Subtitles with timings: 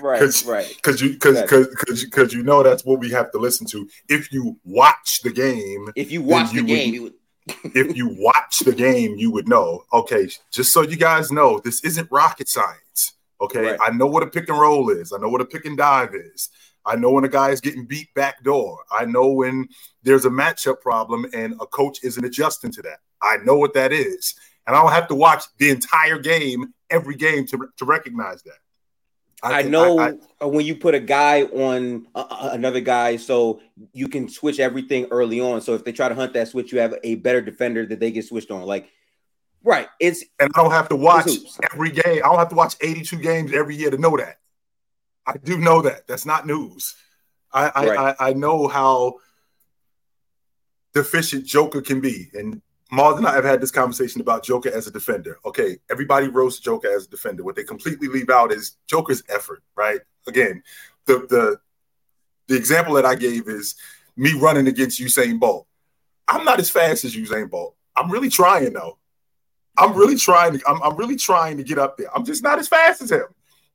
[0.00, 0.68] right, Cause, right.
[0.76, 1.64] Because you because Exactly.
[1.70, 3.88] because because you know that's what we have to listen to.
[4.08, 7.14] If you watch the game, If you watch you the would- game, you would.
[7.74, 9.84] if you watch the game, you would know.
[9.92, 13.12] Okay, just so you guys know, this isn't rocket science.
[13.40, 13.78] Okay, Right.
[13.82, 15.12] I know what a pick and roll is.
[15.12, 16.48] I know what a pick and dive is.
[16.86, 18.78] I know when a guy is getting beat back door.
[18.90, 19.68] I know when
[20.02, 23.00] there's a matchup problem and a coach isn't adjusting to that.
[23.20, 24.34] I know what that is,
[24.66, 28.58] and I don't have to watch the entire game every game to, to recognize that.
[29.52, 33.16] I, can- know I- uh, when you put a guy on uh, uh, another guy,
[33.16, 33.60] so
[33.92, 35.60] you can switch everything early on.
[35.60, 38.10] So if they try to hunt that switch, you have a better defender that they
[38.10, 38.62] get switched on.
[38.62, 38.88] Like,
[39.62, 39.88] right?
[40.00, 41.28] It's and I don't have to watch
[41.72, 42.02] every game.
[42.24, 44.38] I don't have to watch 82 games every year to know that.
[45.26, 46.06] I do know that.
[46.06, 46.94] That's not news.
[47.52, 48.16] I I, Right.
[48.20, 49.14] I, I know how
[50.92, 52.28] deficient Joker can be.
[52.34, 55.38] And Mars and I have had this conversation about Joker as a defender.
[55.44, 57.42] Okay, everybody roasts Joker as a defender.
[57.42, 60.00] What they completely leave out is Joker's effort, right?
[60.26, 60.62] Again,
[61.06, 61.58] the the
[62.46, 63.74] the example that I gave is
[64.16, 65.66] me running against Usain Bolt.
[66.28, 67.74] I'm not as fast as Usain Bolt.
[67.96, 68.98] I'm really trying though.
[69.76, 72.14] I'm really trying to I'm, I'm really trying to get up there.
[72.14, 73.26] I'm just not as fast as him.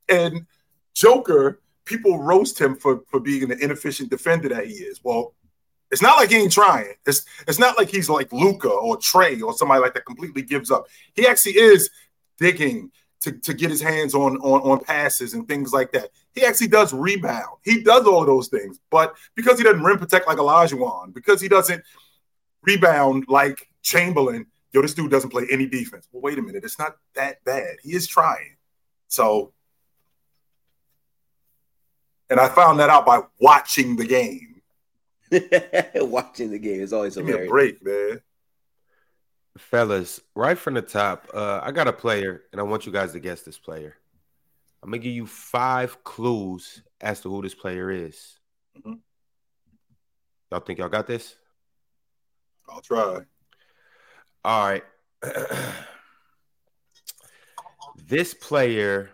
[0.08, 0.46] And
[0.94, 5.00] Joker, people roast him for for being the inefficient defender that he is.
[5.02, 5.34] Well,
[5.90, 6.94] it's not like he ain't trying.
[7.06, 10.70] It's it's not like he's like Luka or Trae or somebody like that completely gives
[10.70, 10.86] up.
[11.14, 11.90] He actually is
[12.38, 16.10] digging to, to get his hands on, on on passes and things like that.
[16.34, 17.58] He actually does rebound.
[17.64, 21.48] He does all those things, but because he doesn't rim protect like Olajuwon, because he
[21.48, 21.82] doesn't
[22.62, 26.06] rebound like Chamberlain, yo, this dude doesn't play any defense.
[26.12, 27.76] Well, wait a minute, it's not that bad.
[27.82, 28.56] He is trying.
[29.08, 29.52] So,
[32.28, 34.49] and I found that out by watching the game.
[35.94, 38.20] watching the game is always Give me a break, man.
[39.58, 43.12] Fellas, right from the top, uh, I got a player, and I want you guys
[43.12, 43.96] to guess this player.
[44.82, 48.38] I'm gonna give you five clues as to who this player is.
[48.78, 49.00] Mhm.
[50.50, 51.36] Y'all think y'all got this?
[52.68, 53.24] I'll try.
[54.44, 54.84] All right.
[57.96, 59.10] this player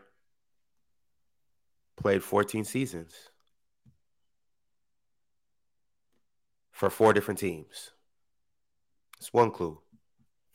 [1.97, 3.26] played 14 seasons
[6.77, 7.93] for four different teams.
[9.19, 9.79] It's one clue.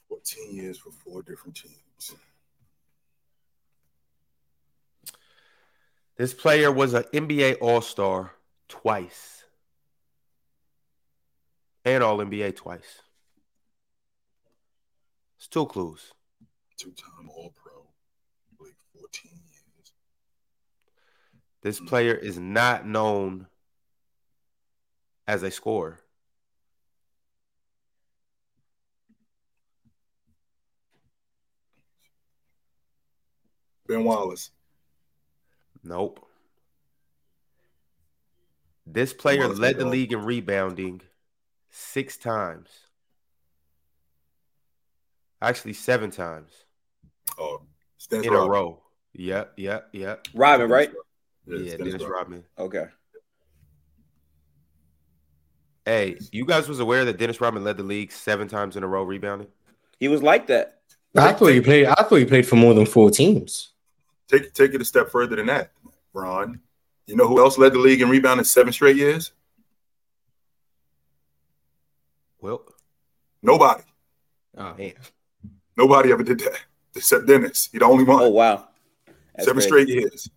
[0.07, 2.15] 14 years for four different teams.
[6.17, 8.33] This player was an NBA All Star
[8.69, 9.45] twice
[11.85, 13.01] and All NBA twice.
[15.39, 16.13] It's two clues.
[16.77, 17.87] Two-time All-Pro.
[18.59, 19.91] Played 14 years.
[21.63, 23.47] This player is not known
[25.27, 25.99] as a scorer.
[33.91, 34.51] Ben Wallace.
[35.83, 36.25] Nope.
[38.85, 39.91] This player Wallace led the dog.
[39.91, 41.01] league in rebounding
[41.69, 42.69] six times.
[45.41, 46.51] Actually, seven times
[47.37, 47.61] Oh,
[48.09, 48.81] Dennis in a row.
[49.13, 50.27] Yep, yep, yep.
[50.33, 50.91] Robin, right?
[51.47, 52.11] Yeah, Yeah, Dennis Dennis Rodman.
[52.11, 52.43] Rodman.
[52.59, 52.85] Okay.
[55.85, 58.87] Hey, you guys was aware that Dennis Rodman led the league seven times in a
[58.87, 59.47] row rebounding?
[59.99, 60.81] He was like that.
[61.15, 61.87] I thought you played.
[61.87, 63.73] I thought you played for more than four teams.
[64.31, 65.71] Take take it a step further than that,
[66.13, 66.61] Ron.
[67.05, 69.33] You know who else led the league in rebounding seven straight years?
[72.39, 72.63] Well,
[73.41, 73.83] Nobody.
[74.57, 74.91] Oh, yeah.
[75.77, 76.59] Nobody ever did that
[76.95, 77.69] except Dennis.
[77.71, 78.21] He the only one.
[78.21, 78.67] Oh wow.
[79.35, 79.67] That's seven crazy.
[79.67, 80.29] straight years.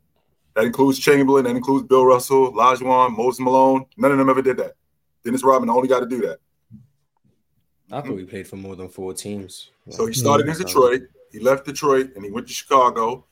[0.54, 1.44] That includes Chamberlain.
[1.44, 3.86] That includes Bill Russell, Lajuan, Moses Malone.
[3.96, 4.74] None of them ever did that.
[5.24, 6.38] Dennis Rodman only got to do that.
[7.90, 9.70] I thought we played for more than four teams.
[9.90, 11.02] So he started in Detroit.
[11.32, 13.26] He left Detroit and he went to Chicago.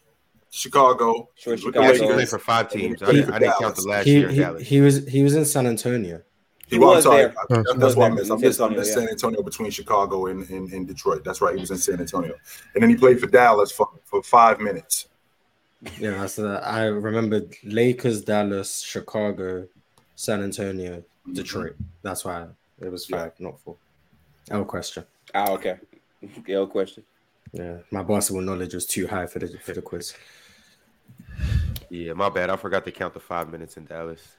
[0.55, 1.31] Chicago.
[1.35, 3.03] Sure, He He actually played for five teams.
[3.03, 5.47] I, didn't- I didn't count the last He, year he, he was he was in
[5.47, 6.21] San Antonio.
[6.67, 7.23] He Well, I'm was sorry.
[7.23, 7.35] there.
[7.39, 8.27] I- That's was I there missed.
[8.27, 11.25] in I missed, I San missed Antonio, San Antonio between Chicago and, and, and Detroit.
[11.25, 11.55] That's right.
[11.55, 12.35] He was in San Antonio.
[12.75, 15.09] And then he played for Dallas for, for five minutes.
[15.99, 19.67] Yeah, so I remember Lakers, Dallas, Chicago,
[20.17, 21.03] San Antonio,
[21.33, 21.77] Detroit.
[22.03, 22.47] That's why
[22.81, 23.17] it was Yeah.
[23.23, 23.77] five, not four.
[24.51, 25.05] L question.
[25.35, 25.77] Ah, okay.
[26.47, 27.05] Yo, question.
[27.55, 30.15] Yeah, my basketball knowledge was too high for the for the quiz.
[31.91, 32.51] Yeah, my bad.
[32.51, 34.37] I forgot to count the five minutes in Dallas.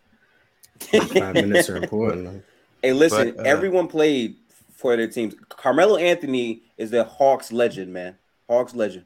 [0.80, 2.24] Five minutes are important.
[2.24, 2.44] man.
[2.82, 4.36] Hey, listen, But, uh, everyone played
[4.74, 5.36] for their teams.
[5.50, 8.18] Carmelo Anthony is the Hawks legend, man.
[8.50, 9.06] Hawks legend.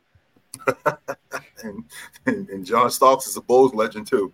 [1.63, 1.83] And,
[2.25, 4.33] and, and John Starks is a Bulls legend, too.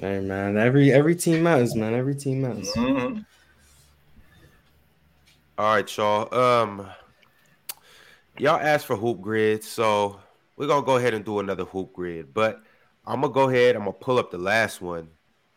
[0.00, 1.94] Hey man, every every team matters, man.
[1.94, 2.68] Every team matters.
[2.72, 3.24] Mhm.
[5.56, 6.34] All right, y'all.
[6.34, 6.88] Um,
[8.38, 10.18] y'all asked for hoop grid, so
[10.56, 12.32] we're gonna go ahead and do another hoop grid.
[12.32, 12.62] But
[13.06, 13.76] I'm gonna go ahead.
[13.76, 15.08] I'm gonna pull up the last one,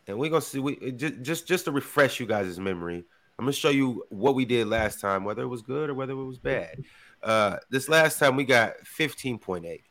[0.06, 0.58] and we're gonna see.
[0.58, 3.04] We just just just to refresh you guys' memory.
[3.38, 6.12] I'm gonna show you what we did last time, whether it was good or whether
[6.12, 6.82] it was bad.
[7.22, 9.82] Uh, this last time we got 15.8.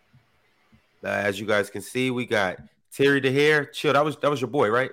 [1.03, 2.57] Uh, as you guys can see, we got
[2.91, 3.65] Terry Dehere.
[3.65, 3.93] Chill.
[3.93, 4.91] That was that was your boy, right?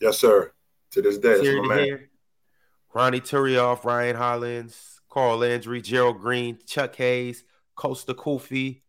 [0.00, 0.52] Yes, sir.
[0.92, 2.08] To this day, that's Terry my man.
[2.94, 7.44] Ronny Turiaf, Ryan Hollins, Carl Landry, Gerald Green, Chuck Hayes,
[7.76, 8.80] Kosta Koufos,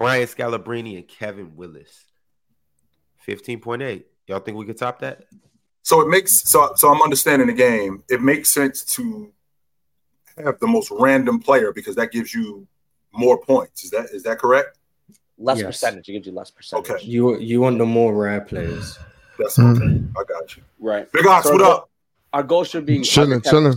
[0.00, 2.06] Brian Scalabrine, and Kevin Willis.
[3.28, 4.02] 15.8.
[4.28, 5.24] Y'all think we could top that?
[5.82, 8.02] So it makes so so I'm understanding the game.
[8.08, 9.30] It makes sense to
[10.42, 12.66] have the most random player because that gives you
[13.12, 13.84] more points.
[13.84, 14.78] Is that is that correct?
[15.36, 15.66] Less Yes.
[15.66, 16.08] percentage.
[16.08, 16.90] It gives you less percentage.
[16.90, 17.04] Okay.
[17.04, 18.98] You you want the more rare players.
[19.38, 19.80] That's okay.
[19.80, 20.16] Mm-hmm.
[20.16, 20.62] I got you.
[20.78, 21.10] Right.
[21.12, 21.90] Big Ox, So what go- up?
[22.32, 23.74] Our goal should be Chilling, chilling.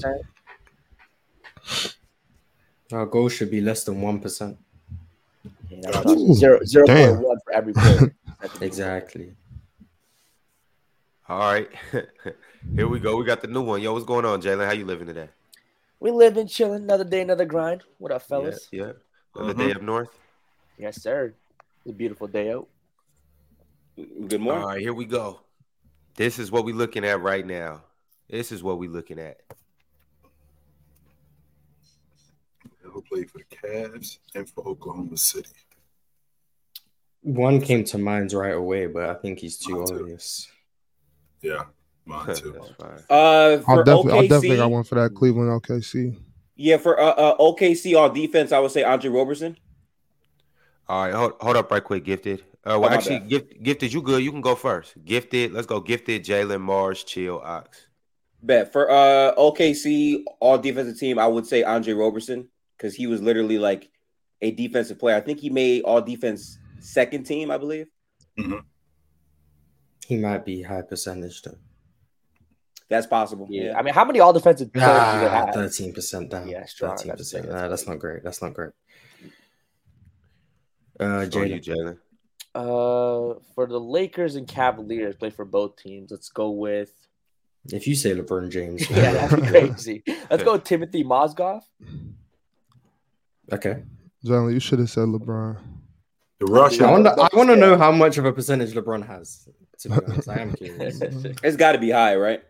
[2.93, 4.57] Our goal should be less than one percent.
[5.73, 6.07] Yeah, that's Gotcha.
[6.09, 6.33] what I'm saying.
[6.35, 7.15] Zero zero Damn.
[7.15, 8.15] point one for every player.
[8.61, 9.33] Exactly.
[11.29, 11.69] All right.
[12.75, 13.15] Here we go.
[13.15, 13.81] We got the new one.
[13.81, 14.65] Yo, what's going on, Jalen?
[14.65, 15.29] How you living today?
[16.01, 16.83] We living, chilling.
[16.83, 17.83] Another day, another grind.
[17.99, 18.67] What up, fellas?
[18.71, 18.87] Yeah.
[18.87, 18.91] yeah.
[19.35, 19.57] Another Mhm.
[19.67, 20.09] day up north.
[20.77, 21.33] Yes, sir.
[21.85, 22.67] It's a beautiful day out.
[23.95, 24.63] Good morning.
[24.63, 25.39] All right, here we go.
[26.15, 27.83] This is what we're looking at right now.
[28.29, 29.37] This is what we're looking at.
[32.81, 35.50] Who played for the Cavs and for Oklahoma City?
[37.21, 39.95] One came to mind right away, but I think he's too Mine too.
[39.95, 40.47] obvious.
[41.41, 41.63] Yeah,
[42.05, 42.59] mine too.
[43.09, 46.17] Uh, for I'll definitely, OKC, I'll definitely got one for that Cleveland OKC.
[46.55, 49.57] yeah, for uh, uh, OKC on defense, I would say Andre Roberson.
[50.89, 52.39] All right, hold, hold up right quick, Gifted.
[52.41, 54.23] Uh, Oh, well, my actually, gift, Gifted, you good.
[54.23, 54.94] You can go first.
[55.03, 55.81] Gifted, let's go.
[55.81, 57.88] Gifted, Jalen, Mars, Chill, Ox.
[58.41, 62.47] Bet for uh OKC all defensive team, I would say Andre Roberson
[62.77, 63.89] because he was literally like
[64.41, 65.15] a defensive player.
[65.15, 67.87] I think he made all defense second team, I believe.
[70.07, 71.57] He might be high percentage though.
[72.89, 73.47] That's possible.
[73.49, 73.63] Yeah.
[73.63, 73.77] Yeah.
[73.79, 75.53] I mean, how many all defensive players do they Ah, have?
[75.55, 76.47] thirteen percent down.
[76.47, 76.91] Yeah, strong.
[76.97, 77.43] Thirteen That's percent.
[77.45, 77.53] big.
[77.53, 78.23] Nah, that's not great.
[78.23, 78.71] That's not great.
[80.99, 81.63] Uh, On you, Jalen.
[81.63, 81.97] Jalen.
[82.55, 86.11] Uh, for the Lakers and Cavaliers, play for both teams.
[86.11, 86.91] Let's go with.
[87.71, 90.03] If you say LeBron James, Yeah, that'd be crazy.
[90.29, 91.61] Let's go with Timothy Mozgov.
[93.51, 93.84] Okay.
[94.25, 95.57] Jalen, you should have said LeBron.
[96.40, 96.86] The Russian.
[96.86, 97.10] I wonder.
[97.19, 99.48] I want to know how much of a percentage LeBron has.
[99.80, 101.01] To be honest, I am curious.
[101.01, 102.42] It's got to be high, right?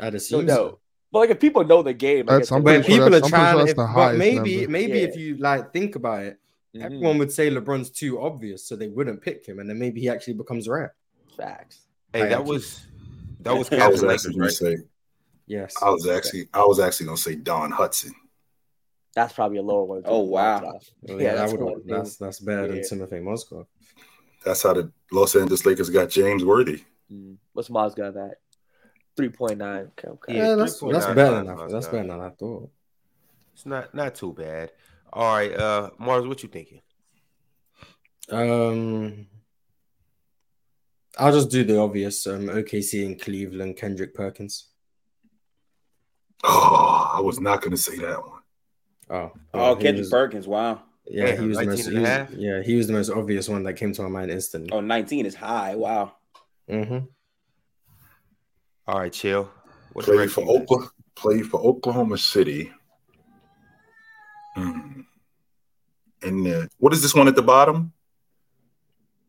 [0.00, 0.46] I'd No, assume.
[0.46, 0.54] no.
[0.54, 0.78] so.
[1.12, 3.06] But like, if people know the game, I That's guess I'm When pretty sure people
[3.16, 4.70] are that's- I'm sure trying, if, but maybe number.
[4.72, 5.04] maybe Yeah.
[5.04, 6.38] if you like think about it,
[6.74, 6.82] Mhm.
[6.84, 10.08] everyone would say LeBron's too obvious, so they wouldn't pick him, and then maybe he
[10.08, 10.94] actually becomes rare.
[11.36, 11.80] facts.
[12.12, 12.84] Hey, I that am was
[13.40, 14.52] that was I I was actually gonna right?
[14.52, 14.76] say.
[15.46, 15.74] Yes.
[15.82, 16.48] I was actually.
[16.54, 18.12] I was actually gonna say Don Hudson.
[19.14, 20.02] That's probably a lower one.
[20.04, 20.60] Oh, wow.
[20.60, 23.66] Well, Yeah, yeah, that's that would one that's that's better than Timothy Mozgov.
[24.44, 26.82] That's how the Los Angeles Lakers got James Worthy.
[27.12, 27.36] Mm.
[27.52, 28.38] What's Mozgov at?
[29.16, 29.90] Three point nine.
[29.98, 30.34] Okay, okay.
[30.34, 31.92] Yeah, Yeah, that's that's better than times I, that's Mozgov.
[31.92, 32.70] better than I thought.
[33.52, 34.72] It's not not too bad.
[35.12, 36.80] All right, uh, Mars, what you thinking?
[38.30, 39.26] Um,
[41.16, 42.26] I'll just do the obvious.
[42.26, 44.70] Um, OKC and Cleveland, Kendrick Perkins.
[46.42, 48.33] Oh, I was not gonna say that one.
[49.14, 50.46] Oh, Oh, he Kendrick was- Perkins.
[50.48, 50.82] Wow.
[51.06, 51.88] Yeah, Damn, he was the most.
[51.88, 54.70] he was- yeah, he was the most obvious one that came to my mind instantly.
[54.72, 55.74] Oh, 19 is high.
[55.76, 56.12] Wow.
[56.68, 56.98] hmm
[58.86, 59.50] All right, Chill.
[59.92, 60.62] What Played direction for you got?
[60.62, 60.90] Oklahoma.
[61.14, 62.72] Played for Oklahoma City.
[64.56, 65.00] Hmm.
[66.22, 67.92] And uh, what is this one at the bottom?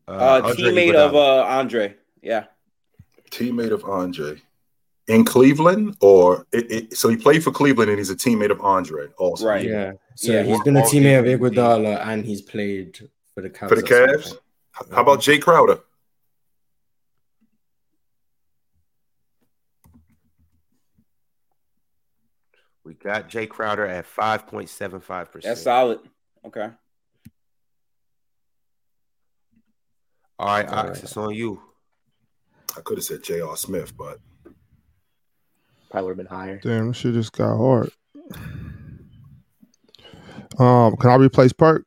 [0.08, 1.06] Uh, Andre teammate Iguodala.
[1.08, 1.96] of uh Andre.
[2.22, 2.44] Yeah.
[3.30, 4.40] Teammate of Andre
[5.08, 8.60] in Cleveland, or it, it, so he played for Cleveland and he's a teammate of
[8.60, 9.46] Andre also.
[9.46, 9.64] Right.
[9.64, 9.92] Yeah.
[10.16, 10.42] So Yeah.
[10.42, 11.54] he's been a teammate of MVP.
[11.54, 12.98] Iguodala and he's played
[13.34, 13.68] for the Cavs.
[13.68, 14.36] For the Cavs.
[14.92, 15.78] How about Jay Crowder?
[22.84, 25.50] We got Jay Crowder at five point seven five percent.
[25.52, 25.98] That's solid.
[26.44, 26.68] Okay.
[30.38, 31.02] All right, All Ox, right.
[31.02, 31.60] it's on you.
[32.76, 33.56] I could have said J.R.
[33.56, 34.18] Smith, but
[35.90, 36.60] Probably would have been higher.
[36.62, 37.90] Damn, this shit just got hard.
[40.58, 41.84] Um, can I replace Perk?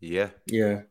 [0.00, 0.30] Yeah.
[0.46, 0.82] Yeah.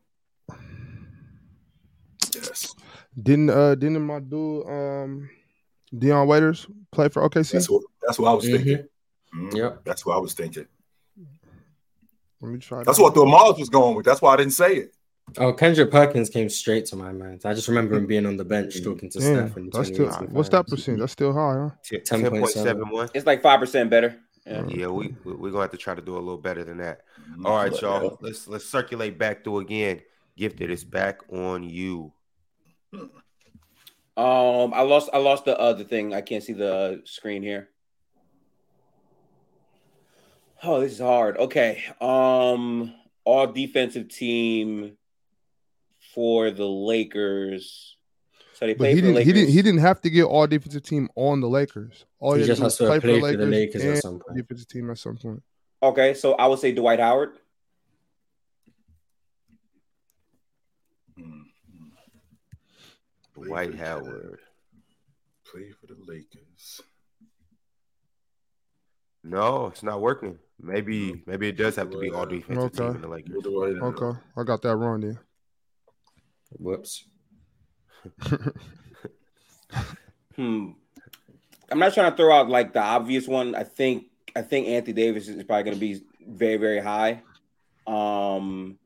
[2.34, 2.74] yes,
[3.20, 5.30] Didn't uh didn't my dude um
[5.96, 7.52] Dion Waiters play for OKC?
[7.52, 8.86] that's what that's what I was thinking.
[9.34, 9.54] Mhm.
[9.54, 9.84] Yep.
[9.84, 10.66] That's what I was thinking.
[12.40, 12.82] Let me try.
[12.84, 13.02] That's that.
[13.02, 14.06] what the Mars was going with.
[14.06, 14.94] That's why I didn't say it.
[15.38, 17.42] Oh, Kendrick Perkins came straight to my mind.
[17.44, 20.06] I just remember him being on the bench talking to Damn, Steph in that's still
[20.06, 20.98] 2018 what's that percent?
[20.98, 21.70] That's still high, huh?
[22.04, 22.38] Ten 10.7.
[22.40, 23.08] point seven one.
[23.14, 24.18] It's like 5% better.
[24.46, 24.64] Yeah.
[24.68, 27.02] Yeah, we we- we're gonna have to try to do a little better than that.
[27.30, 27.46] Mm-hmm.
[27.46, 28.18] All right, y'all.
[28.20, 30.00] Let's let's circulate back through again.
[30.36, 32.12] Gifted is back on you.
[34.16, 35.10] Um, I lost.
[35.12, 36.14] I lost the other thing.
[36.14, 37.68] I can't see the screen here.
[40.62, 41.36] Oh, this is hard.
[41.38, 41.82] Okay.
[42.00, 42.94] Um,
[43.24, 44.96] all defensive team
[46.14, 47.96] for the Lakers.
[48.54, 49.22] So they But played he for didn't.
[49.26, 49.50] He didn't.
[49.50, 52.04] He didn't have to get all defensive team on the Lakers.
[52.18, 54.36] All He had just has to play play for the Lakers at some point.
[54.36, 55.42] defensive team at some point.
[55.82, 57.38] Okay, so I would say Dwight Howard.
[61.18, 61.44] Mm.
[63.34, 64.40] Dwight Howard.
[65.50, 66.80] Play for the Lakers.
[69.24, 70.38] No, it's not working.
[70.60, 72.96] Maybe maybe it does have to be all defensive team Okay.
[72.96, 73.44] in the Lakers.
[73.46, 73.86] I?
[73.86, 75.18] Okay, I got that wrong then.
[76.58, 77.04] Whoops.
[80.36, 80.70] Hmm.
[81.70, 83.54] I'm not trying to throw out like the obvious one.
[83.54, 87.22] I think I think Anthony Davis is probably going to be very very high.
[87.86, 88.78] Um.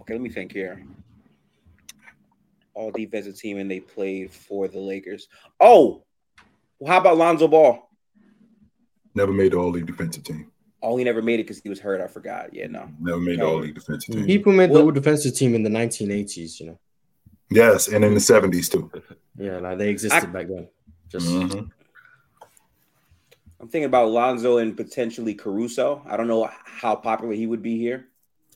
[0.00, 0.84] Okay, let me think here.
[2.74, 5.28] All defensive team and they played for the Lakers.
[5.60, 6.04] Oh,
[6.78, 7.88] well, how about Lonzo Ball?
[9.14, 10.51] Never made the All League defensive team.
[10.82, 12.00] Oh, he never made it because he was hurt.
[12.00, 12.52] I forgot.
[12.52, 12.88] Yeah, no.
[13.00, 14.26] Never made the All League defensive team.
[14.26, 16.78] People made the What- all defensive team in the 1980s, you know.
[17.50, 18.90] Yes, and in the seventies too.
[19.38, 20.68] Yeah, like they existed I- back then.
[21.08, 21.70] Just Mhm.
[23.60, 26.02] I'm thinking about Lonzo and potentially Caruso.
[26.06, 28.08] I don't know how popular he would be here.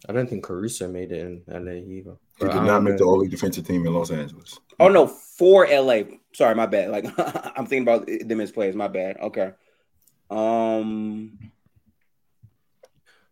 [0.08, 2.16] I don't think Caruso made it in LA either.
[2.38, 3.10] He did not make the know.
[3.10, 4.58] All League defensive team in Los Angeles.
[4.80, 6.18] Oh no, for LA.
[6.32, 6.90] Sorry, my bad.
[6.90, 7.04] Like
[7.56, 8.74] I'm thinking about them as players.
[8.74, 9.16] My bad.
[9.18, 9.52] Okay.
[10.30, 11.38] Um.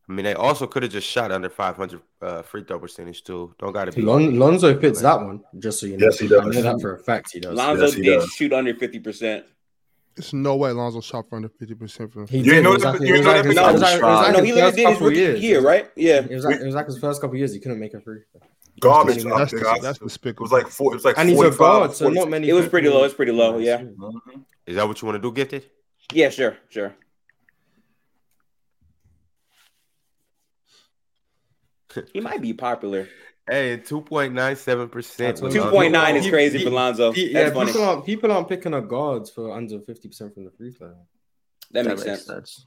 [0.09, 3.55] I mean, they also could have just shot under 500 uh, free throw percentage too.
[3.59, 4.03] Don't got to be.
[4.03, 6.07] Lon- Lonzo fits that one, just so you know.
[6.07, 6.41] Yes, he does.
[6.43, 7.55] I know that for a fact he does.
[7.57, 8.29] Lonzo Yes, he did does.
[8.33, 9.47] shoot under fifty percent.
[10.15, 12.27] There's no way Lonzo shot for under fifty percent from.
[12.29, 12.65] He You did.
[12.65, 13.81] know It was that- like- you it was know like that his- big like- it
[13.81, 14.23] was shot.
[14.25, 15.41] like no, he literally first did his couple rookie years.
[15.41, 15.91] year, right?
[15.97, 16.17] Yeah.
[16.19, 17.53] It was like it was like his first couple years.
[17.55, 18.21] He couldn't make a free.
[18.81, 19.23] Garbage.
[19.25, 19.83] That's- up That's, there, that's, guys.
[19.83, 20.93] that's It was like four.
[20.93, 22.49] It was like And he's a guard, so not many.
[22.51, 23.05] It was pretty low.
[23.05, 23.79] It's pretty low, yeah.
[23.79, 24.45] Mhm.
[24.67, 25.65] Is that what you want to do, gifted?
[26.13, 26.95] Yeah, sure, sure.
[32.13, 33.09] He might be popular.
[33.49, 35.37] Hey, 2.97 percent.
[35.37, 37.13] Two point nine is crazy he- for Lonzo.
[37.13, 37.73] He- That's yeah, funny.
[37.73, 40.95] people aren't people aren't picking up guards for under fifty percent from the free throw.
[41.73, 42.67] That makes sense.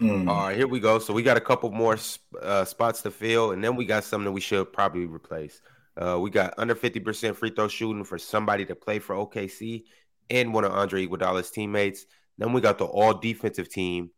[0.00, 0.28] Mm.
[0.28, 0.98] All right, here we go.
[0.98, 1.96] So we got a couple more
[2.40, 5.60] uh, spots to fill, and then we got something that we should probably replace.
[5.96, 9.84] Uh, we got under 50% free throw shooting for somebody to play for OKC
[10.30, 12.06] and one of Andre Iguodala's teammates.
[12.38, 14.10] Then we got the all defensive team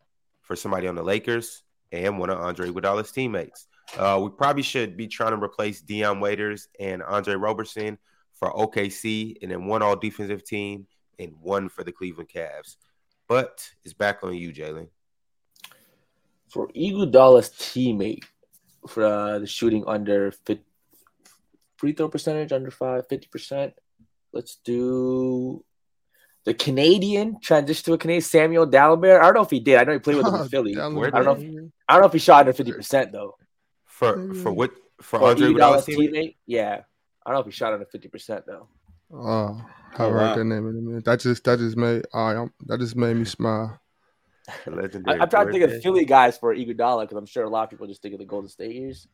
[0.43, 3.67] for somebody on the Lakers and one of Andre Iguodala's teammates.
[3.97, 7.99] Uh, we probably should be trying to replace Dion Waiters and Andre Roberson
[8.35, 10.87] for OKC, and then one all defensive team
[11.19, 12.77] and one for the Cleveland Cavs.
[13.29, 14.89] But it's back on you, Jalen.
[16.49, 18.25] For Iguodala's teammate
[18.87, 20.63] for uh, the shooting under fit,
[21.77, 23.73] free throw percentage under five, 50%.
[24.33, 25.65] Let's do
[26.45, 29.21] the Canadian transition to a Canadian Samuel Dalembert.
[29.21, 29.79] I don't know if he did.
[29.79, 30.73] I know he played with him in Philly.
[30.73, 31.03] I don't know.
[31.03, 31.13] If,
[31.89, 33.37] I don't know if he shot under 50% though.
[33.99, 36.01] For for what for For Andre Iguodala's Iguodala's team?
[36.01, 36.83] teammate, yeah.
[37.25, 38.69] I don't know if he shot under 50% though.
[39.13, 39.65] Oh,
[39.97, 40.35] I Oh, heard wow.
[40.35, 41.05] that name in a minute.
[41.05, 43.81] That just that just made all right, that just made me smile.
[44.67, 45.77] The I, legendary I'm trying to think Birthday.
[45.77, 48.19] of Philly guys for Iguodala because I'm sure a lot of people just think of
[48.21, 49.07] the Golden State years.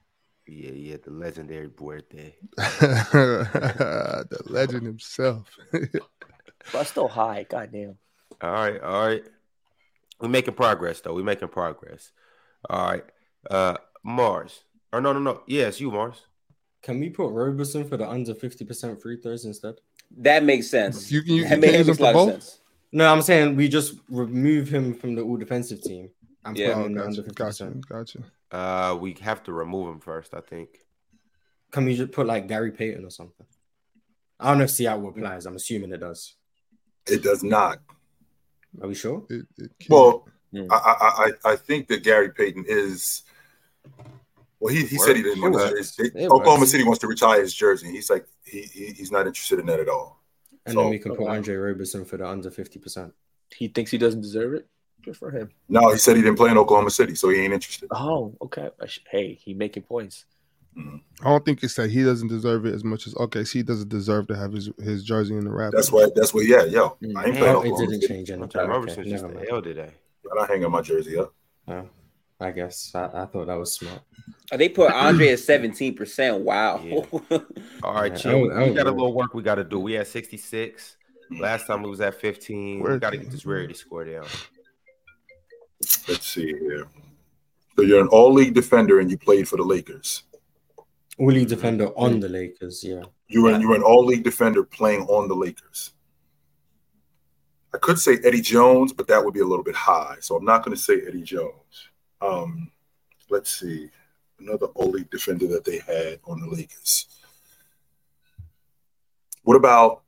[0.47, 2.35] Yeah, yeah, the legendary birthday.
[2.57, 5.57] the legend himself.
[6.73, 7.47] But still high.
[7.49, 7.97] Goddamn.
[8.41, 9.23] All right, all right.
[10.21, 11.15] We're making progress though.
[11.15, 12.13] We're making progress.
[12.69, 13.05] All right.
[13.49, 14.65] Uh Mars.
[14.93, 15.43] Or no, no, no.
[15.47, 16.23] Yes, you Mars.
[16.83, 19.77] Can we put Roberson for the under fifty percent free throws instead?
[20.17, 21.11] That makes sense.
[21.13, 22.31] You can you, you that can makes, use him a for lot of both.
[22.31, 22.61] sense.
[22.93, 26.11] No, I'm saying we just remove him from the all defensive team
[26.45, 26.75] and Yeah.
[26.75, 27.89] put him Oh, in the gotcha, under fifty gotcha, percent.
[27.89, 28.19] gotcha.
[28.51, 30.71] Uh we have to remove him first, I think.
[31.71, 33.47] Can we just put like Gary Payton or something?
[34.41, 35.47] I don't know if Seattle applies.
[35.47, 36.35] I'm assuming it does.
[37.07, 37.79] It does not.
[38.81, 39.25] Are we sure?
[39.31, 40.67] It, it Well, Mm.
[40.69, 43.23] I, I I I think that Gary Payton is.
[44.61, 46.71] Well, he, he said he didn't want His, It Oklahoma works.
[46.71, 47.91] City wants to retire his jersey.
[47.91, 50.21] He's like he, he he's not interested in that at all.
[50.67, 51.37] And So- then we can put Okay.
[51.37, 53.13] Andre Roberson for the under fifty percent.
[53.57, 54.69] He thinks he doesn't deserve it.
[55.03, 55.49] Good for him.
[55.69, 57.89] No, he said he didn't play in Oklahoma City, so he ain't interested.
[57.91, 58.69] Oh, okay.
[59.11, 60.27] Hey, he making points.
[60.79, 63.43] I don't think it's that he doesn't deserve it as much as okay.
[63.43, 65.73] he doesn't deserve to have his his jersey in the wrap.
[65.75, 66.09] That's why.
[66.15, 66.47] That's what.
[66.47, 67.39] Yeah, yo, I ain't Mm.
[67.39, 68.07] playing it didn't City.
[68.07, 68.43] change anything.
[68.43, 69.47] Andre Okay, Roberson just never the mind.
[69.51, 69.91] hell today.
[70.31, 71.35] I don't hang up my jersey up.
[72.41, 74.01] I guess I, I thought that was smart.
[74.53, 76.39] Oh, they put Andre at seventeen percent.
[76.43, 76.81] Wow.
[76.83, 77.03] Yeah.
[77.83, 78.31] All right, Yeah.
[78.31, 79.79] I We, would- I we would got a little work we got to do.
[79.79, 80.97] We had 66.
[81.39, 82.81] Last time we was at 15.
[82.83, 84.27] We got to get this rarity score down.
[86.09, 86.87] Let's see here.
[87.77, 90.25] So you're an all league defender and you played for the Lakers.
[91.19, 93.03] All league defender on the Lakers, yeah.
[93.29, 95.93] You're an, you're an all league defender playing on the Lakers.
[97.73, 100.17] I could say Eddie Jones, but that would be a little bit high.
[100.21, 101.90] So I'm not going to say Eddie Jones.
[102.21, 102.71] Um,
[103.29, 103.91] let's see.
[104.39, 107.07] Another all league defender that they had on the Lakers.
[109.43, 110.03] What about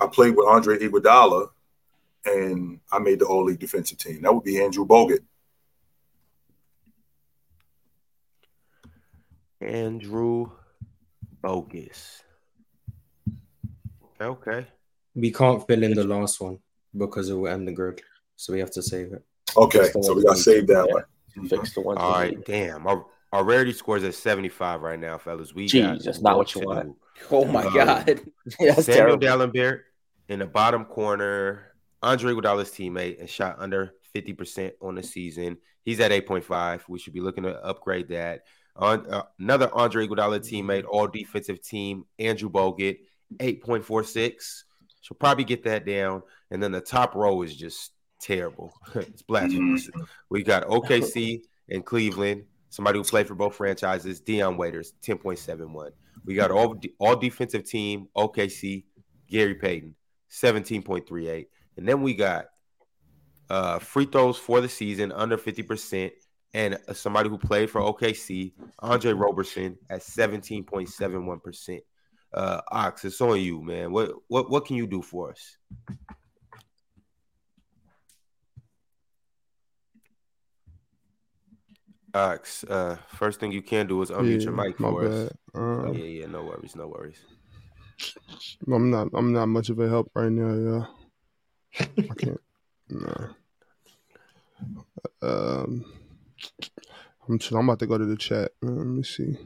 [0.00, 1.48] I played with Andre Iguodala
[2.24, 4.22] and I made the all league defensive team?
[4.22, 5.20] That would be Andrew Bogut.
[9.60, 10.50] Andrew
[11.42, 12.22] Bogut.
[14.20, 14.66] Okay.
[15.14, 16.58] We can't fill in the last one
[16.96, 18.00] because it will end the grid,
[18.36, 19.24] so we have to save it.
[19.56, 20.94] Okay, so we got we saved that yeah.
[20.94, 21.04] one.
[21.48, 21.98] Fix the ones.
[22.00, 22.36] All right.
[22.36, 22.44] need.
[22.44, 22.86] Damn.
[22.86, 25.54] Our, our rarity scores at 75 right now, fellas.
[25.54, 26.86] We Jeez, that's not what you want.
[26.88, 26.96] do.
[27.30, 28.06] Oh my Um, god.
[28.58, 29.18] That's Samuel terrible.
[29.18, 29.80] Dalembert
[30.28, 31.72] in the bottom corner.
[32.02, 35.56] Andre Iguodala's teammate and shot under 50% on the season.
[35.84, 36.82] He's at 8.5.
[36.88, 38.42] We should be looking to upgrade that.
[38.76, 42.98] On, uh, another Andre Iguodala teammate, all defensive team, Andrew Bogut,
[43.38, 44.62] 8.46.
[45.00, 46.22] Should probably get that down.
[46.50, 47.92] And then the top row is just
[48.24, 48.72] terrible.
[48.94, 49.90] it's blasphemous.
[50.30, 55.90] We got OKC and Cleveland, somebody who played for both franchises, Dion Waiters, 10.71.
[56.24, 58.84] We got all all defensive team, OKC,
[59.28, 59.94] Gary Payton,
[60.30, 61.46] 17.38.
[61.76, 62.46] And then we got
[63.50, 66.10] uh, free throws for the season under 50%,
[66.54, 71.80] and uh, somebody who played for OKC, Andre Roberson, at 17.71%.
[72.32, 73.92] Uh, Ox, it's on you, man.
[73.92, 75.56] What what what can you do for us?
[82.14, 85.30] Ox, uh, first thing you can do is unmute your mic for us.
[85.54, 85.60] bad.
[85.60, 87.18] Oh, Uh, yeah, yeah, no worries, no worries.
[88.72, 89.08] I'm not.
[89.14, 90.86] I'm not much of a help right now.
[91.80, 92.40] Yeah, I can't.
[92.88, 93.28] No.
[95.22, 95.84] Um,
[97.28, 97.38] I'm.
[97.38, 98.52] chill- I'm about to go to the chat.
[98.62, 99.36] Uh, Let me see.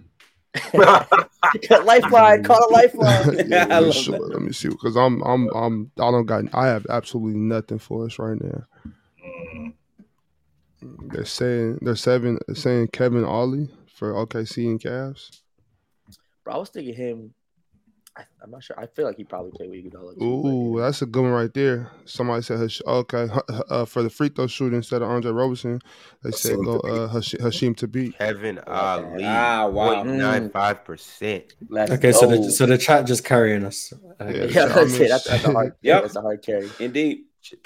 [1.85, 3.45] lifeline, call a lifeline.
[3.49, 4.13] yeah, I let me see.
[4.13, 4.69] Let me see.
[4.69, 5.23] Because I'm.
[5.23, 5.49] I'm.
[5.55, 5.91] I'm.
[5.99, 6.45] I don't got.
[6.53, 8.65] I have absolutely nothing for us right now.
[10.83, 11.79] They're saying.
[11.83, 12.39] They're saying.
[12.55, 15.41] Saying Kevin Ollie for OKC and Cavs.
[16.45, 17.35] Bro, I was thinking him.
[18.17, 18.79] I, I'm not sure.
[18.79, 20.19] I feel like he probably played with Iguodala.
[20.19, 21.93] too, Ooh, that's a good one right there.
[22.05, 23.29] Somebody said Hash- okay
[23.71, 25.81] uh, for the free throw shooter instead of Andre Roberson.
[26.25, 27.05] They said go Thabeet.
[27.05, 28.19] uh, Hash- Hasheem Thabeet.
[28.19, 30.03] Kevin Ollie, Ah, wow.
[30.03, 31.53] 0.95%.
[31.69, 33.93] Let's Okay, so the so the chat just carrying us.
[34.21, 34.39] Okay.
[34.39, 34.45] Yeah.
[34.47, 35.09] yeah, that's it.
[35.09, 35.75] That's, that's a hard.
[35.83, 36.03] Yep.
[36.03, 36.69] that's a hard carry.
[36.81, 37.25] Indeed.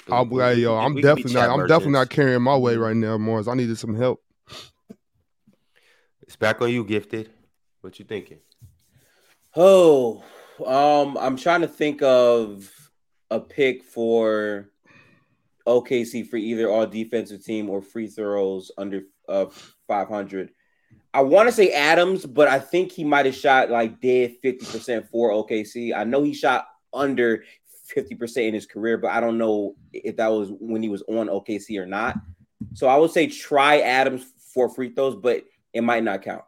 [0.09, 1.59] I'm like, yo, I'm We can be definitely not.
[1.59, 3.47] I'm definitely not carrying my way right now, Morris.
[3.47, 4.21] I needed some help.
[6.21, 7.29] It's back on you, gifted.
[7.81, 8.39] What you thinking?
[9.55, 10.23] Oh,
[10.65, 12.71] um, I'm trying to think of
[13.29, 14.69] a pick for
[15.67, 19.45] OKC for either all defensive team or free throws under uh
[19.87, 20.51] 500.
[21.13, 25.09] I want to say Adams, but I think he might have shot like dead 50%
[25.09, 25.95] for OKC.
[25.95, 27.43] I know he shot under
[27.95, 31.27] 50% in his career, but I don't know if that was when he was on
[31.27, 32.17] OKC or not.
[32.73, 36.43] So I would say try Adams for free throws, but it might not count.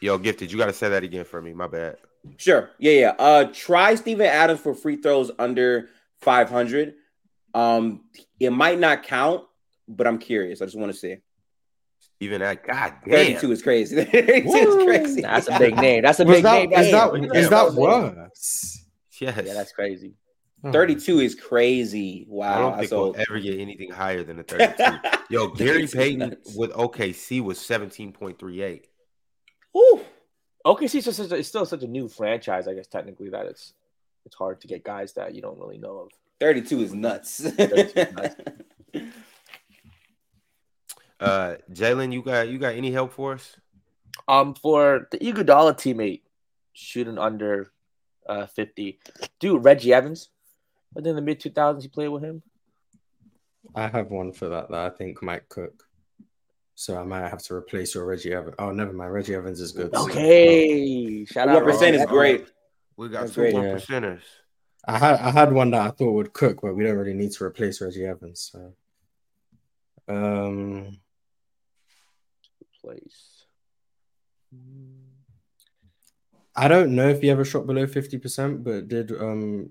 [0.00, 1.52] Yo, gifted, you got to say that again for me.
[1.52, 1.96] My bad.
[2.36, 2.70] Sure.
[2.78, 3.14] Yeah, yeah.
[3.18, 5.88] Uh try Steven Adams for free throws under
[6.20, 6.94] 500.
[7.54, 8.04] Um
[8.40, 9.44] it might not count,
[9.88, 10.60] but I'm curious.
[10.60, 11.16] I just want to see.
[12.20, 13.10] Even that, god damn.
[13.40, 14.04] 32 is crazy.
[14.04, 15.20] 32 is crazy.
[15.20, 16.02] That's a big name.
[16.02, 16.72] That's a Was big that, name.
[16.72, 17.34] is that, Damn.
[17.34, 18.82] is that worse?
[19.20, 19.44] Yes.
[19.46, 20.14] Yeah, that's crazy.
[20.64, 20.72] Oh.
[20.72, 22.26] 32 is crazy.
[22.28, 22.54] Wow.
[22.54, 24.82] I don't think so we'll ever get anything higher than a 32.
[25.30, 26.54] Yo, Gary Payton nuts.
[26.56, 28.84] with OKC was 17.38.
[29.72, 30.00] Whew.
[30.66, 33.46] OKC is just such a, it's still such a new franchise, I guess technically that
[33.46, 33.74] it's
[34.24, 36.10] it's hard to get guys that you don't really know of.
[36.40, 37.40] 32 is nuts.
[37.40, 38.34] 32 is nuts.
[41.18, 43.56] Uh, Jalen, you got you got any help for us?
[44.28, 46.22] Um, for the Iguodala teammate
[46.72, 47.72] shooting under
[48.28, 48.98] uh 50,
[49.40, 50.28] dude, Reggie Evans.
[50.96, 52.42] I think in the mid 2000s he played with him.
[53.74, 55.84] I have one for that that I think might cook.
[56.74, 58.56] So I might have to replace your Reggie Evans.
[58.58, 59.12] Oh, never mind.
[59.12, 59.94] Reggie Evans is good.
[59.94, 61.54] Okay, shout out.
[61.56, 62.46] One percent is great.
[62.96, 63.54] We got That's two great.
[63.54, 64.20] one percenters.
[64.86, 67.32] I had I had one that I thought would cook, but we don't really need
[67.32, 68.50] to replace Reggie Evans.
[68.52, 68.74] So.
[70.08, 70.98] Um,
[72.86, 73.44] Place.
[76.54, 79.70] I don't know if he ever shot below fifty percent, but did um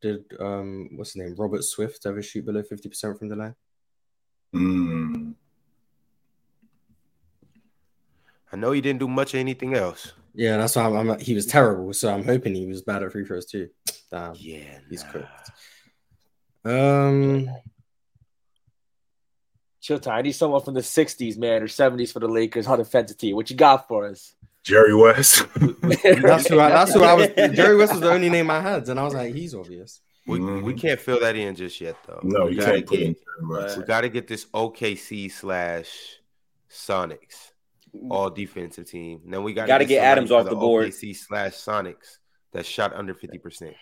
[0.00, 3.54] did um what's his name Robert Swift ever shoot below fifty percent from the line?
[4.54, 5.34] Mm.
[8.52, 10.12] I know he didn't do much of anything else.
[10.32, 11.18] Yeah, that's why I'm, I'm.
[11.18, 13.70] He was terrible, so I'm hoping he was bad at free throws too.
[14.08, 15.10] Damn, Yeah, he's nah.
[15.10, 15.50] cooked.
[16.64, 17.50] Um,
[19.82, 20.14] Chill time.
[20.18, 23.36] I need someone from the 60s, man, or 70s for the Lakers on defensive team.
[23.36, 24.34] What you got for us?
[24.62, 25.44] Jerry West.
[25.82, 27.26] That's who I, that's who I was.
[27.36, 30.00] Jerry West was the only name I had, and I was like, he's obvious.
[30.24, 30.62] We, Mhm.
[30.62, 32.20] we can't fill that in just yet though.
[32.22, 33.76] no, we you gotta can't put in get Jerry West.
[33.78, 35.88] we gotta get this OKC slash
[36.70, 37.50] Sonics
[38.08, 39.20] all defensive team.
[39.24, 40.86] And then we gotta, Gotta get Adams for off the board.
[40.90, 42.18] OKC slash Sonics
[42.52, 43.74] that shot under fifty percent.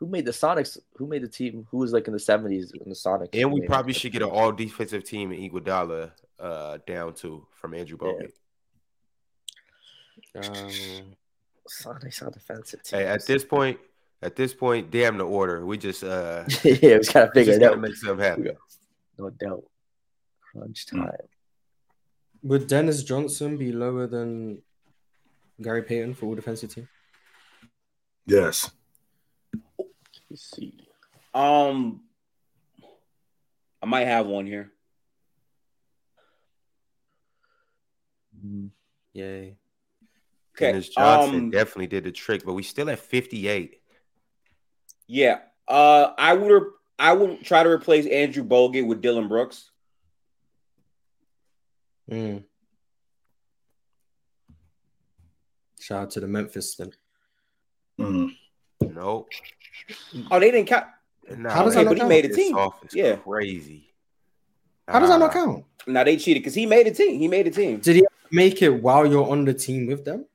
[0.00, 0.78] Who made the Sonics?
[0.96, 1.66] Who made the team?
[1.70, 3.28] Who was like in the seventies in the Sonics?
[3.34, 7.46] And we Who probably should get an all defensive team in Iguodala uh, down to
[7.52, 8.32] from Andrew Bogut.
[10.34, 11.14] Um,
[11.68, 13.00] Sonics on defensive team.
[13.00, 13.78] Hey, at this point,
[14.22, 15.64] at this point, damn the order.
[15.66, 17.80] We just uh yeah, we just gotta we figure it out.
[17.80, 18.50] make something happen.
[19.18, 19.64] No doubt.
[20.52, 21.02] Crunch Hmm.
[21.02, 21.10] time.
[22.42, 24.62] would Dennis Johnson be lower than
[25.60, 26.88] Gary Payton for all defensive team?
[28.26, 28.70] Yes.
[30.30, 30.74] Let's see.
[31.34, 32.02] Um,
[33.82, 34.72] I might have one here.
[39.12, 39.56] Yay.
[40.56, 40.72] Okay.
[40.72, 43.80] Dennis Johnson um, definitely did the trick, but we still at 58.
[45.06, 45.38] Yeah.
[45.66, 46.62] Uh, I would
[46.98, 49.70] I would try to replace Andrew Bogut with Dillon Brooks.
[52.10, 52.44] Mm.
[55.80, 56.92] Shout out to the Memphis then.
[57.98, 58.30] Mm.
[58.80, 59.28] Nope.
[60.30, 60.86] Oh, they didn't count.
[61.36, 62.12] Nah, How does that man, not count?
[62.12, 62.56] He made a team.
[62.56, 63.16] off Yeah.
[63.16, 63.94] crazy.
[64.88, 65.64] How does that not Ah, count?
[65.86, 67.18] Now they cheated because he made a team.
[67.18, 67.80] He made a team.
[67.80, 70.26] Did he make it while you're on the team with them?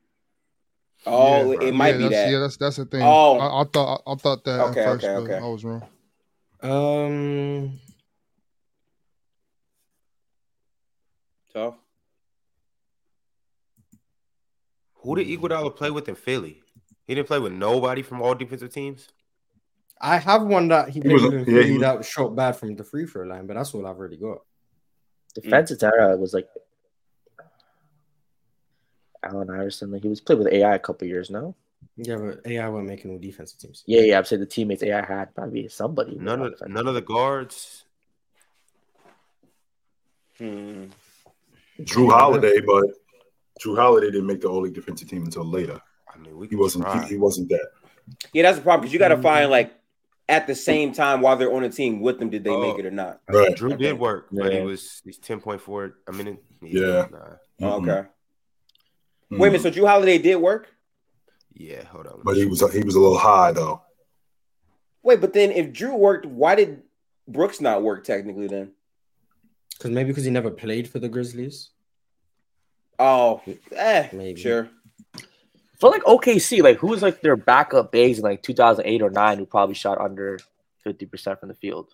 [1.05, 2.31] Oh, Yeah, it might yeah, be that's, that.
[2.31, 3.01] Yeah, that's that's the thing.
[3.03, 3.38] Oh.
[3.38, 5.45] I, I thought I, I thought that Okay, at first, okay, but okay.
[5.45, 5.84] I was wrong.
[6.62, 7.79] Um,
[11.53, 11.75] Tough.
[14.95, 16.62] Who did Iguodala play with in Philly?
[17.05, 19.10] He didn't play with nobody from all defensive teams.
[20.01, 22.36] I have one that he played was- with in yeah, Philly he was- that shot
[22.36, 24.39] bad from the free throw line, but that's all I've already got.
[25.34, 26.47] Defensive era was like
[29.23, 29.91] Allen Iverson.
[29.91, 31.55] Like he was played with AI a couple years now.
[31.97, 33.84] Yeah, but AI weren't making all defensive teams.
[33.86, 34.17] Yeah, yeah.
[34.17, 36.15] I'm saying the teammates AI had probably somebody.
[36.15, 37.86] None of none of the guards.
[40.38, 40.86] Hmm.
[41.81, 42.86] Jrue Holiday, but
[43.62, 45.81] Jrue Holiday didn't make the only defensive team until later.
[46.13, 46.88] I mean, we He wasn't.
[47.03, 47.67] He, he wasn't that.
[48.34, 49.73] Yeah, that's the problem because you got to find like
[50.27, 52.79] at the same time while they're on the team with them, did they make Oh.
[52.79, 53.21] it or not?
[53.29, 53.55] Right.
[53.55, 54.63] Jrue did work, but he Yeah.
[54.63, 55.97] was he's ten point four.
[56.07, 57.07] I mean, Yeah.
[57.11, 57.35] nah.
[57.61, 57.89] Oh, Mhm.
[57.89, 58.07] okay.
[59.31, 59.39] Mhm.
[59.39, 59.61] Wait a minute.
[59.61, 60.67] So Jrue Holiday did work.
[61.53, 61.83] yeah.
[61.85, 62.21] Hold on.
[62.23, 63.81] But he was he was a little high though.
[65.03, 66.81] Wait, but then if Jrue worked, why did
[67.27, 68.73] Brooks not work technically then?
[69.77, 71.69] Because maybe because he never played for the Grizzlies.
[72.97, 73.41] Oh,
[73.73, 74.39] eh, Maybe.
[74.41, 74.69] sure.
[75.79, 79.38] For like OKC, like who was like their backup bigs in like 2008 or nine
[79.38, 80.39] who probably shot under
[80.83, 81.93] 50 percent from the field?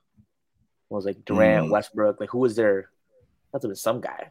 [0.90, 1.72] was like Durant, Hmm.
[1.72, 2.20] Westbrook.
[2.20, 2.90] Like who was their?
[3.54, 4.30] That's been some guy.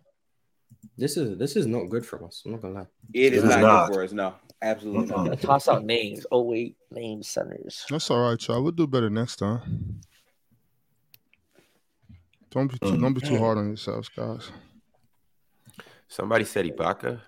[0.96, 2.42] This is this is not good for us.
[2.44, 2.86] I'm not gonna lie.
[3.14, 3.86] It is It is not, not.
[3.88, 4.12] good for us.
[4.12, 5.26] No, absolutely Mm-mm.
[5.30, 5.40] not.
[5.40, 6.26] Toss out names.
[6.30, 7.84] Oh wait, name centers.
[7.88, 8.62] That's all right, y'all.
[8.62, 10.00] We'll do better next time.
[12.50, 13.00] Don't be too, Mm.
[13.00, 14.50] don't be too hard on yourselves, guys.
[16.08, 17.20] Somebody said Ibaka.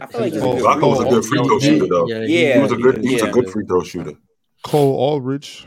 [0.00, 2.08] I feel like he's a Oh, was a good free throw shooter though.
[2.08, 2.54] Yeah, Yeah.
[2.56, 2.98] He was a good.
[3.04, 3.28] He was Yeah.
[3.28, 4.12] a good free throw shooter.
[4.64, 5.66] Cole Aldrich.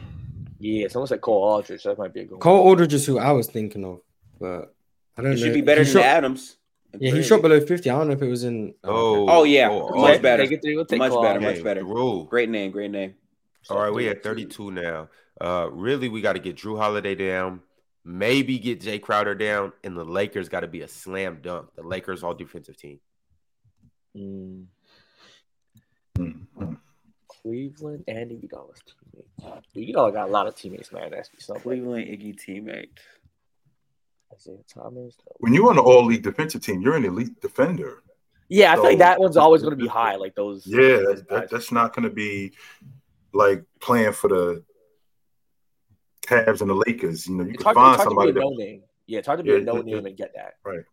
[0.59, 1.83] Yeah, someone said Cole Aldrich.
[1.83, 2.39] That might be a good one.
[2.41, 4.01] Cole Aldrich is who I was thinking of,
[4.39, 4.73] but
[5.17, 5.45] I don't He know.
[5.45, 6.57] should be better He than shot- Adams.
[6.99, 7.89] Yeah, he shot below 50.
[7.89, 8.73] I don't know if it was in.
[8.83, 9.69] Oh, Oh, yeah.
[9.69, 10.43] oh, Much oh, better.
[10.43, 10.75] Take it three.
[10.75, 11.85] We'll take Much Cole better, much better.
[11.85, 12.23] Rule.
[12.25, 13.13] Great name, great name.
[13.69, 15.07] All right, we at 32 now.
[15.39, 17.61] Uh, really, we got to get Jrue Holiday down.
[18.03, 21.67] Maybe get Jay Crowder down, and the Lakers got to be a slam dunk.
[21.75, 22.99] The Lakers all defensive team.
[24.19, 24.65] Mm,
[26.17, 26.77] Mhm.
[27.27, 29.65] Cleveland and Iguodala's teammates.
[29.75, 31.11] Iguodala got a lot of teammates, man.
[31.11, 31.63] That's be something.
[31.63, 32.89] Cleveland Iggy teammate.
[34.33, 35.15] Isaiah Thomas.
[35.37, 38.03] When you're on the All League defensive team, you're an elite defender.
[38.49, 40.15] Yeah, I feel like that one's always going to be high.
[40.15, 40.65] Like those.
[40.67, 42.53] Yeah, those that, that's not going to be
[43.33, 44.63] like playing for the
[46.23, 47.27] Cavs and the Lakers.
[47.27, 48.49] You know, you It's can hard, find to, it's hard to somebody be a that
[48.49, 48.83] no name.
[49.07, 50.07] Yeah, it's hard to be Yeah, a no yeah, name yeah.
[50.09, 50.53] and get that.
[50.65, 50.83] Right.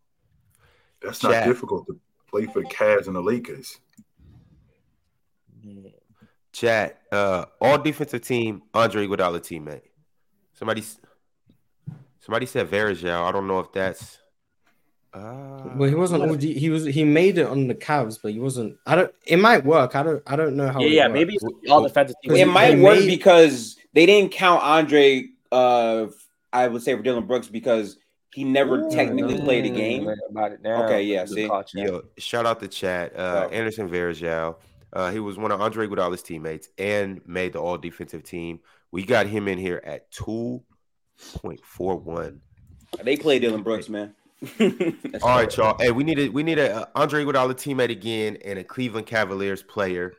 [1.03, 1.47] That's not Jack.
[1.47, 3.79] difficult to play for the Cavs and the Lakers.
[6.53, 9.83] Chat, uh, all defensive team, Andre Iguodala teammate.
[10.55, 10.99] Somebody, s-
[12.21, 13.23] somebody said Varejão.
[13.29, 14.19] I don't know if that's.
[15.13, 16.23] Uh, Well, he wasn't.
[16.23, 16.85] all he was.
[16.87, 18.79] He made it on the Cavs, but he wasn't.
[18.87, 19.13] I don't.
[19.27, 19.95] It might work.
[19.97, 20.23] I don't.
[20.27, 20.81] I don't know how.
[20.81, 21.15] Yeah, it yeah, works.
[21.15, 22.35] maybe it's all defensive teams.
[22.35, 25.29] Because It might work made- because they didn't count Andre.
[25.53, 26.07] Uh,
[26.53, 27.99] I would say for Dillon Brooks because
[28.37, 30.07] he never technically played a game.
[30.29, 30.85] About it now.
[30.85, 31.49] Okay, yeah, see?
[31.73, 33.19] Yo, shout out to chat.
[33.19, 33.49] Uh.
[33.51, 34.57] Anderson Varejão.
[34.93, 38.61] Uh, he was one of Andre Iguodala's teammates and made the all defensive team.
[38.93, 40.63] We got him in here at two
[41.37, 42.43] point four one.
[43.03, 44.15] They play Dillon Brooks, man.
[45.23, 45.79] All right, y'all.
[45.79, 49.07] Hey, we need a we need a uh, Andre Iguodala teammate again and a Cleveland
[49.07, 50.13] Cavaliers player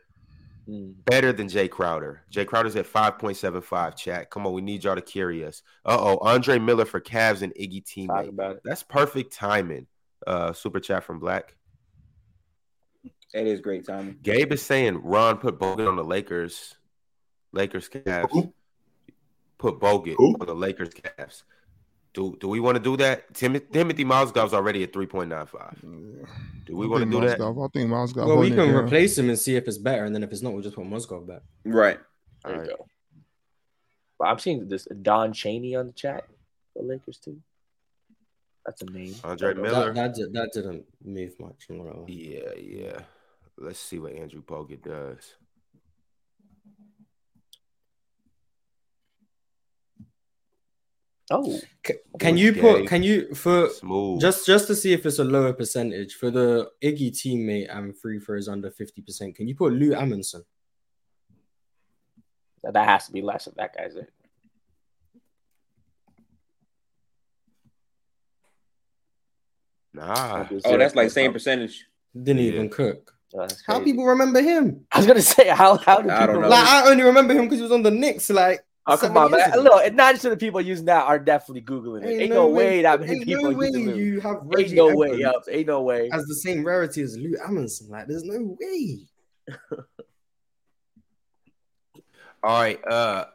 [0.68, 0.90] Hmm.
[1.06, 2.24] better than Jay Crowder.
[2.28, 3.96] Jay Crowder's at five point seven five.
[3.96, 5.62] Chat, come on, we need y'all to carry us.
[5.82, 8.28] Uh oh, Andre Miller for Cavs and Iggy Talk teammate.
[8.28, 8.62] about it.
[8.64, 9.86] That's perfect timing.
[10.26, 11.54] Uh, super chat from Black.
[13.32, 14.18] That is great timing.
[14.22, 16.74] Gabe is saying Ron put Bogut on the Lakers.
[17.52, 18.28] Lakers Cavs.
[18.30, 18.52] Who?
[19.56, 20.36] Put Bogut Who?
[20.38, 21.44] on the Lakers Cavs.
[22.18, 23.32] Do do we want to do that?
[23.32, 25.80] Timothy, Timothy Mozgov's already at three point nine five.
[25.80, 27.40] Do we want to think do that?
[27.40, 28.26] I think Mozgov.
[28.26, 30.52] Well, we can replace him and see if it's better, and then if it's not,
[30.52, 31.42] we'll just put Mozgov back.
[31.64, 32.00] Right.
[32.42, 32.76] There you Alright.
[32.76, 32.86] go.
[34.18, 36.24] But I'm seeing this Don Chaney on the chat
[36.74, 37.38] for Lakers too.
[38.66, 39.14] That's a name.
[39.22, 39.62] Andre Don't.
[39.62, 39.94] Miller.
[39.94, 41.66] That, that, did, that didn't move much.
[41.70, 42.06] I'm not gonna lie.
[42.08, 43.00] Yeah, yeah.
[43.56, 45.34] Let's see what Andrew Bogut does.
[51.30, 52.86] Oh, C- Can you put?
[52.86, 54.20] Can you for Smooth.
[54.20, 58.18] just just to see if it's a lower percentage for the Iggy teammate and free
[58.18, 59.34] throws under fifty percent?
[59.36, 60.44] Can you put Lou Amundson?
[62.62, 64.10] that has to be less if that guy's it.
[69.94, 70.46] nah.
[70.64, 71.86] Oh, that's like same percentage.
[72.14, 72.52] Didn't Yeah.
[72.52, 73.14] even cook.
[73.34, 74.86] Oh, How people remember him?
[74.90, 76.48] I was gonna say how how do I don't people know.
[76.48, 78.30] Like I only remember him because he was on the Knicks.
[78.30, 79.52] Like Oh, come on, years man.
[79.52, 79.62] ago.
[79.62, 82.22] Look, ninety percent of the people using that are definitely googling it.
[82.22, 83.94] Ain't, no way, that many ain't people no using Lou.
[83.94, 85.42] you have Ain't Reggie no way, Evans yup.
[85.50, 86.08] Ain't no way.
[86.10, 87.90] as the same rarity as Lou Amundson.
[87.90, 89.06] Like, there's no way.
[92.42, 92.80] All right.
[92.86, 93.26] Uh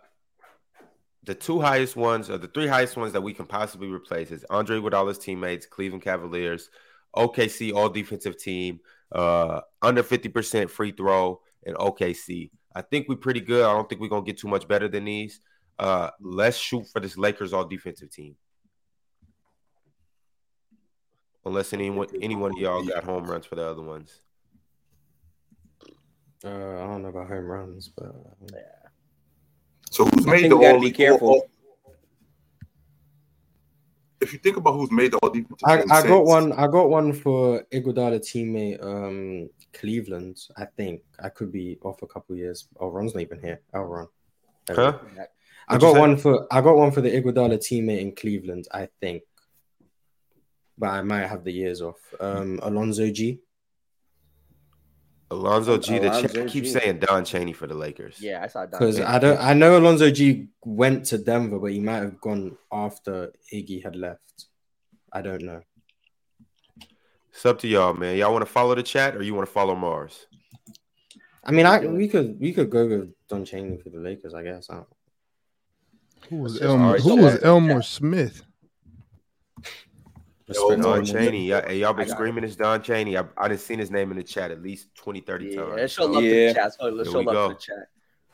[1.25, 4.45] the two highest ones or the three highest ones that we can possibly replace is
[4.49, 6.69] Andre Iguodala's teammates, Cleveland Cavaliers,
[7.15, 8.79] OKC all defensive team,
[9.11, 12.49] uh under 50% free throw, and OKC.
[12.75, 13.63] I think we're pretty good.
[13.65, 15.39] I don't think we're gonna get too much better than these.
[15.79, 18.36] Uh let's shoot for this Lakers all defensive team.
[21.45, 24.21] Unless anyone any one of y'all got home runs for the other ones.
[26.45, 28.13] Uh, I don't know about home runs, but
[28.51, 28.59] yeah.
[29.91, 30.81] So who's I made the we gotta all?
[30.81, 31.27] be careful.
[31.29, 31.49] all-
[34.19, 36.53] if you think about who's made the all defensive I, team I got one.
[36.53, 40.39] I got one for Iguodala teammate, um, Cleveland.
[40.57, 42.67] I think I could be off a couple years.
[42.79, 43.62] Oh, Ron's not even here.
[43.73, 44.07] Oh, Ron.
[44.69, 44.99] Huh?
[45.67, 46.47] I got one for.
[46.51, 48.67] I got one for the Iguodala teammate in Cleveland.
[48.71, 49.23] I think,
[50.77, 51.99] but I might have the years off.
[52.19, 53.39] Um, Alonzo Gee.
[55.31, 55.99] Alonzo Gee.
[55.99, 56.79] The Alonzo chat keeps G.
[56.79, 58.17] saying Don Chaney for the Lakers.
[58.19, 58.71] Yeah, I saw Don.
[58.71, 59.07] Because Don.
[59.07, 59.39] I don't.
[59.39, 63.95] I know Alonzo Gee went to Denver, but he might have gone after Iggy had
[63.95, 64.45] left.
[65.12, 65.62] I don't know.
[67.33, 68.15] It's up to y'all, man.
[68.17, 70.27] Y'all want to follow the chat or you want to follow Mars?
[71.43, 74.33] I mean, I we could we could go with Don Chaney for the Lakers.
[74.33, 74.69] I guess.
[74.69, 74.87] I don't,
[76.29, 76.91] Who was All Elmore?
[76.93, 78.43] right, Who was that- Elmore Smith?
[80.47, 81.05] Respect Don him.
[81.05, 81.47] Chaney.
[81.47, 83.17] Y'all, hey, y'all been I got screaming it's Don Chaney.
[83.17, 85.75] I, I done seen his name in the chat at least 20, 30 Yeah, times.
[85.75, 86.47] let's show So, love to Yeah.
[86.49, 86.73] the chat.
[86.73, 87.49] So let's Here show we love go.
[87.49, 87.87] the chat.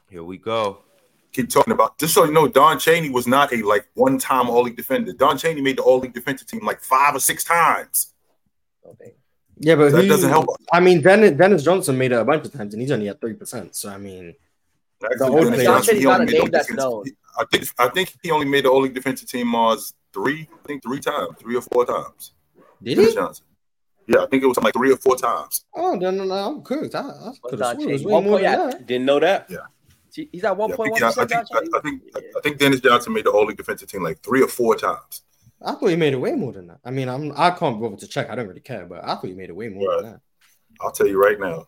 [0.10, 0.84] here we go.
[1.32, 1.98] keep talking about.
[2.00, 5.14] Just so you know, Don Chaney was not a like one time All League defender.
[5.14, 8.14] Don Chaney made the All League defensive team like five or six times.
[9.60, 9.70] Okay.
[9.70, 10.48] Yeah, but That who, doesn't help.
[10.72, 13.20] I mean, Dennis, Dennis Johnson made it a bunch of times, and he's only at
[13.20, 13.76] three percent.
[13.76, 14.36] So I mean,
[15.04, 15.64] Actually, old Dennis players.
[15.66, 17.06] Johnson, he only made a the name that's known.
[17.38, 20.68] I think I think he only made the All League defensive team Mars three, I
[20.68, 22.34] think three times, three or four times.
[22.82, 23.16] did Dennis he?
[23.16, 23.46] Johnson.
[24.08, 25.66] Yeah, I think it was like three or four times.
[25.76, 26.96] Oh, no, no, no, I'm cooked.
[26.96, 28.14] I, I could have sworn it was Chaney.
[28.14, 28.88] way more than that.
[28.88, 29.52] Didn't know that.
[30.10, 32.40] See, He's at 1.1 Yeah, I point think, I, I think, I, I think I
[32.42, 35.22] think Dennis Johnson made the All League defensive team like three or four times.
[35.62, 36.80] I thought he made it way more than that.
[36.86, 38.30] I mean, I'm I can't bother to check.
[38.30, 40.22] I don't really care, but I thought he made it way more than that.
[40.82, 41.68] I'll tell you right now.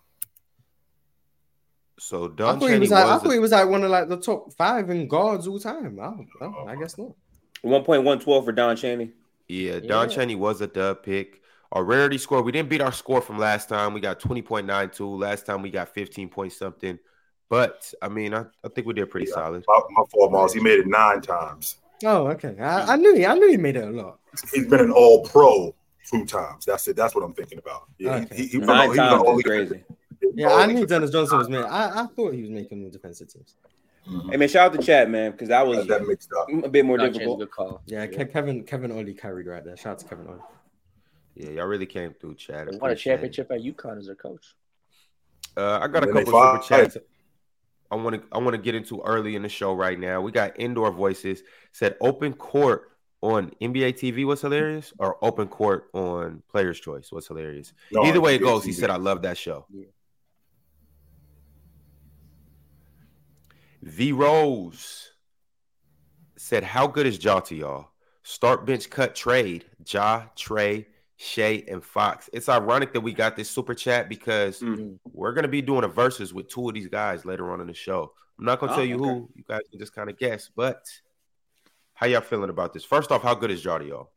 [2.00, 3.84] So I Don thought he was was, like, I a- thought he was like one
[3.84, 6.00] of like the top five in guards all time.
[6.00, 6.66] I, don't, know.
[6.68, 7.12] I guess not.
[7.62, 9.12] One point one twelve for Don Chaney.
[9.48, 10.16] yeah, Don Yeah.
[10.16, 11.42] Chaney was a dub pick.
[11.74, 13.94] Our rarity score, we didn't beat our score from last time.
[13.94, 15.18] We got 20.92.
[15.18, 17.00] Last time we got 15 point something.
[17.50, 19.36] But I mean, I, I think we did pretty Yeah.
[19.36, 19.64] solid.
[19.68, 20.54] My, my fault, Mars.
[20.54, 21.78] He made it nine times.
[22.06, 22.56] Oh, okay.
[22.60, 24.20] I, I knew he, I knew he made it a lot.
[24.54, 25.76] He's been an All Pro
[26.10, 26.66] two times.
[26.66, 26.96] That's it.
[26.96, 27.84] That's what I'm thinking about.
[27.98, 28.36] Yeah, Okay.
[28.36, 29.84] he, he, he was Nine an- he was times All crazy.
[30.36, 31.12] Yeah, I knew Dennis.
[31.12, 31.66] Johnson was making.
[31.70, 33.56] I, I thought he was making the defensive teams.
[34.08, 34.32] Mhm.
[34.32, 36.48] Hey man, shout out to chat, man, because that was Got that mixed up.
[36.64, 37.40] a bit more Don difficult.
[37.40, 37.82] good call.
[37.86, 39.78] Yeah, Ke- Kevin Kevin Ollie carried right there.
[39.78, 40.40] Shout out to Kevin Ollie.
[41.36, 42.68] Yeah, y'all really came through, Chad.
[42.68, 43.34] They won a Appreciate it.
[43.34, 44.56] championship at UConn as their coach.
[45.56, 46.98] Uh, I got a couple they super chats.
[47.92, 50.22] I want to I want to get into early in the show right now.
[50.22, 54.26] We got indoor voices said open court on NBA TV.
[54.26, 57.12] was hilarious, or open court on Players Choice?
[57.12, 57.74] was hilarious?
[57.92, 59.66] No, Either way it goes, he said I love that show.
[59.70, 59.86] Yeah.
[63.84, 65.12] V Rose
[66.38, 67.90] said, "How good is Ja to y'all?
[68.24, 69.66] Start bench cut trade.
[69.86, 70.86] Ja, Trae,
[71.24, 72.30] Shai, and Fox.
[72.34, 74.98] It's ironic that we got this super chat because Mm.
[75.14, 77.74] we're gonna be doing a versus with two of these guys later on in the
[77.76, 78.12] show.
[78.40, 79.04] I'm not gonna Oh, tell you okay.
[79.08, 79.30] who.
[79.36, 80.50] You guys can just kind of guess.
[80.56, 80.84] But
[81.94, 82.84] how y'all feeling about this?
[82.84, 84.10] First off, how good is Ja to y'all?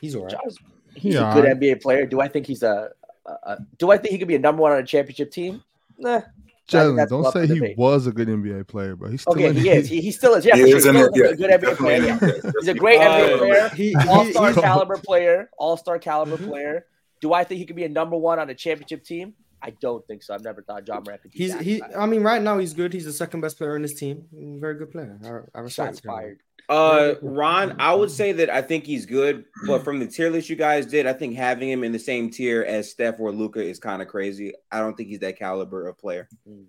[0.00, 0.32] He's all right.
[0.42, 0.56] Ja's-
[0.94, 1.44] He's Yeah, a good.
[1.46, 2.04] NBA player.
[2.06, 2.90] Do I think he's a,
[3.26, 3.58] a, a?
[3.78, 5.62] Do I think he could be a number one on a championship team?
[5.98, 6.22] Nah.
[6.68, 7.76] Jalen, don't say he debate.
[7.76, 9.88] was a good NBA player, but he's still Okay, in he is.
[9.88, 10.44] He, he still is.
[10.44, 10.76] Yeah, He for sure.
[10.78, 11.30] is He's in still it, yeah.
[11.30, 11.96] a good NBA player.
[11.96, 12.54] in it.
[12.60, 13.68] He's a great Uh, NBA player.
[13.70, 15.50] He, All he, star caliber player.
[15.58, 16.48] All star caliber Mhm.
[16.48, 16.86] player.
[17.20, 19.34] Do I think he could be a number one on a championship team?
[19.64, 20.34] I don't think so.
[20.34, 21.80] I've never thought Ja Morant could be he's that he.
[21.80, 21.94] bad.
[21.94, 22.92] I mean, right now he's good.
[22.92, 24.26] He's the second best player in his team.
[24.32, 25.18] Very good player.
[25.24, 26.10] I, I respect Shots him.
[26.10, 26.38] fired.
[26.68, 30.48] Uh, Ron, I would say that I think he's good, but from the tier list
[30.48, 33.60] you guys did, I think having him in the same tier as Steph or Luka
[33.62, 34.54] is kind of crazy.
[34.70, 36.28] I don't think he's that caliber of player.
[36.48, 36.64] Mm.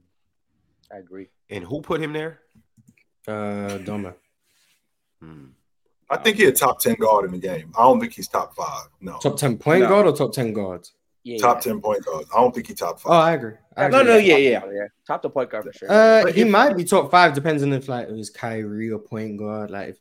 [0.91, 1.29] I agree.
[1.49, 2.39] And who put him there?
[3.27, 4.15] Uh, Doma.
[5.21, 5.45] Hmm.
[6.09, 7.71] I think he's a top ten guard in the game.
[7.77, 8.87] I don't think he's top five.
[8.99, 9.89] No, Top ten point No.
[9.89, 10.87] guard or top ten guard?
[11.23, 11.71] Yeah, top yeah.
[11.71, 12.25] ten point guard.
[12.35, 13.23] I don't think he top Oh, five.
[13.23, 13.53] I agree.
[13.77, 14.11] I No, agree.
[14.11, 14.61] no, yeah, yeah.
[14.71, 14.87] yeah.
[15.07, 15.89] Top the point guard for sure.
[15.91, 18.99] Uh, he if- might be top five, depends on if like it was Kyrie or
[18.99, 19.71] point guard.
[19.71, 19.97] Like, if,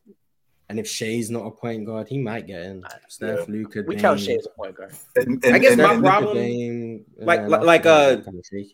[0.69, 2.83] and if Shai's not a point guard, he might get in.
[3.09, 4.93] Steph, Luka, we count Shai as a point guard.
[5.17, 8.65] And, I guess and- my and- problem- Dame, Like- uh, like- like, uh, kind of.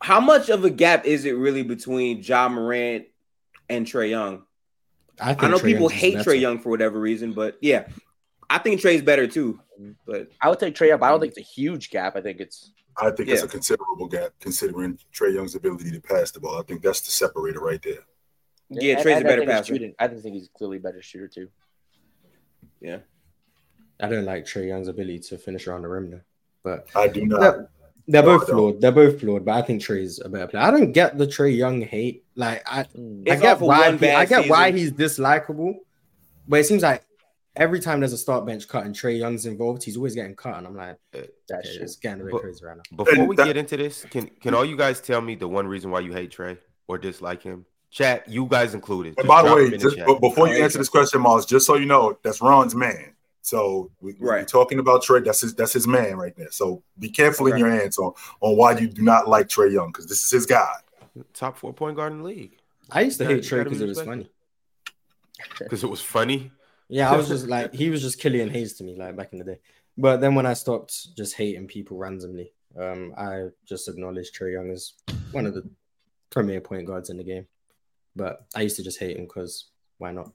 [0.00, 3.06] How much of a gap is it really between Ja Morant
[3.68, 4.44] and Trae Young?
[5.20, 6.16] I, think I know Trae people Young's hate.
[6.18, 7.88] Trae Young for whatever reason, but yeah,
[8.48, 9.58] I think Trae's better too.
[10.06, 11.02] But I would take Trae up.
[11.02, 12.16] I don't think it's a huge gap.
[12.16, 16.30] I think it's I think it's a considerable gap considering Trae Young's ability to pass
[16.32, 16.58] the ball.
[16.58, 18.04] I think that's the separator right there.
[18.70, 19.92] Yeah, and- Trae's a and I better think passer.
[20.00, 21.48] I think he's clearly a better shooter too.
[22.80, 22.98] yeah,
[24.00, 26.20] I don't like Trae Young's ability to finish around the rim, though.
[26.64, 27.40] But I do not.
[27.40, 27.68] they're,
[28.08, 28.80] they're No, both flawed.
[28.80, 29.44] They're both flawed.
[29.44, 30.62] But I think Trae's a better player.
[30.64, 32.24] I don't get the Trae Young hate.
[32.34, 33.28] Like, I, Mm.
[33.30, 35.76] I get why he- I get why he's dislikable,
[36.48, 37.04] but it seems like
[37.58, 40.56] every time there's a start bench cut and Trae Young's involved, he's always getting cut,
[40.56, 41.84] and I'm like, uh, That's okay, true.
[41.84, 43.04] it's getting a bit But- crazy right now.
[43.04, 45.90] Before we get into this, can can all you guys tell me the one reason
[45.90, 47.66] why you hate Trae or dislike him?
[47.90, 49.14] Chat, you guys included.
[49.18, 51.66] And by the way, him in the but before you answer this question, Miles, just
[51.66, 53.14] so you know, that's Ron's man.
[53.40, 55.24] So we, we're talking about Trae.
[55.24, 55.54] That's his.
[55.54, 56.50] That's his man right there.
[56.50, 59.86] So be careful in your answer on, on why you do not like Trae Young
[59.88, 60.70] because this is his guy.
[61.32, 62.58] top four point guard in the league
[62.90, 64.30] I used to Yeah, hate Trae because it was funny.
[65.58, 66.50] because it was funny.
[66.88, 69.38] Yeah, I was just like, he was just Killian Hayes to me, like back in
[69.38, 69.58] the day.
[69.96, 74.70] But then when I stopped just hating people randomly, um, I just acknowledged Trae Young
[74.70, 74.92] as
[75.32, 75.68] one of the
[76.30, 77.46] premier point guards in the game.
[78.16, 79.66] But I used to just hate him because
[79.98, 80.32] why not?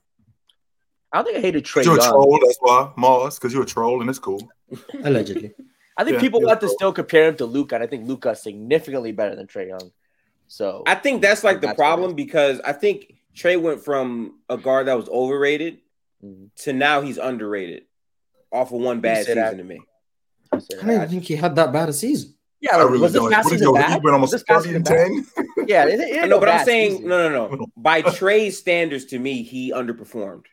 [1.12, 2.10] I don't think I hated Trae You're a Young.
[2.12, 2.38] troll.
[2.44, 4.48] That's why, Marz, because you're a troll and it's cool.
[5.04, 5.52] Allegedly.
[5.96, 6.48] I think Yeah, people yeah.
[6.48, 9.46] want to still compare him to Luka, and I think Luka is significantly better than
[9.46, 9.92] Trae Young.
[10.46, 13.82] So I think that's like the That's what it problem because I think Trae went
[13.84, 15.78] from a guard that was overrated
[16.56, 17.84] To now he's underrated
[18.52, 19.52] off of one bad say that.
[19.52, 19.80] season to me.
[20.52, 22.34] I I don't even think he had that bad a season.
[22.60, 23.32] yeah, I really was this don't.
[23.32, 23.90] past What is season bad?
[23.90, 25.22] he went almost Was this 30 and season 10.
[25.36, 25.44] bad?
[25.68, 27.08] Yeah, it, it, I know, but I'm saying season.
[27.08, 27.66] no, no, no.
[27.76, 30.44] By Trae's standards, to me, he underperformed.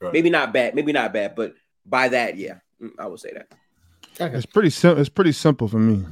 [0.00, 0.12] Right.
[0.12, 1.54] Maybe not bad, maybe not bad, but
[1.84, 3.48] by that, yeah, Mm, I would say that.
[4.20, 4.36] Okay.
[4.36, 5.00] It's pretty simple.
[5.00, 6.04] It's pretty simple for me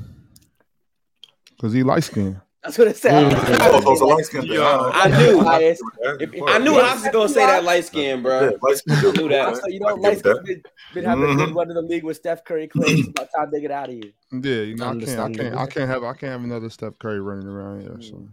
[1.56, 2.40] because he light skinned.
[2.62, 3.32] That's what it said.
[3.32, 3.82] Mm.
[3.86, 4.52] Oh, so light skin thing.
[4.52, 4.90] Yeah.
[4.92, 5.42] I knew.
[5.42, 5.80] Bias.
[6.20, 6.88] If- If- I knew Yeah.
[6.88, 8.50] Hobbs was gonna say that light skin, bro.
[8.50, 9.48] Yeah, light skin I knew that.
[9.48, 11.54] Also, you know, I can Light's been, been having a good Mhm.
[11.54, 12.98] run in the league with Steph Curry, Klay.
[12.98, 14.12] It's about time they get out of here.
[14.32, 16.98] Yeah, you know, I can't, I can't, I can't have, I can't have another Steph
[16.98, 17.96] Curry running around here.
[18.02, 18.28] So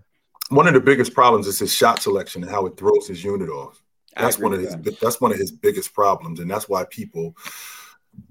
[0.50, 3.50] One of the biggest problems is his shot selection and how it throws his unit
[3.50, 3.82] off.
[4.18, 4.76] That's one of his.
[4.76, 5.00] that.
[5.00, 7.36] That's one of his biggest problems, and that's why people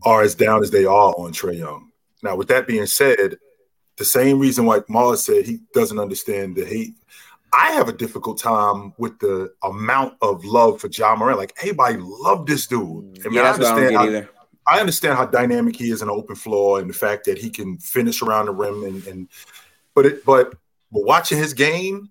[0.03, 1.91] are as down as they are on Trey Young.
[2.23, 3.37] Now, with that being said,
[3.97, 6.95] the same reason why Marz said he doesn't understand the hate.
[7.53, 11.39] I have a difficult time with the amount of love for Ja Morant.
[11.39, 12.81] Like everybody loved this dude.
[12.81, 13.27] Mm.
[13.27, 14.31] I mean, Yeah, I that's what I don't understand get how, either.
[14.69, 17.51] I understand how dynamic he is in an open floor and the fact that he
[17.51, 19.29] can finish around the rim and, and
[19.95, 20.55] but it but
[20.93, 22.11] but watching his game,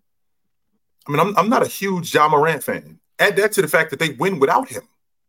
[1.07, 2.99] I mean, I'm I'm not a huge Ja Morant fan.
[3.19, 4.83] Add that to the fact that they win without him.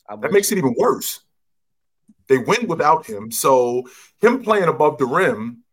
[0.08, 1.20] That makes it even worse.
[2.28, 3.30] They win without him.
[3.30, 3.88] So
[4.20, 5.64] him playing above the rim,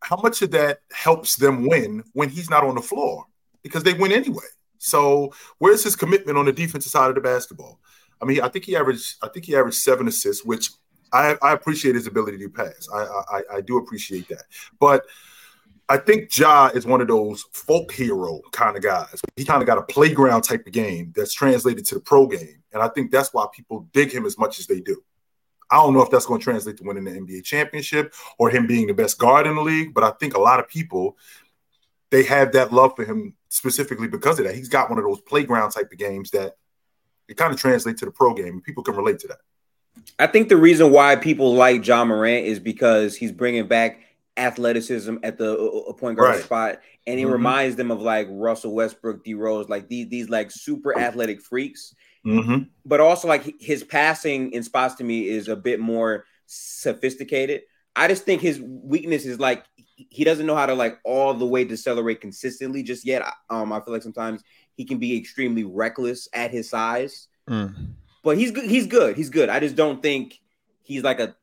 [0.00, 3.26] how much of that helps them win when he's not on the floor?
[3.62, 4.44] Because they win anyway.
[4.78, 7.80] So where's his commitment on the defensive side of the basketball?
[8.20, 10.70] I mean, I think he averaged, I think he averaged seven assists, which
[11.12, 12.88] I, I appreciate his ability to pass.
[12.94, 14.44] I, I I do appreciate that.
[14.78, 15.04] But
[15.88, 19.20] I think Ja is one of those folk hero kind of guys.
[19.36, 22.62] He kind of got a playground type of game that's translated to the pro game.
[22.72, 25.02] And I think that's why people dig him as much as they do.
[25.70, 28.66] I don't know if that's going to translate to winning the NBA championship or him
[28.66, 31.16] being the best guard in the league, but I think a lot of people
[32.10, 34.54] they have that love for him specifically because of that.
[34.54, 36.56] He's got one of those playground type of games that
[37.28, 38.62] it kind of translates to the pro game.
[38.62, 39.38] People can relate to that.
[40.18, 44.00] I think the reason why people like Ja Morant is because he's bringing back
[44.38, 46.44] athleticism at the uh, uh, point guard Right.
[46.44, 47.32] spot, and he Mhm.
[47.32, 51.94] reminds them of like Russell Westbrook, D Rose, like these these like super athletic freaks.
[52.26, 52.64] Mm-hmm.
[52.84, 57.62] But also like his passing in spots to me is a bit more sophisticated.
[57.96, 59.64] I just think his weakness is like
[59.96, 63.22] he doesn't know how to like all the way decelerate consistently just yet.
[63.50, 64.42] Um, I feel like sometimes
[64.76, 67.94] he can be extremely reckless at his size Mm.
[68.22, 68.66] but he's good.
[68.66, 69.16] He's good.
[69.16, 69.48] He's good.
[69.48, 70.38] I just don't think
[70.82, 71.34] he's like a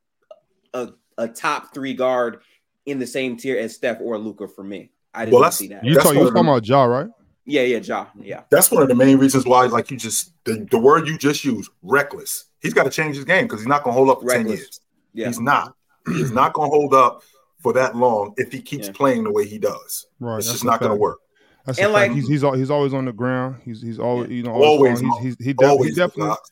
[0.76, 2.42] a, a top three guard
[2.86, 4.92] in the same tier as Steph or Luka for me.
[5.14, 5.84] I just Well, don't that's- see that.
[5.84, 7.08] You That's talk, you one talking about Ja, right?
[7.46, 8.08] Yeah, yeah, Ja.
[8.20, 11.18] Yeah, That's one of the main reasons why, like you just the, the word you
[11.18, 12.46] just used, reckless.
[12.62, 14.48] He's got to change his game because he's not going to hold up for ten
[14.48, 14.80] years.
[15.14, 15.28] yeah.
[15.28, 15.76] He's not.
[16.08, 17.24] He's not going to hold up
[17.62, 18.94] for that long if he keeps Yeah.
[18.94, 20.08] playing the way he does.
[20.20, 20.38] Right.
[20.38, 21.20] it's that's just a not going to work.
[21.66, 23.62] That's And like- he's he's he's always on the ground.
[23.64, 25.18] He's he's always you know Always, always.
[25.24, 26.44] He's, he's, he, def- Always he definitely Doc.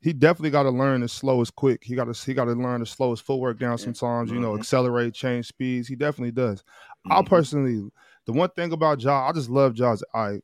[0.00, 1.82] he definitely got to learn to slow as quick.
[1.84, 3.78] He got to he got to learn to slow his footwork down.
[3.78, 4.58] Sometimes you know Mhm.
[4.60, 5.86] accelerate, change speeds.
[5.88, 6.62] He definitely does.
[7.08, 7.26] I Mhm.
[7.28, 7.88] personally,
[8.26, 10.40] the one thing about Ja, I just love Ja's I.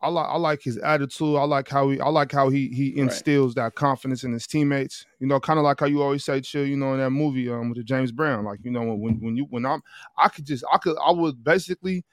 [0.00, 1.34] I like I like his attitude.
[1.36, 3.00] I like how he I like how he he Right.
[3.00, 5.04] instills that confidence in his teammates.
[5.18, 6.64] You know, kind of like how you always say, chill.
[6.64, 9.36] You know, in that movie um with the James Brown, like you know when when
[9.36, 9.82] you when I'm
[10.16, 12.04] I could just I could I would basically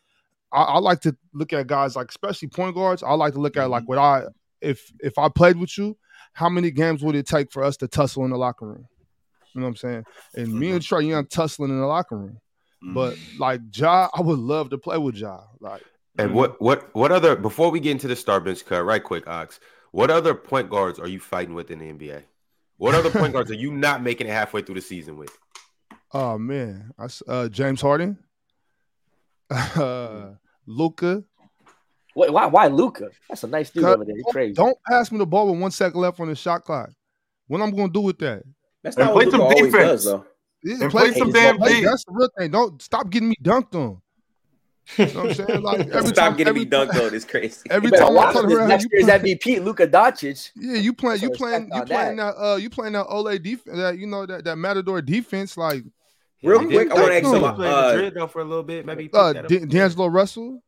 [0.52, 3.04] I, I like to look at guys like especially point guards.
[3.04, 4.24] I like to look at like what I
[4.62, 5.96] if if I played with you,
[6.34, 8.88] how many games would it take for us to tussle in the locker room?
[9.54, 10.06] You know what I'm saying?
[10.36, 12.40] And me and Trae Young tussling in the locker room.
[12.82, 15.42] But like Ja, I would love to play with Ja.
[15.60, 15.84] Like
[16.18, 19.28] And what what what other before we get into the star bench cut, right quick,
[19.28, 19.60] Ox,
[19.92, 22.24] what other point guards are you fighting with in the NBA?
[22.78, 25.36] What other point guards are you not making it halfway through the season with?
[26.14, 28.18] Oh man, I s uh, James Harden,
[29.50, 30.32] uh,
[30.66, 31.24] Luka.
[32.16, 32.46] Wait, why?
[32.46, 33.10] Why Luka?
[33.28, 34.16] That's a nice dude over there.
[34.16, 34.54] He's crazy.
[34.54, 36.92] Don't pass me the ball with one second left on the shot clock.
[37.48, 38.44] What am I'm gonna do with that?
[38.84, 39.90] That's And not play what Luka some always defense.
[39.92, 40.26] does, though.
[40.66, 41.80] Yeah, play play some some damn play.
[41.82, 41.86] D.
[41.86, 42.52] That's the real thing.
[42.52, 44.02] Don't stop getting me dunked on.
[44.98, 45.62] You know what I'm saying?
[45.64, 47.14] Like every Stop time, getting every me dunked on.
[47.16, 47.62] It's crazy.
[47.72, 50.52] Every You time I watch turn around, next you year's play- MVP, Luka Doncic.
[50.56, 52.36] Yeah, you playing, you So playing, you on playing that.
[52.36, 55.84] that, uh, you playing that Ole defense, that you know that that Matador defense, like
[56.44, 58.46] Real He quick, I wanna play- ask he some, did uh, Madrid though for a
[58.46, 58.86] little bit.
[58.86, 59.48] Maybe he uh, picked.
[59.50, 60.62] D- D'Angelo Russell.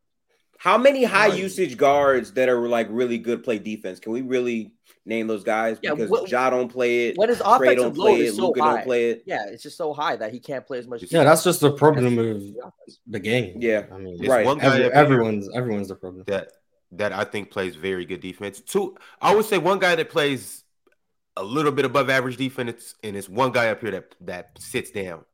[0.58, 1.38] How many high Right.
[1.38, 4.00] usage guards that are like really good play defense?
[4.00, 4.72] Can we really
[5.08, 5.78] name those guys?
[5.82, 7.16] Yeah, Because what- Ja don't play it.
[7.16, 8.36] What is his Trae offensive don't load play is it.
[8.36, 8.74] so Luka high.
[8.74, 9.22] don't play it.
[9.26, 11.02] Yeah, it's just so high that he can't play as much.
[11.10, 12.54] Yeah, that's just the problem with
[13.06, 13.56] the game.
[13.60, 14.44] Yeah, I mean, It's right.
[14.46, 16.24] one guy every- everyone's everyone's the problem.
[16.28, 16.52] that
[16.92, 18.60] that I think plays very good defense.
[18.62, 20.64] Two, I would say one guy that plays
[21.36, 24.90] a little bit above average defense, and it's one guy up here that that sits
[24.90, 25.24] down.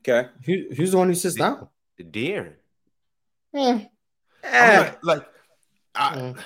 [0.00, 0.28] Okay.
[0.46, 1.68] Who, who's the one who sits down?
[2.00, 2.54] De'Aaron.
[3.54, 3.88] Eh, I'm
[4.44, 5.26] Eh, not- like,
[5.94, 6.38] I, Mm.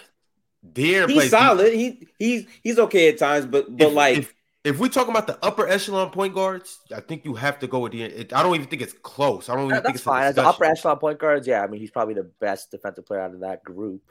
[0.75, 1.73] He's solid.
[1.73, 5.27] He he's he's okay at times, but but if, like if, if we talking about
[5.27, 7.95] the upper echelon point guards, I think you have to go with.
[7.95, 9.49] It, I don't even think it's close.
[9.49, 10.25] I don't even That- think it's fine.
[10.25, 13.21] As the upper echelon point guards, yeah, I mean he's probably the best defensive player
[13.21, 14.03] out of that group.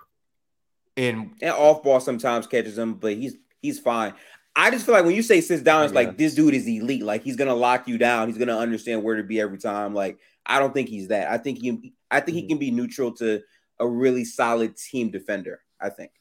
[0.97, 4.14] And and off ball sometimes catches him, but he's he's fine.
[4.56, 5.99] I just feel like when you say sits down, it's Yeah.
[5.99, 7.03] like this dude is elite.
[7.03, 8.30] Like he's gonna lock you down.
[8.30, 9.93] He's gonna understand where to be every time.
[9.93, 11.30] Like I don't think he's that.
[11.30, 12.49] I think he I think he Mhm.
[12.49, 13.41] can be neutral to
[13.80, 15.60] a really solid team defender.
[15.82, 16.12] I think.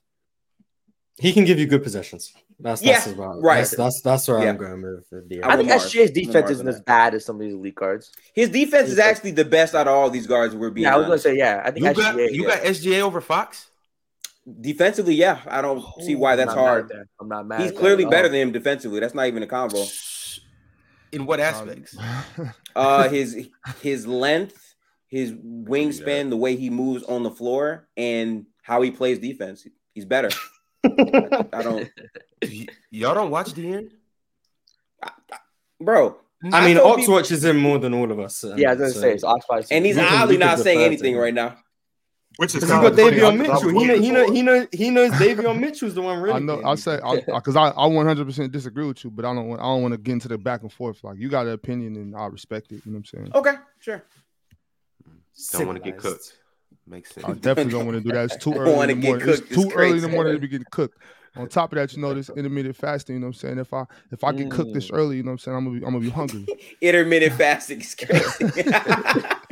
[1.18, 2.32] He can give you good possessions.
[2.60, 3.58] That's Yeah, that's about right.
[3.58, 4.50] That's that's, that's where Yeah.
[4.50, 5.44] I'm going with the De'Aaron.
[5.44, 8.12] I'm think Lamar's- SGA's defense Lamar's isn't as bad as some of these elite guards.
[8.32, 10.54] His defense is actually the best out of all these guards.
[10.54, 11.62] We're being Yeah, I was gonna say yeah.
[11.64, 12.32] I think you got SGA.
[12.32, 12.56] you yeah.
[12.56, 13.68] got SGA over Fox.
[14.60, 15.14] defensively.
[15.14, 17.08] Yeah, I don't see why I'm that's not mad at hard.
[17.20, 17.60] I'm not mad.
[17.60, 19.00] He's clearly better than him defensively.
[19.00, 19.84] That's not even a combo.
[21.12, 21.96] In what aspects?
[22.76, 23.48] Uh, his
[23.82, 24.74] his length,
[25.06, 29.64] his wingspan, the way he moves on the floor, and how he plays defense.
[29.92, 30.28] He's better.
[30.84, 31.90] I don't,
[32.42, 33.90] Y- y'all don't watch De'Aaron?
[35.80, 36.16] bro.
[36.52, 38.44] I mean, Ox people- watches him more than all of us.
[38.56, 40.58] Yeah, I was gonna so- say it's Ox probably and he's We can- oddly not
[40.58, 41.56] saying anything right now.
[42.36, 43.12] Which is Because you kind got.
[43.12, 43.80] Davion I- I was Mitchell.
[43.80, 46.34] He know, he for know, he know, he knows Davion Mitchell's the one really.
[46.34, 46.60] I know.
[46.64, 49.64] I say because I, I 100 percent disagree with you, but I don't want I
[49.64, 51.02] don't want to get into the back and forth.
[51.04, 52.84] Like you got an opinion and I respect it.
[52.84, 53.30] You know what I'm saying?
[53.36, 54.02] Okay, sure.
[55.52, 56.20] Don't want to get Civilized.
[56.32, 56.38] cooked.
[56.86, 57.26] Makes sense.
[57.26, 58.24] I definitely don't want to do that.
[58.24, 59.28] It's too early in the morning.
[59.28, 59.52] It's cooked.
[59.52, 60.98] It's too early in the morning to be getting cooked.
[61.36, 63.14] On top of that, you know this intermittent fasting.
[63.16, 63.58] You know what I'm saying?
[63.58, 64.96] If I if I get cooked this Mm.
[64.96, 65.56] early, you know what I'm saying?
[65.56, 66.46] I'm gonna be I'm gonna be hungry.
[66.80, 68.70] Intermittent fasting is crazy.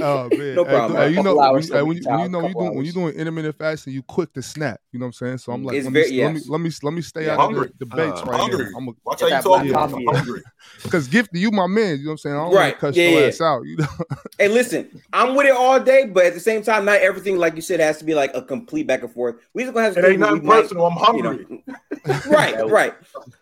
[0.00, 0.98] Oh man, No problem.
[1.00, 2.84] hey, you know, Couple when, you- hey, when, you, when you know you doing when
[2.84, 2.94] you hours.
[2.94, 4.80] doing intermittent fasting, you quick to snap.
[4.92, 5.38] You know what I'm saying?
[5.38, 7.34] So I'm like, It's let, very- me, let me let me let me stay Yeah.
[7.34, 7.66] out Hungry.
[7.68, 8.64] of the debates Uh, right hungry.
[8.64, 8.78] now.
[8.78, 9.70] I'm Watch how you that talking.
[9.72, 10.42] black I'm hungry.
[10.82, 11.98] because Gifty, you my man.
[11.98, 12.34] You know what I'm saying?
[12.36, 12.60] I don't Right.
[12.60, 13.26] want to cuss Yeah, your yeah.
[13.28, 13.62] ass out.
[13.66, 13.86] You know?
[14.38, 17.54] Hey, listen, I'm with it all day, but at the same time, not everything, like
[17.54, 19.36] you said, has to be like a complete back and forth.
[19.54, 20.86] We just gonna have It some ain't things we nothing might, personal.
[20.86, 21.28] I'm you know.
[21.30, 21.64] hungry.
[22.26, 22.94] right, right.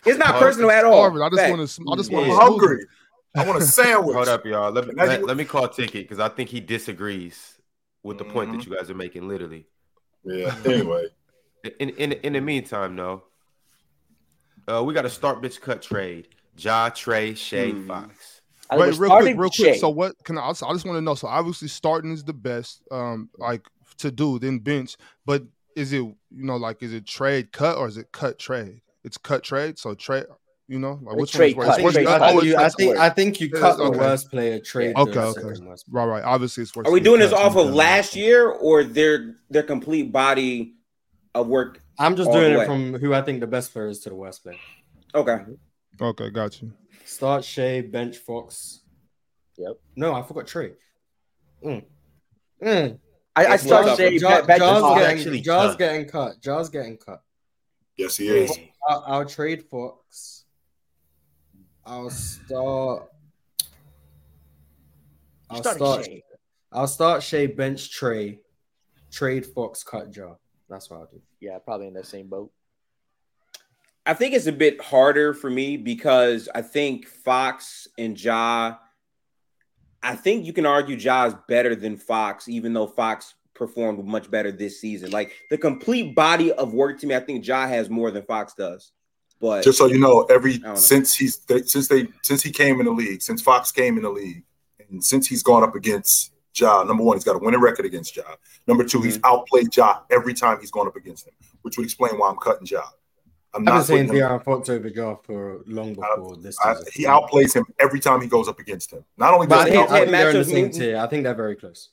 [0.05, 0.93] It's not personal at all.
[0.93, 1.23] Starving.
[1.23, 1.93] I just want to.
[1.93, 2.35] I just want to.
[2.35, 2.85] hungry.
[3.37, 4.15] I want a sandwich.
[4.15, 4.71] Hold up, y'all.
[4.73, 7.59] Let me let, you- let me call Ticket because I think he disagrees
[8.03, 8.57] with the point Mhm.
[8.59, 9.27] that you guys are making.
[9.29, 9.67] Literally.
[10.25, 10.55] Yeah.
[10.65, 11.07] Anyway,
[11.79, 13.23] In in in the meantime, though,
[14.69, 16.29] uh, we got a start bitch cut trade.
[16.59, 17.87] Ja Trae Shai Hmm.
[17.87, 18.41] Fox.
[18.69, 19.75] I Wait, real quick, real quick.
[19.75, 19.77] Shai.
[19.77, 20.49] So what can I?
[20.49, 21.15] I just want to know.
[21.15, 23.63] So obviously, starting is the best, um, like
[23.99, 24.39] to do.
[24.39, 25.43] Then bench, but
[25.77, 28.81] is it you know like is it trade cut or is it cut trade?
[29.05, 29.79] It's cut trade.
[29.79, 30.25] So trade,
[30.73, 31.67] you know, like It's which one is trade worse?
[31.69, 31.83] cut.
[31.83, 32.35] Worse Trade than- cut.
[32.35, 33.99] oh, I, think, I think I think you Yeah, cut the okay.
[33.99, 35.61] worst player, trade Okay, okay.
[35.91, 36.25] Right, right.
[36.25, 36.87] Obviously, it's worse.
[36.89, 40.75] Are we doing this off of last year or their their complete body
[41.35, 41.81] of work?
[41.99, 44.43] I'm just doing it from who I think the best player is to the worst
[44.43, 44.57] player.
[45.15, 45.39] Okay.
[46.01, 46.73] Okay, got you.
[47.05, 48.81] Start Shai, bench Fox.
[49.59, 49.73] Yep.
[49.97, 50.73] No, I forgot Trae.
[51.65, 51.85] Mm.
[52.65, 52.99] Mm.
[53.37, 53.99] I, I start tough.
[53.99, 54.09] Shai.
[54.09, 55.01] Ja- bet- bet Jaws Fox.
[55.01, 55.79] getting, actually Ja's cut.
[55.79, 56.41] getting cut.
[56.41, 57.23] Ja's getting cut.
[57.97, 58.59] yes, he is.
[58.89, 60.42] I'll, I'll trade Fox.
[61.85, 63.09] I'll start.
[65.51, 66.05] I'll Starting start.
[66.05, 66.23] Shai.
[66.73, 68.39] I'll start Shai bench Trae.
[69.11, 70.35] Trade Fox cut Ja.
[70.69, 71.21] That's what I'll do.
[71.41, 72.51] Yeah, probably in the same boat.
[74.07, 78.77] I think it's a bit harder for me because I think Fox and Ja.
[80.03, 84.31] I think you can argue Ja is better than Fox, even though Fox performed much
[84.31, 85.11] better this season.
[85.11, 88.55] Like the complete body of work to me, I think Ja has more than Fox
[88.55, 88.93] does.
[89.43, 90.77] But Just so you know, every know.
[90.77, 94.05] since he's they, since they since he came in the league, since Fox came in
[94.05, 94.45] the league,
[94.89, 98.17] and since he's gone up against Ja, number one, he's got a winning record against
[98.17, 98.23] Ja.
[98.69, 99.27] Number 2 he's Mm-hmm.
[99.27, 102.67] outplayed Ja every time he's gone up against him, which would explain why I'm cutting
[102.67, 102.83] Ja.
[103.55, 106.57] I'm I've not saying putting him- De'Aaron Fox over Ja for long before this.
[106.65, 106.93] I, season.
[106.95, 109.05] he outplays him every time he goes up against him.
[109.19, 110.99] Not only But does he think, I they're in the same mean- tier.
[110.99, 111.89] I think they're very close.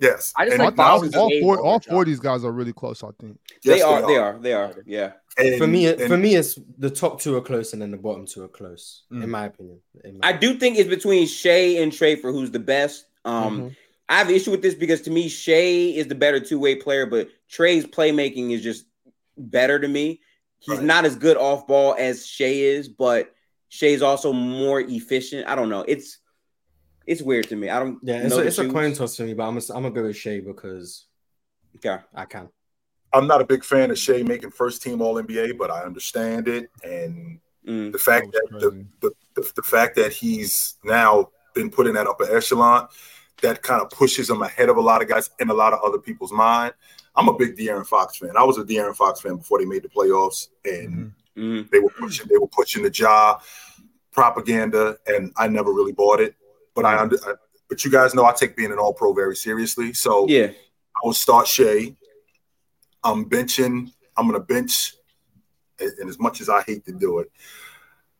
[0.00, 2.52] yes, I just And like think all, all four, all four of these guys are
[2.52, 3.02] really close.
[3.04, 3.38] I think.
[3.62, 4.74] yes, they are, they are, they are.
[4.86, 5.12] Yeah.
[5.38, 7.96] And- for me, and- for me, it's the top two are close and then the
[7.96, 9.04] bottom two are close.
[9.12, 9.24] Mm.
[9.24, 9.80] In my opinion.
[10.04, 13.06] In my I do think it's between Shai and Trae for who's the best.
[13.24, 13.76] Um, Mhm.
[14.08, 16.74] I have an issue with this because to me, Shai is the better two way
[16.74, 18.86] player, but Trae's playmaking is just
[19.36, 20.20] better to me.
[20.60, 20.84] He's Right.
[20.84, 23.32] not as good off ball as Shai is, but
[23.70, 25.46] Shai's also more efficient.
[25.46, 25.82] I don't know.
[25.86, 26.18] It's
[27.06, 27.68] it's weird to me.
[27.70, 27.98] I don't.
[28.02, 29.94] Yeah, it's, a, the it's a coin toss for me, but I'm gonna, I'm gonna
[29.94, 31.06] go with Shai because
[31.76, 32.02] Okay.
[32.14, 32.48] I can.
[33.12, 36.48] I'm not a big fan of Shai making first team All NBA, but I understand
[36.48, 36.70] it.
[36.82, 37.92] And Mm.
[37.92, 41.94] the fact That that the, the, the, the fact that he's now been put in
[41.94, 42.88] that upper echelon,
[43.42, 45.80] that kind of pushes him ahead of a lot of guys in a lot of
[45.82, 46.72] other people's mind.
[47.14, 48.30] I'm a big De'Aaron Fox fan.
[48.38, 51.64] I was a De'Aaron Fox fan before they made the playoffs, and Mhm.
[51.66, 51.70] Mm.
[51.70, 53.38] they were pushing they were pushing the Ja
[54.12, 56.34] propaganda, and I never really bought it.
[56.74, 57.34] But I under, I,
[57.68, 60.52] but you guys know I take being an All Pro very seriously, so Yeah.
[60.96, 61.94] I will start Shai.
[63.04, 63.90] I'm benching.
[64.16, 64.94] I'm gonna bench,
[65.78, 67.30] and as much as I hate to do it,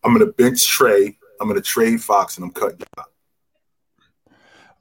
[0.04, 1.16] I'm gonna bench Trae.
[1.40, 2.80] I'm gonna trade Fox, and I'm cutting.
[2.96, 3.04] Ja.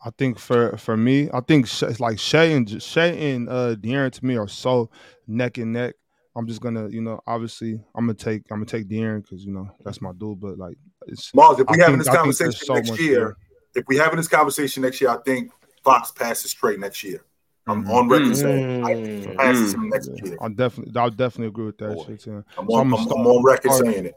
[0.05, 4.11] I think for for me, I think it's like Shai and Shai and uh De'Aaron
[4.11, 4.89] to me are so
[5.27, 5.95] neck and neck.
[6.35, 9.51] I'm just gonna, you know, obviously I'm gonna take I'm gonna take De'Aaron because you
[9.51, 10.39] know that's my dude.
[10.39, 10.77] But like,
[11.07, 13.19] it's Marz, if we I having think- this I think there's conversation so next year,
[13.19, 13.81] there.
[13.81, 15.51] if we having this conversation next year, I think
[15.83, 17.23] Fox passes Trae next year.
[17.67, 17.89] I'm Mhm.
[17.89, 18.35] on record Mm.
[18.35, 20.37] saying I think he passes him next yeah, year.
[20.41, 22.03] I definitely I'll definitely agree with that Boy.
[22.05, 22.19] shit.
[22.21, 22.43] Too.
[22.57, 24.15] I'm So on, I'm I'm, gonna I'm on record start- saying it.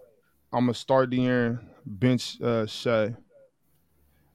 [0.52, 3.14] I'm gonna start De'Aaron, bench uh Shai.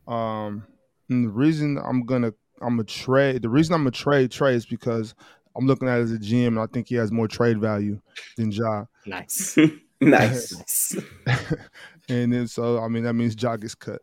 [0.07, 0.63] Um,
[1.09, 4.65] and the reason I'm gonna I'm gonna trade the reason I'm gonna trade Trae is
[4.65, 5.15] because
[5.57, 7.99] I'm looking at it as a GM and I think he has more trade value
[8.37, 8.85] than Ja.
[9.05, 9.57] Nice.
[10.01, 10.95] nice.
[12.09, 14.01] and then so I mean that means Ja gets cut.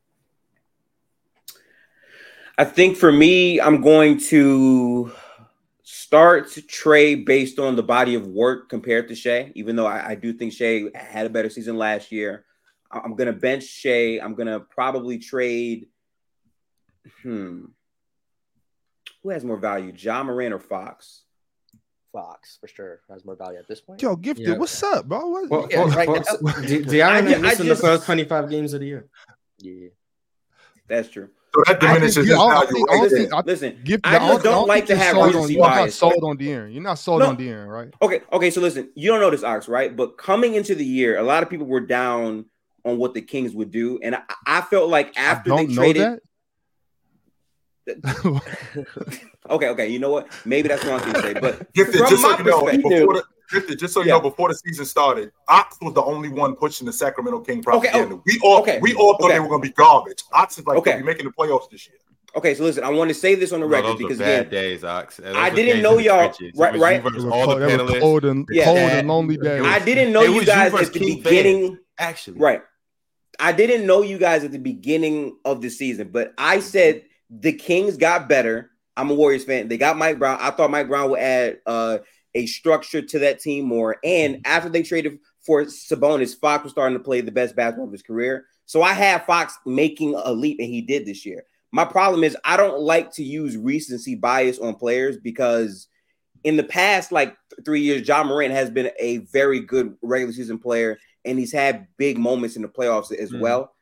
[2.59, 5.13] I think for me, I'm going to
[5.83, 10.15] start Trae based on the body of work compared to Shai, even though I, I
[10.15, 12.45] do think Shai had a better season last year.
[12.91, 14.21] I- I'm going to bench Shai.
[14.23, 15.89] I'm going to probably trade.
[17.23, 17.65] Hmm.
[19.23, 21.23] Who has more value, Ja Morant or Fox?
[22.13, 24.03] Fox for sure has more value at this point.
[24.03, 24.59] Yo, gifted, Yeah.
[24.59, 25.27] what's up, bro?
[25.29, 28.05] What, Well, Yeah, Fox, right Fox, now- De- De'Aaron I I missing just- the first
[28.05, 29.09] 25 games of the year.
[29.59, 29.89] Yeah.
[30.89, 31.31] That's true.
[31.55, 33.43] So that diminishes his yeah, I value think- I right don't there.
[33.45, 36.39] Listen, Gifted, I just don't like to have sold recency on, You're not sold on
[36.39, 36.73] De'Aaron.
[36.73, 37.27] You're not sold No.
[37.29, 37.89] on De'Aaron, right?
[38.01, 38.51] Okay, okay.
[38.51, 39.95] So listen, you don't know this, Ox, right?
[39.95, 42.47] But coming into the year, a lot of people were down
[42.85, 45.75] on what the Kings would do, and I, I felt like after I they don't
[45.75, 46.21] know traded, that.
[49.51, 49.89] Okay, okay.
[49.89, 50.29] You know what?
[50.45, 52.61] Maybe that's the wrong thing to say, but Gifted, From just so my you know,
[52.63, 54.15] perspective- before the, Gifted, just so you Yeah.
[54.15, 58.17] know, before the season started, Ox was the only one pushing the Sacramento King propaganda.
[58.17, 59.35] oh, we all okay, we all thought okay.
[59.35, 60.23] they were going to be garbage.
[60.33, 60.93] Ox is like, Okay.
[60.93, 61.97] okay, we making the playoffs this year.
[62.37, 62.55] okay.
[62.55, 64.51] So listen, I want to say this on the Bro, record those because bad again,
[64.51, 65.17] days, Ox.
[65.19, 66.97] Those I didn't know y'all right, right- was right.
[66.97, 68.01] you They versus were all cold, the they panelists.
[68.01, 68.65] cold and Yeah.
[68.65, 69.63] cold and lonely days.
[69.65, 71.67] I didn't know It you guys versus at the King beginning.
[71.69, 72.63] fans, Actually, Right.
[73.39, 77.53] I didn't know you guys at the beginning of the season, but I said the
[77.53, 78.71] Kings got better.
[78.97, 79.69] I'm a Warriors fan.
[79.69, 80.39] They got Mike Brown.
[80.41, 81.99] I thought Mike Brown would add uh,
[82.35, 83.97] a structure to that team more.
[84.05, 87.93] And after they traded for Sabonis, Fox was starting to play the best basketball of
[87.93, 88.47] his career.
[88.67, 91.45] So I had Fox making a leap, and he did this year.
[91.73, 95.89] My problem is I don't like to use recency bias on players because
[96.45, 100.33] in the past, like th- three years, Ja Morant has been a very good regular
[100.33, 103.41] season player, and he's had big moments in the playoffs as Mhm.
[103.41, 103.75] well.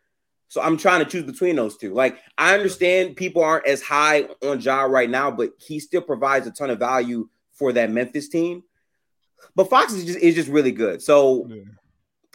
[0.49, 1.95] So I'm trying to choose between those two.
[1.95, 6.47] Like I understand people aren't as high on Ja right now, but he still provides
[6.47, 7.29] a ton of value
[7.61, 8.65] for that Memphis team.
[9.55, 11.01] But Fox is just is just really good.
[11.03, 11.63] So Yeah.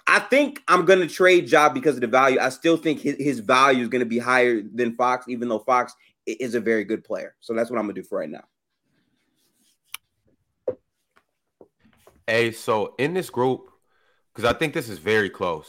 [0.08, 2.38] I think I'm gonna trade Job because of the value.
[2.40, 5.96] I still think his, his value is gonna be higher than Fox, even though Fox
[6.28, 7.36] is a very good player.
[7.40, 8.44] So that's what I'm gonna do for right now.
[12.28, 13.70] Hey, so in this group,
[14.34, 15.68] because I think this is very close.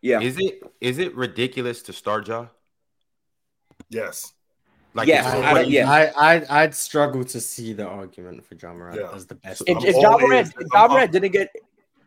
[0.00, 0.20] Yeah.
[0.20, 2.48] Is it is it ridiculous to start Ja?
[3.88, 4.33] Yes.
[4.94, 5.90] Like Yes, it's I- already- yeah.
[5.90, 9.12] I, I, I'd struggle to see the argument for Ja Morant Yeah.
[9.14, 9.62] as the best.
[9.68, 10.20] I'm If, if all John.
[10.22, 11.50] Morant, if Ja Morant didn't get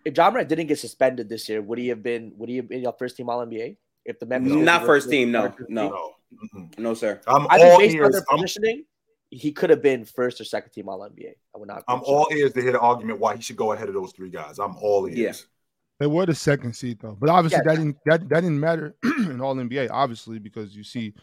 [0.05, 2.69] if Ja Morant didn't get suspended this year, would he have been would he have
[2.69, 3.75] been your first team All NBA?
[4.05, 5.89] If the Memphis Not first team, no, no.
[5.89, 6.11] No.
[6.55, 6.79] Mm-mm.
[6.79, 7.19] No, sir.
[7.27, 8.55] I'm I all think based on ears.
[8.61, 8.83] their I'm,
[9.31, 11.33] he could have been first or second team All NBA.
[11.53, 11.83] I would not.
[11.89, 14.29] I'm all ears to hear the argument why he should go ahead of those three
[14.29, 14.59] guys.
[14.59, 15.17] I'm all ears.
[15.17, 15.33] Yeah.
[15.99, 17.73] They were the second seed though, but obviously Yeah.
[17.73, 21.13] that didn't that, that didn't matter in All NBA, obviously because you see,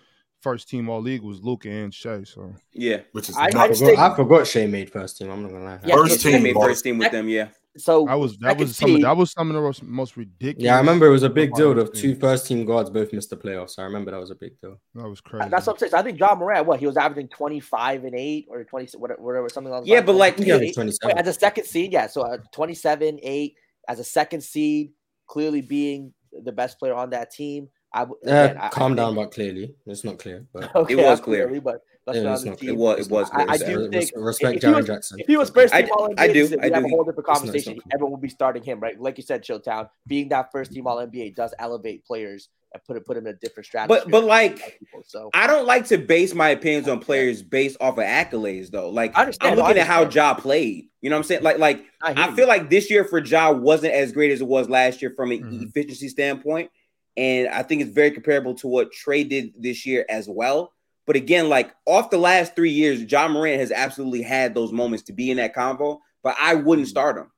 [0.44, 2.22] first team All League was Luka and Shai.
[2.24, 3.00] So Yeah.
[3.12, 5.30] Which is I- I not I think- forgot, I forgot Shai made first team.
[5.30, 5.80] I'm not gonna lie.
[5.84, 7.28] Yeah, First team, made first team with them.
[7.28, 7.48] Yeah.
[7.76, 10.16] So I was that second was some of, that was some of the most, most
[10.16, 10.64] ridiculous.
[10.64, 11.74] Yeah, I remember it was a big deal.
[11.74, 12.64] The two first team.
[12.64, 13.80] guards both missed the playoffs.
[13.80, 14.76] I remember that was a big deal.
[14.94, 15.48] That was crazy.
[15.48, 15.94] that's what I'm saying.
[15.94, 19.48] I think Ja Morant, what he was averaging 25 and eight or 20, whatever, whatever
[19.48, 19.88] something like that.
[19.88, 21.18] Yeah, but like- Yeah, Yeah, 27.
[21.18, 22.06] as a second seed, yeah.
[22.06, 23.54] So uh, 27, eight
[23.88, 24.92] as a second seed,
[25.26, 26.14] clearly being
[26.44, 27.68] the best player on that team.
[27.94, 30.46] I w- Uh, again, I- I calm think- down, but clearly it's not clear.
[30.52, 31.44] But Okay, It was not clear.
[31.44, 32.70] clearly, but let's Yeah, it's not team.
[32.70, 33.06] It was.
[33.06, 33.30] It was.
[33.32, 35.20] I, I do Res- think respect if he Jaren was- Jackson.
[35.20, 36.84] If he was first I team d- All I do, this year, I we have
[36.84, 37.74] a whole different It's not- conversation.
[37.76, 37.84] not.
[37.94, 39.00] Everyone would be starting him, right?
[39.00, 42.96] Like you said, Chilltown, being that first team All NBA does elevate players and put
[42.96, 43.88] it put him in a different strategy.
[44.02, 47.96] But but like so I don't like to base my opinions on players based off
[47.98, 48.90] of accolades though.
[48.90, 50.08] Like I understand, I'm no, I looking at how.
[50.08, 50.86] Ja played.
[51.00, 51.42] You know what I'm saying?
[51.44, 52.34] Like like I, hear I you.
[52.34, 55.30] feel like this year for Ja wasn't as great as it was last year from
[55.30, 55.68] an Mhm.
[55.68, 56.70] efficiency standpoint.
[57.16, 60.72] And I think it's very comparable to what Trae did this year as well.
[61.06, 65.04] But again, like off the last three years, Ja Morant has absolutely had those moments
[65.04, 67.30] to be in that convo, but I wouldn't start him.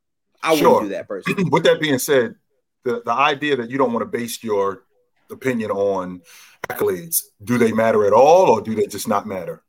[0.42, 0.74] I Sure.
[0.74, 1.44] wouldn't do that personally.
[1.50, 2.36] With that being said,
[2.84, 4.84] the, the idea that you don't want to base your
[5.30, 6.22] opinion on
[6.68, 9.62] accolades, do they matter at all or do they just not matter?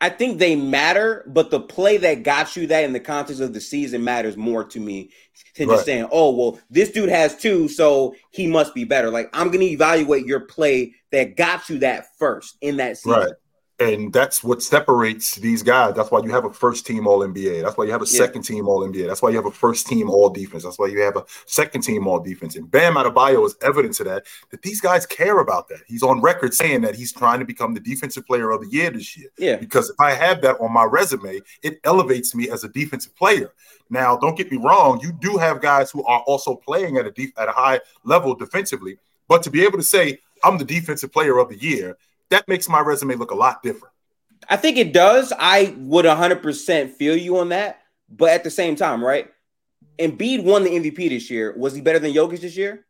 [0.00, 3.52] I think they matter, but the play that got you that in the context of
[3.52, 5.10] the season matters more to me
[5.56, 9.28] than just saying, "Oh, well, this dude has two, so he must be better." Like
[9.34, 13.20] I'm going to evaluate your play that got you that first in that season.
[13.20, 13.32] Right.
[13.80, 15.94] And that's what separates these guys.
[15.96, 17.62] That's why you have a first team All NBA.
[17.62, 18.18] That's why you have a Yeah.
[18.18, 19.06] second team All NBA.
[19.06, 20.64] That's why you have a first team All Defense.
[20.64, 22.56] That's why you have a second team All Defense.
[22.56, 24.26] And Bam Adebayo is evidence of that.
[24.50, 25.80] That these guys care about that.
[25.86, 28.90] He's on record saying that he's trying to become the Defensive Player of the Year
[28.90, 29.30] this year.
[29.38, 29.56] Yeah.
[29.56, 33.50] Because if I have that on my resume, it elevates me as a defensive player.
[33.88, 35.00] Now, don't get me wrong.
[35.02, 38.34] You do have guys who are also playing at a def- at a high level
[38.34, 38.98] defensively.
[39.26, 41.96] But to be able to say I'm the Defensive Player of the Year
[42.30, 43.94] that makes my resume look a lot different.
[44.48, 45.32] I think it does.
[45.38, 49.30] I would 100% feel you on that, but at the same time, right?
[49.98, 51.54] Embiid won the MVP this year.
[51.56, 52.86] Was he better than Jokic this year?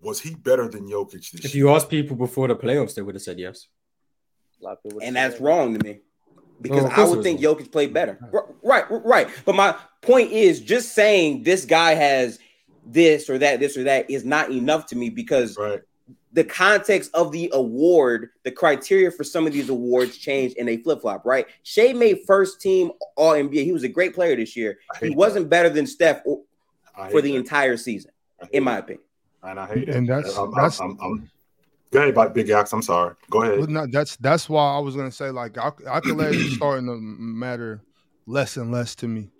[0.00, 1.40] Was he better than Jokic this year?
[1.44, 1.66] If year?
[1.66, 3.68] you ask people before the playoffs, they would have said yes.
[4.60, 6.00] A lot of people would And that's wrong to me.
[6.60, 7.56] Because Well, I would think wrong.
[7.56, 8.18] Jokic played better.
[8.62, 9.28] Right, right.
[9.44, 12.38] But my point is just saying this guy has
[12.84, 15.82] this or that, this or that is not enough to me because Right.
[16.36, 20.76] The context of the award, the criteria for some of these awards change and they
[20.76, 21.46] flip flop, right?
[21.62, 23.64] Shai made first team All NBA.
[23.64, 24.78] He was a great player this year.
[25.00, 26.42] He wasn't better than Steph or-
[26.94, 27.00] that.
[27.00, 27.38] I hate for the that.
[27.38, 28.10] entire season,
[28.52, 28.80] in my that.
[28.84, 29.04] opinion.
[29.42, 29.94] and I hate it.
[29.96, 31.30] And that's- I'm, that's- I'm, I'm,
[31.90, 32.70] go ahead, Big- Big Ox.
[32.72, 33.14] I'm sorry.
[33.30, 33.58] Go ahead.
[33.60, 36.96] But no, that's that's why I was gonna say like acc- accolades is starting to
[37.00, 37.80] matter
[38.26, 39.30] less and less to me,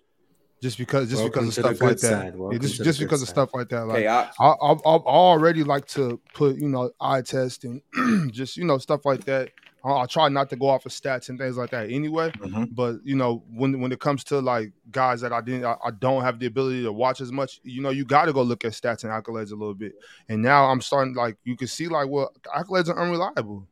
[0.62, 2.34] just because just Welcome because of stuff like that.
[2.52, 3.86] Yeah, just just because of stuff like that.
[3.86, 7.82] Like Okay, I, I, I, I already like to put you know eye test and
[8.32, 9.50] just you know stuff like that
[9.86, 12.30] I, I try not to go off of stats and things like that anyway.
[12.32, 12.74] Mhm.
[12.74, 15.90] But you know, when when it comes to like guys that I didn't, I, I
[15.92, 17.60] don't have the ability to watch as much.
[17.62, 19.92] You know, you got to go look at stats and accolades a little bit.
[20.28, 23.66] And now I'm starting like you can see like well, accolades are unreliable.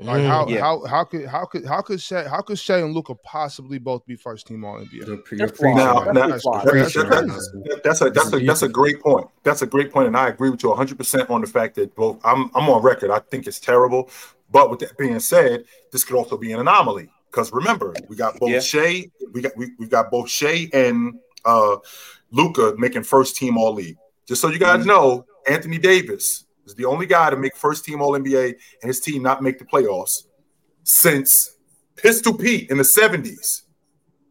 [0.00, 0.60] Like Mm, how yeah.
[0.60, 4.06] how how could how could how could Shai how could Shai and Luka possibly both
[4.06, 4.92] be first team All NBA?
[5.06, 5.76] You're, pre- They're you're preaching.
[5.76, 6.14] Now, man.
[6.14, 6.28] now,
[7.82, 9.26] That's a that's a that's a great point.
[9.42, 11.96] That's a great point, and I agree with you 100 percent on the fact that
[11.96, 12.20] both.
[12.24, 13.10] I'm I'm on record.
[13.10, 14.08] I think it's terrible,
[14.52, 18.38] but with that being said, this could also be an anomaly because remember we got
[18.38, 18.60] both Yeah.
[18.60, 21.76] Shai, we got we we got both Shai and uh
[22.30, 23.96] Luka making first team All League.
[24.28, 26.44] Just so you guys know, Anthony Davis
[26.74, 29.64] the only guy to make first team All NBA and his team not make the
[29.64, 30.24] playoffs
[30.84, 31.56] since
[31.96, 33.62] Pistol Pete in the 70s.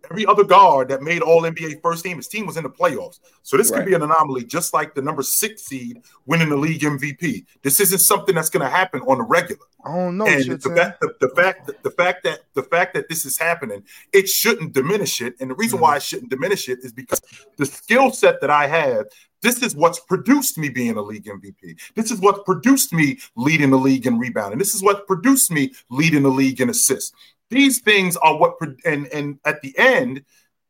[0.10, 3.20] Every other guard that made All NBA first team, his team was in the playoffs.
[3.44, 3.80] So this Right.
[3.80, 7.46] could be an anomaly, just like the number six seed winning the league MVP.
[7.64, 9.62] This isn't something that's going to happen on the regular.
[9.86, 10.26] I don't know.
[10.26, 13.38] and the fact, the, the fact, that, the fact that the fact that this is
[13.38, 15.36] happening, it shouldn't diminish it.
[15.40, 15.84] And the reason Mhm.
[15.84, 17.22] why it shouldn't diminish it is because
[17.58, 19.06] the skill set that I have,
[19.42, 21.76] this is what's produced me being a league MVP.
[21.96, 24.58] This is what produced me leading the league in rebounding.
[24.58, 27.14] This is what produced me leading the league in assists.
[27.50, 30.24] These things are what, and and at the end,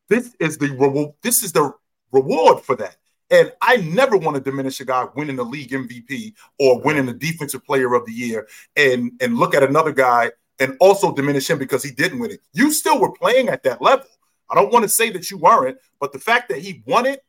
[0.10, 1.14] this is the reward.
[1.22, 1.74] This is the
[2.12, 2.96] reward for that.
[3.30, 7.14] And I never want to diminish a guy winning the league MVP or winning the
[7.14, 11.58] defensive player of the year and and look at another guy and also diminish him
[11.60, 12.40] because he didn't win it.
[12.54, 14.08] You still were playing at that level.
[14.50, 17.22] I don't want to say that you weren't, but the fact that he won it,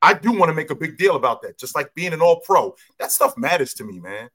[0.00, 1.58] I do want to make a big deal about that.
[1.58, 4.30] Just like being an all pro, that stuff matters to me, man.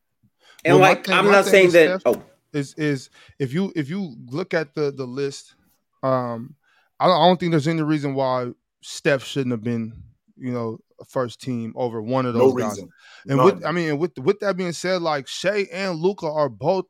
[0.65, 2.01] And Well, like, thing- I'm not saying that.
[2.01, 2.23] Steph- Oh,
[2.55, 5.55] is is if you if you look at the the list,
[6.03, 6.55] um,
[6.99, 8.51] I don't, I don't think there's any reason why
[8.81, 9.93] Steph shouldn't have been,
[10.37, 12.71] you know, a first team over one of No those guys.
[12.71, 12.89] reason.
[13.27, 13.45] And None.
[13.45, 16.85] with I mean, with with that being said, like Shai and Luka are both,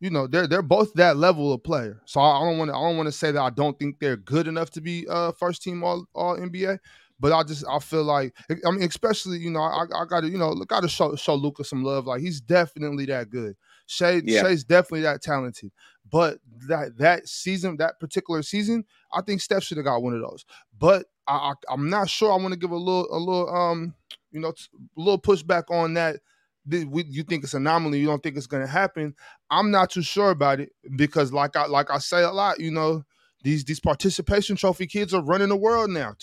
[0.00, 2.00] you know, they're they're both that level of player.
[2.06, 3.98] So I, I don't want to I don't want to say that I don't think
[3.98, 6.78] they're good enough to be uh first team all all NBA.
[7.20, 8.32] But I just I feel like
[8.64, 11.34] I mean, especially you know I I got to you know got to show show
[11.34, 12.06] Luka some love.
[12.06, 13.56] Like he's definitely that good.
[13.88, 14.42] Shai Yeah.
[14.42, 15.72] Shai's definitely that talented.
[16.10, 20.20] But that that season, that particular season, I think Steph should have got one of
[20.20, 20.44] those.
[20.78, 22.32] But I, I I'm not sure.
[22.32, 23.94] I want to give a little a little um
[24.30, 24.54] you know a
[25.00, 26.20] little pushback on that.
[26.66, 27.98] We, you think it's anomaly?
[27.98, 29.14] You don't think it's going to happen?
[29.50, 32.70] I'm not too sure about it because, like I like I say a lot, you
[32.70, 33.04] know,
[33.42, 36.14] these these participation trophy kids are running the world now.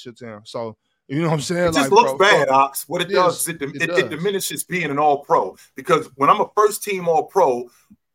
[0.44, 0.78] So
[1.08, 1.70] you know what I'm saying?
[1.70, 2.88] It just Like, looks bro, bad, bro, Ox.
[2.88, 3.48] What it, It does is.
[3.50, 7.08] it, It it, it diminishes being an all pro because when I'm a first team
[7.08, 7.70] all pro,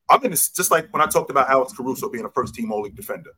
[0.09, 2.73] I'm in this just like when I talked about Alex Caruso being a first team
[2.73, 3.31] all league defender.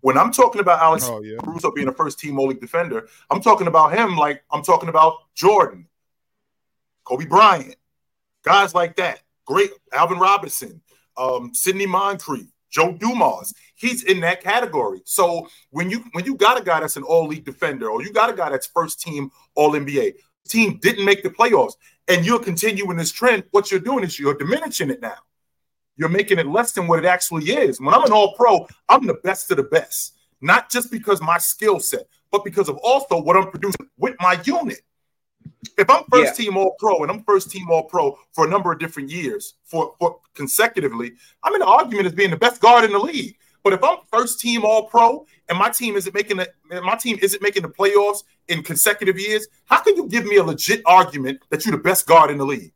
[0.00, 1.36] When I'm talking about Alex Oh yeah.
[1.42, 4.88] Caruso being a first team all league defender, I'm talking about him like I'm talking
[4.88, 5.88] about Jordan,
[7.04, 7.76] Kobe Bryant,
[8.44, 9.20] guys like that.
[9.46, 10.80] Great Alvin Robertson,
[11.16, 13.54] um, Sidney Moncrief, Joe Dumars.
[13.76, 15.02] He's in that category.
[15.04, 18.12] So when you when you got a guy that's an all league defender, or you
[18.12, 20.14] got a guy that's first team all NBA,
[20.48, 21.74] team didn't make the playoffs,
[22.08, 25.18] and you're continuing this trend, what you're doing is you're diminishing it now.
[25.96, 27.80] You're making it less than what it actually is.
[27.80, 31.38] When I'm an all pro, I'm the best of the best, not just because my
[31.38, 34.80] skill set, but because of also what I'm producing with my unit.
[35.78, 38.72] If I'm first team all pro and I'm first team all pro for a number
[38.72, 42.84] of different years for, for consecutively, I'm in an argument as being the best guard
[42.84, 43.36] in the league.
[43.62, 46.50] But if I'm first team all pro and my team isn't making the
[46.82, 50.42] my team isn't making the playoffs in consecutive years, how can you give me a
[50.42, 52.72] legit argument that you're the best guard in the league?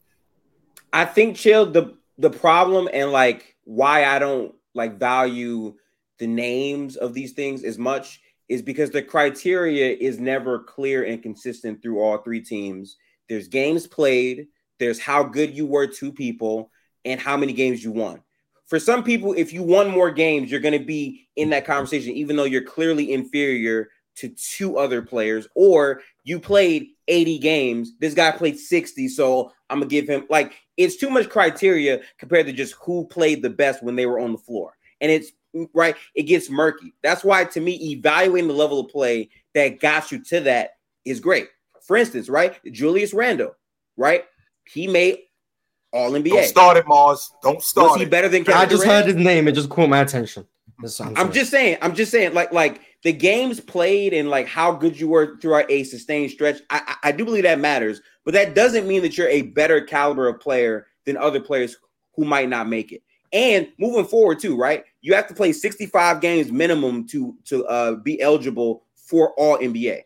[0.93, 5.75] I think chill the the problem and like why I don't like value
[6.19, 11.23] the names of these things as much is because the criteria is never clear and
[11.23, 12.97] consistent through all three teams.
[13.29, 14.47] There's games played,
[14.79, 16.71] there's how good you were to people,
[17.05, 18.23] and how many games you won.
[18.67, 22.13] For some people, if you won more games, you're going to be in that conversation,
[22.13, 27.93] even though you're clearly inferior to two other players, or you played 80 games.
[28.01, 32.47] This guy played 60, so I'm gonna give him like it's too much criteria compared
[32.47, 34.77] to just who played the best when they were on the floor.
[35.01, 35.33] And it's
[35.75, 36.95] right, it gets murky.
[37.03, 40.71] That's why to me, evaluating the level of play that got you to that
[41.05, 41.49] is great.
[41.83, 43.57] For instance, right, Julius Randle,
[43.97, 44.25] right?
[44.65, 45.19] He made
[45.93, 46.31] all NBA.
[46.31, 47.31] Don't start it, Marz.
[47.43, 49.07] Don't start Was he better than I just Durant?
[49.07, 49.49] heard his name.
[49.49, 50.47] It just caught my attention.
[51.01, 54.73] I'm, I'm just saying, I'm just saying, like, like the games played and like how
[54.73, 56.61] good you were throughout a sustained stretch.
[56.69, 59.81] I, I, I do believe that matters, but that doesn't mean that you're a better
[59.81, 61.77] caliber of player than other players
[62.15, 63.03] who might not make it.
[63.37, 64.83] And moving forward, too, right?
[65.03, 70.01] You have to play 65 games minimum to to uh, be eligible for all NBA.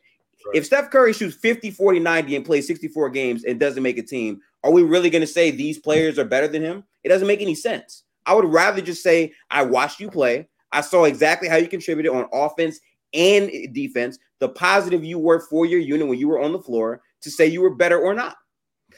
[0.53, 4.03] If Steph Curry shoots 50, 40, 90 and plays 64 games and doesn't make a
[4.03, 6.83] team, are we really going to say these players are better than him?
[7.05, 10.49] It doesn't make any sense, I would rather just say I watched you play.
[10.73, 12.81] I saw exactly how you contributed on offense
[13.15, 17.01] and defense, the positive you were for your unit when you were on the floor
[17.23, 18.37] to say you were better or not.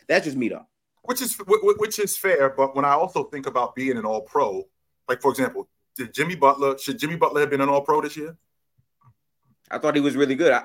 [0.09, 0.66] That's just me though.
[1.03, 4.68] Which is which is fair, but when I also think about being an All Pro,
[5.09, 8.16] like for example, did Jimmy Butler should Jimmy Butler have been an All Pro this
[8.16, 8.36] year?
[9.70, 10.53] I thought he was really good.
[10.53, 10.64] I,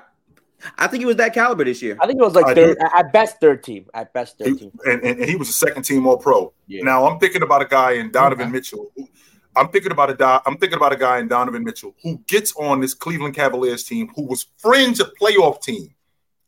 [0.76, 1.96] I think he was that caliber this year.
[2.00, 3.86] I think it was like third, at best third team.
[3.94, 4.70] At best third team.
[4.84, 6.52] And, and, and, he was a second team All Pro.
[6.66, 6.82] Yeah.
[6.82, 8.52] Now I'm thinking about a guy in Donovan okay.
[8.52, 8.92] Mitchell.
[8.96, 9.08] Who,
[9.56, 12.80] I'm thinking about a I'm thinking about a guy in Donovan Mitchell who gets on
[12.80, 15.94] this Cleveland Cavaliers team who was fringe a playoff team.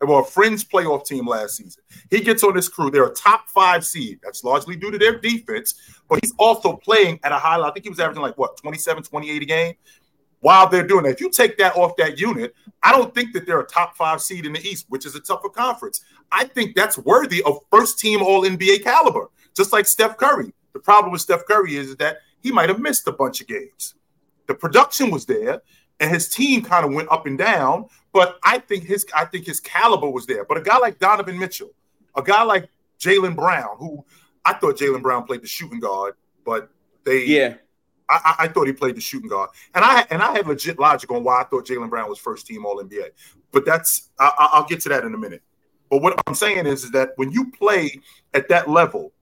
[0.02, 1.82] Well, a fringe playoff team last season.
[2.10, 2.90] He gets on this crew.
[2.90, 4.18] They're a top five seed.
[4.22, 5.74] That's largely due to their defense,
[6.08, 7.66] but he's also playing at a high level.
[7.66, 9.74] I think he was averaging like what 27, 28 a game
[10.40, 11.10] while they're doing that.
[11.10, 14.20] If you take that off that unit, I don't think that they're a top five
[14.20, 16.02] seed in the East, which is a tougher conference.
[16.32, 20.52] I think that's worthy of first team All NBA caliber, just like Steph Curry.
[20.72, 23.94] The problem with Steph Curry is that he might have missed a bunch of games.
[24.46, 25.62] The production was there,
[26.00, 27.86] and his team kind of went up and down.
[28.12, 30.44] But I think his I think his caliber was there.
[30.44, 31.70] But a guy like Donovan Mitchell,
[32.16, 34.04] a guy like Jaylen Brown, who
[34.44, 36.70] I thought Jaylen Brown played the shooting guard, but
[37.04, 37.54] they yeah
[38.10, 41.10] I, I, thought he played the shooting guard, and I and I had legit logic
[41.12, 43.10] on why I thought Jaylen Brown was first team All NBA.
[43.52, 45.42] But that's I, will get to that in a minute.
[45.88, 48.00] But what I'm saying is, is that when you play
[48.34, 49.12] at that level,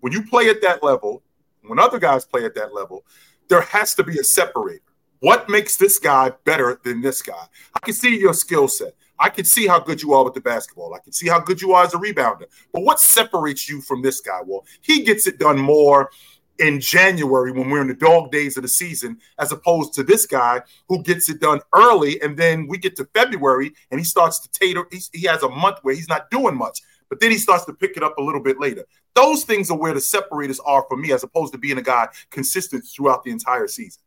[0.00, 1.22] when you play at that level,
[1.62, 3.04] when other guys play at that level,
[3.48, 4.82] there has to be a separator.
[5.20, 7.46] What makes this guy better than this guy?
[7.74, 8.94] I can see your skill set.
[9.18, 10.94] I can see how good you are with the basketball.
[10.94, 12.44] I can see how good you are as a rebounder.
[12.72, 14.40] But what separates you from this guy?
[14.44, 16.10] Well, he gets it done more
[16.58, 20.26] in January when we're in the dog days of the season, as opposed to this
[20.26, 22.20] guy who gets it done early.
[22.22, 24.86] And then we get to February and he starts to tater.
[25.12, 27.96] he has a month where he's not doing much, but then he starts to pick
[27.96, 28.84] it up a little bit later.
[29.14, 32.08] Those things are where the separators are for me, as opposed to being a guy
[32.30, 34.02] consistent throughout the entire season.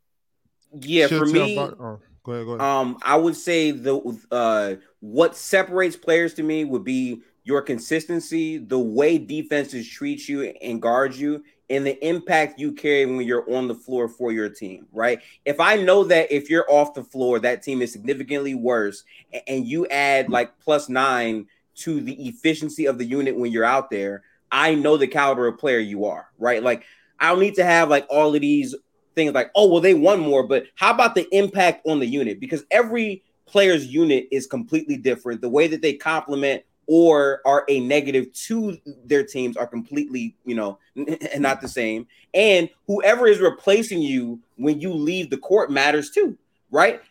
[0.79, 2.61] Yeah, for me, about, oh, go ahead, go ahead.
[2.61, 8.57] um, I would say the uh, what separates players to me would be your consistency,
[8.57, 13.49] the way defenses treat you and guard you, and the impact you carry when you're
[13.53, 15.19] on the floor for your team, right?
[15.45, 19.03] If I know that if you're off the floor, that team is significantly worse,
[19.47, 23.89] and you add like plus nine to the efficiency of the unit when you're out
[23.89, 26.61] there, I know the caliber of player you are, right?
[26.61, 26.83] Like
[27.19, 28.75] I don't need to have like all of these
[29.15, 32.39] things like, oh, well, they won more, but how about the impact on the unit?
[32.39, 35.41] Because every player's unit is completely different.
[35.41, 40.55] The way that they complement or are a negative to their teams are completely, you
[40.55, 40.79] know,
[41.37, 42.07] not the same.
[42.33, 46.37] And whoever is replacing you when you leave the court matters too,
[46.69, 47.01] right?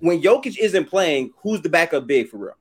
[0.00, 2.56] When Jokic isn't playing, who's the backup big for real?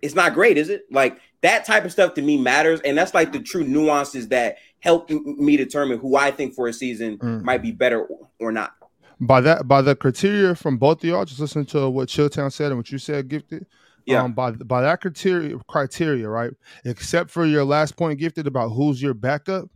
[0.00, 0.84] It's not great, is it?
[0.90, 4.58] Like that type of stuff to me matters, and that's like the true nuances that
[4.80, 7.42] help me determine who I think for a season mm.
[7.42, 8.06] might be better
[8.40, 8.74] or not.
[9.20, 12.72] By that, by the criteria from both of y'all, just listen to what Chilltown said
[12.72, 13.66] and what you said, gifted
[14.06, 14.22] yeah.
[14.22, 16.50] Um, by by that criteria criteria, right?
[16.84, 19.68] Except for your last point gifted about who's your backup,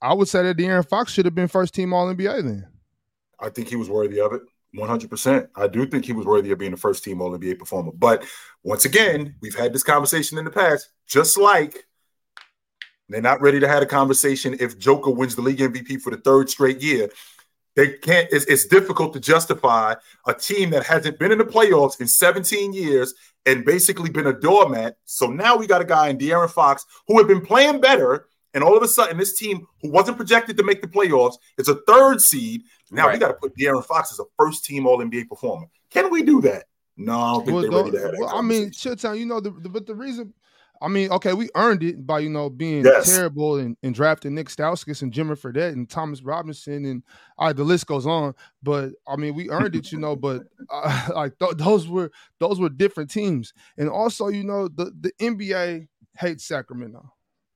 [0.00, 2.68] I would say that De'Aaron Fox should have been first team All NBA then.
[3.38, 4.42] I think he was worthy of it.
[4.76, 5.48] 100%.
[5.56, 7.92] I do think he was worthy of being the first team All NBA performer.
[7.92, 8.24] But
[8.62, 11.86] once again, we've had this conversation in the past, just like
[13.08, 16.18] they're not ready to have a conversation if Joker wins the league MVP for the
[16.18, 17.10] third straight year.
[17.76, 19.94] They can't, it's, it's difficult to justify
[20.26, 23.14] a team that hasn't been in the playoffs in 17 years
[23.46, 24.96] and basically been a doormat.
[25.04, 28.26] So now we got a guy in De'Aaron Fox who had been playing better.
[28.52, 31.68] And all of a sudden, this team who wasn't projected to make the playoffs is
[31.68, 32.62] a third seed.
[32.90, 33.14] Now right.
[33.14, 35.66] we got to put De'Aaron Fox as a first team All NBA performer.
[35.90, 36.64] Can we do that?
[37.00, 38.20] No, I don't think well, they're ready to have that.
[38.20, 40.34] Well, I mean, Chilltown, you know, the, the, but the reason
[40.82, 43.14] I mean, okay, we earned it by you know being yes.
[43.14, 47.02] terrible and, and, drafting Nick Stauskas and Jimmer Fredette and Thomas Robinson and
[47.36, 48.34] all right, the list goes on.
[48.62, 50.16] But I mean, we earned it, you know.
[50.16, 54.92] But uh, like th- those were those were different teams, and also you know the
[54.98, 55.88] the NBA
[56.18, 57.12] hates Sacramento.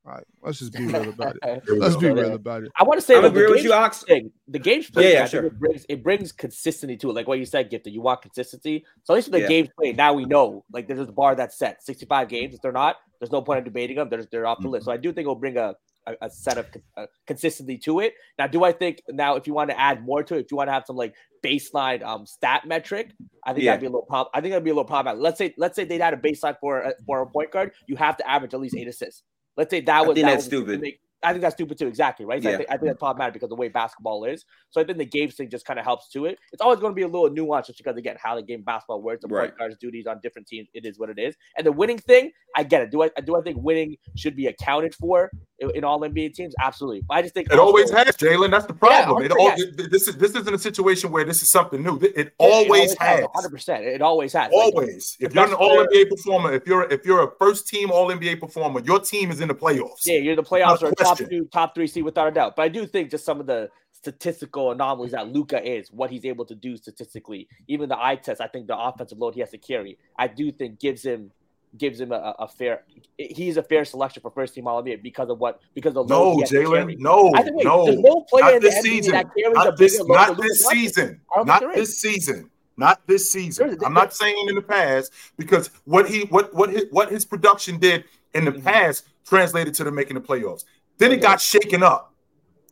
[0.07, 1.63] All right, let's just be real about it.
[1.79, 2.73] let's be real about it.
[2.79, 4.03] I want to say, I agree with you, Ox.
[4.03, 5.47] Thing, the games played, yeah, yeah sure.
[5.47, 7.15] it brings it brings consistency to it.
[7.15, 8.85] Like what you said, Gifted, you want consistency.
[9.05, 9.49] So at least with the yeah.
[9.49, 11.83] games played, now we know like there's a bar that's set.
[11.83, 12.55] 65 games.
[12.55, 14.11] If they're not, there's no point in debating them.
[14.11, 14.73] They're they're off the mm-hmm.
[14.73, 14.85] list.
[14.85, 15.75] So I do think it'll bring a
[16.07, 16.67] a, a set of
[16.99, 18.13] uh, consistency to it.
[18.39, 20.57] Now, do I think now if you want to add more to it, if you
[20.57, 23.13] want to have some like baseline um stat metric,
[23.45, 23.73] I think yeah.
[23.73, 24.31] that'd be a little problem.
[24.35, 25.19] I think that'd be a little problem.
[25.21, 27.97] Let's say let's say they had a baseline for a, for a point guard, you
[27.97, 29.23] have to average at least eight assists.
[29.57, 30.81] Let's say that was I think that that's stupid.
[30.81, 31.89] Make, I think that's stupid too.
[31.89, 32.43] Exactly right.
[32.43, 32.55] So yeah.
[32.55, 34.45] I, think, I think that's problematic because the way basketball is.
[34.71, 36.39] So I think the games thing just kind of helps to it.
[36.53, 39.03] It's always going to be a little nuanced just because again how the game basketball
[39.03, 39.23] works.
[39.23, 39.49] The right.
[39.49, 40.69] point guards' duties on different teams.
[40.75, 41.35] It is what it is.
[41.57, 42.91] And the winning thing, I get it.
[42.91, 46.55] Do I do I think winning should be accounted for in, all NBA teams?
[46.61, 47.03] Absolutely.
[47.07, 48.51] But I just think It always has, Jalen.
[48.51, 49.23] That's the problem.
[49.23, 49.57] Yeah, it all,
[49.91, 51.97] this is this isn't a situation where this is something new.
[51.99, 53.25] It, it Yeah, it always has.
[53.25, 53.81] 100%.
[53.81, 54.53] It always has.
[54.53, 55.17] Like, Always.
[55.21, 58.09] If you're an All player- NBA performer, if you're if you're a first team All
[58.11, 60.05] NBA performer, your team is in the playoffs.
[60.05, 61.31] Yeah, you're the playoffs a or top question.
[61.31, 62.57] two, top three seed without a doubt.
[62.57, 66.25] But I do think just some of the statistical anomalies that Luka is, what he's
[66.25, 69.51] able to do statistically, even the eye test, I think the offensive load he has
[69.51, 71.31] to carry, I do think gives him
[71.77, 72.85] gives him a, a fair.
[73.19, 76.15] He's a fair selection for first team All NBA because of what because of the
[76.15, 76.99] load No, he has to Jalen.
[76.99, 77.85] No, I think wait, no.
[77.87, 79.13] there's no player Not in this season.
[79.13, 81.21] that carries a Not this, bigger not this season.
[81.45, 82.51] Not this season.
[82.77, 83.79] Not this season.
[83.85, 87.79] I'm not saying in the past because what he what what his, what his production
[87.79, 88.05] did
[88.35, 88.65] in the Mhm.
[88.65, 90.65] past translated to the making the playoffs.
[90.99, 92.13] Then it got shaken up.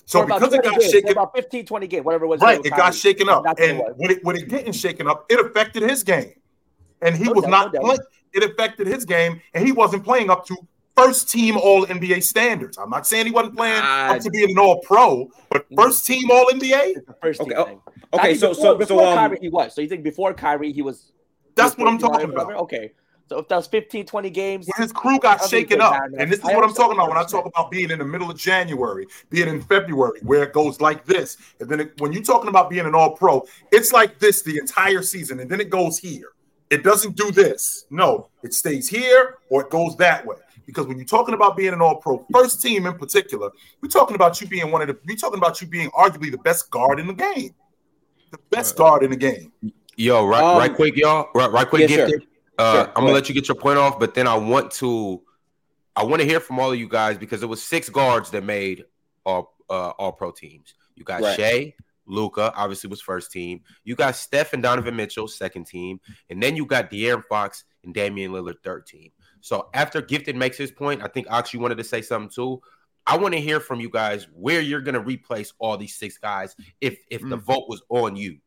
[0.05, 2.41] So because it got games, for shaken about 15, 20 games, whatever it was.
[2.41, 2.93] Right, it got Kyrie.
[2.97, 5.83] shaken up, That's what it and when it when it getting shaken up, it affected
[5.83, 6.33] his game,
[7.01, 7.99] and he No was doubt, not no playing.
[8.35, 10.57] It affected his game, and he wasn't playing up to
[10.97, 12.79] first team All NBA standards.
[12.79, 14.15] I'm not saying he wasn't playing Ah.
[14.15, 15.77] up to being an All Pro, but Mhm.
[15.77, 16.95] first team All NBA.
[17.21, 17.81] First Okay, team oh, thing.
[18.13, 19.75] I Okay, think so before, so before so um, Kyrie he was.
[19.75, 21.13] So you think before Kyrie he was?
[21.55, 22.53] That's what I'm talking team about.
[22.53, 22.63] All-NBA?
[22.63, 22.93] Okay,
[23.33, 26.31] so if that was 15, 20 games, When his crew got shaken up, bad and
[26.31, 28.31] this is I what I'm talking about when I talk about being in the middle
[28.31, 32.23] of January, being in February, where it goes like this, and then it, when you're
[32.23, 35.71] talking about being an All Pro, it's like this the entire season, and then it
[35.71, 36.33] goes here.
[36.69, 37.87] It doesn't do this.
[37.89, 40.37] No, it stays here or it goes that way.
[40.67, 44.15] Because when you're talking about being an All Pro, first team in particular, we're talking
[44.15, 44.99] about you being one of the.
[45.07, 47.55] We're talking about you being arguably the best guard in the game,
[48.31, 49.53] the best guard in the game.
[49.97, 51.29] Yo, right, Um, right quick, y'all.
[51.35, 52.19] Right, right quick, yes, sir.
[52.59, 54.71] Uh, Sure, I'm go gonna let you get your point off, but then I want
[54.73, 55.23] to,
[55.97, 58.45] I want to hear from all of you guys because it was six guards that
[58.45, 58.85] made
[59.25, 60.75] all uh, all pro teams.
[60.95, 61.37] You got Right.
[61.37, 61.75] Shai,
[62.07, 63.63] Luka, obviously was first team.
[63.85, 67.95] You got Steph and Donovan Mitchell, second team, and then you got De'Aaron Fox and
[67.95, 69.11] Damian Lillard, third team.
[69.41, 72.61] So after Gifted makes his point, I think Ox, you wanted to say something too.
[73.07, 76.55] I want to hear from you guys where you're gonna replace all these six guys
[76.81, 77.43] if if the Mm.
[77.43, 78.39] vote was on you.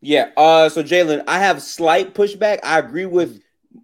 [0.00, 0.30] Yeah.
[0.36, 0.68] Uh.
[0.68, 2.60] So Jalen, I have slight pushback.
[2.62, 3.40] I agree with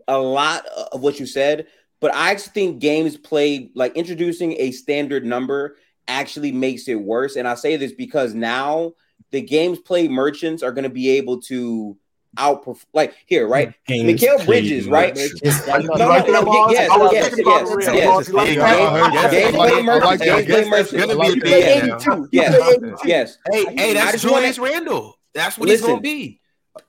[0.08, 1.66] a lot of what you said,
[2.00, 5.76] but I actually think games played, like introducing a standard number,
[6.08, 7.36] actually makes it worse.
[7.36, 8.92] And I say this because now
[9.30, 11.96] the games played merchants are going to be able to
[12.36, 12.84] outperform.
[12.92, 13.74] Like here, right?
[13.86, 15.14] Games Mikal played Bridges, right?
[15.14, 16.70] That's No, not- no, like no, that, no, Marz?
[16.72, 18.28] yes, yes, yes, the yes, real Marz.
[18.28, 18.56] You like yes.
[18.56, 18.80] that?
[18.80, 19.30] I heard that.
[19.30, 20.24] Games I like- played I merchants.
[20.24, 20.92] Games played That's- merchants.
[20.92, 21.96] that's gonna be a He big played yeah.
[21.96, 22.28] 82.
[22.32, 23.00] Yes.
[23.04, 23.38] Yes.
[23.50, 25.15] Hey, hey, that's just Julius Randle.
[25.36, 25.96] That's what he's Listen.
[25.96, 26.40] gonna be.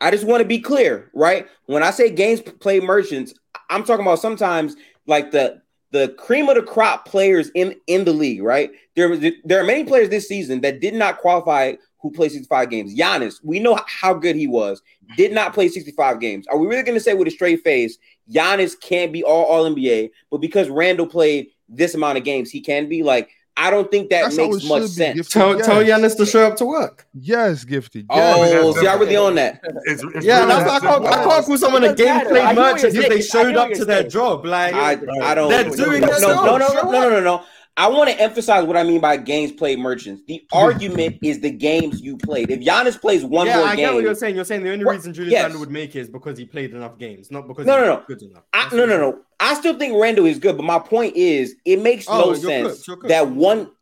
[0.02, 1.48] I just want to be clear, right?
[1.66, 3.34] When I say games play merchants,
[3.70, 4.76] I'm talking about sometimes
[5.06, 8.72] like the the cream of the crop players in in the league, right?
[8.96, 12.96] There there are many players this season that did not qualify who played 65 games.
[12.96, 14.82] Giannis, we know how good he was,
[15.18, 16.46] did not play 65 games.
[16.48, 17.98] Are we really going to say with a straight face,
[18.32, 22.62] Giannis can't be all All NBA, but because Randle played this amount of games, he
[22.62, 23.04] can be?
[23.04, 23.30] Like,
[23.60, 25.16] I don't think that That's makes much sense.
[25.18, 25.34] Gifted.
[25.34, 25.66] Tell, Yes.
[25.66, 27.08] tell Giannis to show up to work.
[27.14, 28.06] Yes, gifted.
[28.10, 28.80] Oh, Yes.
[28.80, 29.60] see, I really on that.
[29.86, 31.06] It's, it's Yeah, really that I can't.
[31.06, 33.70] I can't call someone a It doesn't game play I merchant if they showed up
[33.72, 34.46] to you're their job.
[34.46, 34.92] Like, I,
[35.24, 35.50] I don't.
[35.50, 37.44] They're doing no, no, no, no, no, no, no, no.
[37.78, 40.24] I want to emphasize what I mean by games played merchants.
[40.28, 40.58] The hmm.
[40.58, 42.50] argument is the games you played.
[42.50, 44.36] If Giannis plays one yeah, more I get what you're saying.
[44.36, 45.44] You're saying the only What- reason Julius yes.
[45.44, 47.96] Randle would make it is because he played enough games, not because No, he no,
[47.98, 48.04] no.
[48.08, 48.44] good enough.
[48.52, 49.20] I, no, no, no.
[49.40, 52.36] I still think Randle is good, but my point is, it makes Oh, no you're
[52.38, 53.10] sense cooked, you're cooked.
[53.10, 53.72] that one.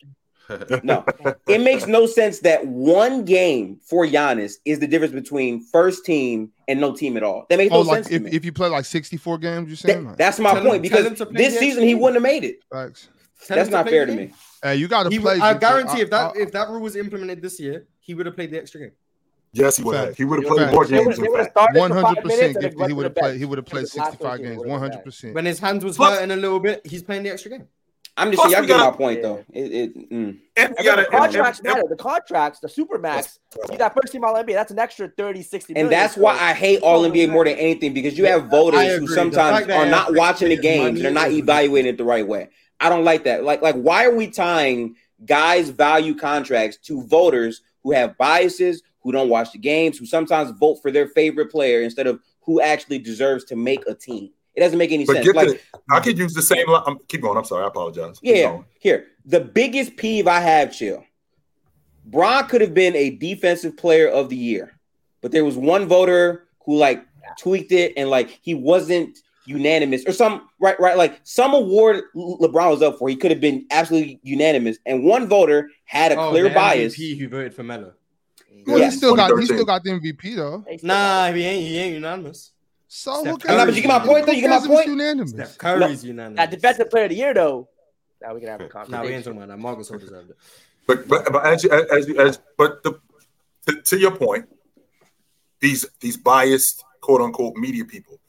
[0.83, 1.03] No,
[1.47, 6.51] it makes no sense that one game for Giannis is the difference between first team
[6.67, 7.47] and no team at all.
[7.49, 8.31] That makes Oh, no like sense to if, me.
[8.31, 10.05] if you play like 64 games, you're That- saying?
[10.05, 12.21] Like, that's my Tell point tell because him to play this season he wouldn't have
[12.21, 12.59] made it.
[12.71, 13.09] facts.
[13.45, 14.33] Tell That's him to not fair to me.
[14.63, 15.39] Hey, you got to play.
[15.39, 18.35] I guarantee if that I- if that rule was implemented this year, he would have
[18.35, 18.91] played the extra game.
[19.53, 20.17] Yes, he would have.
[20.17, 21.17] He would have played more They would games.
[21.17, 22.87] they In would have fact, started One for hundred five percent, minutes and then gifted.
[22.87, 23.37] He would have played.
[23.39, 24.57] He would have played Because the last sixty-five games.
[24.57, 25.05] would've One been hundred bad.
[25.05, 25.35] percent.
[25.35, 27.67] When his hands was Plus- hurting a little bit, he's playing the extra game.
[28.17, 29.23] I'm just Plus, y'all get my point Yeah.
[29.23, 29.43] though.
[29.53, 30.09] It, it, mm.
[30.13, 31.09] and we And got the to.
[31.09, 31.83] contracts matter.
[31.89, 34.53] The contracts, the super max, That's- you got first team all NBA.
[34.53, 37.65] That's an extra 30, 60 And that's why I hate All NBA more than anything.
[37.65, 41.01] anything because you have voters who sometimes are not watching the games.
[41.01, 42.49] They're not evaluating it the right way.
[42.79, 43.43] I don't like that.
[43.43, 44.95] Like, like why are we tying
[45.25, 50.51] guys' value contracts to voters who have biases, who don't watch the games, who sometimes
[50.59, 54.29] vote for their favorite player instead of who actually deserves to make a team?
[54.55, 55.35] It doesn't make any But sense.
[55.35, 55.59] Like, the,
[55.91, 56.65] I could use the same.
[56.67, 57.37] li- Um, keep going.
[57.37, 57.63] I'm sorry.
[57.65, 58.19] I apologize.
[58.19, 58.65] Keep Yeah, going.
[58.79, 59.07] here.
[59.25, 61.03] The biggest peeve I have, chill.
[62.05, 64.73] Braun could have been a defensive player of the year,
[65.21, 67.03] but there was one voter who like
[67.39, 70.97] tweaked it and like he wasn't unanimous or some right, right.
[70.97, 75.27] Like some award LeBron was up for, he could have been absolutely unanimous, and one
[75.27, 76.95] voter had a Oh, clear the bias.
[76.95, 77.93] MVP who voted for Melo.
[78.67, 78.85] Well, Yeah.
[78.85, 79.37] he still got.
[79.39, 80.63] He still got the MVP though.
[80.67, 81.67] They still got Nah, he ain't.
[81.67, 82.51] He ain't unanimous.
[82.87, 83.47] So Steph who Curry.
[83.47, 83.57] cares?
[83.57, 84.31] Nah, but you get my point, though?
[84.31, 84.87] You get my Who cares if it's point?
[84.89, 85.29] Unanimous.
[85.31, 86.37] Steph Curry's unanimous.
[86.37, 87.67] That defensive player of the year, though,
[88.21, 89.05] Now we can have a Nah, conversation.
[89.05, 89.57] we ain't talking about that.
[89.57, 90.37] Marcus will deserved it.
[90.87, 92.99] But but, but as you as you as but the
[93.67, 94.45] to, to your point,
[95.59, 98.19] these these biased quote unquote media people.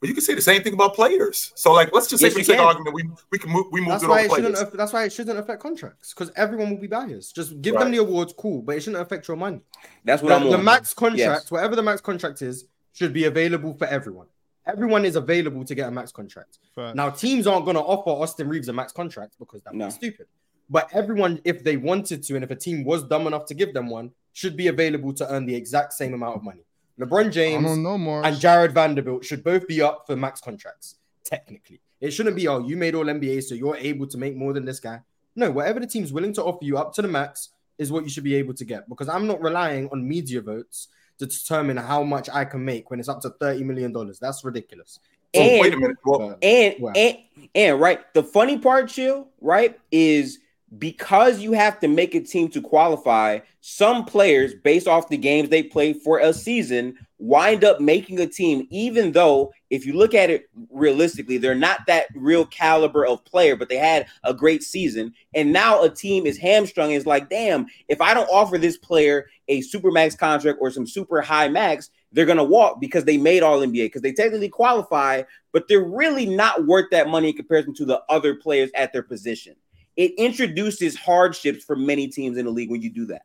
[0.00, 1.52] But you can say the same thing about players.
[1.56, 3.66] So like let's just Yes, say for the sake of argument, we we can move
[3.70, 4.54] we moved That's it why on it shouldn't.
[4.54, 4.72] players.
[4.72, 7.34] That's why it shouldn't affect contracts because everyone will be biased.
[7.34, 7.82] Just give Right.
[7.84, 9.60] them the awards, cool, but it shouldn't affect your money.
[10.04, 10.64] That's what The, I'm the on.
[10.64, 11.50] max contract, Yes.
[11.50, 14.26] whatever the max contract is, should be available for everyone.
[14.66, 16.58] Everyone is available to get a max contract.
[16.74, 16.96] Fact.
[16.96, 19.86] Now, teams aren't going to offer Austin Reaves a max contract because that would No.
[19.86, 20.26] be stupid.
[20.70, 23.74] But everyone, if they wanted to, and if a team was dumb enough to give
[23.74, 26.62] them one, should be available to earn the exact same amount of money.
[27.00, 30.96] LeBron James don't know, and Jarred Vanderbilt should both be up for max contracts.
[31.24, 34.52] Technically, it shouldn't be oh you made all NBA, so you're able to make more
[34.52, 35.00] than this guy.
[35.36, 38.10] No, whatever the team's willing to offer you up to the max is what you
[38.10, 38.88] should be able to get.
[38.88, 40.88] Because I'm not relying on media votes
[41.18, 44.18] to determine how much I can make when it's up to thirty million dollars.
[44.18, 44.98] That's ridiculous.
[45.34, 45.96] So And- wait a minute.
[46.04, 46.92] Well, And Wow.
[46.96, 47.16] and
[47.54, 50.39] and right, the funny part, chill, right, is
[50.78, 53.40] because you have to make a team to qualify.
[53.60, 58.26] Some players, based off the games they play for a season, wind up making a
[58.26, 58.66] team.
[58.70, 63.56] Even though, if you look at it realistically, they're not that real caliber of player,
[63.56, 65.12] but they had a great season.
[65.34, 66.92] And now a team is hamstrung.
[66.92, 70.86] Is like, damn, if I don't offer this player a super max contract or some
[70.86, 75.22] super high max, they're gonna walk because they made all NBA because they technically qualify
[75.52, 79.02] but they're really not worth that money in comparison to the other players at their
[79.02, 79.56] position.
[79.96, 83.22] It introduces hardships for many teams in the league when you do that.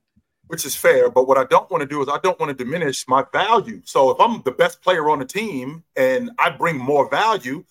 [0.48, 1.10] which is fair.
[1.10, 3.82] But what I don't want to do is I don't want to diminish my value.
[3.84, 7.64] So if I'm the best player on the team and I bring more value,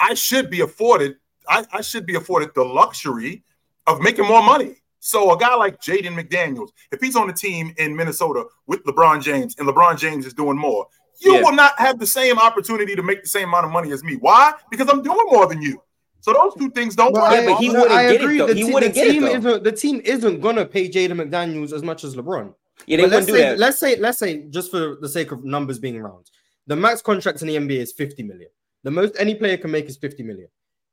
[0.00, 1.16] I should be afforded.
[1.48, 3.44] I, I should be afforded the luxury
[3.86, 4.74] of making more money.
[4.98, 9.22] So a guy like Jaden McDaniels, if he's on the team in Minnesota with LeBron
[9.22, 10.88] James and LeBron James is doing more,
[11.20, 11.42] you Yeah.
[11.42, 14.16] will not have the same opportunity to make the same amount of money as me.
[14.16, 14.52] Why?
[14.68, 15.80] Because I'm doing more than you.
[16.26, 17.40] So those two things don't Well, work.
[17.40, 18.38] Yeah, but he wouldn't I get it, agree.
[18.38, 18.46] though.
[18.48, 19.28] The, He te- wouldn't the get it, team though.
[19.50, 22.52] isn't the team isn't gonna pay Jaden McDaniels as much as LeBron.
[22.86, 23.58] Yeah, they But let's wouldn't do say, that.
[23.60, 26.30] let's say, let's say, just for the sake of numbers being round,
[26.66, 28.48] the max contract in the NBA is 50 million.
[28.82, 30.48] The most any player can make is 50 million.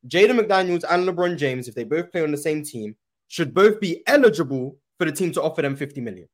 [0.07, 2.95] Jaden McDaniels and LeBron James, if they both play on the same team,
[3.27, 6.27] should both be eligible for the team to offer them 50 million.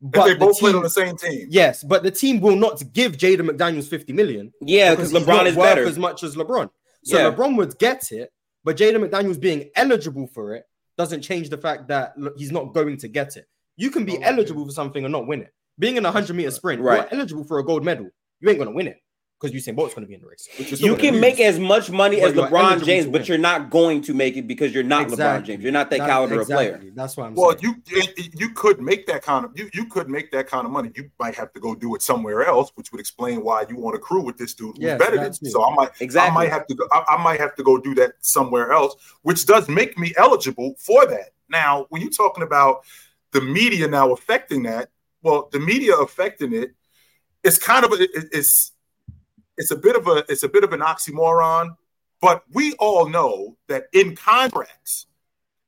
[0.00, 1.48] if they the both played team- on the same team.
[1.50, 5.46] yes, but the team will not give Jaden McDaniels 50 million Yeah, because LeBron not
[5.48, 5.84] is worth better.
[5.86, 6.70] as much as LeBron.
[7.08, 7.30] So Yeah.
[7.30, 8.30] LeBron would get it,
[8.64, 10.64] but Jaden McDaniels being eligible for it
[10.98, 13.46] doesn't change the fact that he's not going to get it.
[13.76, 14.24] You can be oh, Okay.
[14.24, 15.52] eligible for something and not win it.
[15.78, 16.96] Being in a 100 meter sprint, Right.
[17.10, 18.08] you're eligible for a gold medal.
[18.40, 18.98] You ain't going to win it
[19.40, 20.48] because Usain Bolt's going to be in the race.
[20.58, 23.70] you're still You gonna can make as much money as LeBron James, but you're not
[23.70, 25.62] going to make it because you're not LeBron James.
[25.62, 26.82] You're not that, That- caliber of player.
[26.94, 27.82] That's what I'm Well, saying.
[27.86, 30.90] you you could make that kind of you you could make that kind of money.
[30.96, 33.94] You might have to go do it somewhere else, which would explain why you want
[33.94, 35.50] to crew with this dude who's Yes, better than that's you.
[35.50, 36.30] So I might Exactly.
[36.30, 38.96] I might have to go I, I might have to go do that somewhere else,
[39.22, 41.30] which does make me eligible for that.
[41.48, 42.82] Now, when you're talking about
[43.32, 44.88] the media now affecting that,
[45.22, 46.72] well, the media affecting it,
[47.44, 48.72] it's kind of it- it's
[49.58, 51.76] it's a bit of a it's a bit of an oxymoron,
[52.20, 55.06] but we all know that in contracts,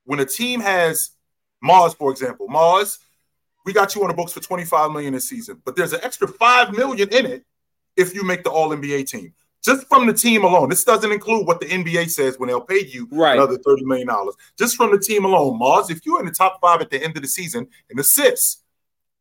[0.05, 1.11] when a team has
[1.63, 2.99] Marz, for example, Marz,
[3.65, 6.27] we got you on the books for 25 million a season, but there's an extra
[6.27, 7.45] 5 million in it
[7.97, 9.35] if you make the all NBA team.
[9.63, 10.71] Just from the team alone.
[10.71, 13.35] This doesn't include what the NBA says when they'll pay you Right.
[13.35, 14.09] another $30 million.
[14.59, 17.15] Just from the team alone, Marz, if you're in the top five at the end
[17.17, 18.63] of the season in assists,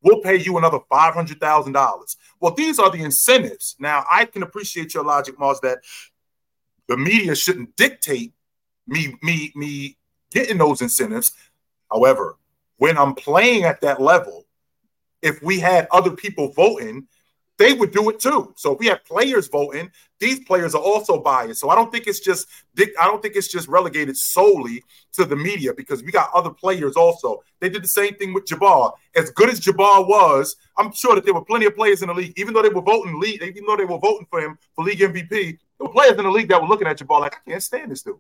[0.01, 2.15] we'll pay you another $500,000.
[2.39, 3.75] Well, these are the incentives.
[3.79, 5.79] Now, I can appreciate your logic, Marz, that
[6.87, 8.33] the media shouldn't dictate
[8.87, 9.97] me, me, me
[10.31, 11.33] getting those incentives.
[11.91, 12.37] However,
[12.77, 14.45] when I'm playing at that level,
[15.21, 17.07] if we had other people voting,
[17.59, 18.53] they would do it too.
[18.55, 21.59] So if we have players voting, these players are also biased.
[21.59, 22.47] So I don't think it's just
[22.79, 24.81] I don't think it's just relegated solely
[25.13, 27.43] to the media because we got other players also.
[27.59, 28.93] They did the same thing with Jabbar.
[29.15, 32.13] As good as Jabbar was, I'm sure that there were plenty of players in the
[32.13, 34.85] league, even though they were voting league, even though they were voting for him for
[34.85, 37.49] league MVP, there were players in the league that were looking at Jabbar like, I
[37.51, 38.15] can't stand this dude.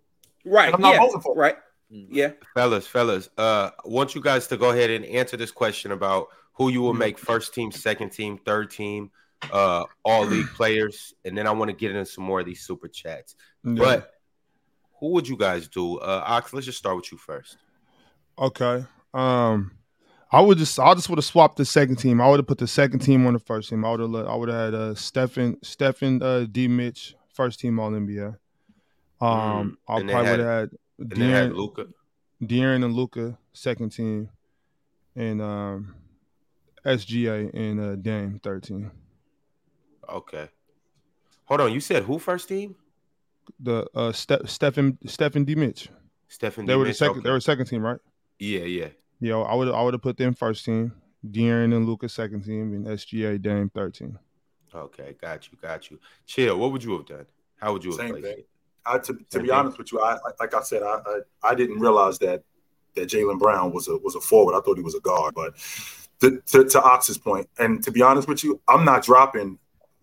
[0.45, 0.73] Right.
[0.73, 0.99] I'm not yeah.
[0.99, 1.39] voting for him.
[1.39, 1.57] Right.
[1.89, 2.31] Yeah.
[2.53, 3.29] fellas, fellas.
[3.37, 6.81] Uh, I want you guys to go ahead and answer this question about who you
[6.81, 9.09] will make first team, second team, third team,
[9.51, 12.61] uh, all league players, and then I want to get into some more of these
[12.61, 13.35] super chats.
[13.63, 13.75] Yeah.
[13.77, 14.13] But
[14.99, 15.97] who would you guys do?
[15.97, 17.57] Uh, Ox, let's just start with you first.
[18.37, 18.85] Okay.
[19.13, 19.71] Um,
[20.31, 22.21] I would just I just would have swapped the second team.
[22.21, 23.83] I would have put the second team on the first team.
[23.83, 27.79] I would have I would have had uh Stephen Stephen uh D Mitch first team
[27.79, 28.37] all NBA.
[29.21, 31.87] Um, I And they probably would have had And had De'Aaron, Luka.
[32.43, 34.29] De'Aaron and Luka second team,
[35.15, 35.95] and um,
[36.85, 38.91] SGA and uh, Dame third team.
[40.13, 40.49] Okay.
[41.45, 41.73] Hold on.
[41.73, 42.75] You said who first team?
[43.59, 45.89] The uh Ste- Stephen Stephen D Mitch.
[46.27, 46.65] Stephen.
[46.65, 47.11] They were the Dimitri, second.
[47.17, 47.23] okay.
[47.23, 47.99] They were second team, right?
[48.37, 48.87] Yeah, yeah.
[49.19, 49.67] Yeah, I would.
[49.69, 50.93] I would have put them first team.
[51.29, 54.17] De'Aaron and Lucas second team, and SGA Dame thirteen.
[54.73, 55.99] Okay, got you, got you.
[56.25, 56.57] Chill.
[56.57, 57.25] What would you have done?
[57.59, 58.37] How would you have Same played thing.
[58.39, 58.47] it?
[58.85, 59.57] I, to, to Same be thing.
[59.57, 62.43] honest with you, I, I like I said, I, I I didn't realize that
[62.95, 64.55] that Jaylen Brown was a was a forward.
[64.55, 65.33] I thought he was a guard.
[65.35, 65.55] But
[66.21, 69.57] to, to, to Ox's point, and to be honest with you, I'm not dropping.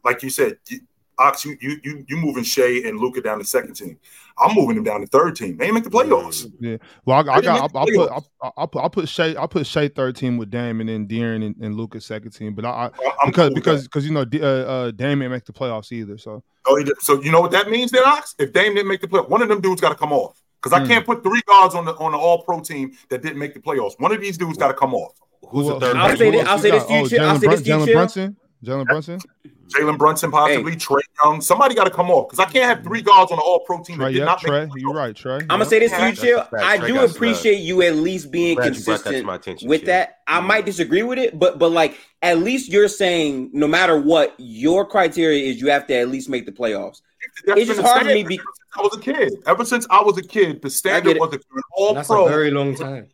[0.06, 0.78] Like you said, you,
[1.18, 3.98] Ox, you you you you moving Shai and Luka down to second team.
[4.38, 5.56] I'm moving them down to third team.
[5.56, 6.46] They ain't make the playoffs.
[6.60, 6.76] Yeah.
[7.06, 7.46] Well, I, I got.
[7.46, 8.10] I, make I the put.
[8.10, 8.28] playoffs.
[8.42, 8.84] I, I put.
[8.84, 9.34] I put Shai.
[9.42, 12.54] I put Shai third team with Dame, and then De'Aaron and, and Lucas second team.
[12.54, 12.84] But I, I
[13.22, 15.90] I'm because cool because because you know D- uh, uh, Dame ain't make the playoffs
[15.90, 16.18] either.
[16.18, 18.34] So Oh, he did- so you know what that means, then, Ox?
[18.38, 20.40] If Dame didn't make the play, one of them dudes got to come off.
[20.62, 20.88] Because I Hmm.
[20.88, 23.60] can't put three guards on the on the All Pro team that didn't make the
[23.60, 23.98] playoffs.
[23.98, 25.12] One of these dudes got to come off.
[25.48, 25.96] Who's Who the third?
[25.96, 27.62] I'll say this- you I'll say this to you, Oh, I'll Jalen say this Brun-
[27.62, 27.94] to you, Jalen Chill.
[27.94, 28.36] Brunson.
[28.64, 29.20] Jalen Brunson.
[29.68, 31.40] Jalen Brunson, possibly Trae Young.
[31.40, 33.82] Somebody got to come off because I can't have three guards on the All Pro
[33.82, 34.12] team that Trae.
[34.12, 34.68] did Yeah, not Trae.
[34.72, 35.40] make You're right, Trae.
[35.43, 36.48] I'm gonna say this to you, Chill.
[36.59, 39.86] I do appreciate you at least being Glad that consistent my with Chill.
[39.86, 40.18] that.
[40.26, 44.34] I might disagree with it, but but like at least you're saying no matter what,
[44.38, 47.01] your criteria is you have to at least make the playoffs.
[47.47, 48.40] That's It's just been the hard for me standard be-
[48.76, 49.32] I was a kid.
[49.47, 51.40] Ever since I was a kid, the standard was an
[51.72, 52.26] All That's Pro.
[52.26, 53.09] a very long time.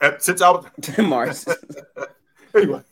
[0.00, 1.46] uh, Since I was Marz.
[2.54, 2.82] anyway,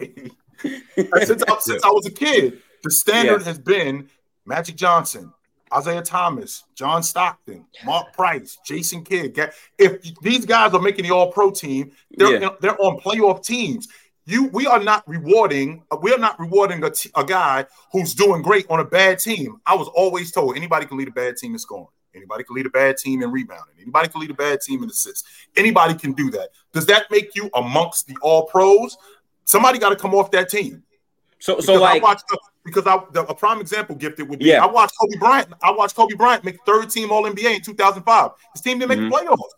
[1.25, 3.47] since I, since I was a kid, the standard Yeah.
[3.49, 4.09] has been
[4.47, 5.33] Magic Johnson,
[5.77, 9.37] Isiah Thomas, John Stockton, Mark Price, Jason Kidd.
[9.79, 12.51] If these guys are making the All Pro team, they're Yeah.
[12.61, 13.89] they're on playoff teams.
[14.27, 15.83] You, we are not rewarding.
[16.01, 19.61] We are not rewarding a, t- a guy who's doing great on a bad team.
[19.67, 21.89] I was always told anybody can lead a bad team in scoring.
[22.15, 23.75] Anybody can lead a bad team in rebounding.
[23.83, 25.25] Anybody can lead a bad team in assists.
[25.57, 26.51] Anybody can do that.
[26.73, 28.97] Does that make you amongst the All Pros?
[29.45, 30.85] Somebody got to come off that team.
[31.39, 32.25] So Because so like I watched
[32.65, 34.65] because I the, a prime example gifted would be Yeah.
[34.65, 35.53] I watched Kobe Bryant.
[35.63, 38.31] I watched Kobe Bryant make third team All NBA in 2005.
[38.53, 39.11] His team didn't make Mhm.
[39.11, 39.51] the playoffs.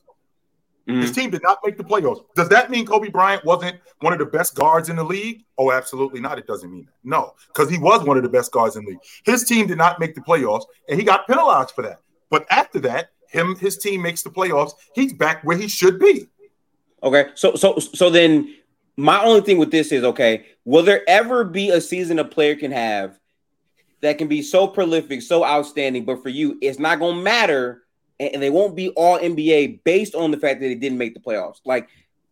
[0.89, 1.03] mhm.
[1.03, 2.25] His team did not make the playoffs.
[2.37, 5.45] Does that mean Kobe Bryant wasn't one of the best guards in the league?
[5.59, 6.39] Oh, absolutely not.
[6.39, 6.93] It doesn't mean that.
[7.03, 9.01] No, because he was one of the best guards in the league.
[9.25, 11.99] His team did not make the playoffs, and he got penalized for that.
[12.31, 14.73] But after that, him his team makes the playoffs.
[14.95, 16.29] He's back where he should be.
[17.03, 18.55] Okay, so so so then
[18.97, 22.57] my only thing with this is okay, will there ever be a season a player
[22.57, 23.19] can have
[24.01, 27.83] that can be so prolific, so outstanding, but for you, it's not gonna matter
[28.19, 31.21] and, they won't be all NBA based on the fact that they didn't make the
[31.21, 31.61] playoffs.
[31.65, 31.89] Like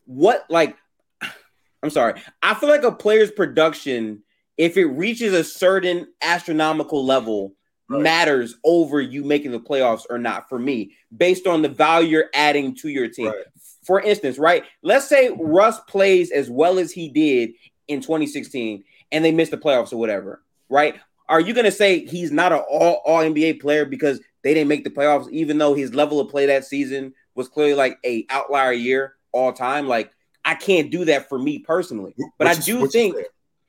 [0.07, 0.77] what like
[1.83, 2.21] I'm sorry.
[2.43, 4.23] I feel like a player's production,
[4.57, 7.55] if it reaches a certain astronomical level,
[7.87, 8.01] Right.
[8.01, 12.31] matters over you making the playoffs or not for me, based on the value you're
[12.33, 13.27] adding to your team.
[13.27, 13.45] Right.
[13.85, 14.65] For instance, right?
[14.83, 17.53] Let's say Russ plays as well as he did
[17.89, 18.83] in 2016
[19.13, 20.97] and they missed the playoffs or whatever, right?
[21.29, 24.69] Are you going to say he's not an all, all NBA player because they didn't
[24.69, 28.27] make the playoffs, even though his level of play that season was clearly like a
[28.31, 29.87] outlier year all time?
[29.87, 30.11] Like,
[30.45, 32.15] I can't do that for me personally.
[32.39, 33.17] But Which I do is think,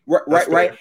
[0.06, 0.78] right, right, right.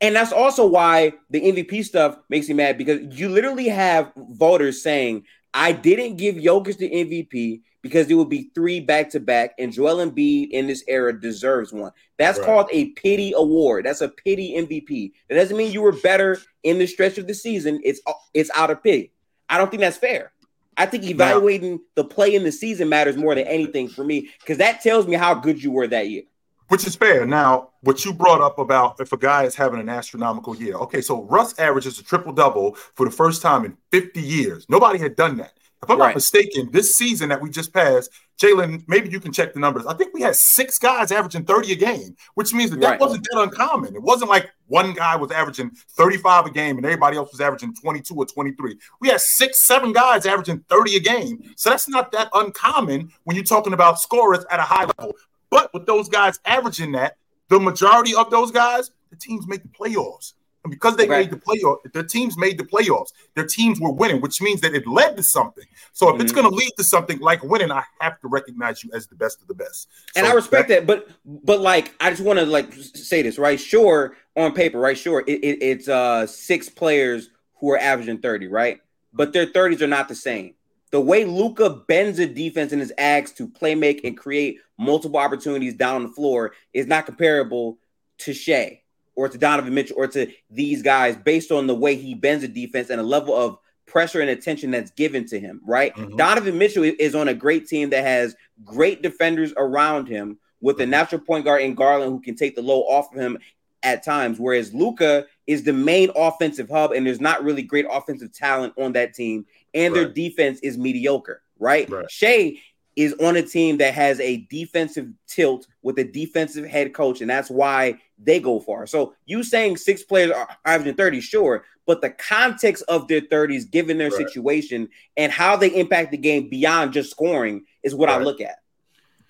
[0.00, 4.82] And that's also why the MVP stuff makes me mad because you literally have voters
[4.82, 5.24] saying,
[5.54, 9.70] I didn't give Jokic the MVP because it would be three back to back, and
[9.70, 11.92] Joel Embiid in this era deserves one.
[12.18, 12.46] That's Right.
[12.46, 13.84] called a pity award.
[13.84, 15.12] That's a pity MVP.
[15.28, 17.80] That doesn't mean you were better in the stretch of the season.
[17.84, 18.00] It's
[18.32, 19.12] it's out of pity.
[19.50, 20.32] I don't think that's fair.
[20.78, 24.56] I think evaluating the play in the season matters more than anything for me because
[24.58, 26.22] that tells me how good you were that year.
[26.68, 27.26] Which is fair.
[27.26, 30.76] Now, what you brought up about if a guy is having an astronomical year.
[30.76, 34.64] Okay, so Russ averages a triple double for the first time in 50 years.
[34.70, 35.52] Nobody had done that.
[35.84, 36.08] If I'm Right.
[36.08, 39.86] not mistaken, this season that we just passed, Jalen, maybe you can check the numbers.
[39.86, 43.00] I think we had six guys averaging 30 a game, which means that that Right.
[43.00, 43.94] wasn't that uncommon.
[43.94, 47.74] It wasn't like one guy was averaging 35 a game and everybody else was averaging
[47.74, 48.78] 22 or 23.
[49.00, 51.52] We had six, seven guys averaging 30 a game.
[51.56, 55.14] So that's not that uncommon when you're talking about scorers at a high level.
[55.50, 57.16] But with those guys averaging that,
[57.48, 60.32] the majority of those guys, the teams make the playoffs.
[60.64, 61.14] And because they Okay.
[61.14, 63.10] made the playoff, their teams made the playoffs.
[63.34, 65.64] Their teams were winning, which means that it led to something.
[65.92, 66.34] So if it's Mm-hmm.
[66.34, 69.42] going to lead to something like winning, I have to recognize you as the best
[69.42, 69.88] of the best.
[70.16, 73.38] and So I respect that, but but like I just want to like say this
[73.38, 73.60] right.
[73.60, 74.98] Sure, on paper, right?
[74.98, 77.30] Sure, it, it, it's uh six players
[77.60, 78.80] who are averaging thirty, right?
[79.12, 80.54] But their thirties are not the same.
[80.92, 85.18] The way Luka bends a defense and his axe to play make and create multiple
[85.18, 87.78] opportunities down the floor is not comparable
[88.18, 88.82] to Shai
[89.16, 92.48] or to Donovan Mitchell or to these guys based on the way he bends a
[92.48, 95.94] defense and a level of pressure and attention that's given to him, right?
[95.94, 96.16] Mhm.
[96.16, 98.34] Donovan Mitchell is on a great team that has
[98.64, 100.88] great defenders around him with a Mhm.
[100.88, 103.38] natural point guard in Garland who can take the low off of him
[103.82, 108.32] at times, whereas Luka is the main offensive hub and there's not really great offensive
[108.32, 111.88] talent on that team, and their defense is mediocre, right?
[111.90, 112.10] Right.
[112.10, 112.56] Shai
[112.96, 117.28] is on a team that has a defensive tilt with a defensive head coach, and
[117.28, 118.86] that's why they go far.
[118.86, 123.68] So you saying six players are averaging 30, sure, but the context of their 30s,
[123.70, 124.28] given their Right.
[124.28, 128.58] situation and how they impact the game beyond just scoring, is what I look at.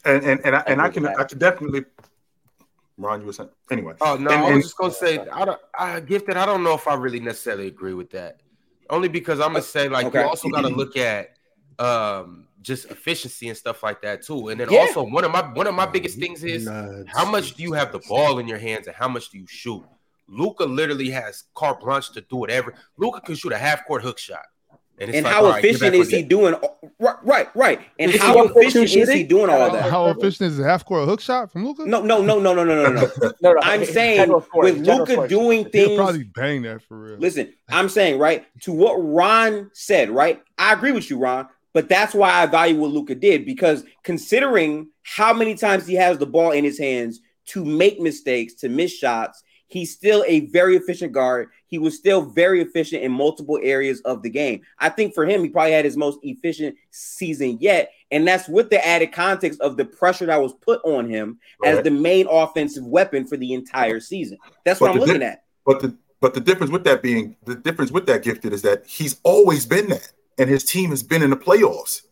[0.05, 1.17] And and and I, and I agree can.
[1.19, 1.85] I can definitely.
[2.99, 3.95] Ron, you were saying anyway.
[4.03, 6.37] Oh no, And- I was and- just gonna say I don't I gifted.
[6.37, 8.41] I don't know if I really necessarily agree with that.
[8.91, 10.21] Only because I'm gonna say like Okay.
[10.21, 11.31] you also gotta look at
[11.79, 14.49] um just efficiency and stuff like that too.
[14.49, 14.81] And then Yeah.
[14.81, 17.07] also one of my one of my biggest things is Nerds.
[17.09, 19.47] how much do you have the ball in your hands and how much do you
[19.47, 19.85] shoot?
[20.29, 22.75] Luka literally has carte blanche to do whatever.
[22.97, 24.47] Luka can shoot a half court hook shot.
[24.97, 26.55] And, it's And like, how all right, get efficient is he the- doing?
[27.01, 27.81] Right, right, right.
[27.99, 29.91] And Is how efficient is he doing all that?
[29.91, 31.85] How efficient is a half court hook shot from Luka?
[31.85, 33.11] No, no, no, no, no, no, no, no.
[33.43, 35.29] No, no, I'm saying general with Luka scoring.
[35.29, 35.97] doing He'll things.
[35.99, 37.19] probably bang that for real.
[37.19, 40.11] Listen, I'm saying right to what Ron said.
[40.11, 41.49] Right, I agree with you, Ron.
[41.75, 46.17] But that's why I value what Luka did because considering how many times he has
[46.17, 50.77] the ball in his hands to make mistakes, to miss shots, he's still a very
[50.77, 51.49] efficient guard.
[51.67, 54.63] He was still very efficient in multiple areas of the game.
[54.79, 57.91] I think for him, he probably had his most efficient season yet.
[58.13, 61.83] And that's with the added context of the pressure that was put on him as
[61.83, 64.39] the main offensive weapon for the entire season.
[64.65, 65.45] That's But what I'm looking di- at.
[65.67, 68.87] But the but the difference with that being the difference with that gifted is that
[68.87, 72.03] he's always been that, and his team has been in the playoffs.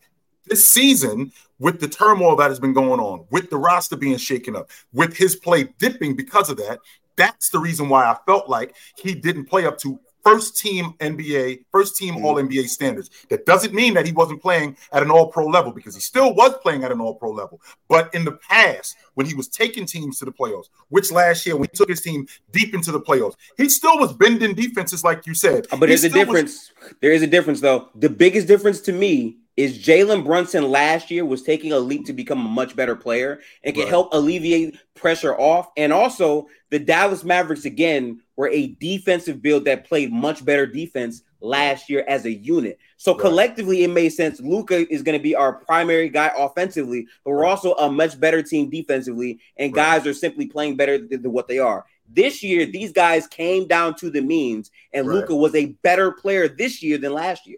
[0.45, 4.55] This season, with the turmoil that has been going on, with the roster being shaken
[4.55, 6.79] up, with his play dipping because of that,
[7.15, 11.65] that's the reason why I felt like he didn't play up to first team NBA,
[11.71, 12.23] first team Mhm.
[12.23, 13.09] All NBA standards.
[13.29, 16.33] That doesn't mean that he wasn't playing at an All Pro level because he still
[16.33, 17.61] was playing at an All Pro level.
[17.89, 21.55] But in the past, when he was taking teams to the playoffs, which last year
[21.55, 25.27] when he took his team deep into the playoffs, he still was bending defenses, like
[25.27, 25.67] you said.
[25.69, 26.71] But He there's a still was- difference.
[27.01, 27.89] There is a difference, though.
[27.95, 32.13] The biggest difference to me is Jalen Brunson last year was taking a leap to
[32.13, 33.89] become a much better player and can Right.
[33.89, 35.69] help alleviate pressure off.
[35.77, 41.21] And also, the Dallas Mavericks again were a defensive build that played much better defense
[41.39, 42.79] last year as a unit.
[42.97, 43.21] So Right.
[43.21, 44.39] collectively, it made sense.
[44.41, 48.41] Luka is going to be our primary guy offensively, but we're also a much better
[48.41, 49.83] team defensively, and Right.
[50.01, 51.85] guys are simply playing better than, than what they are.
[52.11, 55.05] This year, these guys came down to the means, and.
[55.07, 57.57] Luka was a better player this year than last year.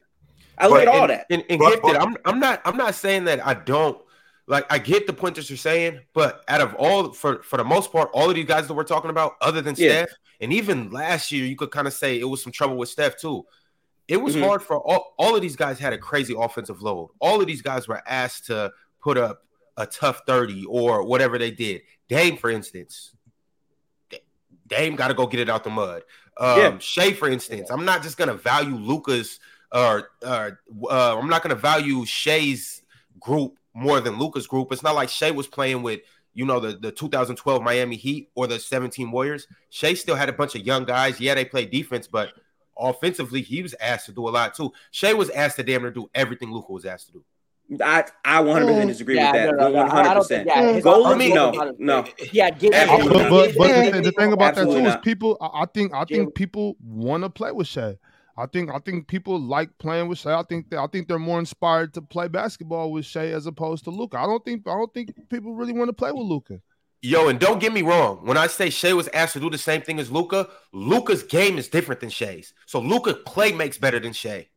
[0.58, 1.26] I look But- at all and, that.
[1.30, 3.98] And, and But- gifted, but- I'm I'm not I'm not saying that I don't
[4.48, 7.64] like I get the point that you're saying, but out of all for for the
[7.64, 10.06] most part, all of these guys that we're talking about, other than Yeah.
[10.06, 10.10] Steph,
[10.42, 13.18] and even last year, you could kind of say it was some trouble with Steph
[13.18, 13.46] too.
[14.08, 14.46] It was Mhm.
[14.46, 17.10] hard for all, all of these guys had a crazy offensive load.
[17.20, 18.72] All of these guys were asked to
[19.02, 19.42] put up
[19.78, 21.82] a tough 30 or whatever they did.
[22.08, 23.14] Dame, for instance,
[24.68, 26.04] Dame got to go get it out the mud.
[26.38, 26.78] Um, Yeah.
[26.80, 29.40] Shai, for instance, I'm not just gonna value Luka's
[29.72, 30.52] or uh,
[30.90, 32.84] uh, I'm not gonna value Shai's
[33.20, 34.72] group more than Luka's group.
[34.72, 36.02] It's not like Shai was playing with
[36.34, 39.48] you know the the 2012 Miami Heat or the 17 Warriors.
[39.70, 41.20] Shai still had a bunch of young guys.
[41.20, 42.30] Yeah, they played defense, but
[42.78, 44.72] offensively he was asked to do a lot too.
[44.92, 47.24] Shai was asked to damn near do everything Luka was asked to do.
[47.84, 49.56] I I 100% disagree Yeah, with that.
[49.58, 50.46] no, no, no, I- I don't 100%.
[50.46, 52.06] yeah, his Go offensive Luka, no, no.
[52.32, 53.90] Yeah, get Absolutely But, but, but Yeah.
[53.90, 55.38] the, the thing about that Absolutely too is people.
[55.42, 57.98] I, I think I think people want to play with Shai.
[58.38, 60.38] I think I think people like playing with Shai.
[60.38, 63.86] I think that, I think they're more inspired to play basketball with Shai as opposed
[63.86, 64.18] to Luka.
[64.20, 66.60] I don't think I don't think people really want to play with Luka.
[67.02, 68.26] Yo, and don't get me wrong.
[68.26, 71.58] When I say Shai was asked to do the same thing as Luka, Luka's game
[71.58, 72.54] is different than Shai's.
[72.66, 74.48] So Luka play makes better than Shai.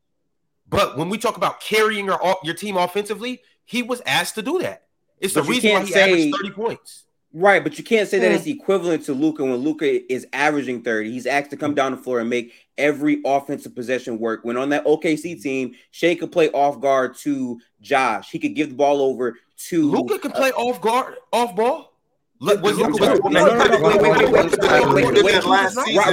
[0.68, 4.58] But when we talk about carrying your your team offensively, he was asked to do
[4.60, 4.84] that.
[5.18, 7.04] It's But the reason why can't he say- averaged 30 points.
[7.34, 8.36] Right, but you can't say that Hmm.
[8.36, 11.12] it's equivalent to Luka when Luka is averaging 30.
[11.12, 14.40] He's asked to come down the floor and make every offensive possession work.
[14.44, 15.40] When on that OKC mm-hmm.
[15.40, 18.30] team, Shai could play off guard to Josh.
[18.30, 19.36] He could give the ball over
[19.68, 21.92] to Luka could play uh, off guard, off ball.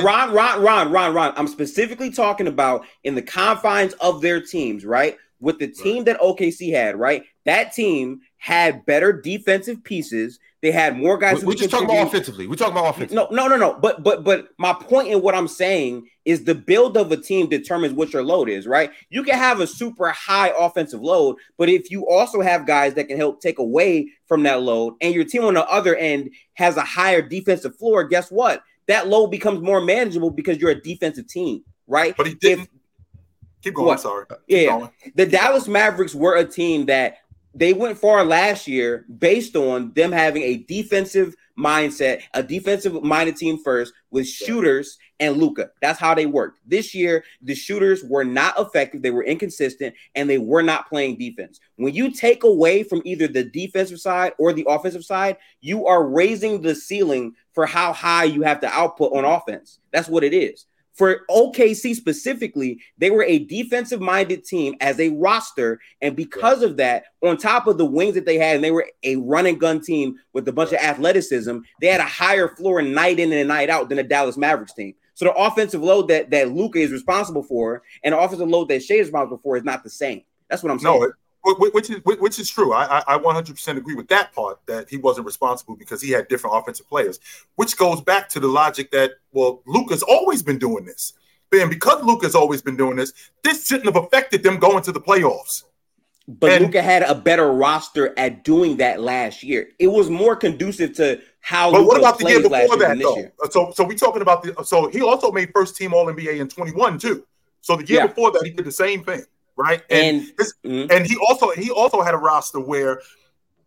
[0.04, 1.34] Ron, Ron, Ron, Ron, Ron.
[1.38, 5.18] I'm specifically talking about in the confines of their teams, right?
[5.40, 7.24] With the team that OKC had, right?
[7.46, 11.42] That team had better defensive pieces they had more guys.
[11.42, 12.48] who We're just talking about offensively.
[12.48, 13.16] We're talking about offensively.
[13.16, 13.78] No, no, no, no.
[13.80, 17.48] But but but my point in what I'm saying is the build of a team
[17.48, 18.90] determines what your load is, right?
[19.10, 23.08] You can have a super high offensive load, but if you also have guys that
[23.08, 26.78] can help take away from that load, and your team on the other end has
[26.78, 28.64] a higher defensive floor, guess what?
[28.88, 32.16] That load becomes more manageable because you're a defensive team, right?
[32.18, 32.70] But he didn't.
[33.62, 33.88] Keep going.
[33.88, 34.00] What?
[34.00, 34.26] Sorry.
[34.30, 34.66] Keep Yeah.
[34.68, 34.90] going.
[35.16, 37.18] the Dallas Mavericks were a team that
[37.56, 43.38] they went far last year based on them having a defensive mindset, a defensive minded
[43.38, 45.70] team first with shooters and Luka.
[45.82, 46.60] That's how they worked.
[46.66, 51.18] This year, the shooters were not effective, they were inconsistent, and they were not playing
[51.18, 51.62] defense.
[51.78, 56.06] When you take away from either the defensive side or the offensive side, you are
[56.06, 59.80] raising the ceiling for how high you have to output on offense.
[59.94, 60.66] That's what it is
[60.96, 65.80] for OKC specifically, they were a defensive minded team as a roster.
[66.02, 68.88] And because of that, on top of the wings that they had, and they were
[69.04, 72.82] a run and gun team with a bunch of athleticism, they had a higher floor
[72.82, 74.96] night in and night out than the Dallas Mavericks team.
[75.16, 78.84] So the offensive load that, that Luka is responsible for and the offensive load that
[78.84, 80.24] Shai is responsible for is not the same.
[80.50, 81.00] That's what I'm saying.
[81.00, 81.12] No,
[81.46, 82.74] which is which is true.
[82.74, 86.56] I, I 100% agree with that part that he wasn't responsible because he had different
[86.58, 87.20] offensive players,
[87.56, 91.14] which goes back to the logic that well, Luka's always been doing this.
[91.52, 93.14] And because Luka's always been doing this,
[93.44, 95.64] this shouldn't have affected them going to the playoffs.
[96.28, 99.70] But Luka had a better roster at doing that last year.
[99.78, 101.70] It was more conducive to how.
[101.72, 103.18] But Luka what about the year before that, though?
[103.18, 103.34] Year.
[103.44, 104.64] Uh, so, so we talking about the.
[104.64, 107.24] So he also made first team All NBA in twenty one too.
[107.62, 108.08] So the year yeah.
[108.08, 109.24] before that, he did the same thing
[109.58, 109.84] right?
[109.90, 110.92] And and, his, mm-hmm.
[110.92, 113.02] and he also he also had a roster where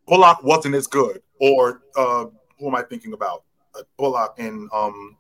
[0.06, 2.26] Bullock wasn't as good, or uh,
[2.58, 3.44] who am I thinking about?
[3.74, 5.16] Uh, Bullock and um,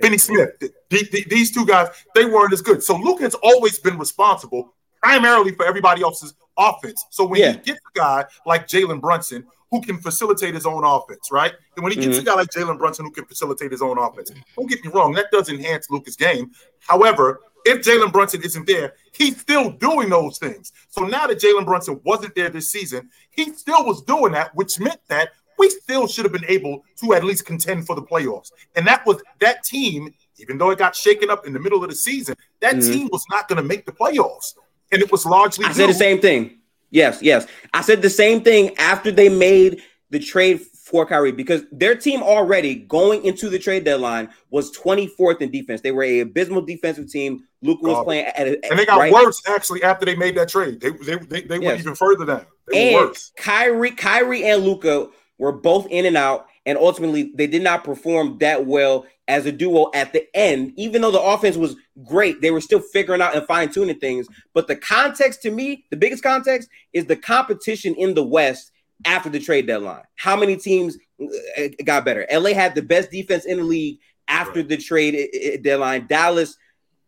[0.00, 0.50] Finney Smith.
[0.60, 2.82] The, the, these two guys, they weren't as good.
[2.82, 7.04] So Luke has always been responsible primarily for everybody else's offense.
[7.10, 7.52] So when yeah.
[7.52, 11.52] he gets a guy like Jalen Brunson who can facilitate his own offense, right?
[11.76, 12.28] And when he gets mm-hmm.
[12.28, 15.12] a guy like Jalen Brunson who can facilitate his own offense, don't get me wrong,
[15.14, 16.52] that does enhance Luka's game.
[16.80, 20.72] However, if Jalen Brunson isn't there, he's still doing those things.
[20.88, 24.78] So now that Jalen Brunson wasn't there this season, he still was doing that, which
[24.78, 28.50] meant that we still should have been able to at least contend for the playoffs.
[28.74, 31.90] And that was that team, even though it got shaken up in the middle of
[31.90, 32.92] the season, that mm-hmm.
[32.92, 34.54] team was not going to make the playoffs.
[34.92, 35.64] And it was largely.
[35.64, 36.58] I said the same thing.
[36.90, 37.46] Yes, yes.
[37.72, 42.22] I said the same thing after they made the trade for Kyrie because their team
[42.22, 45.80] already going into the trade deadline was 24th in defense.
[45.80, 47.42] They were a abysmal defensive team.
[47.62, 50.50] Luke was playing at, a, and they got right worse actually after they made that
[50.50, 50.82] trade.
[50.82, 51.64] They they they, they yes.
[51.64, 52.44] went even further down.
[52.68, 55.08] They and Kyrie, Kyrie and Luka
[55.38, 59.52] were both in and out, and ultimately they did not perform that well as a
[59.52, 60.74] duo at the end.
[60.76, 64.26] Even though the offense was great, they were still figuring out and fine tuning things.
[64.52, 68.70] But the context to me, the biggest context is the competition in the West
[69.04, 70.02] after the trade deadline.
[70.16, 72.26] How many teams uh, got better?
[72.30, 73.98] LA had the best defense in the league
[74.28, 74.68] after right.
[74.68, 76.06] the trade uh, uh, deadline.
[76.06, 76.56] Dallas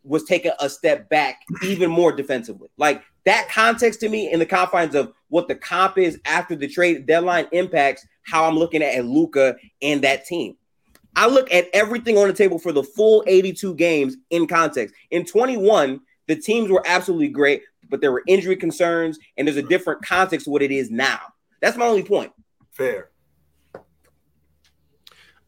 [0.02, 2.68] was taking a step back even more defensively.
[2.76, 6.68] Like that context to me in the confines of what the comp is after the
[6.68, 10.56] trade deadline impacts how I'm looking at Luka and that team.
[11.16, 14.94] I look at everything on the table for the full 82 games in context.
[15.10, 19.62] In 21, the teams were absolutely great, but there were injury concerns, and there's a
[19.62, 21.20] different context to what it is now.
[21.60, 22.32] That's my only point.
[22.70, 23.10] Fair.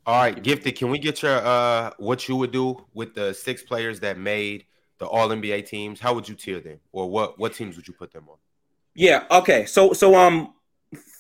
[0.07, 0.77] All right, gifted.
[0.77, 4.65] Can we get your uh what you would do with the six players that made
[4.99, 6.01] the All NBA teams?
[6.01, 8.37] How would you tier them, or what what teams would you put them on?
[8.95, 9.25] Yeah.
[9.31, 9.67] Okay.
[9.67, 10.55] So so um,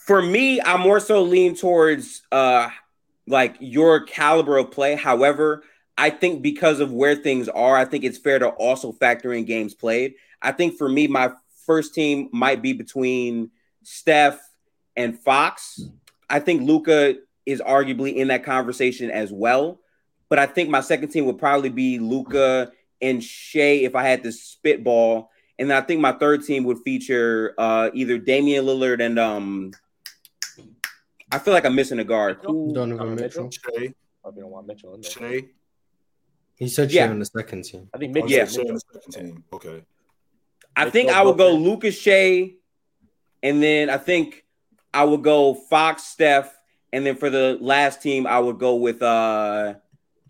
[0.06, 2.70] for me, I more so lean towards uh
[3.26, 4.94] like your caliber of play.
[4.94, 5.64] However,
[5.98, 9.44] I think because of where things are, I think it's fair to also factor in
[9.44, 10.14] games played.
[10.40, 11.32] I think for me, my
[11.66, 13.50] first team might be between
[13.82, 14.40] Steph,
[14.98, 15.80] and Fox.
[16.28, 17.14] I think Luka
[17.46, 19.80] is arguably in that conversation as well.
[20.28, 24.22] But I think my second team would probably be Luka and Shai if I had
[24.24, 25.30] to spitball.
[25.58, 29.72] And I think my third team would feature uh, either Damian Lillard and um
[31.30, 32.42] I feel like I'm missing a guard.
[32.42, 33.50] Donovan Mitchell.
[33.50, 33.94] Shai.
[34.22, 35.10] Probably don't want Mitchell in there.
[35.10, 35.48] Shai.
[36.56, 37.08] He said yeah.
[37.08, 37.88] on the second team.
[37.94, 38.30] I think Mitchell.
[38.30, 38.46] Yeah.
[38.46, 39.44] Shai on the second team.
[39.52, 39.84] Okay.
[40.74, 42.52] I think I would go Lucas Shai,
[43.42, 44.44] and then I think
[44.92, 46.54] I would go Fox, Steph,
[46.92, 49.74] and then for the last team, I would go with uh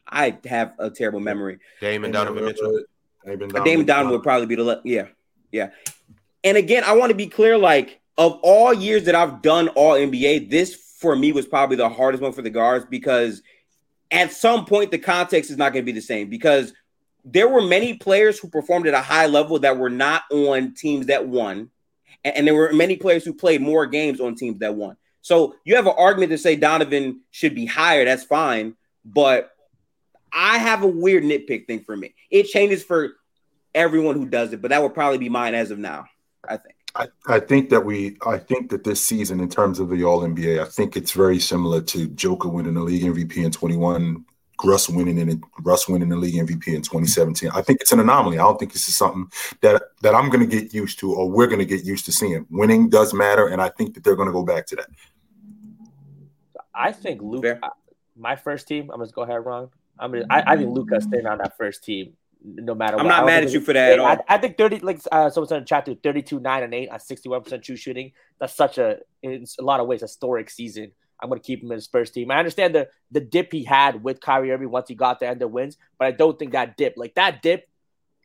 [0.07, 1.59] I have a terrible memory.
[1.81, 2.85] Damon Donovan Mitchell.
[3.25, 5.07] Damon Donovan, Damon Donovan would probably be the le- yeah,
[5.53, 5.71] yeah.
[6.45, 9.95] And again, I want to be clear, like of all years that I've done all
[9.95, 13.43] NBA, this for me was probably the hardest one for the guards because
[14.11, 16.73] at some point the context is not going to be the same because
[17.25, 21.07] there were many players who performed at a high level that were not on teams
[21.07, 21.71] that won
[22.25, 24.97] and, and there were many players who played more games on teams that won.
[25.21, 28.05] So you have an argument to say Donovan should be higher.
[28.05, 29.51] That's fine, but
[30.33, 32.15] I have a weird nitpick thing for me.
[32.31, 33.13] It changes for
[33.75, 36.07] everyone who does it, but that would probably be mine as of now.
[36.49, 36.75] I think.
[36.95, 40.23] I, I think that we I think that this season in terms of the All
[40.23, 44.25] NBA, I think it's very similar to Joker winning the league MVP in 21
[44.65, 47.51] Russ winning in Russ winning the league MVP in 2017.
[47.55, 48.39] I think it's an anomaly.
[48.39, 49.31] I don't think this is something
[49.61, 52.13] that that I'm going to get used to or we're going to get used to
[52.13, 52.47] seeing.
[52.51, 54.89] Winning does matter, and I think that they're going to go back to that.
[56.75, 57.45] I think Luke.
[58.17, 58.91] My first team.
[58.91, 59.71] I'm going to go ahead, Ron.
[59.97, 62.99] I mean, I, I think Luka staying on that first team no matter.
[62.99, 63.15] I'm what.
[63.15, 64.07] I not don't mad at you for that at all.
[64.07, 66.89] I, I think thirty, like uh, someone said in chat, to 32, nine and eight
[66.89, 68.13] on sixty one percent true shooting.
[68.39, 70.93] That's such a, in a lot of ways, historic season.
[71.21, 72.31] I'm going to keep him in his first team.
[72.31, 75.41] I understand the the dip he had with Kyrie Irving once he got the end
[75.41, 77.69] the wins, but I don't think that dip, like that dip,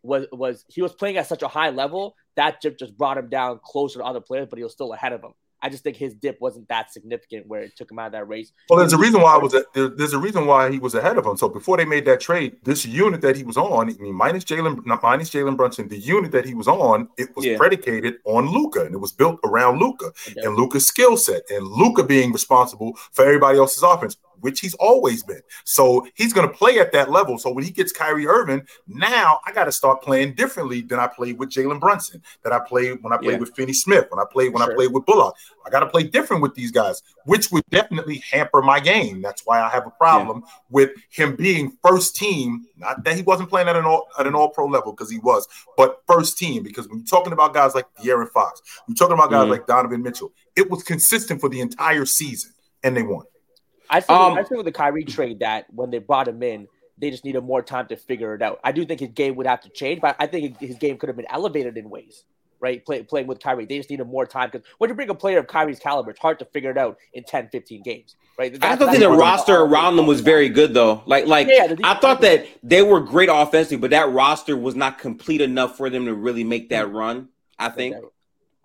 [0.03, 3.29] was was he was playing at such a high level that dip just brought him
[3.29, 5.33] down closer to other players, but he was still ahead of them.
[5.63, 8.27] I just think his dip wasn't that significant where it took him out of that
[8.27, 8.51] race.
[8.69, 10.93] Well, there's a reason why I was a, there, there's a reason why he was
[10.93, 11.37] ahead of him.
[11.37, 14.43] So before they made that trade, this unit that he was on, I mean, minus
[14.43, 17.57] Jalen, not minus Jalen Brunson, the unit that he was on, it was Yeah.
[17.57, 20.47] predicated on Luka, and it was built around Luka Yeah.
[20.47, 25.23] and Luka's skill set, and Luka being responsible for everybody else's offense, which he's always
[25.23, 25.41] been.
[25.63, 27.37] So he's going to play at that level.
[27.37, 31.07] So when he gets Kyrie Irving, now I got to start playing differently than I
[31.07, 33.37] played with Jalen Brunson, that I played when I played Yeah.
[33.39, 35.35] with Finney Smith, when I played when I played with Bullock.
[35.65, 39.21] I got to play different with these guys, which would definitely hamper my game.
[39.21, 42.65] That's why I have a problem with him being first team.
[42.75, 45.19] Not that he wasn't playing at an all at an all pro level because he
[45.19, 45.47] was,
[45.77, 46.63] but first team.
[46.63, 49.51] Because when you're talking about guys like De'Aaron Fox, you're talking about guys Mhm.
[49.51, 50.33] like Donovan Mitchell.
[50.57, 52.51] It was consistent for the entire season,
[52.83, 53.25] and they won.
[53.89, 56.67] I think Um, I think with the Kyrie trade that when they brought him in,
[56.97, 58.59] they just needed more time to figure it out.
[58.63, 61.09] I do think his game would have to change, but I think his game could
[61.09, 62.23] have been elevated in ways.
[62.59, 65.13] Right, Play, playing with Kyrie, they just needed more time because when you bring a
[65.13, 68.15] player of Kyrie's caliber, it's hard to figure it out in 10, 15 games.
[68.39, 71.03] Right, I don't think that's the roster around them was very good though.
[71.05, 74.75] Like, like Yeah, the I thought that they were great offensively, but that roster was
[74.75, 77.27] not complete enough for them to really make that run.
[77.59, 77.97] I think.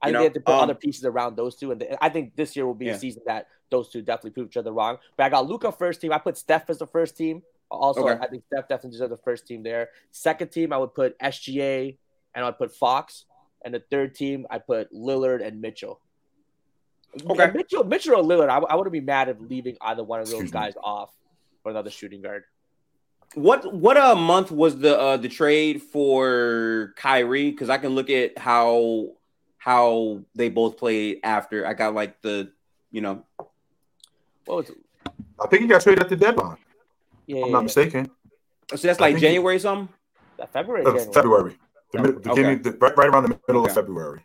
[0.01, 2.09] I think know, they have to put um, other pieces around those two, and I
[2.09, 2.95] think this year will be Yeah.
[2.95, 4.99] a season that those two definitely prove each other wrong.
[5.17, 6.13] But I got Luka first team.
[6.13, 7.43] I put Steph as the first team.
[7.71, 8.19] Also, Okay.
[8.23, 9.91] I think Steph definitely deserves the first team there.
[10.11, 11.99] Second team, I would put SGA
[12.35, 13.25] and I'd put Fox.
[13.65, 16.01] And the third team, I put Lillard and Mitchell.
[17.29, 17.43] Okay.
[17.45, 20.31] And Mitchell, Mitchell or Lillard, I, I wouldn't be mad at leaving either one of
[20.31, 21.13] those guys off
[21.63, 22.45] for another shooting guard.
[23.35, 27.51] What what a month was the uh the trade for Kyrie?
[27.51, 29.09] Because I can look at how
[29.59, 31.67] how they both played after.
[31.67, 32.51] I got like the
[32.91, 33.25] you know
[34.47, 34.79] What was it?
[35.41, 36.57] I think he got traded at the deadline.
[37.27, 37.63] Yeah, I'm yeah, not yeah.
[37.65, 38.11] mistaken.
[38.75, 39.89] so that's like think he- January or something.
[40.53, 41.13] February, Uh, January.
[41.13, 41.59] February,
[41.93, 42.29] the mid, Okay.
[42.31, 43.71] beginning, the, right, right around the middle Okay.
[43.71, 44.25] of February.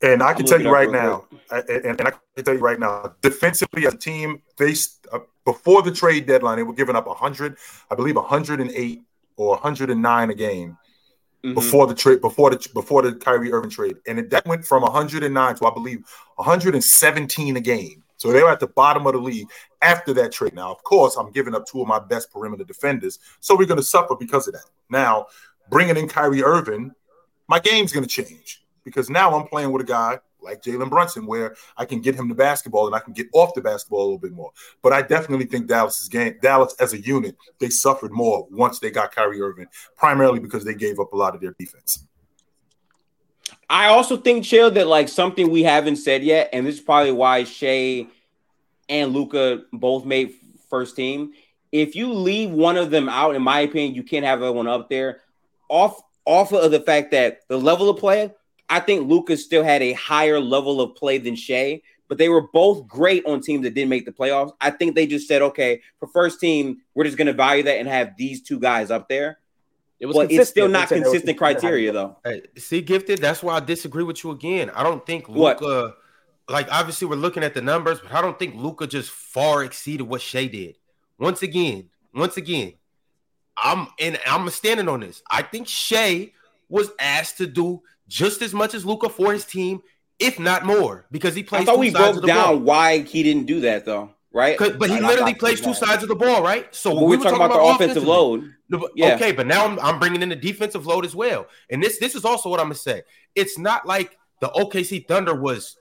[0.00, 2.78] And I can tell you right now, I, and, and I can tell you right
[2.78, 4.74] now, defensively as a team, they
[5.12, 7.56] uh, before the trade deadline, they were giving up 100,
[7.90, 9.02] I believe 108
[9.36, 10.78] or 109 a game
[11.44, 11.54] Mhm.
[11.54, 14.82] before the trade, before the before the Kyrie Irving trade, and it, that went from
[14.82, 16.04] 109 to I believe
[16.36, 18.02] 117 a game.
[18.16, 19.48] So they were at the bottom of the league
[19.82, 20.54] after that trade.
[20.54, 23.78] Now, of course, I'm giving up two of my best perimeter defenders, so we're going
[23.80, 24.64] to suffer because of that.
[24.88, 25.26] Now,
[25.70, 26.92] bringing in Kyrie Irving,
[27.48, 31.26] my game's going to change because now I'm playing with a guy like Jalen Brunson,
[31.26, 34.04] where I can get him the basketball and I can get off the basketball a
[34.04, 34.52] little bit more.
[34.82, 38.90] But I definitely think Dallas's game, Dallas as a unit, they suffered more once they
[38.90, 39.66] got Kyrie Irving,
[39.96, 42.06] primarily because they gave up a lot of their defense.
[43.68, 47.12] I also think, Chill, that like something we haven't said yet, and this is probably
[47.12, 48.06] why Shai
[48.88, 50.34] and Luka both made
[50.68, 51.32] first team.
[51.72, 54.68] If you leave one of them out, in my opinion, you can't have the one
[54.68, 55.22] up there.
[55.68, 58.32] Off off of the fact that the level of play,
[58.74, 62.48] I think Luka still had a higher level of play than Shai, but they were
[62.48, 64.52] both great on teams that didn't make the playoffs.
[64.60, 67.78] I think they just said, okay, for first team, we're just going to value that
[67.78, 69.38] and have these two guys up there.
[70.00, 71.62] It was But it's still not They said they were consistent consistent.
[71.62, 72.16] criteria, though.
[72.24, 73.20] Hey, see, gifted.
[73.20, 74.70] That's why I disagree with you again.
[74.70, 75.62] I don't think What?
[75.62, 75.94] Luka.
[76.48, 80.08] Like, obviously, we're looking at the numbers, but I don't think Luka just far exceeded
[80.08, 80.76] what Shai did.
[81.16, 82.74] Once again, once again,
[83.56, 85.22] I'm and I'm standing on this.
[85.30, 86.32] I think Shai
[86.68, 89.82] was asked to do just as much as Luka for his team,
[90.18, 91.62] if not more, because he plays.
[91.62, 92.58] I thought two we sides broke down ball.
[92.60, 94.56] why he didn't do that, though, right?
[94.58, 96.72] But he I literally thought- plays two sides of the ball, right?
[96.74, 98.50] So But when we're we talking about the offensive load.
[98.96, 99.14] Yeah.
[99.16, 101.46] Okay, but now I'm, I'm bringing in the defensive load as well.
[101.70, 103.02] And this this is also what I'm gonna say.
[103.34, 105.76] It's not like the OKC Thunder was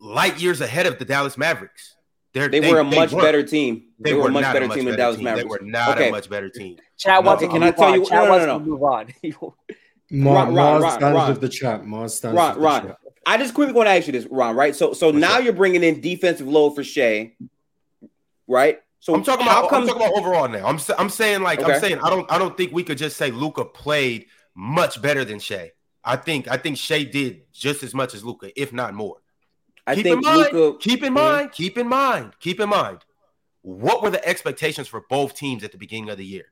[0.00, 1.96] light years ahead of the Dallas Mavericks.
[2.34, 3.22] They're, They, were a much weren't.
[3.24, 3.84] better team.
[3.98, 5.44] They, were a much not better team than Dallas Mavericks.
[5.44, 6.08] They were not Okay.
[6.08, 6.76] a much better team.
[6.96, 7.94] Chad No, wants okay, to can I tell on.
[8.00, 9.06] you- Chad no, no, wants no, to move on.
[10.10, 11.30] Ma- Ron, Ron, Marz Ron, stands Ron.
[11.30, 11.82] with the chat.
[11.84, 12.86] Marz stands Ron, with the Ron.
[12.86, 12.98] chat.
[13.26, 14.56] I just quickly want to ask you this, Ron.
[14.56, 14.74] Right?
[14.74, 15.44] So, so What's now up?
[15.44, 17.34] you're bringing in defensive load for Shai,
[18.46, 18.80] right?
[19.00, 19.82] So I'm talking about come?
[19.82, 20.66] I'm talking about overall now.
[20.66, 21.72] I'm I'm saying like Okay.
[21.74, 24.26] I'm saying I don't I don't think we could just say Luka played
[24.56, 25.72] much better than Shai.
[26.02, 29.16] I think I think Shai did just as much as Luka, if not more.
[29.86, 30.78] I keep think in mind, Luka.
[30.80, 31.16] keep in Mhm.
[31.16, 32.98] mind, keep in mind, keep in mind.
[33.62, 36.46] What were the expectations for both teams at the beginning of the year?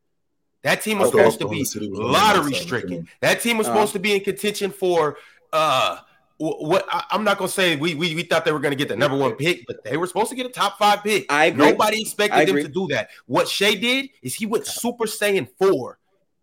[0.66, 3.06] That team was supposed to be City was on the lottery stricken.
[3.20, 5.16] That team was supposed to be in contention for
[5.52, 5.98] uh
[6.38, 8.96] what I, I'm not gonna say we, we we thought they were gonna get the
[8.96, 11.32] number one pick, but they were supposed to get a top five pick.
[11.32, 11.70] I agree.
[11.70, 12.62] Nobody I expected them agree.
[12.64, 13.10] to do that.
[13.26, 15.98] What Shai did is he went Super Saiyan four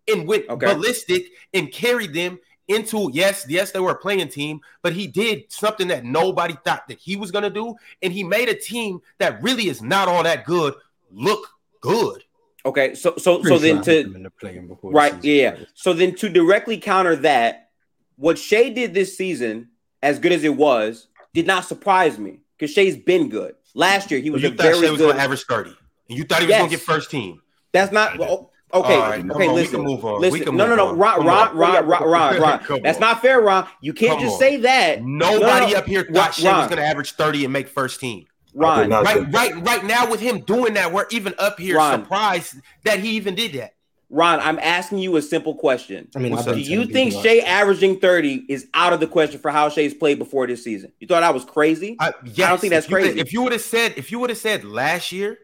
[0.08, 0.72] and went Okay.
[0.72, 2.38] ballistic and carried them
[2.68, 6.88] into yes, yes, they were a playing team, but he did something that nobody thought
[6.88, 10.22] that he was gonna do, and he made a team that really is not all
[10.22, 10.72] that good
[11.10, 11.46] look
[11.82, 12.24] good.
[12.66, 14.76] Okay, so so so Pretty then sure I to had them in the play-in the
[14.84, 15.50] Right, yeah.
[15.50, 15.68] started.
[15.74, 17.68] So then to directly counter that,
[18.16, 19.68] what Shai did this season,
[20.02, 23.54] as good as it was, did not surprise me because Shai's been good.
[23.74, 25.10] Last year he was you a thought very Shai was good.
[25.10, 25.70] gonna average 30,
[26.08, 26.60] and you thought he was Yes.
[26.60, 27.42] gonna get first team.
[27.72, 28.94] That's not well, okay.
[28.94, 29.76] All right, come okay, on, we listen.
[29.76, 30.20] can move on.
[30.22, 30.94] We Listen, can no, no, no.
[30.94, 31.56] Ron, Ron, on.
[31.56, 32.80] Ron, Ron, Ron, Ron.
[32.82, 33.66] That's not fair, Ron.
[33.82, 34.38] You can't Come just on.
[34.40, 35.02] say that.
[35.04, 37.68] Nobody No, no, up here Ron- thought Shai was going to average 30 and make
[37.68, 38.24] first team.
[38.56, 39.34] I Ron, did not say Right, that.
[39.54, 42.02] right, right now with him doing that, we're even up here Ron.
[42.02, 43.74] surprised that he even did that.
[44.10, 46.08] Ron, I'm asking you a simple question.
[46.14, 46.54] I mean, What's I've up?
[46.56, 49.50] been Do you think people Shai that- averaging 30 is out of the question for
[49.50, 50.92] how Shai's played before this season?
[51.00, 51.96] You thought I was crazy?
[51.98, 53.20] I, yes, I don't think that's if you, crazy.
[53.20, 55.38] If you would have said, if you would have said last year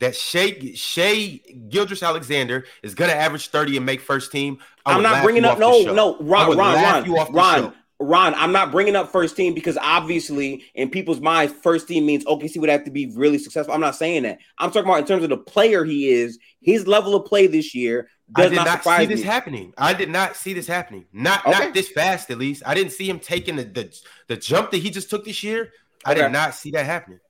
[0.00, 1.38] that Shai Shea
[1.70, 5.24] Gildress Alexander is going to average 30 and make first team, I I'm not laugh
[5.24, 7.72] bringing you up no, no, Ron, Ron, Ron, you off Ron, show.
[8.00, 8.34] Ron.
[8.34, 12.58] I'm not bringing up first team because obviously in people's minds, first team means OKC
[12.58, 13.74] would have to be really successful.
[13.74, 14.38] I'm not saying that.
[14.58, 17.74] I'm talking about in terms of the player he is, his level of play this
[17.74, 19.26] year I does did not, not, surprise see this me.
[19.26, 19.72] happening.
[19.76, 21.04] I did not see this happening.
[21.12, 21.58] Not Okay.
[21.58, 22.62] not this fast, at least.
[22.64, 25.72] I didn't see him taking the, the the jump that he just took this year.
[26.04, 26.22] I Okay.
[26.22, 27.20] did not see that happening.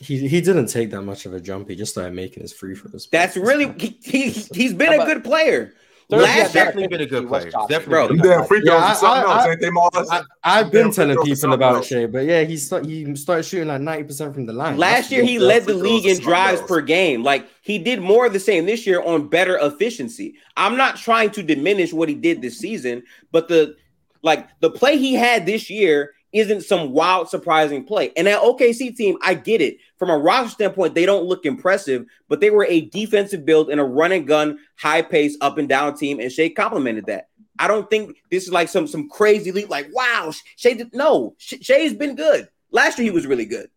[0.00, 1.68] He he didn't take that much of a jump.
[1.70, 3.08] He just started making his free throws.
[3.10, 5.72] That's really he, he he's been How a good player.
[6.08, 7.50] Third, Last year, definitely been a good he player.
[7.50, 9.68] Definitely Bro, Them damn free Yeah, throws I- is something I- else, I- ain't they,
[9.70, 10.06] Marz?
[10.10, 11.86] I, I've been telling people about else.
[11.88, 14.76] Shai, but yeah, he start, he started shooting like ninety percent from the line.
[14.76, 16.68] Last That's- year he led the league in drives else.
[16.68, 17.24] per game.
[17.24, 20.36] Like he did more of the same this year on better efficiency.
[20.56, 23.02] I'm not trying to diminish what he did this season,
[23.32, 23.74] but the
[24.22, 28.12] like the play he had this year isn't some wild surprising play.
[28.16, 29.78] And that OKC team, I get it.
[29.98, 33.80] From a roster standpoint, they don't look impressive, but they were a defensive build and
[33.80, 37.28] a run and gun, high pace, up and down team, and Shai complimented that.
[37.58, 39.70] I don't think this is like some some crazy leap.
[39.70, 41.34] Like wow, Shai did no.
[41.38, 42.48] Sh- Shai's been good.
[42.70, 43.70] Last year he was really good.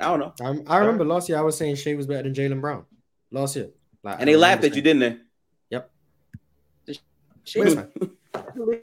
[0.00, 0.64] I don't know.
[0.66, 2.86] I, I remember last year I was saying Shai was better than Jaylen Brown.
[3.30, 3.68] Last year,
[4.02, 5.18] like, And they laughed at you, didn't they?
[5.70, 5.90] Yep.
[7.44, 8.82] Shai- But it's fine.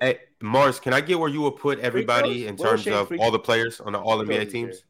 [0.00, 2.50] Hey, Marz, can I get where you would put everybody throws?
[2.50, 4.84] in terms of all the players on the All free NBA teams?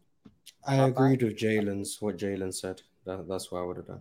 [0.66, 2.80] I agreed with Jalen's what Jalen said.
[3.04, 4.00] That, that's what I would have done.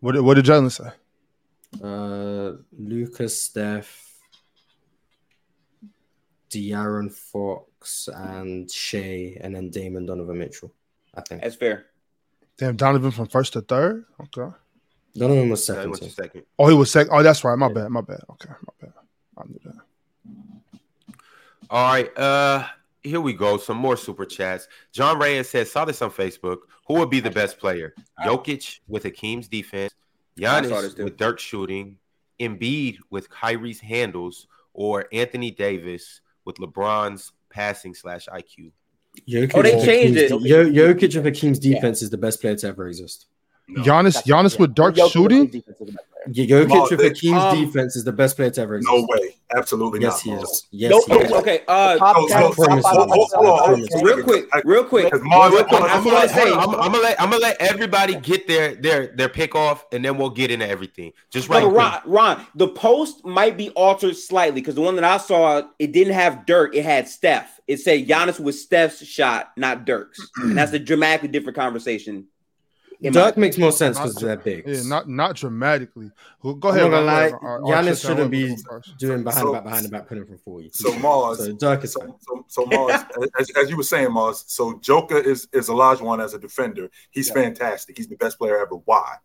[0.00, 0.90] What did, what did Jalen say?
[1.82, 4.08] Uh, Lucas, Steph,
[6.50, 10.72] De'Aaron Fox, and Shai, and then Damon Donovan Mitchell.
[11.14, 11.86] I think That's fair.
[12.58, 14.04] Damn, Donovan from first to third.
[14.20, 14.54] Okay.
[15.14, 15.90] Donovan was That second.
[15.90, 16.42] was to the second.
[16.58, 17.12] Oh, he was second.
[17.12, 17.56] Oh, that's right.
[17.58, 17.74] My Yeah.
[17.74, 17.88] bad.
[17.90, 18.20] My bad.
[18.30, 18.92] Okay, my bad.
[19.38, 19.74] I knew that.
[21.70, 22.18] All right.
[22.18, 22.66] Uh
[23.02, 23.56] here we go.
[23.56, 24.68] Some more super chats.
[24.92, 26.58] John Reyes says, saw this on Facebook.
[26.86, 27.94] Who would be the best player?
[28.24, 29.92] Jokic with Akeem's defense,
[30.38, 31.96] I Giannis with Dirk shooting,
[32.38, 38.70] Embiid with Kyrie's handles, or Anthony Davis with LeBron's passing slash IQ.
[39.28, 40.48] Jokic Oh, they with changed Hakeem's- it.
[40.48, 43.26] Yo- Jokic of Hakeem's defense is the best player to ever exist.
[43.68, 44.60] Giannis, That's- Giannis yeah.
[44.60, 45.64] with Dirk Jokic shooting.
[46.30, 46.66] Defense is the best player.
[46.66, 48.92] Yeah, Jokic Marz, with they- Hakeem's um, defense is the best player to ever exist.
[48.92, 49.36] No way.
[49.54, 50.36] Absolutely Yes, not.
[50.38, 50.66] he is.
[50.70, 51.04] Yes, Nope.
[51.08, 51.32] he is.
[51.32, 51.98] Okay, uh,
[54.02, 55.04] real quick, real quick.
[55.12, 57.60] Because real quick, I just want to say, I'm, I'm gonna let I'm gonna let
[57.60, 61.12] everybody get their their their pick off, and then we'll get into everything.
[61.30, 61.62] Just right.
[61.62, 61.70] No.
[61.70, 65.92] Ron, Ron, the post might be altered slightly because the one that I saw, it
[65.92, 67.60] didn't have Dirk, it had Steph.
[67.68, 72.26] It said Giannis was Steph's shot, not Dirk's, and that's a dramatically different conversation.
[73.02, 74.66] In my makes more sense because Not- they're big.
[74.68, 76.10] Yeah, not not dramatically.
[76.42, 76.90] Well, go I'm ahead.
[76.90, 77.40] not gonna lie, go ahead.
[77.42, 78.56] I'll- I'll Giannis shouldn't be
[78.98, 80.70] doing behind So- the back, behind the back, putting from 40.
[80.72, 83.06] So Marz, So Dirk is so, so, so Marz,
[83.40, 84.44] as, as you were saying, Marz.
[84.46, 86.90] So Joker is is Olajuwon as a defender.
[87.10, 87.34] He's Yeah.
[87.34, 87.96] fantastic.
[87.96, 88.76] He's the best player ever.
[88.76, 89.16] Why?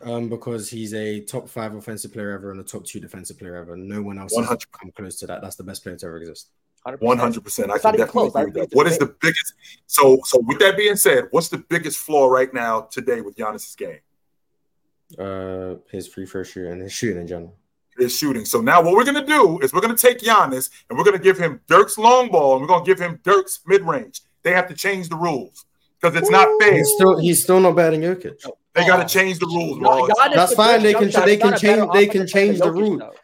[0.00, 3.56] Um, because he's a top five offensive player ever and a top two defensive player
[3.56, 3.76] ever.
[3.76, 5.40] No one else has come close to that.
[5.40, 6.50] That's the best player to ever exist.
[6.86, 7.00] 100%.
[7.00, 7.70] One hundred percent.
[7.70, 8.34] I can definitely close.
[8.34, 8.76] Agree with that.
[8.76, 9.54] What is the biggest?
[9.86, 13.74] So, so with that being said, what's the biggest flaw right now today with Giannis's
[13.74, 13.98] game?
[15.18, 17.54] Uh, his free throw shooting and his shooting in general.
[17.96, 18.44] His shooting.
[18.44, 21.38] So now what we're gonna do is we're gonna take Giannis and we're gonna give
[21.38, 24.22] him Dirk's long ball and we're gonna give him Dirk's mid range.
[24.42, 25.64] They have to change the rules
[26.00, 26.74] because it's not fair.
[26.76, 28.44] He's still he's still not better than Jokic.
[28.74, 32.06] They got to change the rules, No, That's fine, they can- they can change- they
[32.08, 32.98] can change the Jokic, rule.
[32.98, 33.14] though.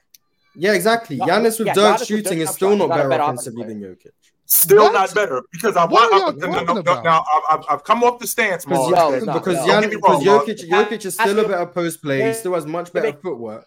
[0.55, 1.17] Yeah, exactly.
[1.17, 2.97] Yeah, Giannis with yeah, Dirk Giannis with shooting Dirk is still not he's not a
[2.99, 4.07] better better offensively than Jokic.
[4.47, 4.93] Still What?
[4.95, 7.65] not better because I, What are I, y'all I, no, no, no, now I, I've,
[7.71, 8.97] I've come off the stance, Because Mark.
[8.97, 9.35] No, that- it's not.
[9.35, 9.61] because No.
[9.61, 12.27] Don't Gian, get me because wrong, Jokic, Jokic is still a better post player.
[12.27, 13.65] He still has much better footwork.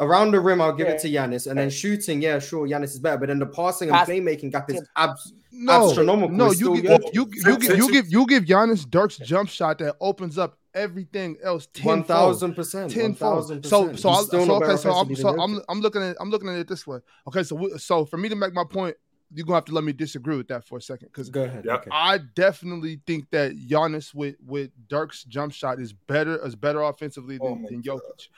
[0.00, 1.46] Around the rim, I'll give it to Giannis.
[1.48, 3.18] And then shooting, yeah, sure, Giannis is better.
[3.18, 6.34] But then the passing and playmaking gap is abs- No, astronomical.
[6.34, 7.14] no, you give, Jokic.
[7.14, 11.66] you, you, you give you give Giannis Dirk's jump shot that opens up everything else.
[11.82, 12.06] One tenfold.
[12.06, 12.84] thousand percent.
[12.84, 13.34] One tenfold.
[13.34, 14.66] thousand So so, I'll, still so not okay.
[14.66, 16.98] better So I'm so I'm I'm looking at I'm looking at it this way.
[17.26, 18.96] Okay, so we, so for me to make my point,
[19.34, 21.64] you're gonna have to let me disagree with that for a second because Go ahead.
[21.64, 21.80] Yep.
[21.80, 21.90] Okay.
[21.92, 27.38] I definitely think that Giannis with with Dirk's jump shot is better is better offensively
[27.40, 27.98] Oh than, my than God.
[27.98, 28.28] Jokic.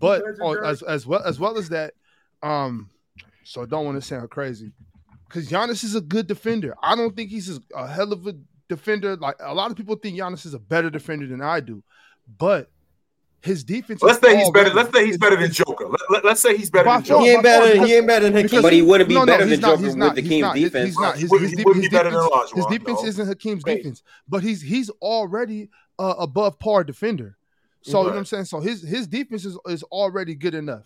[0.00, 1.94] But on, as as well as well as that,
[2.42, 2.88] um,
[3.44, 4.72] so I don't want to sound crazy
[5.28, 6.74] because Giannis is a good defender.
[6.82, 8.34] I don't think he's a- a hell of a
[8.68, 9.16] defender.
[9.16, 11.82] Like a lot of people think Giannis is a better defender than I do,
[12.38, 12.70] but
[13.40, 14.02] his defense.
[14.02, 14.70] Let's is say he's better.
[14.70, 15.86] already- Let's say he's better than Joker.
[15.88, 17.22] Let, let, let's say he's better than Joker.
[17.24, 17.72] He ain't better.
[17.72, 18.62] because- He ain't better than because- Hakeem.
[18.62, 20.28] But he wouldn't be no, no, better than not, Joker he's with not, the he's
[20.30, 20.86] King's he's- defense.
[20.88, 21.18] He's not.
[21.18, 23.76] His, Wouldn't- his, he wouldn't his be better than defense, his defense isn't Hakeem's Wait.
[23.76, 25.70] defense, but he's he's already
[26.00, 27.36] uh, above par defender.
[27.82, 28.46] So you know what I'm saying.
[28.46, 30.82] So his his defense is, is already good enough.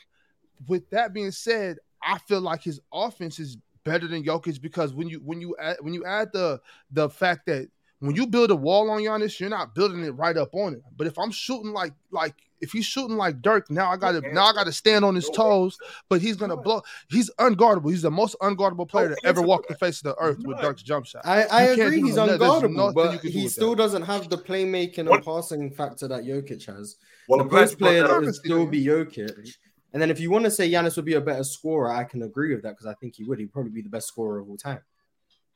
[0.68, 5.08] With that being said, I feel like his offense is better than Jokic because when
[5.08, 6.60] you when you add when you add the
[6.90, 7.68] the fact that
[8.00, 10.82] when you build a wall on Giannis, you're not building it right up on it.
[10.96, 14.44] But if I'm shooting like like if he's shooting like Dirk, now I gotta now
[14.46, 15.78] I gotta stand on his toes.
[16.08, 16.82] But he's gonna blow.
[17.10, 17.90] He's unguardable.
[17.90, 20.82] He's the most unguardable player to ever walk the face of the earth with Dirk's
[20.82, 21.22] jump shot.
[21.24, 23.76] I, I agree he's no- unguardable, nothing but can do he still that.
[23.76, 26.96] doesn't have the playmaking and What- passing factor that Jokic has.
[27.28, 28.66] Well, the I'm glad post you brought player that that would still though.
[28.66, 29.56] be Jokic.
[29.92, 32.22] And then if you want to say Giannis would be a better scorer, I can
[32.22, 33.38] agree with that because I think he would.
[33.38, 34.80] He'd probably be the best scorer of all time.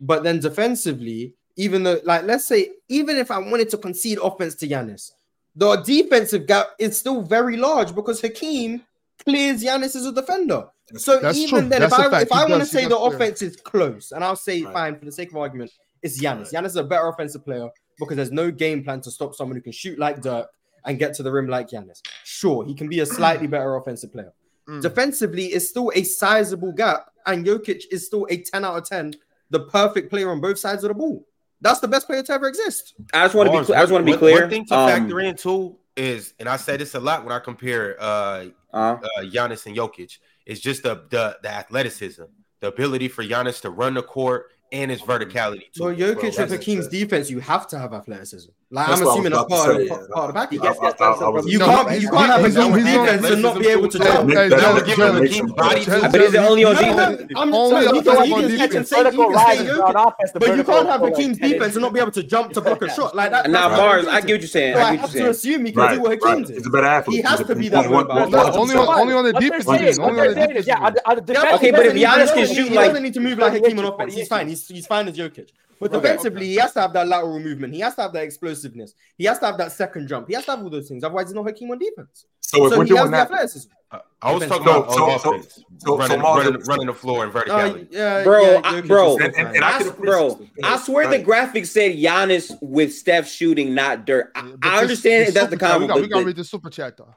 [0.01, 4.55] But then defensively, even though, like, let's say, even if I wanted to concede offense
[4.57, 5.13] to Giannis,
[5.55, 8.83] the defensive gap is still very large because Hakeem
[9.25, 10.67] clears Giannis as a defender.
[10.97, 11.69] So That's even true.
[11.71, 13.15] then, That's if I if He I want to say the clear.
[13.15, 14.73] offense is close, and I'll say Right.
[14.75, 15.73] fine for the sake of argument,
[16.03, 16.53] it's Giannis.
[16.53, 19.63] Giannis is a better offensive player because there's no game plan to stop someone who
[19.63, 20.49] can shoot like Dirk
[20.87, 22.01] and get to the rim like Giannis.
[22.25, 24.33] Sure, he can be a slightly better offensive player.
[24.69, 24.81] Mm.
[24.83, 29.15] Defensively, it's still a sizable gap, and Jokic is still a 10 out of 10,
[29.51, 31.27] the perfect player on both sides of the ball.
[31.61, 32.95] That's the best player to ever exist.
[33.13, 33.57] I just want to be.
[33.59, 34.41] Bars, Cl- I just want to be one- clear.
[34.43, 37.33] One thing to Um, factor in too is, and I say this a lot when
[37.33, 42.25] I compare uh, uh, uh, Giannis and Jokic, is just the, the the athleticism,
[42.61, 45.75] the ability for Giannis to run the court and his verticality too.
[45.75, 48.51] So Jokic Well, with that's- Hakeem's defense, you have to have athleticism.
[48.69, 50.15] Like That's I'm assuming was that's about part to of, part, yeah.
[50.17, 50.61] part of the package.
[50.65, 53.31] Yes, yes, I- I- I You No, can't, you can't have he's on- Hakeem's defense
[53.31, 54.29] and not be able to jump.
[54.29, 55.53] that- Hey, that- Jalen, that- give him makes Hakeem's sense.
[55.53, 56.87] body but is it only on No, no,
[57.17, 57.33] defense?
[57.37, 58.27] I'm Only on can, he defense.
[58.27, 58.89] can, can Defense.
[58.91, 60.33] say, he Vertical can rise say is Jokic, not offense.
[60.33, 62.53] The but you can't have is like Hakeem's defense and not be able to jump
[62.55, 63.51] to block a shot like that.
[63.51, 64.75] Now, Marz, I get what you're saying.
[64.75, 66.39] So I I have to assume he can Right, do what right.
[66.39, 67.17] Hakeem He's a better athlete.
[67.19, 69.25] He has to be that way, one- but one- That's one- only on only on
[69.27, 69.89] the What defense saying end.
[69.91, 70.85] is- Only what on the they're saying is, defense yeah, end.
[70.87, 72.57] on the- on the Yeah, defensive Okay, but end, if he Giannis doesn't can need
[72.57, 74.15] shoot to he like- doesn't need to move like Hakeem on offense.
[74.15, 74.49] He's fine.
[74.59, 75.51] He's, he's fine as Jokic.
[75.78, 77.74] But Okay, defensively, he has to have that lateral movement.
[77.74, 78.95] He has to have that explosiveness.
[79.19, 80.27] He has to have that second jump.
[80.27, 81.05] He has to have all those things.
[81.05, 82.24] Otherwise, he's not Hakeem on defense.
[82.41, 83.70] So if So we're he has doing the that, athleticism.
[83.91, 86.95] Uh, I was talking about so- so- offense, so- so running, Marz- running, running the
[86.95, 87.89] floor and Uh, verticality.
[87.91, 91.19] yeah, Bro, yeah, I- bro, and- and- and I I, can bro, I swear the
[91.19, 94.33] graphic said Giannis with Steph shooting, not Dirk.
[94.35, 96.19] I, But I this- understand this that's the super chat, comment, We got, we got
[96.20, 97.15] to read the super chat though.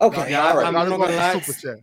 [0.00, 0.66] okay, Yeah, all right.
[0.66, 1.38] I'm not gonna to lie.
[1.40, 1.78] super chat.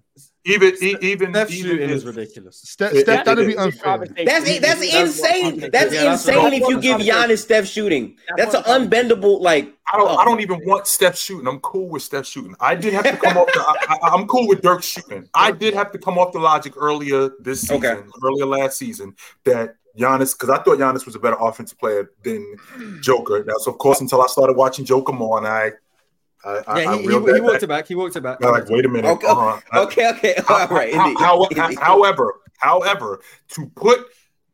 [0.46, 2.58] Even even Steph even shooting if- is ridiculous.
[2.58, 3.98] Steph, Steph yeah, that'd be unfair.
[4.00, 5.62] That's that's That's insane.
[5.62, 8.18] what- That's Yeah, insane what- if you give Giannis Steph shooting.
[8.36, 9.74] That's That's an unbendable like.
[9.92, 10.10] I don't.
[10.10, 10.16] oh.
[10.16, 11.48] I don't even want Steph shooting.
[11.48, 12.56] I'm cool with Steph shooting.
[12.60, 13.48] I did have to come off.
[13.54, 15.30] The, I, I, I'm cool with Dirk shooting.
[15.34, 18.02] I did have to come off the logic earlier this season, Okay.
[18.24, 19.16] earlier last season,
[19.46, 22.56] that Giannis, because I thought Giannis was a better offensive player than
[23.02, 23.44] Joker.
[23.46, 25.72] Now, so of course, until I started watching Joker more, and I,
[26.46, 27.88] I, I, Yeah, I he, he, he walked it back.
[27.88, 28.38] He walked it back.
[28.44, 29.10] I'm like, wait a minute.
[29.12, 29.60] Okay, uh-huh.
[29.86, 30.94] Okay, okay, all right.
[30.94, 31.80] How- how- Indeed.
[31.80, 34.06] however, however, to put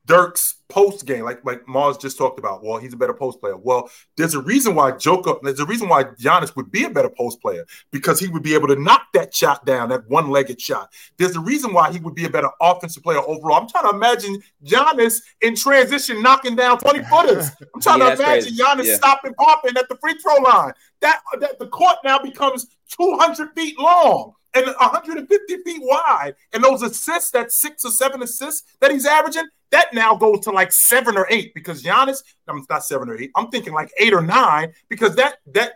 [0.09, 3.55] Dirk's post game, like like Marz just talked about, well, he's a better post player.
[3.55, 7.11] Well, there's a reason why Joker, there's a reason why Giannis would be a better
[7.11, 10.91] post player because he would be able to knock that shot down, that one-legged shot.
[11.17, 13.61] There's a reason why he would be a better offensive player overall.
[13.61, 17.51] I'm trying to imagine Giannis in transition knocking down 20 footers.
[17.75, 18.63] I'm trying Yeah, to imagine crazy.
[18.63, 18.95] Giannis Yeah.
[18.95, 20.73] stopping popping at the free throw line.
[21.01, 22.65] That that the court now becomes
[22.97, 26.35] 200 feet long and 150 feet wide.
[26.53, 30.51] And those assists, that six or seven assists that he's averaging, that now goes to
[30.51, 33.31] like seven or eight because Giannis, I'm not seven or eight.
[33.35, 35.73] I'm thinking like eight or nine because that that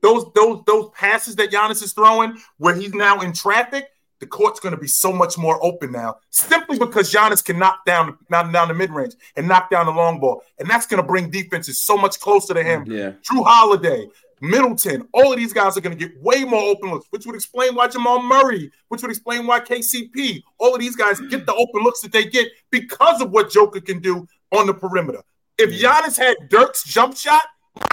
[0.00, 3.86] those those those passes that Giannis is throwing where he's now in traffic,
[4.18, 7.84] the court's going to be so much more open now, simply because Giannis can knock
[7.84, 11.00] down knock down the mid range and knock down the long ball, and that's going
[11.00, 12.84] to bring defenses so much closer to him.
[12.86, 13.12] Yeah.
[13.22, 14.08] Jrue Holiday,
[14.50, 17.34] Middleton, all of these guys are going to get way more open looks, which would
[17.34, 21.54] explain why Jamal Murray, which would explain why KCP, all of these guys get the
[21.54, 25.22] open looks that they get because of what Joker can do on the perimeter.
[25.58, 27.42] If Giannis had Dirk's jump shot,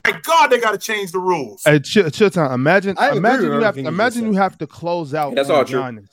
[0.05, 1.61] my God, they got to change the rules.
[1.65, 2.51] Hey, chill, chill time.
[2.51, 5.33] Imagine, imagine you have, everything you imagine you have to close out.
[5.35, 5.79] That's on all true.
[5.79, 6.07] Giannis.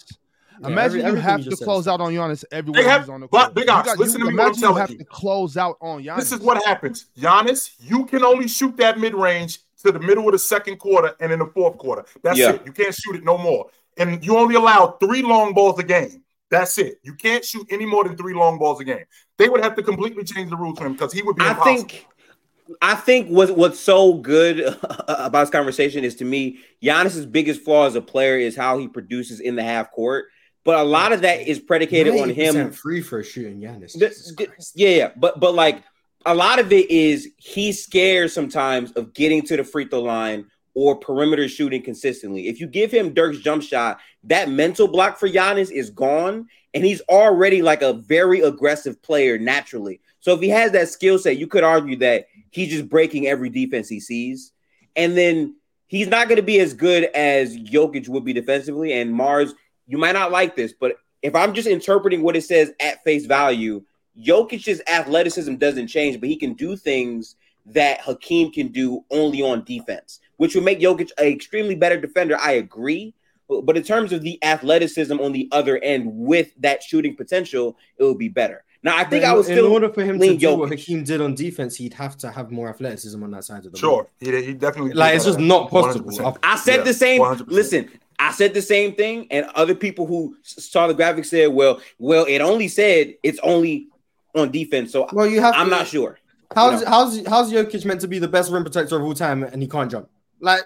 [0.60, 2.88] Yeah, Imagine every- you have you to just said close out on Giannis everywhere They
[2.88, 3.54] have- he's on the but court.
[3.54, 4.98] Big You Ox, got- listen you- to me what I'm Imagine you have you.
[4.98, 6.16] to close out on Giannis.
[6.16, 7.06] This is what happens.
[7.16, 11.14] Giannis, you can only shoot that mid range to the middle of the second quarter
[11.20, 12.04] and in the fourth quarter.
[12.22, 12.52] That's Yeah.
[12.54, 12.62] it.
[12.66, 13.70] You can't shoot it no more.
[13.96, 16.22] And you only allow three long balls a game.
[16.50, 16.98] That's it.
[17.02, 19.04] You can't shoot any more than three long balls a game.
[19.36, 21.50] They would have to completely change the rules for him because he would be I
[21.50, 21.76] impossible.
[21.88, 22.06] think
[22.82, 24.60] I think what what's so good
[25.08, 28.88] about this conversation is to me, Giannis's biggest flaw as a player is how he
[28.88, 30.26] produces in the half court.
[30.64, 33.92] But a lot of that is predicated on him free for shooting Giannis.
[33.92, 35.82] The- the- yeah, yeah, but but like
[36.28, 40.44] a lot of it is he's scared sometimes of getting to the free throw line
[40.74, 42.48] or perimeter shooting consistently.
[42.48, 46.84] If you give him Dirk's jump shot, that mental block for Giannis is gone, and
[46.84, 50.00] he's already like a very aggressive player naturally.
[50.20, 53.48] So if he has that skill set, you could argue that he's just breaking every
[53.48, 54.52] defense he sees,
[54.96, 55.56] and then
[55.86, 58.92] he's not going to be as good as Jokic would be defensively.
[58.92, 59.54] And Marz,
[59.86, 63.24] you might not like this, but if I'm just interpreting what it says at face
[63.24, 63.82] value,
[64.20, 67.36] Jokic's athleticism doesn't change, but he can do things
[67.66, 72.36] that Hakeem can do only on defense, which would make Jokic an extremely better defender.
[72.40, 73.14] I agree.
[73.48, 77.76] But but in terms of the athleticism on the other end with that shooting potential,
[77.96, 78.64] it would be better.
[78.82, 80.54] Now, I think in, I was still in still order for him to lean do
[80.54, 83.72] what Hakeem did on defense, he'd have to have more athleticism on that side of
[83.72, 84.04] the Sure.
[84.04, 84.10] ball.
[84.20, 86.10] He, he definitely Like it's just not possible.
[86.10, 86.38] 100%.
[86.42, 87.20] I said Yeah, the same.
[87.20, 87.44] 100%.
[87.48, 87.90] Listen,
[88.20, 92.24] I said the same thing, and other people who saw the graphic said, "Well, well,
[92.24, 93.88] it only said it's only
[94.34, 95.54] on defense." So Well, you have.
[95.54, 96.18] I'm to, not sure.
[96.54, 96.88] How's No.
[96.88, 99.68] how's how's Jokic meant to be the best rim protector of all time and he
[99.68, 100.08] can't jump?
[100.40, 100.62] Like,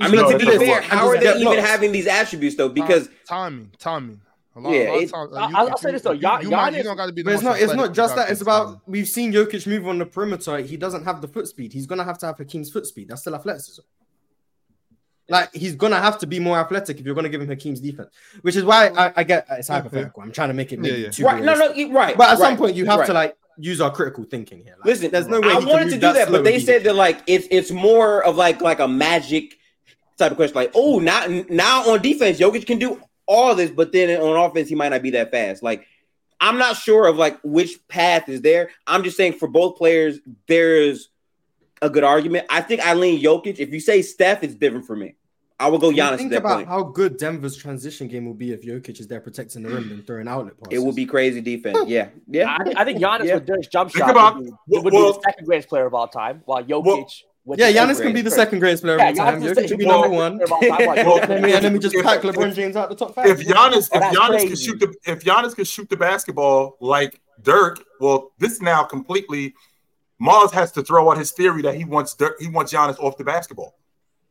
[0.00, 0.84] I mean, No, to be fair, work.
[0.84, 1.60] how are they even blocks.
[1.60, 2.68] having these attributes though?
[2.68, 4.20] Because timing, timing.
[4.56, 6.20] A lot, Yeah, a lot it- of times, I- you- I'll say this, though, you-
[6.20, 7.60] Gian- you might, you don't gotta be the But it's not.
[7.60, 8.30] It's not just that.
[8.30, 8.80] It's about timing.
[8.86, 10.58] we've seen Jokic move on the perimeter.
[10.58, 11.72] He doesn't have the foot speed.
[11.72, 13.08] He's gonna have to have Hakeem's foot speed.
[13.08, 13.80] That's still athleticism.
[15.28, 18.10] Like he's gonna have to be more athletic if you're gonna give him Hakeem's defense,
[18.42, 20.22] which is why I, I get it's hypothetical.
[20.22, 21.10] I'm trying to make it maybe Yeah, yeah.
[21.10, 22.16] too right, no, no, right.
[22.16, 23.06] But at some point, you have right.
[23.06, 24.74] to like use our critical thinking here.
[24.78, 26.94] Like, Listen, there's no way I he wanted to do that, but they said that
[26.94, 29.56] like it's it's more of like like a magic
[30.18, 30.56] type of question.
[30.56, 34.68] Like, oh, now now on defense, Jokic can do all this, but then on offense,
[34.68, 35.62] he might not be that fast.
[35.62, 35.86] Like,
[36.40, 38.70] I'm not sure of like which path is there.
[38.86, 41.08] I'm just saying for both players, there's
[41.82, 42.46] a good argument.
[42.50, 43.58] I think I lean Jokic.
[43.58, 45.16] If you say Steph, it's different for me.
[45.60, 46.68] I will go Can you Giannis at Think that about point.
[46.68, 50.04] how good Denver's transition game will be if Jokic is there protecting the rim and
[50.06, 50.78] throwing outlet passes.
[50.80, 51.78] It will be crazy defense.
[51.86, 52.56] Yeah, yeah.
[52.58, 53.34] I, I think Giannis Yeah.
[53.36, 55.86] with Dirk's jump Think shot about- would, be, would well- be the second greatest player
[55.86, 57.22] of all time, while Jokic.
[57.44, 59.40] Well- Yeah, Giannis can be the second greatest player of all Yeah, time.
[59.42, 60.38] Giannis is Jokic should be number one.
[60.38, 62.34] player of all time, like, Well, Let me, if- let me just if- pack if-
[62.34, 63.26] LeBron James out the top five.
[63.26, 64.46] if Giannis, if Giannis crazy.
[64.48, 69.54] can shoot the if Giannis can shoot the basketball like Dirk, well, this now completely
[70.24, 73.18] Marz has to throw out his theory that he wants Dirk, he wants Giannis off
[73.18, 73.76] the basketball.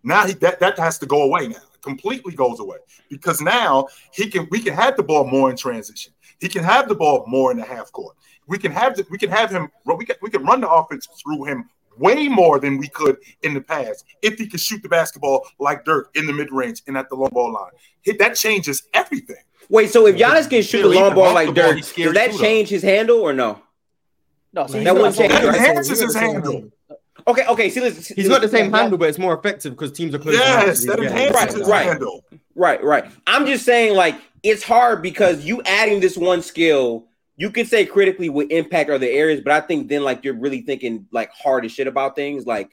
[0.04, 1.62] Now he that, that has to go away now.
[1.82, 2.78] Completely goes away.
[3.10, 6.14] Because now he can we can have the ball more in transition.
[6.40, 8.18] He can have the ball more in the half court.
[8.48, 11.08] We can have the, we can have him we can we can run the offense
[11.22, 14.90] through him way more than we could in the past if he could shoot the
[14.90, 17.72] basketball like Dirk in the mid range and at the long ball line.
[18.02, 19.44] Hit that changes everything.
[19.70, 22.38] Wait, so if Giannis can shoot the long ball like Dirk, does that too, though.
[22.40, 23.62] change his handle or no?
[24.54, 25.56] No, so Like, he's that not- wouldn't change, That right?
[25.56, 26.72] enhances his the same handle.
[27.28, 27.70] Okay, okay.
[27.70, 30.20] See, listen, He's got the same yeah, handle, but it's more effective because teams are
[30.20, 30.36] close.
[30.36, 31.86] Yes, that enhances Right, his right.
[31.86, 32.24] handle.
[32.56, 33.06] Right, right.
[33.26, 37.06] I'm just saying, like, it's hard because you adding this one skill,
[37.38, 40.62] you could say critically would impact other areas, but I think then, like, you're really
[40.62, 42.46] thinking like hard as shit about things.
[42.46, 42.70] Like,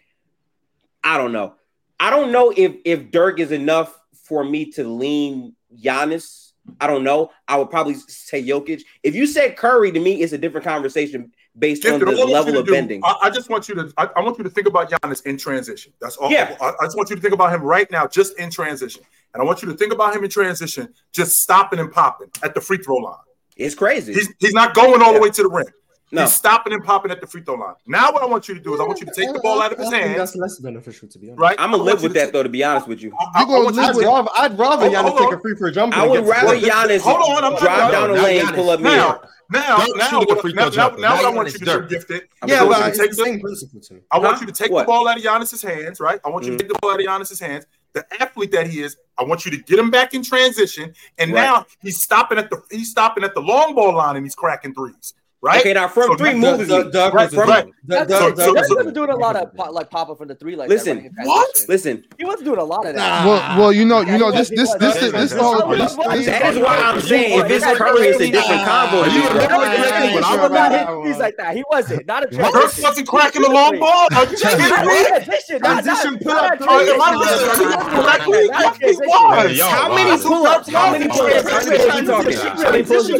[1.03, 1.55] I don't know.
[1.99, 6.53] I don't know if if Dirk is enough for me to lean Giannis.
[6.81, 7.31] I don't know.
[7.49, 8.83] I would probably say Jokic.
[9.03, 12.17] If you said Curry to me, it's a different conversation based on the all I
[12.17, 13.01] want you level of do- bending.
[13.05, 15.37] I, I just want you to I, I want you to think about Giannis in
[15.37, 15.93] transition.
[16.01, 16.31] That's all.
[16.31, 16.57] Yeah.
[16.61, 19.03] I, I just want you to think about him right now, just in transition.
[19.35, 22.55] And I want you to think about him in transition, just stopping and popping at
[22.55, 23.17] the free throw line.
[23.57, 24.15] It's crazy.
[24.15, 25.67] He's he's not going all the way to the rim.
[26.13, 27.75] No, He's stopping and popping at the free throw line.
[27.87, 29.63] Now what I want you to do is I want you to take the ball
[29.63, 31.41] out of his I hands, That's less beneficial, to be honest.
[31.41, 31.57] right?
[31.59, 32.43] I'm gonna live with to that take- though.
[32.43, 34.07] To be honest with you, I, I, I You go, want you I'd to take-
[34.09, 35.97] rather, I'd rather Hold- Giannis hold take a free throw jumper.
[35.97, 36.71] I and would get rather the rim.
[36.71, 39.21] Giannis Hold on, I'm drive down the lane, Giannis- pull up now,
[39.51, 39.61] mid.
[39.63, 41.01] now, Dirk now, shooting a free now, throw now, jumper.
[41.01, 41.89] now Now what I want you to do, Dirk.
[41.91, 42.23] gifted.
[42.47, 44.01] Yeah, gonna want but you to it's take the the- same principle to me.
[44.11, 46.21] I want you to take the ball out of Giannis's hands, right?
[46.25, 46.61] I want you to mm.
[46.61, 47.67] take the ball out of Giannis's hands.
[47.93, 50.93] The athlete that he is, I want you to get him back in transition.
[51.19, 51.43] And Right.
[51.43, 54.75] now he's stopping at the he's stopping at the long ball line and he's cracking
[54.75, 55.13] threes.
[55.43, 55.61] Right?
[55.61, 57.65] Okay, now from So three that- moves, Dirk- Dirk Right, was right.
[57.65, 57.73] thing.
[57.85, 59.91] That's Dirk- So- Dirk- so- Dirk Dirk was wasn't doing a lot of pop, like
[59.91, 60.97] pop up from the three like Listen.
[60.99, 61.11] that.
[61.17, 61.65] running What?
[61.69, 62.05] listen.
[62.19, 63.25] He wasn't doing a lot of that.
[63.25, 63.27] Nah.
[63.31, 65.23] Well, well, you know, you know, this, He this, was, this, he this, was.
[65.23, 65.69] this, the whole.
[65.77, 69.05] This, That is why I'm saying if it's Curry, it's a different combo.
[69.05, 69.49] You than remember Dirk.
[69.51, 71.57] correctly when I He was was not hitting threes like that.
[71.57, 72.07] He wasn't.
[72.07, 72.85] Not a Dirk transition.
[72.85, 74.09] wasn't cracking the long ball.
[74.13, 75.05] Are you kidding Not a me?
[75.05, 75.59] transition.
[75.63, 76.59] Not- Transition not- pull not a up.
[76.59, 76.95] transition.
[76.95, 78.49] Am I listening correctly?
[78.49, 79.09] Not a Yes, he transition.
[79.09, 79.59] was.
[79.59, 79.95] Yo, How wow.
[79.97, 80.69] many pull-ups?
[80.71, 81.51] How many pull-ups?
[81.51, 82.37] How many pull-ups you talking?
[82.65, 83.17] How many pull-ups you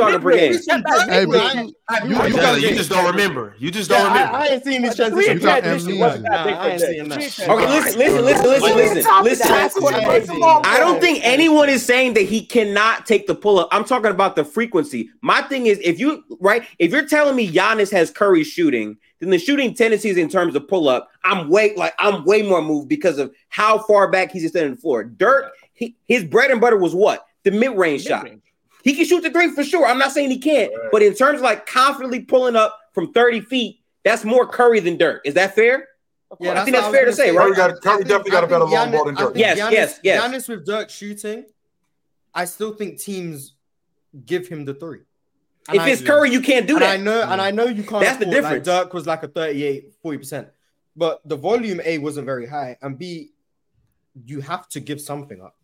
[2.11, 2.37] talking per game?
[2.37, 3.55] Hey, but you, you, You, you got you just don't remember.
[3.59, 4.37] You just don't remember.
[4.37, 5.43] I, I ain't seen this The three transitions.
[5.43, 6.01] You got transition amnesia.
[6.01, 6.91] wasn't Nah, I ain't Dirk.
[6.91, 7.49] seeing that.
[7.51, 10.43] Okay, listen, listen, listen, listen, listen, listen.
[10.65, 13.69] I don't think anyone is saying that he cannot take the pull up.
[13.73, 15.11] I'm talking about the frequency.
[15.23, 19.31] My thing is, if you right, if you're telling me Giannis has Curry shooting, then
[19.31, 22.89] the shooting tendencies in terms of pull up, I'm way like I'm way more moved
[22.89, 25.05] because of how far back he's extending the floor.
[25.05, 28.27] Dirk, he, his bread and butter was what the mid range shot.
[28.85, 28.97] Mid-range.
[28.99, 29.87] He can shoot the three for sure.
[29.87, 30.89] I'm not saying he can't, Right.
[30.93, 34.97] but in terms of like confidently pulling up from 30 feet, that's more Curry than
[34.97, 35.23] Dirk.
[35.25, 35.89] Is that fair?
[36.39, 37.57] Yeah, I think that's was fair to gonna say, Curry right?
[37.57, 39.33] got- Curry think- definitely got a I better think long ball than Dirk.
[39.37, 40.23] Yes, Giannis- yes, yes.
[40.23, 41.45] Giannis with Dirk shooting,
[42.35, 43.55] I still think teams
[44.27, 45.01] give him the three.
[45.69, 47.83] And If I- it's Curry, you can't do and I know, and I know you
[47.83, 48.03] can't.
[48.03, 48.67] That's the difference.
[48.67, 50.49] Like Dirk was like a 38, 40 percent,
[50.97, 53.33] but the volume A wasn't very high, and B,
[54.25, 55.57] you have to give something up.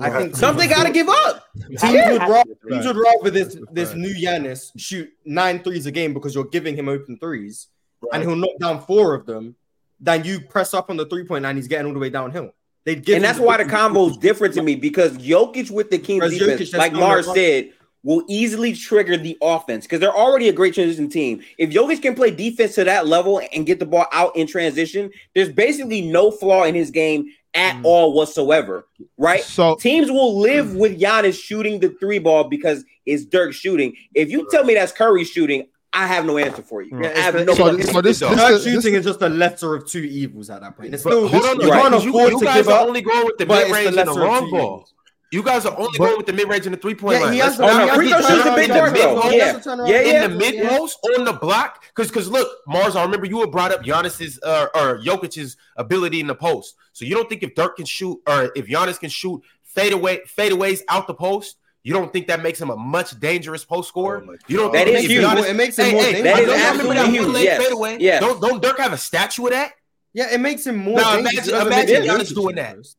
[0.00, 1.46] I think Something got to give up.
[1.54, 2.12] Teams Yeah.
[2.12, 6.34] would rather, teams would rather this this new Giannis shoot nine threes a game because
[6.34, 7.68] you're giving him open threes,
[8.12, 9.54] and he'll knock down four of them.
[10.00, 12.52] Than you press up on the three point line, he's getting all the way downhill.
[12.84, 15.90] They'd give And him that's why the open combo's different to me because Jokic with
[15.90, 17.70] the Kings defense, Jokic like come Marz said,
[18.02, 21.40] will easily trigger the offense because they're already a great transition team.
[21.58, 25.10] If Jokic can play defense to that level and get the ball out in transition,
[25.34, 27.84] there's basically no flaw in his game at Mm.
[27.84, 28.86] all whatsoever.
[29.18, 29.42] Right?
[29.42, 33.94] So Teams will live with Giannis shooting the three ball because it's Dirk shooting.
[34.14, 36.98] If you tell me that's Curry shooting, I have no answer for you.
[37.02, 39.74] Yeah, I have no so, so this, this, this, shooting this, is just the lesser
[39.74, 40.94] of two evils at that point.
[40.94, 41.82] It's But still hold on, you right.
[41.82, 42.88] can't you, afford you to guys give are up.
[42.88, 44.60] only going with the but mid it's the range and the lesser of long ball.
[44.76, 44.94] evils.
[45.32, 47.24] You guys are only But- going with the mid range and the three point Yeah,
[47.24, 47.32] line.
[47.32, 47.86] he has Let's the- go.
[47.86, 48.90] No, free the throw shoots a big guy.
[48.90, 49.30] though.
[49.30, 49.52] Yeah.
[49.52, 50.24] the turnaround Yeah, yeah.
[50.24, 53.50] in the mid post on the block because because look Marz I remember you had
[53.50, 57.54] brought up Giannis's uh, or Jokic's ability in the post so you don't think if
[57.54, 61.94] Dirk can shoot or if Giannis can shoot fade away fadeaways out the post you
[61.94, 64.98] don't think that makes him a much dangerous post scorer Oh you don't That think
[64.98, 65.24] is if huge.
[65.24, 66.34] Giannis- It makes him hey, more hey, dangerous.
[66.34, 67.44] That is don't remember absolutely that huge.
[67.44, 67.62] Yes.
[67.64, 67.96] fadeaway?
[68.00, 68.20] Yes.
[68.20, 69.72] don't don't Dirk have a statue of that
[70.12, 71.48] Yeah, it makes him more Now, dangerous.
[71.48, 72.66] imagine- imagine Giannis doing that.
[72.74, 72.96] dangerous.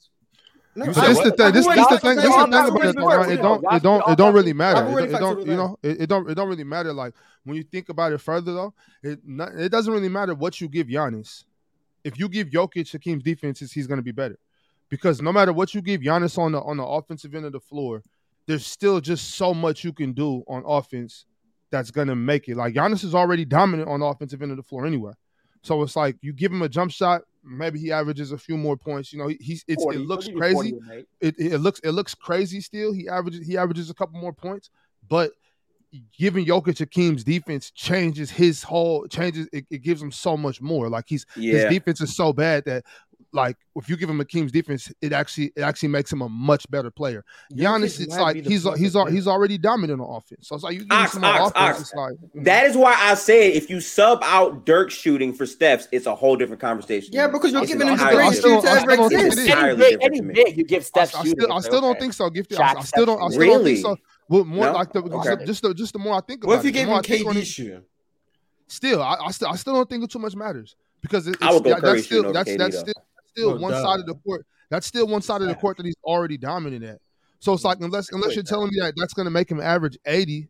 [0.76, 1.54] No, this the thing.
[1.54, 2.16] This, the thing.
[2.16, 3.00] This the thing about it.
[3.00, 3.32] Right?
[3.32, 3.64] It don't.
[3.72, 4.10] It don't.
[4.10, 5.00] It don't really matter.
[5.00, 5.46] It, it don't.
[5.46, 5.78] You know.
[5.84, 6.30] It, it don't.
[6.30, 6.92] It don't really matter.
[6.92, 7.14] Like
[7.44, 8.74] when you think about it further, though,
[9.04, 11.44] it not, it doesn't really matter what you give Giannis.
[12.04, 14.40] If you give Jokic Hakeem's defenses, he's going to be better,
[14.90, 17.60] because no matter what you give Giannis on the on the offensive end of the
[17.60, 18.02] floor,
[18.48, 21.26] there's still just so much you can do on offense
[21.70, 22.58] that's going to make it.
[22.58, 25.14] Like Giannis is already dominant on the offensive end of the floor anyway.
[25.62, 28.78] So it's like you give him a jump shot, maybe he averages a few more
[28.78, 29.12] points.
[29.12, 30.74] You know, he, he's it's, it looks crazy
[31.22, 32.94] it, it looks it looks crazy still.
[32.94, 34.70] He averages he averages a couple more points,
[35.08, 35.32] but
[36.18, 40.90] giving Jokic Akeem's defense changes his whole changes it, it gives him so much more.
[40.90, 42.84] Like he's his defense is so bad that
[43.34, 46.70] like if you give him Akeem's defense, it actually it actually makes him a much
[46.70, 47.26] better player.
[47.54, 49.16] Giannis, it's like be the he's he's al- player.
[49.16, 50.48] he's already dominant on offense.
[50.48, 51.70] So it's like you give Ox, some more Ox, offense.
[51.70, 51.82] Ox.
[51.82, 52.44] It's like mm.
[52.46, 56.14] That is why I said if you sub out Dirk shooting for Steph's, it's a
[56.16, 57.10] whole different conversation.
[57.12, 58.62] Yeah, because you're It's giving him the entirely greatest different.
[58.64, 59.38] shoot to I ever still don't think exist.
[59.38, 59.48] it is.
[59.50, 60.34] Entirely Any big, different any to me.
[60.46, 61.32] big, you give I, Steph I shooting.
[61.42, 62.30] still I still don't think so.
[62.30, 62.58] Gifted.
[62.60, 63.74] Shaq, I, I still don't I Steph still don't Really?
[63.76, 63.98] think so.
[64.30, 64.72] Well, more No?
[64.74, 65.46] like the Okay.
[65.46, 67.02] just the just the more I think about What if you it, gave him I
[67.02, 67.82] KD it- shooting?
[68.68, 71.44] still, I, I still, I still don't think it too much matters because it, it's,
[71.44, 72.82] I would go that- Curry that's still, that's KD, that's though.
[72.82, 72.94] still,
[73.34, 73.82] still Oh, one duh.
[73.84, 74.46] side of the court.
[74.70, 77.00] That's still one side of the court that he's already dominant at.
[77.40, 79.98] So it's like unless unless you're telling me that that's going to make him average
[80.06, 80.48] eighty,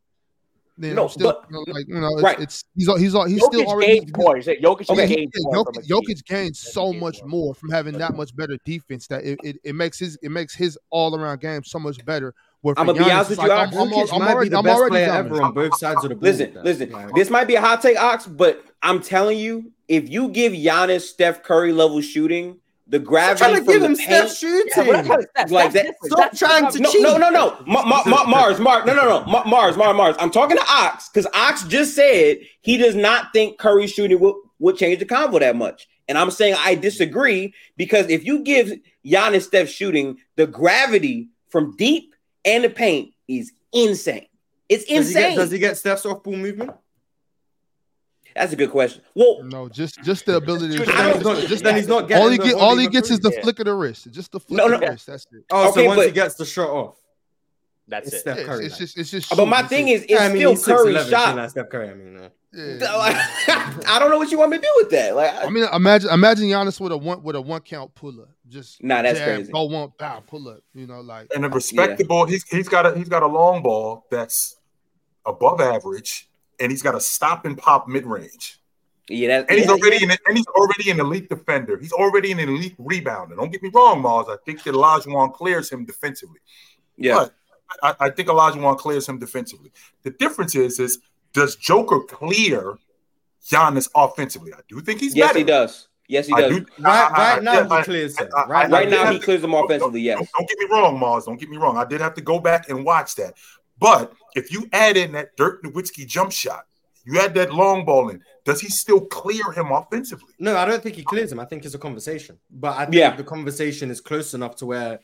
[0.77, 2.39] then No, I'm still but- you know, like you know, it's, Right.
[2.39, 3.99] it's he's he's he's, he's still already.
[3.99, 4.35] gained more.
[4.37, 5.07] You said Jokic Okay.
[5.07, 6.15] gained Yeah, more Jokic, from Jokic team.
[6.27, 7.29] gains so gained much more.
[7.29, 10.53] more from having that much better defense that it, it, it makes his it makes
[10.55, 12.33] his all around game so much better.
[12.61, 13.75] Where I'ma be honest with you, like, Ox.
[13.75, 15.35] I'm, I'm, Jokic I'm might already, be the I'm best already player dominant.
[15.35, 16.21] ever on both sides of the ball.
[16.29, 16.91] Listen, with listen.
[16.91, 20.53] Like, This might be a hot take, Ox, but I'm telling you, if you give
[20.53, 22.59] Giannis Steph Curry level shooting,
[22.93, 24.71] the Stop gravity trying to from give the him paint, Steph shooting.
[24.77, 27.01] Yeah, but that's how Like that- Stop That's trying to no, cheat.
[27.01, 30.15] no, no, no, Ma- Ma- Ma- Marz, Marz, no, no, no, Ma- Marz, Marz, Marz.
[30.19, 34.35] I'm talking to Ox because Ox just said he does not think Curry shooting would,
[34.59, 38.71] would change the combo that much, and I'm saying I disagree because if you give
[39.05, 42.13] Giannis Steph shooting, the gravity from deep
[42.45, 44.27] and the paint is insane.
[44.69, 45.37] It's Does he, get, insane.
[45.37, 46.71] does he get Steph's off ball movement?
[48.35, 49.01] That's a good question.
[49.15, 51.87] Well, No, just just the ability to I Then don't- he's not, just then he's
[51.87, 53.31] not getting all he get all he gets is the.
[53.31, 53.41] Yeah.
[53.41, 54.11] flick of the wrist.
[54.11, 54.79] Just the flick No, of no.
[54.79, 55.05] the wrist.
[55.07, 55.43] That's it.
[55.51, 56.95] Oh, Okay, so once but- he gets the shot off.
[57.87, 58.19] That's It's it.
[58.21, 58.65] Steph Curry.
[58.65, 58.79] it's like.
[58.79, 59.35] just it's just.
[59.35, 59.69] But my shooting.
[59.69, 61.35] thing is, it's I mean, still he's Curry's shot.
[61.35, 61.89] Like Steph Curry.
[61.89, 62.95] I mean, uh, just- yeah.
[62.95, 63.15] Like,
[63.89, 65.15] I don't know what you want me to do with that.
[65.17, 68.29] Like, I mean, imagine imagine Giannis with a one with a one count pull up.
[68.47, 69.51] Just Nah, that's jab, crazy.
[69.51, 70.61] Go one bow pull up.
[70.73, 72.25] You know, like and a respectable.
[72.25, 74.55] He's he's got a he's got a long ball that's
[75.25, 76.29] above average,
[76.63, 78.59] and he's got a stop and pop mid range.
[79.09, 80.11] yeah, that, And he's yeah, already yeah.
[80.13, 81.77] an and he's already an elite defender.
[81.77, 83.35] He's already an elite rebounder.
[83.35, 84.29] Don't get me wrong, Marz.
[84.29, 86.39] I think that Olajuwon clears him defensively.
[86.97, 87.15] yeah.
[87.15, 87.33] But
[87.81, 89.71] I, I think Olajuwon clears him defensively.
[90.03, 90.99] The difference is, is
[91.33, 92.77] does Joker clear
[93.45, 94.53] Giannis offensively?
[94.53, 95.39] I do think he's yes, better.
[95.39, 95.87] he does.
[96.07, 96.51] Yes, he does.
[96.51, 96.65] do.
[96.79, 98.27] right, I- I- right now yeah, he I- clears him.
[98.35, 100.01] I- I- Right, I Right now, he to- clears them don't- offensively.
[100.01, 100.17] Yes.
[100.17, 101.25] Don't, don't get me wrong, Marz.
[101.25, 101.77] Don't get me wrong.
[101.77, 103.33] I did have to go back and watch that.
[103.79, 106.65] But if you add in that Dirk Nowitzki jump shot,
[107.05, 110.33] you add that long ball in, does he still clear him offensively?
[110.39, 111.39] No, I don't think he clears him.
[111.39, 112.39] I think it's a conversation.
[112.49, 113.15] But I think Yeah.
[113.15, 114.99] the conversation is close enough to where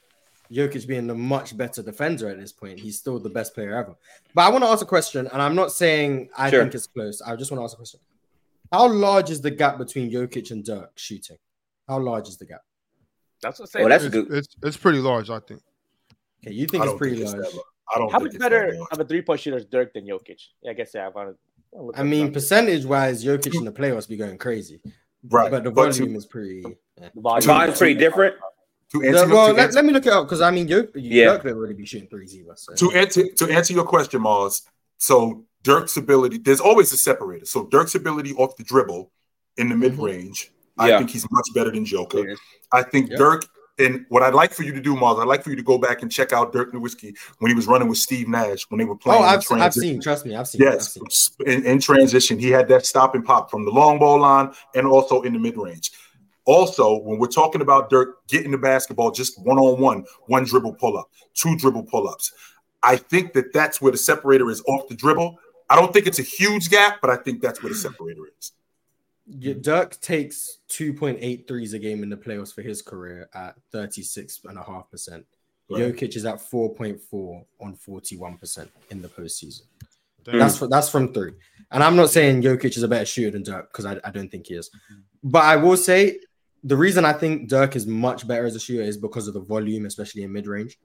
[0.51, 3.95] Jokic being the much better defender at this point, he's still the best player ever.
[4.33, 6.61] But I want to ask a question, and I'm not saying I Sure.
[6.61, 7.21] think it's close.
[7.21, 7.99] I just want to ask a question.
[8.71, 11.37] How large is the gap between Jokic and Dirk shooting?
[11.87, 12.61] How large is the gap?
[13.41, 13.89] That's what I'm saying.
[13.89, 14.33] that's a it's, good.
[14.33, 15.61] it's it's pretty large, I think.
[16.43, 17.41] Okay, you think it's pretty think large.
[17.45, 17.65] that large.
[17.93, 18.11] I don't.
[18.11, 18.87] How much better large.
[18.91, 20.39] of a three point shooter is Dirk than Jokic?
[20.61, 21.35] Yeah, I guess yeah, I want
[21.73, 21.91] to.
[21.99, 24.79] I mean, percentage wise, Jokic in the playoffs be going crazy.
[25.29, 26.63] Right, But the but volume to- is pretty.
[26.97, 27.09] yeah.
[27.13, 27.47] the volume.
[27.47, 28.35] Mine's pretty different.
[28.93, 30.67] To The- answer, well, to, let, answer, let me look it up because I mean,
[30.67, 31.25] Jokic, Yeah.
[31.37, 32.53] Dirk don't be shooting threes either.
[32.55, 32.73] So.
[32.73, 34.61] to answer to answer your question, Marz.
[34.97, 37.45] So Dirk's ability, there's always a separator.
[37.45, 39.11] So Dirk's ability off the dribble
[39.57, 39.79] in the Mhm.
[39.79, 40.97] mid range, I Yeah.
[40.99, 42.29] think he's much better than Joker.
[42.29, 42.35] Yeah.
[42.71, 43.17] I think Yeah.
[43.17, 43.45] Dirk,
[43.79, 45.77] and what I'd like for you to do, Marz, I'd like for you to go
[45.77, 48.85] back and check out Dirk Nowitzki when he was running with Steve Nash when they
[48.85, 49.21] were playing.
[49.21, 50.01] Oh, I've, I've seen.
[50.01, 50.61] Trust me, I've seen.
[50.67, 51.47] I've Yes, seen.
[51.47, 54.85] in, in transition, he had that stop and pop from the long ball line and
[54.85, 55.91] also in the mid range.
[56.45, 60.73] Also, when we're talking about Dirk getting the basketball just one on one, one dribble
[60.75, 62.33] pull up, two dribble pull ups,
[62.81, 65.37] I think that that's where the separator is off the dribble.
[65.69, 68.51] I don't think it's a huge gap, but I think that's where the separator is.
[69.29, 69.61] Yeah, mm.
[69.61, 75.23] Dirk takes 2.83s a game in the playoffs for his career at 36.5%.
[75.71, 75.81] Right.
[75.81, 79.61] Jokic is at 4.4 on 41% in the postseason.
[80.23, 80.39] Damn.
[80.39, 81.33] That's for, that's from three.
[81.71, 84.29] And I'm not saying Jokic is a better shooter than Dirk because I, I don't
[84.29, 84.69] think he is.
[84.69, 85.01] Mm-hmm.
[85.23, 86.19] But I will say
[86.63, 89.41] the reason I think Dirk is much better as a shooter is because of the
[89.41, 90.79] volume, especially in mid range.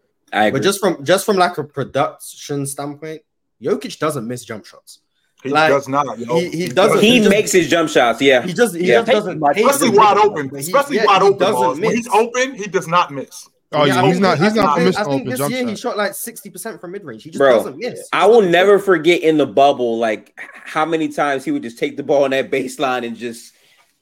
[0.53, 3.23] But just from just from like a production standpoint,
[3.63, 5.01] Jokic doesn't miss jump shots.
[5.45, 6.19] He Like, does not.
[6.19, 6.41] Yo.
[6.41, 8.21] he- he doesn't- he just- makes his jump shots.
[8.21, 8.43] Yeah.
[8.43, 9.01] He just he Yeah.
[9.03, 10.49] just doesn't Much- hate Especially them wide open.
[10.51, 11.39] he- Especially yeah, wide open.
[11.39, 13.47] doesn't When he's open, he does not miss.
[13.77, 14.39] Oh yeah, I he's not.
[14.39, 15.79] I He's think- not I, missing I think open this jump year he shot.
[15.79, 17.25] shot like sixty percent from mid range.
[17.25, 18.09] He just Bro, doesn't miss.
[18.13, 20.33] I will never forget in the bubble, like
[20.65, 23.53] how many times he would just take the ball on that baseline and just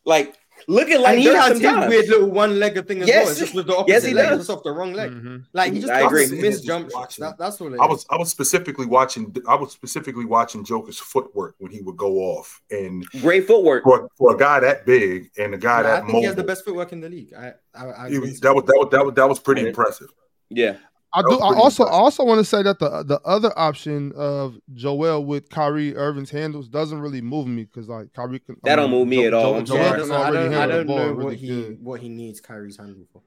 [0.04, 0.34] like
[0.68, 3.22] looking like and he Dirk has his weird little one-legged thing as Yes.
[3.24, 3.30] well.
[3.30, 4.38] It's just with the opposite Yes, he leg, does.
[4.40, 5.10] just off the wrong leg.
[5.10, 5.44] Mhm.
[5.52, 6.28] Like he just I agree.
[6.40, 7.16] miss jump shots.
[7.16, 7.90] That, that's what it I is.
[7.90, 12.18] was I was specifically watching I was specifically watching Joker's footwork when he would go
[12.18, 13.84] off and Great footwork.
[13.84, 16.26] for, for a guy that big and a guy Yeah, I that think mobile, he
[16.26, 17.32] has the best footwork in the league.
[17.34, 20.08] I, I, I was, that was that was that was that was pretty impressive.
[20.50, 20.76] Yeah.
[21.14, 21.28] I do.
[21.28, 21.86] I pretty also I impressive.
[21.88, 26.68] also want to say that the the other option of Joel with Kyrie Irving's handles
[26.68, 28.56] doesn't really move me because like Kyrie can.
[28.64, 30.00] That don't move me at all, I'm Joel Yeah, sorry.
[30.02, 31.84] can I don't, I don't, I don't ball know really what he good.
[31.84, 33.22] what he needs Kyrie's handle for.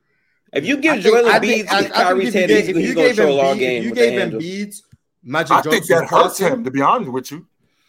[0.53, 2.81] If you give Joel I Embiid think- I- I Kyrie's if you he's, if you
[2.81, 4.83] he's gonna gave show all Embiid- game If you gave him beads.
[5.27, 6.63] Magic I Johnson think that hurts him.
[6.63, 7.45] To be honest with you,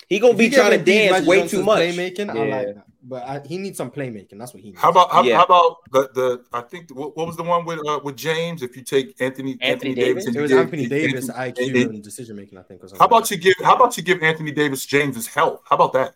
[0.09, 1.81] He gonna if be trying to dance way too much.
[1.81, 2.57] Playmaking, I Yeah.
[2.57, 2.86] like that.
[3.09, 4.37] But I, he needs some playmaking.
[4.39, 4.81] That's what he needs.
[4.81, 5.37] how about how, Yeah.
[5.37, 8.63] how about the the I think what, what was the one with uh, with James?
[8.63, 10.27] If you take Anthony Anthony Davis, Davis?
[10.27, 12.83] and it was give- Anthony Davis Anthony- IQ and decision making, I think.
[12.83, 12.99] Or something.
[12.99, 15.61] How about you give how about you give Anthony Davis James's health?
[15.69, 16.15] How about that?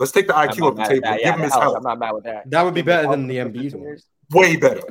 [0.00, 1.02] Let's take the IQ not off the table.
[1.02, 1.20] that.
[1.22, 1.76] Give him his health, health.
[1.76, 2.50] I'm not mad with that.
[2.50, 3.98] That would be better than the All Embiid one.
[4.32, 4.82] Way better.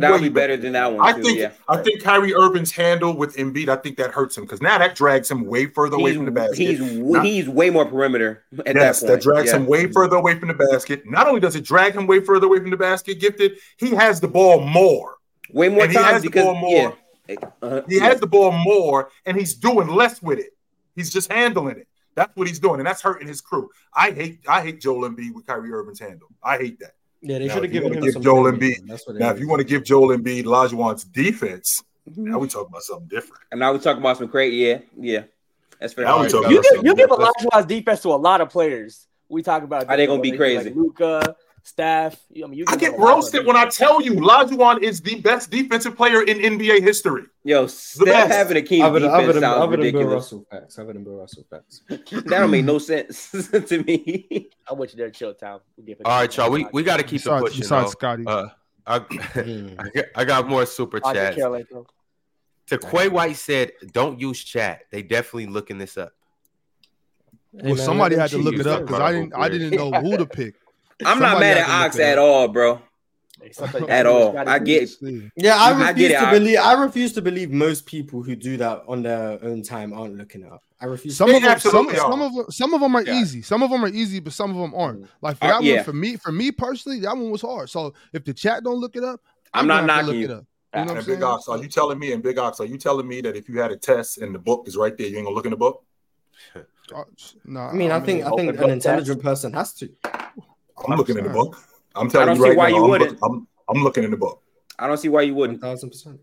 [0.00, 1.06] That would be better than that one.
[1.06, 1.52] I too, think yeah.
[1.68, 4.94] I think Kyrie Irving's handle with Embiid, I think that hurts him because now that
[4.94, 6.58] drags him way further away from the basket.
[6.58, 9.56] he's Not- he's way more perimeter at yes, that that, drags yeah.
[9.56, 11.08] him way further away from the basket.
[11.08, 14.20] Not only does it drag him way further away from the basket, gifted, he has
[14.20, 15.16] the ball more.
[15.52, 16.96] way more and he has the ball more.
[17.28, 17.34] yeah.
[17.62, 17.82] Uh-huh.
[17.88, 20.56] He has the ball more, and he's doing less with it.
[20.94, 21.88] He's just handling it.
[22.14, 23.68] That's what he's doing, and that's hurting his crew.
[23.94, 26.28] I hate I hate Joel Embiid with Kyrie Irving's handle.
[26.42, 26.94] I hate that.
[27.22, 28.58] Yeah, they should have you given wanna him give some Joel playmaking.
[28.58, 32.30] Embiid- That's what it Now, if you want to give Joel Embiid Olajuwon's defense, mm-hmm.
[32.30, 33.42] now we talking about something different.
[33.50, 34.52] And now we talking about some great.
[34.52, 35.24] Yeah, yeah.
[35.80, 36.04] That's fair.
[36.04, 39.06] Now we You give, you give something Olajuwon's defense to a lot of players.
[39.28, 40.64] We talk about Are they gonna be crazy?
[40.70, 41.36] like Luka,
[41.66, 42.24] Steph.
[42.32, 44.82] I mean, you I get him a lot of roasted when I tell you Olajuwon
[44.82, 47.24] is the best defensive player in NBA history.
[47.42, 47.94] Yo, best.
[47.94, 50.14] Steph having a key Other than, other defense than, sounds other than Bill ridiculous.
[50.14, 50.78] Russell facts.
[50.78, 51.80] Other than Bill Russell facts.
[51.88, 54.48] That don't make no sense to me.
[54.70, 55.58] I want you there, chill town.
[55.76, 56.50] We'll All right, y'all.
[56.52, 57.60] We, we got to keep it Besides, pushing.
[57.62, 57.90] besides though.
[57.90, 58.46] Scotty, Uh,
[58.86, 60.04] I, Mm.
[60.14, 61.36] I, got, more super Andre chats.
[61.36, 61.64] Carolina.
[62.68, 64.82] To Quay White said, "Don't use chat.
[64.92, 66.12] They definitely looking this up."
[67.52, 69.32] Hey, Well, man, somebody had to look it up because I didn't.
[69.34, 70.54] I didn't know who to pick.
[71.04, 72.80] I'm not Somebody mad at Ox it at all, bro.
[73.40, 74.48] Hey, At gotta do what you all.
[74.48, 74.90] I get
[75.36, 76.58] Yeah, I I refuse get it, to I- believe.
[76.58, 80.44] I refuse to believe most people who do that on their own time aren't looking
[80.44, 80.62] up.
[80.80, 81.16] I refuse.
[81.16, 82.26] Some They of them, some, some are.
[82.26, 83.20] of them, some of them are Yeah.
[83.20, 83.42] easy.
[83.42, 85.02] Some of them are easy, but some of them aren't.
[85.02, 85.08] Mhm.
[85.20, 85.74] Like for Uh, that yeah.
[85.76, 87.68] one, for me, for me personally, that one was hard.
[87.68, 89.20] So if the chat don't look it up,
[89.52, 90.34] I'm gonna not have knocking look you.
[90.34, 90.44] it up.
[90.74, 91.22] You know And Big?
[91.22, 92.12] Ox, are you telling me?
[92.12, 94.38] And Big Ox, are you telling me that if you had a test and the
[94.38, 95.82] book is right there, you ain't gonna look in the book?
[96.94, 97.02] Uh,
[97.44, 99.88] nah, I mean, I think I think an intelligent person has to.
[100.88, 101.56] I'm looking in the book.
[101.94, 102.76] I'm telling don't you see right why now.
[102.76, 103.10] you I'm, wouldn't.
[103.12, 104.42] look- I'm, I'm looking in the book.
[104.78, 105.60] I don't see why you wouldn't.
[105.60, 106.20] thousand percent.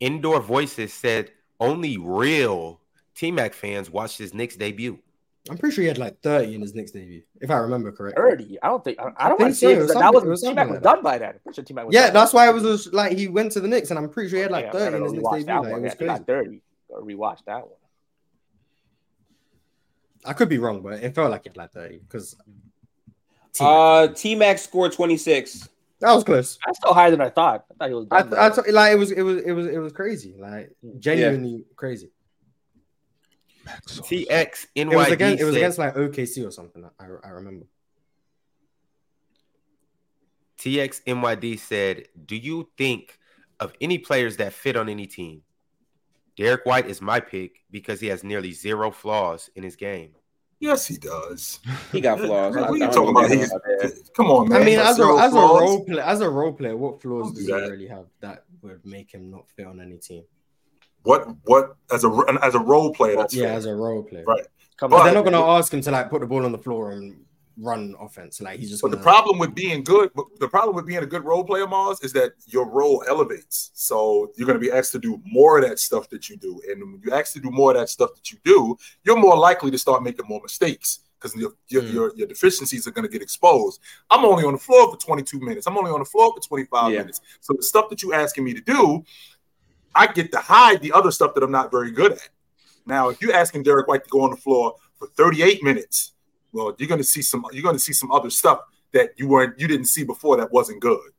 [0.00, 2.80] Indoor Voices said only real
[3.16, 4.98] T Mac fans watched his Knicks debut.
[5.50, 8.22] I'm pretty sure he had like 30 in his Knicks debut, if I remember correctly.
[8.22, 8.58] Thirty.
[8.62, 9.00] I don't think.
[9.00, 9.66] I, I don't think want to so.
[9.66, 11.18] say It was that, that something- was, it was T-Mac something was like done by
[11.18, 11.28] then.
[11.30, 13.60] I'm pretty sure T-Mac was Yeah, that's why it was just, like he went to
[13.60, 15.04] the Knicks, and I'm pretty sure he had like 30 Yeah, I 30 in gotta
[15.04, 15.46] his Knicks rewatch debut.
[15.46, 15.80] that Like, one.
[15.80, 16.06] it was Yeah, he crazy.
[16.18, 16.62] got thirty.
[16.90, 17.76] Gotta rewatch that one.
[20.24, 22.36] I could be wrong, but it felt like it had like 30 because
[23.60, 25.68] Uh, T Max scored 26.
[26.00, 26.58] that was close.
[26.64, 27.64] That's still higher than I thought.
[27.70, 28.06] I thought he was.
[28.10, 30.34] I, Done th- I th- like it was it was it was it was crazy,
[30.38, 32.10] like genuinely crazy.
[33.66, 36.88] TX It was NYD against it was against like OKC or something.
[36.98, 37.66] I I remember.
[40.58, 43.18] TX NYD said, "Do you think
[43.60, 45.42] of any players that fit on any team?"
[46.36, 50.14] Derrick White is my pick because he has nearly zero flaws in his game.
[50.60, 51.60] Yes, he does.
[51.92, 52.54] He got flaws.
[52.56, 53.22] What are you talking about?
[53.22, 54.10] nothing He's, that.
[54.16, 54.62] come on, man.
[54.62, 57.26] I mean, as a zero as a role player, as a role player, what flaws
[57.32, 60.24] Don't do does he really have that would make him not fit on any team?
[61.04, 61.28] What?
[61.44, 61.76] What?
[61.92, 63.52] As a as a role player, that's yeah, fair.
[63.54, 64.24] as a role player.
[64.24, 64.44] Right.
[64.76, 66.90] Come But- They're not gonna ask him to like put the ball on the floor
[66.92, 67.24] and
[67.58, 68.40] run offense.
[68.40, 68.82] Like he's just.
[68.82, 71.66] But the gonna, problem with being good, the problem with being a good role player,
[71.66, 73.70] Marz, is that your role elevates.
[73.74, 76.60] So you're going to be asked to do more of that stuff that you do,
[76.70, 79.36] and when you asked to do more of that stuff that you do, you're more
[79.36, 81.92] likely to start making more mistakes because your your, Mm.
[81.92, 83.80] your your deficiencies are going to get exposed.
[84.10, 85.66] I'm only on the floor for 22 minutes.
[85.66, 87.00] I'm only on the floor for 25 Yeah.
[87.00, 87.20] minutes.
[87.40, 89.04] So the stuff that you're asking me to do,
[89.94, 92.28] I get to hide the other stuff that I'm not very good at.
[92.86, 96.12] Now, if you're asking Derrick White to go on the floor for 38 minutes,
[96.52, 98.60] well, you're going to see some you're going to see some other stuff
[98.92, 101.10] that you weren't you didn't see before that wasn't good.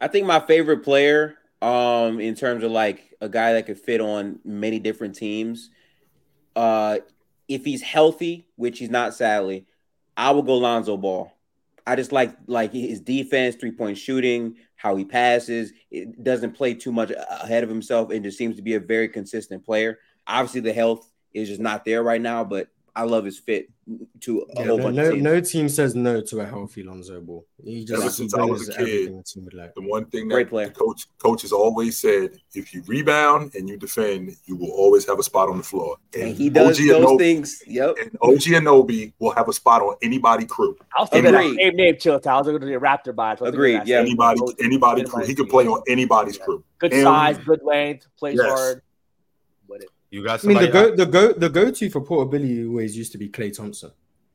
[0.00, 4.00] I think my favorite player, um, in terms of like a guy that could fit
[4.00, 5.70] on many different teams,
[6.54, 6.98] uh,
[7.48, 9.66] if he's healthy, which he's not sadly,
[10.16, 11.32] I will go Lonzo Ball.
[11.86, 15.72] I just like like his defense, three point shooting, how he passes.
[15.90, 19.08] It doesn't play too much ahead of himself, and just seems to be a very
[19.08, 19.98] consistent player.
[20.26, 23.68] Obviously, the health is just not there right now, but I love his fit
[24.22, 25.22] to a Yeah, whole no, bunch no, of teams.
[25.22, 27.44] no team says no to a healthy Lonzo Ball.
[27.62, 29.74] He just Ever he since I was brings a kid, everything a team would like.
[29.74, 30.66] The one thing Great that player.
[30.68, 35.18] the coach coaches always said: if you rebound and you defend, you will always have
[35.18, 35.98] a spot on the floor.
[36.18, 37.62] And he does OG those Anobi- things.
[37.66, 37.96] Yep.
[38.00, 40.74] And OG Anunoby will have a spot on anybody crew.
[40.96, 41.58] I was thinking that Agreed.
[41.60, 43.42] same name, Chill I was going to the Raptor bias.
[43.42, 43.98] I Agreed, yeah.
[43.98, 44.54] same Anybody, name.
[44.60, 45.24] anybody crew.
[45.26, 46.64] He could play on anybody's crew.
[46.78, 48.48] Good And- size, good length, plays Yes.
[48.48, 48.82] hard.
[49.68, 49.88] With it.
[50.16, 50.72] You got I mean, the somebody?
[50.72, 53.90] go the go the go to for portability always used to be Klay Thompson.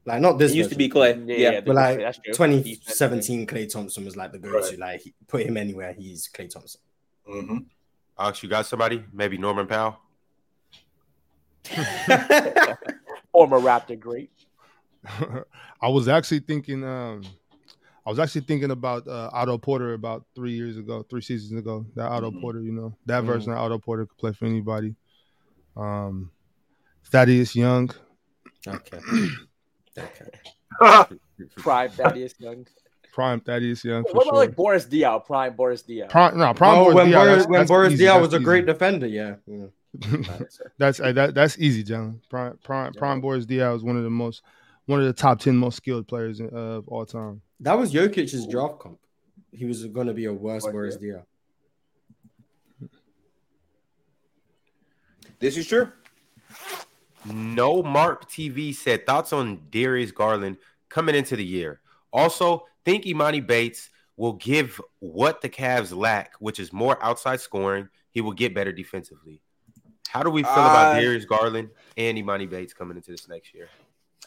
[0.06, 1.28] Like not this It used to be Klay.
[1.28, 1.62] Yeah, Yeah.
[1.62, 4.58] but like 2017 Klay Thompson was like the go to.
[4.60, 4.78] Right.
[4.78, 6.82] Like he, put him anywhere, he's Klay Thompson.
[7.26, 7.58] hmm
[8.16, 9.04] Ox, you got somebody?
[9.12, 9.98] Maybe Norman Powell.
[13.32, 14.30] Former Raptor great.
[15.82, 16.84] I was actually thinking.
[16.84, 17.24] Um,
[18.06, 21.86] I was actually thinking about uh, Otto Porter about three years ago, three seasons ago.
[21.96, 22.42] That Otto Mhm.
[22.42, 23.28] Porter, you know, that Mhm.
[23.28, 24.94] version of Otto Porter could play for anybody.
[25.76, 26.32] Um,
[27.06, 27.90] Thaddeus Young.
[28.68, 29.00] Okay.
[29.98, 30.26] Okay.
[31.58, 32.68] Prime Thaddeus Young.
[33.12, 34.36] Prime Thaddeus Young for What about sure.
[34.36, 35.26] like Boris Diaw?
[35.26, 36.10] Prime Boris Diaw.
[36.10, 38.22] Prime, no, Prime oh, Boris when Diaw, Boris, that's- when that's Boris easy, Diaw that's
[38.22, 38.44] was a easy.
[38.46, 39.36] great defender, yeah.
[39.48, 39.66] yeah.
[40.78, 42.22] that's uh, that, that's easy, John.
[42.30, 44.42] Prime Prime Prime Boris Diaw is one of the most
[44.86, 47.42] one of the top ten most skilled players of all time.
[47.60, 49.00] That was Jokic's draft comp.
[49.52, 51.24] He was going to be a worse Boris Boris Diaw.
[55.42, 55.92] This is true.
[57.26, 60.58] No Mark TV said thoughts on Darius Garland
[60.88, 61.82] coming into the year.
[62.14, 67.90] Also, think Emoni Bates will give what the Cavs lack, which is more outside scoring.
[68.12, 69.42] He will get better defensively.
[70.08, 73.54] How do we feel about Uh, Darius Garland and Emoni Bates coming into this next
[73.54, 73.70] year?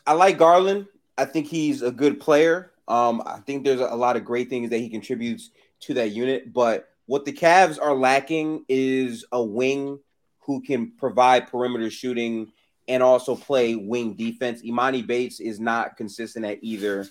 [0.06, 0.86] I like Garland.
[1.16, 2.72] I think he's a good player.
[2.88, 5.50] Um, I think there's a lot of great things that he contributes
[5.80, 6.52] to that unit.
[6.52, 10.00] But what the Cavs are lacking is a wing
[10.46, 12.52] who can provide perimeter shooting
[12.88, 14.62] and also play wing defense.
[14.62, 17.06] Emoni Bates is not consistent at either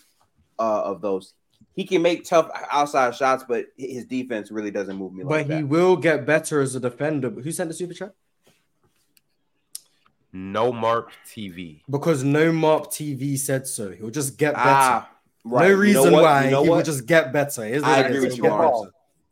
[0.59, 1.33] uh, of those.
[1.75, 5.55] he can make tough outside shots, but his defense really doesn't move me like But
[5.55, 5.67] he that.
[5.67, 7.29] will get better as a defender.
[7.31, 8.13] Who sent the super chat?
[10.31, 11.81] No Mark TV.
[11.89, 13.91] Because no Mark TV said so.
[13.91, 14.69] He'll just get better.
[14.69, 15.09] Ah,
[15.43, 15.61] right.
[15.61, 17.63] No You know reason why You know he will just get better.
[17.65, 18.05] Isn't I it?
[18.07, 18.49] agree with you, get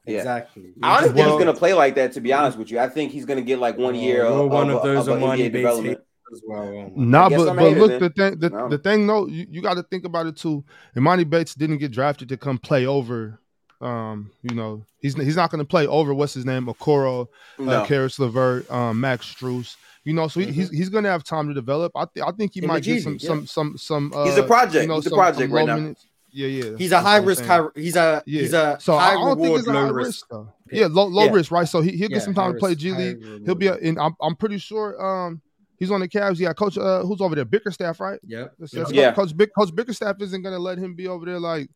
[0.05, 0.23] Barnes.
[0.23, 0.29] better.
[0.29, 0.37] Yeah.
[0.37, 0.73] Exactly.
[0.83, 2.11] I don't think he's gonna play like that.
[2.13, 4.49] To be honest with you, I think he's gonna get like one year you're of,
[4.51, 5.99] one of of, those of, Armani NBA development.
[6.31, 6.61] as well.
[6.63, 7.99] Oh Nah, but but hating look, then.
[7.99, 8.69] the thing the, No.
[8.69, 10.63] the thing though, you, you got to think about it too.
[10.95, 13.37] Emoni Bates didn't get drafted to come play over.
[13.81, 17.71] Um, you know, he's he's not going to play over what's his name, Okoro, No.
[17.81, 19.75] uh, Caris LeVert, um, Max Strus.
[20.03, 21.91] You know, so he, he's he's going to have time to develop.
[21.95, 24.11] I th- I think he In might G get some League, some some some.
[24.15, 24.83] Uh, He's a project.
[24.83, 25.75] You know, He's a project right now.
[25.77, 26.05] minutes.
[26.31, 26.77] Yeah, yeah.
[26.77, 27.61] He's a that's high risk, high.
[27.75, 28.41] He's a Yeah.
[28.41, 30.07] he's a so high I don't think reward, it's a low high risk.
[30.07, 30.53] risk though.
[30.71, 31.31] Yeah, low low Yeah.
[31.31, 31.67] risk, right?
[31.67, 33.21] So he, he'll get Yeah, some time to play risk, G League.
[33.21, 33.41] reward.
[33.45, 33.99] He'll be a, in.
[33.99, 35.03] I'm, I'm pretty sure.
[35.05, 35.41] Um,
[35.77, 36.39] he's on the Cavs.
[36.39, 36.77] Yeah, coach.
[36.77, 37.45] Uh, who's over there?
[37.45, 38.19] Bickerstaff, right?
[38.25, 38.53] Yep.
[38.59, 39.11] That's, that's Yeah.
[39.13, 41.69] Coach Bick, Coach Bickerstaff isn't gonna let him be over there like,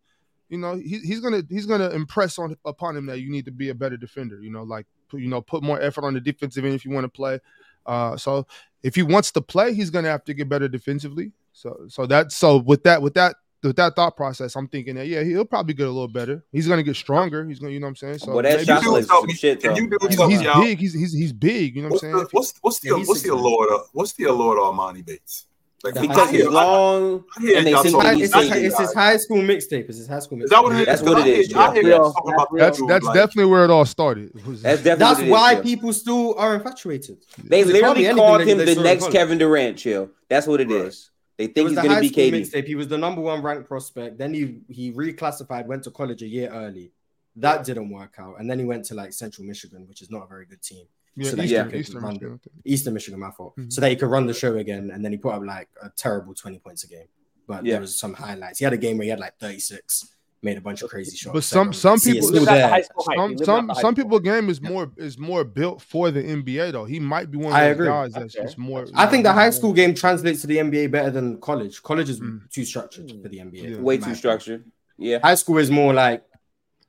[0.49, 3.51] you know, he, he's gonna he's gonna impress on upon him that you need to
[3.51, 4.39] be a better defender.
[4.41, 7.03] You know, like you know put more effort on the defensive end if you want
[7.05, 7.39] to play.
[7.85, 8.47] Uh, so
[8.83, 11.31] if he wants to play, he's gonna have to get better defensively.
[11.51, 15.07] So so that so with that with that with that thought process, I'm thinking that
[15.07, 16.43] yeah he'll probably get a little better.
[16.51, 17.45] He's gonna get stronger.
[17.45, 18.19] He's gonna you know what I'm saying.
[18.19, 19.77] So Well, that shot you selection tell some shit can though.
[19.79, 20.79] you do I he's, he's y'all- big.
[20.79, 21.75] He's, he's he's big.
[21.75, 22.27] You know what What's I'm the saying.
[22.31, 23.31] what's what's the Yeah, he's what's the 6'8".
[23.33, 25.45] allure to what's the allure to Armani Bates?
[25.83, 28.93] Like Because he's long I hear and they y'all talking- High- It's his, it's his
[28.93, 29.87] high school mixtape.
[29.87, 30.43] It's his high school mixtape.
[30.45, 30.85] Is that what it is?
[30.87, 31.89] That's what it I hear- is, I hear yeah.
[31.97, 34.31] y'all talking about that That's that's like- definitely where it all started.
[34.33, 35.63] That's That's what it is, why Chill.
[35.63, 37.17] people still are infatuated.
[37.43, 39.11] They Because it can't be literally called him the next.
[39.11, 39.77] Kevin Durant.
[39.77, 40.09] Chill.
[40.27, 40.85] That's what it Right.
[40.87, 41.11] is.
[41.37, 42.41] They It think was he's the gonna high be school KD.
[42.41, 42.65] mixtape.
[42.67, 44.17] He was the number one ranked prospect.
[44.17, 46.91] Then he he reclassified, went to college a year early.
[47.37, 50.23] That didn't work out, and then he went to like Central Michigan, which is not
[50.23, 50.85] a very good team.
[51.17, 52.39] yeah, so that Eastern, he could Eastern run Michigan.
[52.65, 53.55] Eastern Michigan, my fault.
[53.57, 53.71] Mhm.
[53.73, 55.89] So that he could run the show again, and then he put up like a
[55.89, 57.07] terrible twenty points a game.
[57.47, 57.73] But Yeah.
[57.73, 58.59] there was some highlights.
[58.59, 61.15] He had a game where he had like thirty six, made a bunch of crazy
[61.17, 61.33] shots.
[61.33, 62.69] But some- some people- still Lives out the there.
[62.69, 63.29] high school hype.
[63.31, 66.85] He Some some some people game is more is more built for the NBA though.
[66.85, 67.87] He might be one of I those agree.
[67.87, 68.45] guys that's Okay.
[68.45, 68.85] just more.
[68.93, 71.81] I think the high school game translates to the NBA better than college.
[71.81, 72.49] College is Mm.
[72.51, 73.69] too structured for the NBA.
[73.69, 73.77] Yeah.
[73.79, 74.15] Way too opinion.
[74.17, 74.65] structured.
[74.97, 75.19] Yeah.
[75.23, 76.23] High school is more like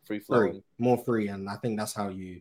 [0.05, 0.63] free free, flowing.
[0.79, 2.41] more free, and I think that's how you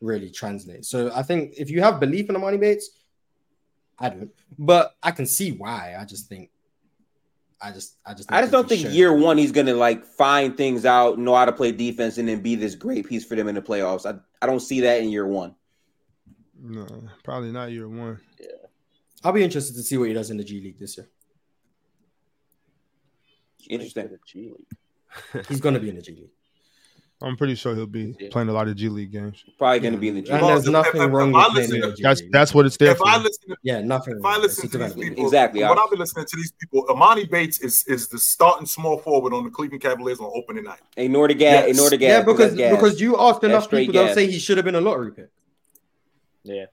[0.00, 0.84] really translate.
[0.84, 2.90] So I think if you have belief in the Emoni Bates,
[3.98, 5.94] I don't, but I can see why.
[5.98, 6.50] I just think,
[7.62, 8.92] I just, I just, I just don't think should.
[8.92, 12.40] year one he's gonna like find things out, know how to play defense, and then
[12.40, 14.04] be this great piece for them in the playoffs.
[14.04, 15.54] I, I don't see that in year one.
[16.60, 16.86] No,
[17.22, 18.20] probably not year one.
[18.40, 18.48] Yeah,
[19.22, 21.08] I'll be interested to see what he does in the G League this year.
[23.70, 24.10] Interesting.
[24.26, 25.46] G League.
[25.48, 26.30] He's gonna be in the G League,
[27.22, 28.28] I'm pretty sure he'll be Yeah.
[28.30, 29.44] playing a lot of G League games.
[29.58, 30.32] Probably gonna be in the G.
[30.32, 32.32] and there's nothing if- wrong if with I playing in the G That's League.
[32.32, 33.08] that's what it's there If for.
[33.08, 34.16] I listen to yeah, nothing.
[34.18, 36.36] if wrong I listen to these people, Exactly, from what I- I've been listening to
[36.36, 40.30] these people, Emoni Bates is is the starting small forward on the Cleveland Cavaliers on
[40.34, 40.80] opening night.
[40.96, 41.52] Ignore the gas.
[41.66, 41.70] Yes.
[41.76, 42.08] Ignore the gas.
[42.08, 42.74] Yeah, because that's gas.
[42.74, 45.28] because you ask enough straight people, they'll say he should have been a lottery pick.
[46.44, 46.64] Yeah.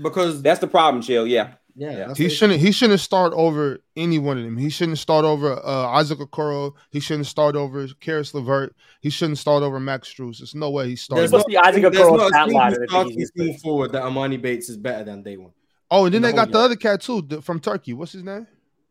[0.00, 1.26] Because that's the problem, chill.
[1.26, 1.54] Yeah.
[1.80, 2.58] Yeah, that's He shouldn't.
[2.60, 4.56] He shouldn't start over any one of them.
[4.56, 6.72] He shouldn't start over uh, Isaac Okoro.
[6.90, 8.74] He shouldn't start over Caris LeVert.
[9.00, 10.38] He shouldn't start over Max Strus.
[10.38, 11.20] There's no way he starts.
[11.20, 13.46] There's What's not, the Isaac there's Okoro not a stat single that starting he's small
[13.46, 13.60] good?
[13.60, 15.52] forward that Emoni Bates is better than day one.
[15.92, 17.92] oh, and then the they got whole the other cat too the- from Turkey.
[17.92, 18.48] What's his name?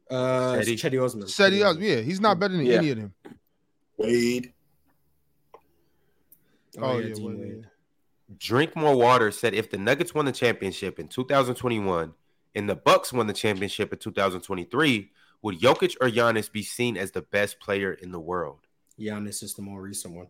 [0.09, 0.75] Uh, Cedi.
[0.79, 1.27] Cedi Osman.
[1.27, 1.83] Cedi Osman.
[1.83, 2.75] Yeah, he's not better than Yeah.
[2.77, 3.13] any of them.
[3.97, 4.53] Wade.
[6.79, 7.67] Oh, yeah, yeah, Dean Wade.
[8.39, 12.13] Drink More Water said if the Nuggets won the championship in 2021
[12.55, 15.11] and the Bucks won the championship in 2023,
[15.41, 18.59] would Jokic or Giannis be seen as the best player in the world?
[18.99, 20.27] Giannis is the more recent one.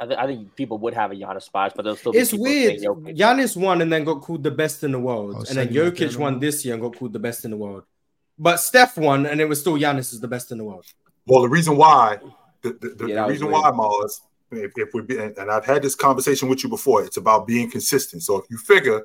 [0.00, 2.12] I, th- I think people would have a Giannis spot, but they'll still.
[2.12, 2.80] Be It's weird.
[2.80, 3.16] saying Jokic.
[3.18, 5.90] Giannis won and then got called the best in the world, Oh, and then Cedi
[5.92, 7.82] Jokic won this year and got called the best in the world.
[8.38, 10.86] But Steph won, and it was still Giannis is the best in the world.
[11.26, 12.18] Well, the reason why,
[12.62, 13.60] the, the, the, Yeah, the reason weird.
[13.60, 14.20] why, Marz,
[14.52, 17.46] if, if we be, and and I've had this conversation with you before, it's about
[17.48, 18.22] being consistent.
[18.22, 19.02] So if you figure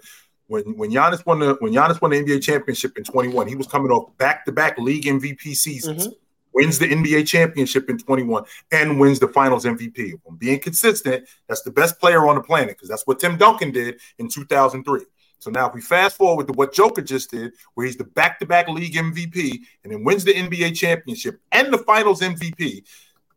[0.54, 3.66] when when Giannis won the when Giannis won the NBA championship in 21, he was
[3.66, 6.08] coming off back to back league MVP seasons.
[6.08, 6.18] Mm-hmm.
[6.56, 10.14] Wins the NBA championship in 21 and wins the finals MVP.
[10.22, 13.72] When being consistent, that's the best player on the planet because that's what Tim Duncan
[13.72, 15.02] did in 2003.
[15.40, 18.70] So now, if we fast forward to what Joker just did, where he's the back-to-back
[18.70, 22.84] league MVP and then wins the NBA championship and the Finals MVP,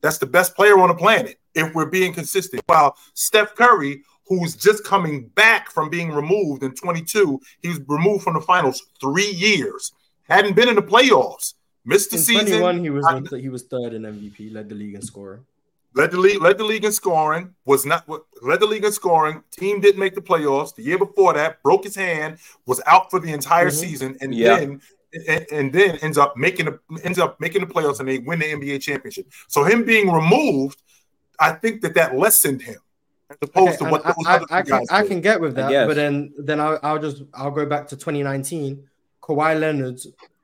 [0.03, 1.41] that's the best player on the planet.
[1.55, 6.74] If we're being consistent, while Steph Curry, who's just coming back from being removed in
[6.74, 9.93] 22, he was removed from the Finals three years,
[10.28, 11.55] hadn't been in the playoffs,
[11.85, 14.74] missed the In season, 21, he was I- he was third in MVP, led the
[14.74, 15.44] league in scoring.
[15.94, 18.07] led the league, led the league in scoring, was not
[18.43, 19.43] led the league in scoring.
[19.53, 20.74] Team didn't make the playoffs.
[20.74, 23.73] The year before that, broke his hand, was out for the entire Mhm.
[23.81, 24.59] season, and Yeah.
[24.59, 24.81] then
[25.28, 28.39] and, and then ends up making the ends up making the playoffs and they win
[28.40, 29.27] the NBA championship.
[29.48, 30.82] So him being removed,
[31.40, 32.81] I think that that lessened him
[33.31, 35.20] as opposed Okay, to what I, those I, other I two can guys I can
[35.20, 38.89] get with that, but then then I'll, I'll just I'll go back to 2019.
[39.23, 39.98] Kawhi Leonard,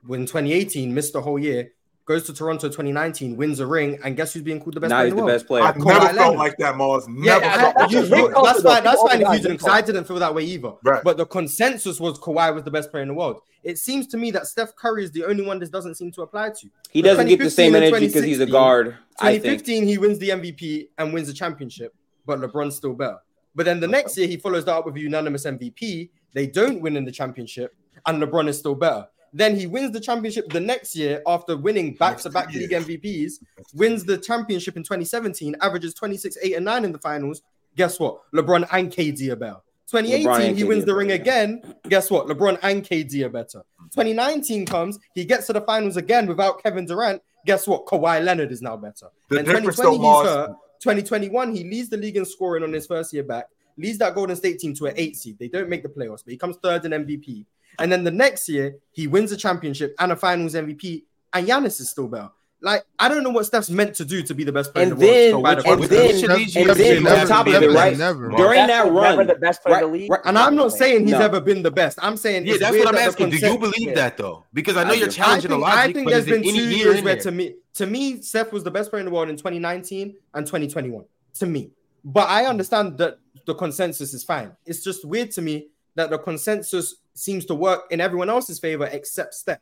[0.06, 1.70] when 2018 missed the whole year,
[2.04, 4.96] goes to Toronto 2019, wins a ring, and guess who's being called the best now
[4.96, 5.34] player he's in the the world?
[5.38, 5.62] best player.
[5.62, 7.04] I've Kawhi never felt like that, Marz.
[7.06, 8.10] Yeah, Never I- felt like that's you- a that.
[8.10, 8.70] big that's though.
[8.70, 8.82] fine.
[8.84, 10.72] That's fine if you didn't, because I didn't feel that way either.
[10.82, 11.04] Right.
[11.04, 13.40] But the consensus was Kawhi was the best player in the world.
[13.62, 16.22] It seems to me that Steph Curry is the only one this doesn't seem to
[16.22, 16.68] apply to.
[16.90, 18.96] He doesn't get the same energy because he's a 2016, guard.
[19.20, 19.62] I think.
[19.64, 21.94] 2015, he wins the MVP and wins the championship,
[22.26, 23.18] but LeBron's still better.
[23.54, 26.10] But then the next year, he follows that up with a unanimous MVP.
[26.32, 27.74] They don't win in the championship,
[28.06, 29.06] and LeBron is still better.
[29.34, 33.34] Then he wins the championship the next year after winning back to back league MVPs,
[33.74, 37.42] wins the championship in 2017, averages 26, 8, and 9 in the finals.
[37.76, 38.20] Guess what?
[38.34, 39.56] LeBron and KD are better.
[39.90, 41.62] 2018, he wins the ring again.
[41.88, 42.26] Guess what?
[42.26, 43.62] LeBron and KD are better.
[43.90, 47.22] 2019 comes, he gets to the finals again without Kevin Durant.
[47.44, 47.86] Guess what?
[47.86, 49.08] Kawhi Leonard is now better.
[49.28, 50.56] The and difference 2020, though, he's hurt.
[50.82, 53.46] 2021, he leads the league in scoring on his first year back,
[53.78, 55.38] leads that Golden State team to an eight seed.
[55.38, 57.46] They don't make the playoffs, but he comes third in MVP.
[57.78, 61.80] And then the next year, he wins a championship and a finals MVP, and Giannis
[61.80, 62.30] is still better.
[62.64, 64.92] Like, I don't know what Steph's meant to do to be the best player And
[64.92, 65.42] in the then- world.
[65.42, 67.98] by the and fucking- then- Which of these and then on top of it, right?
[67.98, 68.28] Never.
[68.30, 70.10] During Steph that run, never the best player in the league.
[70.10, 71.20] right- and I'm not saying he's No.
[71.20, 71.98] ever been the best.
[72.00, 73.30] I'm saying Yeah, that's what I'm that asking.
[73.30, 73.94] Do you believe Yeah.
[73.94, 74.44] that though?
[74.54, 76.28] Because I know I you're challenging I the think, logic, I think but there's is
[76.28, 79.06] it been two years where to me, to me, Steph was the best player in
[79.06, 81.04] the world in 2019 and 2021.
[81.40, 81.70] To me,
[82.04, 84.52] but I understand that the consensus is fine.
[84.66, 85.66] It's just weird to me
[85.96, 89.58] that the consensus seems to work in everyone else's favor except Steph.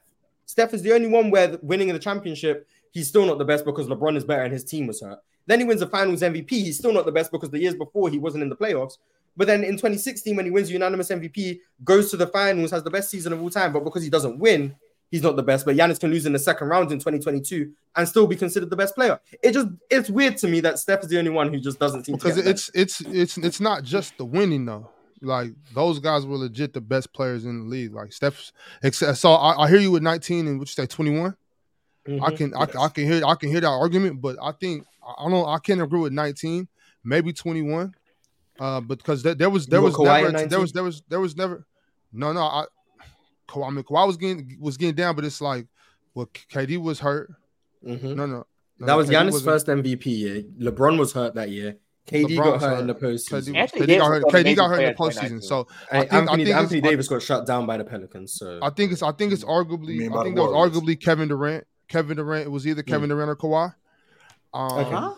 [0.47, 3.65] Steph is the only one where winning in the championship, he's still not the best
[3.65, 5.19] because LeBron is better and his team was hurt.
[5.47, 6.51] Then he wins the Finals MVP.
[6.51, 8.99] He's still not the best because the years before he wasn't in the playoffs.
[9.37, 12.83] But then in 2016, when he wins the unanimous MVP, goes to the finals, has
[12.83, 13.73] the best season of all time.
[13.73, 14.75] But because he doesn't win,
[15.11, 15.65] he's not the best.
[15.65, 18.77] But Giannis can lose in the second round in 2022 and still be considered the
[18.77, 19.21] best player.
[19.43, 22.05] It just it's weird to me that Steph is the only one who just doesn't
[22.05, 24.91] seem because it's it's it's it's not just the winning though.
[25.23, 27.95] Like those guys were legit the best players in the league.
[27.95, 28.53] Like Steph,
[28.83, 31.37] except so I, I hear you with 19 and what you say 21.
[32.05, 32.25] Better.
[32.25, 34.85] I can I, I can hear I can hear that argument, but I think
[35.19, 36.69] I don't I can't agree with 19,
[37.05, 37.95] maybe 21.
[38.59, 40.49] Uh, because there, there was there You was never at 19?
[40.51, 41.67] there was there was there was never
[42.13, 42.65] no no I
[43.49, 45.67] Kawhi, I mean Kawhi was getting was getting down, but it's like
[46.15, 47.31] well KD was hurt.
[47.87, 48.03] Mhm.
[48.17, 48.45] No no,
[48.79, 50.43] no That was KD Giannis' wasn't- first MVP year.
[50.61, 51.77] LeBron was hurt that year.
[52.07, 52.81] KD LeBron got hurt hurt.
[52.81, 53.55] in the postseason.
[53.55, 54.25] KD, KD got hurt.
[54.25, 55.43] KD got hurt in the postseason.
[55.43, 58.33] So Hey, I think Anthony, I think Anthony Davis got shut down by the Pelicans.
[58.35, 61.01] So I think it's I think it's arguably mean I think the that was arguably
[61.01, 61.65] Kevin Durant.
[61.91, 63.75] Kevin Durant it was either Kevin Durant or Kawhi.
[64.55, 65.17] Um, Okay.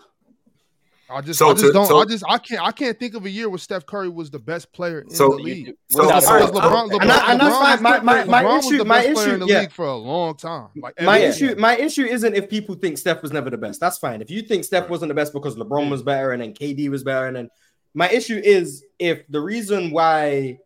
[1.11, 3.15] I just So I just to- don't so- I just I can't I can't think
[3.15, 5.75] of a year where Steph Curry was the best player in So- the league.
[5.91, 6.63] So, Without Because a all right, doubt.
[6.63, 7.71] LeBron, LeBron, And that- and LeBron fine.
[7.73, 9.61] was My- the- my- my LeBron was the my best player in the yeah.
[9.61, 10.69] league for a long time.
[10.75, 13.79] Like my every- issue, my issue isn't if people think Steph was never the best.
[13.79, 14.23] That's fine.
[14.23, 17.05] If you think Steph wasn't the best because LeBron was better and then KD was
[17.05, 17.51] better, and then
[17.93, 20.59] my issue is if the reason why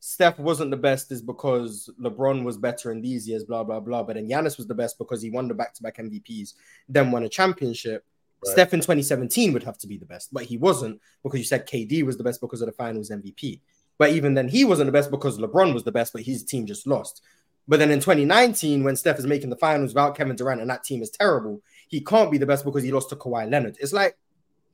[0.00, 4.02] Steph wasn't the best is because LeBron was better in these years, blah blah blah.
[4.02, 6.54] But then Giannis was the best because he won the back-to-back MVPs,
[6.88, 8.04] then won a championship.
[8.44, 8.52] Right.
[8.52, 11.66] Steph in 2017 would have to be the best, but he wasn't because you said
[11.66, 13.60] KD was the best because of the Finals MVP.
[13.98, 16.66] But even then, he wasn't the best because LeBron was the best, but his team
[16.66, 17.20] just lost.
[17.66, 20.84] But then in 2019, when Steph is making the finals without Kevin Durant and that
[20.84, 23.76] team is terrible, he can't be the best because he lost to Kawhi Leonard.
[23.78, 24.16] It's like,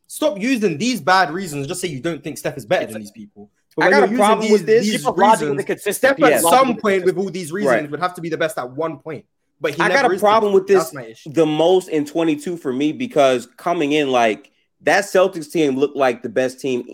[0.07, 1.67] stop using these bad reasons.
[1.67, 3.51] Just say you don't think Steph is better than these people.
[3.77, 4.85] But I got a using problem with this.
[4.85, 5.93] These Keep a logic reasons, with the.
[5.93, 7.91] Steph at logic some point with all these reasons Right.
[7.91, 9.25] would have to be the best at one point.
[9.61, 11.33] But he I got a is the problem with this That's my issue.
[11.33, 14.51] the most in 22 for me because coming in like
[14.83, 16.87] that Celtics team looked like the best team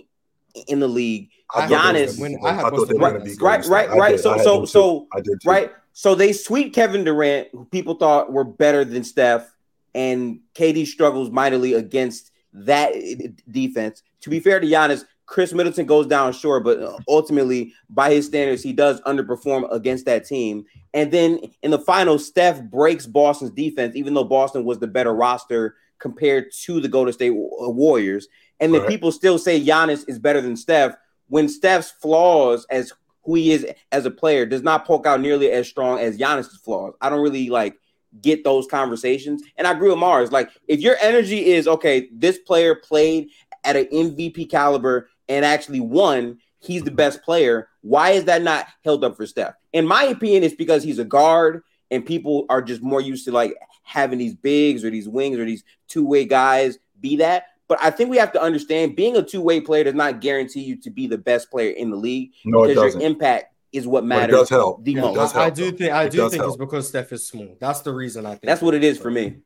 [0.69, 1.31] in the league.
[1.55, 3.24] I thought they were Giannis- gonna be- When- I I thought they Boston were going
[3.24, 3.39] to Celtics.
[3.39, 4.11] be Right, right, right.
[4.12, 4.20] did.
[4.20, 5.48] So- so- so- I did too.
[5.51, 5.70] Right?
[5.93, 9.51] So they sweep Kevin Durant, who people thought were better than Steph,
[9.94, 14.02] and KD struggles mightily against that eh, defense.
[14.23, 18.27] To be fair to Giannis, Khris Middleton goes down short, but uh, ultimately, by his
[18.27, 20.65] standards, he does underperform against that team.
[20.93, 25.15] And then in the final, Steph breaks Boston's defense, even though Boston was the better
[25.15, 28.27] roster compared to the Golden State Warriors.
[28.59, 28.90] And then Right.
[28.90, 30.97] people still say Giannis is better than Steph
[31.28, 32.93] when Steph's flaws as
[33.23, 36.57] who he is as a player does not poke out nearly as strong as Giannis's
[36.57, 36.94] flaws.
[37.01, 37.77] I don't really like
[38.20, 39.44] get those conversations.
[39.57, 40.32] And I agree with Marz.
[40.32, 43.28] Like, if your energy is okay, this player played
[43.62, 47.69] at an MVP caliber and actually won, he's the best player.
[47.81, 49.55] Why is that not held up for Steph?
[49.73, 53.32] In my opinion, it's because he's a guard and people are just more used to
[53.32, 57.44] like having these bigs or these wings or these two-way guys be that.
[57.69, 60.77] But I think we have to understand being a two-way player does not guarantee you
[60.82, 63.01] to be the best player in the league No, it because your doesn't.
[63.01, 64.85] impact is what But it matters does help.
[64.85, 65.15] the It most.
[65.15, 66.48] does I, I do think I It do think help.
[66.48, 67.57] it's because Steph is small.
[67.61, 68.43] That's the reason I think.
[68.43, 69.36] That's what it is for me.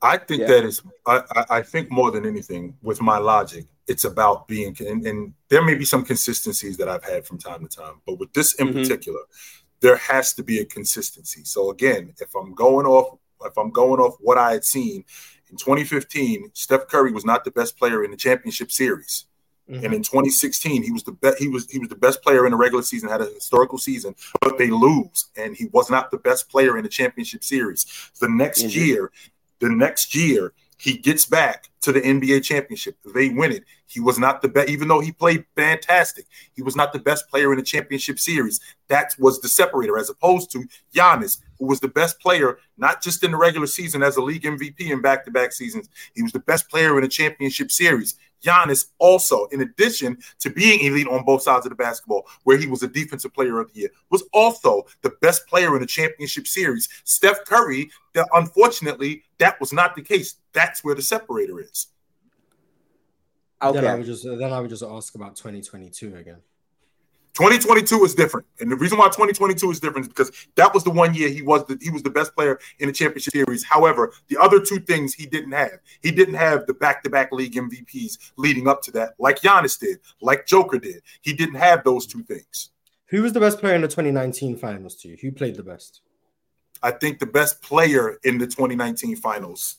[0.00, 0.46] I think Yeah.
[0.48, 0.80] that is.
[1.06, 4.76] I, I, I think more than anything, with my logic, it's about being.
[4.80, 8.18] And, and there may be some consistencies that I've had from time to time, but
[8.18, 8.82] with this in Mhm.
[8.82, 9.20] particular,
[9.80, 11.42] there has to be a consistency.
[11.44, 15.04] So again, if I'm going off, if I'm going off what I had seen
[15.50, 19.26] in 2015, Steph Curry was not the best player in the championship series.
[19.68, 19.84] Mhm.
[19.84, 21.38] And in 2016, he was the best.
[21.38, 24.14] He was he was the best player in the regular season, had a historical season,
[24.40, 27.86] but they lose, and he was not the best player in the championship series.
[28.20, 28.76] The next Indeed.
[28.86, 29.12] year,
[29.60, 32.96] the next year, he gets back to the NBA championship.
[33.14, 33.64] They win it.
[33.86, 36.26] He was not the best, even though he played fantastic.
[36.54, 38.60] He was not the best player in the championship series.
[38.88, 40.64] That was the separator, as opposed to
[40.94, 44.42] Giannis, who was the best player not just in the regular season as a league
[44.42, 45.88] MVP in back-to-back seasons.
[46.14, 48.16] He was the best player in the championship series.
[48.44, 52.66] Giannis also, in addition to being elite on both sides of the basketball, where he
[52.66, 56.46] was a defensive player of the year, was also the best player in the championship
[56.46, 56.88] series.
[57.04, 60.36] Steph Curry, that unfortunately, that was not the case.
[60.52, 61.88] That's where the separator is.
[63.60, 63.96] Then I Okay.
[63.96, 66.42] would just then I would just ask about 2022 again.
[67.34, 70.90] 2022 is different, and the reason why 2022 is different is because that was the
[70.90, 73.64] one year he was the he was the best player in the championship series.
[73.64, 75.80] However, the other two things he didn't have.
[76.00, 80.46] He didn't have the back-to-back league MVPs leading up to that, like Giannis did, like
[80.46, 81.02] Joker did.
[81.22, 82.70] He didn't have those two things.
[83.06, 85.16] Who was the best player in the 2019 finals to you?
[85.20, 86.02] Who played the best?
[86.82, 89.78] I think the best player in the 2019 finals.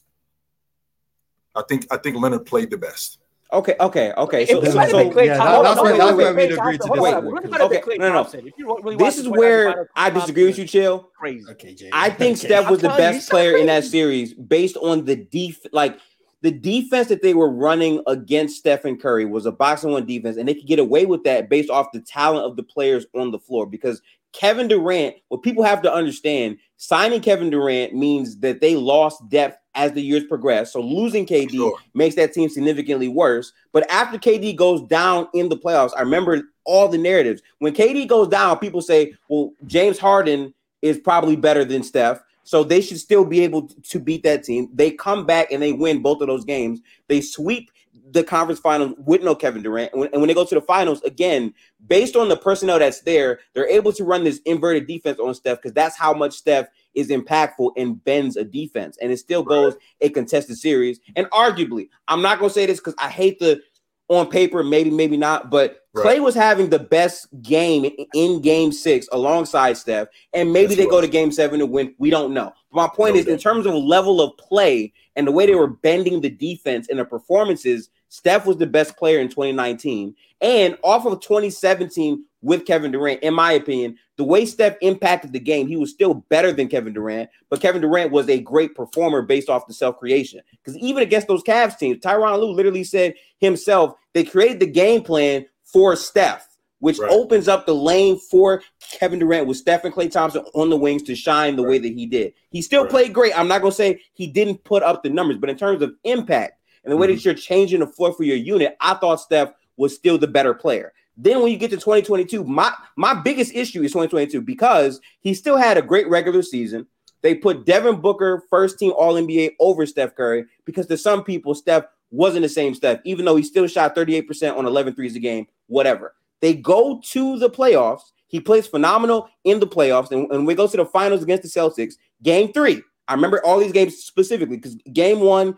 [1.56, 3.19] I think I think Leonard played the best.
[3.53, 3.76] Okay.
[3.80, 4.11] Okay.
[4.17, 4.45] Okay.
[4.47, 6.17] So, If it so, might have so been Klay yeah, Thompson- that's where- that's wait,
[6.17, 7.31] where we'd Klay agree to Thompson, hold disagree.
[7.31, 8.13] What if it had been Okay, Klay no, no.
[8.15, 8.47] Thompson?
[8.47, 11.09] If you really this is where I disagree with you, Chill.
[11.17, 11.45] Crazy.
[11.51, 11.89] Okay, Jay.
[11.93, 12.47] I think Okay.
[12.47, 15.15] Steph was the I'm telling best he's so player in that series based on the
[15.15, 15.99] def like
[16.41, 20.47] the defense that they were running against Stephen Curry was a boxing one defense, and
[20.47, 23.39] they could get away with that based off the talent of the players on the
[23.39, 23.65] floor.
[23.65, 24.01] Because
[24.36, 29.57] Kevin Durant, what people have to understand, signing Kevin Durant means that they lost depth
[29.76, 30.74] as the years progress.
[30.74, 31.78] So losing KD Sure.
[31.94, 33.53] makes that team significantly worse.
[33.72, 37.41] But after KD goes down in the playoffs, I remember all the narratives.
[37.60, 42.22] When KD goes down, people say, well, James Harden is probably better than Steph.
[42.44, 44.70] So they should still be able to beat that team.
[44.74, 46.80] They come back and they win both of those games.
[47.07, 47.72] They sweep
[48.11, 49.91] the conference finals with no Kevin Durant.
[49.91, 51.53] And when, and when they go to the finals, again,
[51.88, 55.57] based on the personnel that's there, they're able to run this inverted defense on Steph
[55.57, 58.98] because that's how much Steph is impactful and bends a defense.
[59.02, 60.99] And it still goes a contested series.
[61.15, 63.61] And arguably, I'm not going to say this because I hate the
[64.07, 66.18] on paper, maybe, maybe not, but Right.
[66.18, 70.10] Klay was having the best game in- game six alongside Steph.
[70.34, 71.95] And maybe Yes, they he go to game seven to win.
[71.99, 72.52] We don't know.
[72.73, 75.56] But My point No is, in terms of level of play and the way they
[75.56, 80.16] were bending the defense and the performances, Steph was the best player in 2019.
[80.40, 85.40] And off of 2017 with Kevin Durant, in my opinion, the way Steph impacted the
[85.40, 89.22] game, he was still better than Kevin Durant, but Kevin Durant was a great performer
[89.22, 90.40] based off the self creation.
[90.52, 95.04] Because even against those Cavs teams, Tyronn Lue literally said himself, they created the game
[95.04, 96.48] plan for Steph.
[96.80, 97.10] Which Right.
[97.10, 98.62] opens up the lane for
[99.00, 101.94] Kevin Durant with Steph and Klay Thompson on the wings to shine the way that
[101.94, 102.34] he did.
[102.52, 102.92] He still Right.
[102.92, 103.38] played great.
[103.38, 106.60] I'm not gonna say he didn't put up the numbers, but in terms of impact
[106.86, 107.16] and the way Mm-hmm.
[107.16, 110.53] that you're changing the floor for your unit, I thought Steph was still the better
[110.53, 110.94] player.
[111.18, 115.57] Then when you get to 2022, my my biggest issue is 2022 because he still
[115.57, 116.88] had a great regular season.
[117.22, 121.56] They put Devin Booker first team All NBA over Steph Curry because to some people
[121.56, 125.20] Steph wasn't the same Steph, even though he still shot 38% on 11 threes a
[125.20, 126.16] game, whatever.
[126.41, 128.12] They go to the playoffs.
[128.28, 130.12] He plays phenomenal in the playoffs.
[130.12, 132.82] And, and we go to the finals against the Celtics, game three.
[133.07, 135.57] I remember all these games specifically because game one,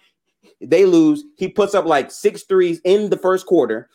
[0.62, 1.24] they lose.
[1.38, 3.90] He puts up like six threes in the first quarter.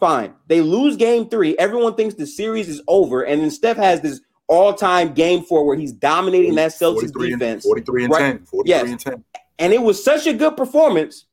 [0.00, 0.34] Fine.
[0.46, 1.56] They lose game three.
[1.58, 3.22] Everyone thinks the series is over.
[3.22, 7.32] And then Steph has this all time game four where he's dominating that Celtics 43
[7.32, 7.64] and- defense.
[7.64, 8.18] 43 and Right.
[8.20, 8.44] 10.
[8.46, 8.88] 43 Yes.
[8.88, 9.24] and 10.
[9.58, 11.24] And it was such a good performance.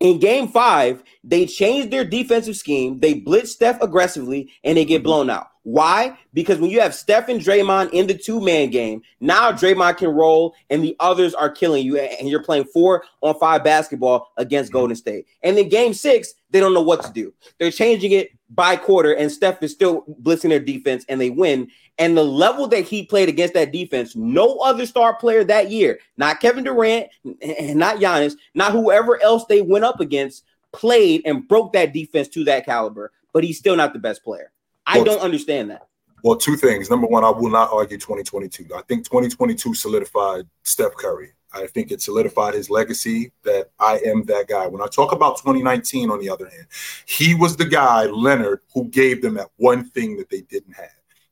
[0.00, 3.00] In game five, they changed their defensive scheme.
[3.00, 5.04] They blitz Steph aggressively and they get mm-hmm.
[5.04, 5.48] blown out.
[5.70, 6.18] Why?
[6.34, 10.08] Because when you have Steph and Draymond in the two man game, now Draymond can
[10.08, 11.96] roll and the others are killing you.
[11.96, 14.78] And you're playing four on five basketball against mm-hmm.
[14.78, 15.26] Golden State.
[15.44, 17.32] And then game six, they don't know what to do.
[17.58, 21.68] They're changing it by quarter, and Steph is still blitzing their defense and they win.
[21.98, 26.00] And the level that he played against that defense, no other star player that year,
[26.16, 27.06] not Kevin Durant
[27.40, 32.26] and not Giannis, not whoever else they went up against, played and broke that defense
[32.30, 33.12] to that caliber.
[33.32, 34.50] But he's still not the best player.
[34.86, 35.86] I Well, don't understand that.
[36.22, 36.90] Well, two things.
[36.90, 38.66] Number one, I will not argue 2022.
[38.74, 41.32] I think 2022 solidified Steph Curry.
[41.52, 44.66] I think it solidified his legacy that I am that guy.
[44.68, 46.66] When I talk about 2019, on the other hand,
[47.06, 50.90] he was the guy, Leonard, who gave them that one thing that they didn't have.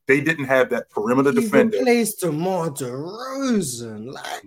[0.08, 1.76] they didn't have that perimeter He defender.
[1.78, 4.10] replaced DeMar DeRozan.
[4.12, 4.42] Like,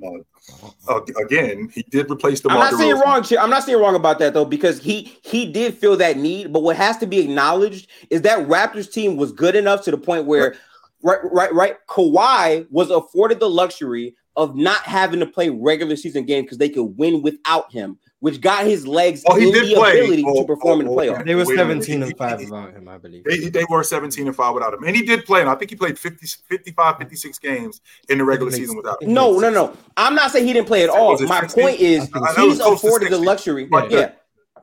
[0.88, 2.50] Uh, again, he did replace the.
[2.50, 3.24] I'm not saying wrong.
[3.40, 6.52] I'm not saying wrong about that though, because he he did feel that need.
[6.52, 9.98] But what has to be acknowledged is that Raptors team was good enough to the
[9.98, 10.56] point where,
[11.04, 11.76] right, right, right.
[11.88, 16.70] Kawhi was afforded the luxury of not having to play regular season games because they
[16.70, 20.00] could win without him, which got his legs Oh, he in did the play.
[20.00, 21.08] ability Oh, to perform oh, in the okay.
[21.10, 21.26] playoffs.
[21.26, 21.84] they were Wait a minute.
[21.84, 23.24] 17 and 5 without him, I believe.
[23.26, 24.84] They, they were 17 and 5 without him.
[24.84, 28.24] And he did play, and I think he played 50, 55, 56 games in the
[28.24, 29.14] regular Makes- season without him.
[29.14, 29.76] No, no, no.
[29.98, 31.20] I'm not saying he didn't play at all.
[31.24, 31.64] My 16?
[31.64, 32.42] point is I think so.
[32.50, 33.66] he's It was afforded the luxury.
[33.66, 34.12] But- yeah.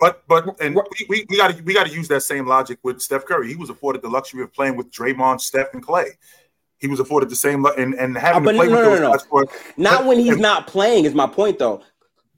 [0.01, 3.25] But but and we, we, we gotta we gotta use that same logic with Steph
[3.27, 3.49] Curry.
[3.49, 6.11] He was afforded the luxury of playing with Draymond, Steph, and Klay.
[6.79, 8.91] He was afforded the same and, and having uh, but to play no, with no,
[8.91, 9.13] those no, no.
[9.13, 9.47] guys for
[9.77, 11.83] Not But- when he's and- not playing, is my point though.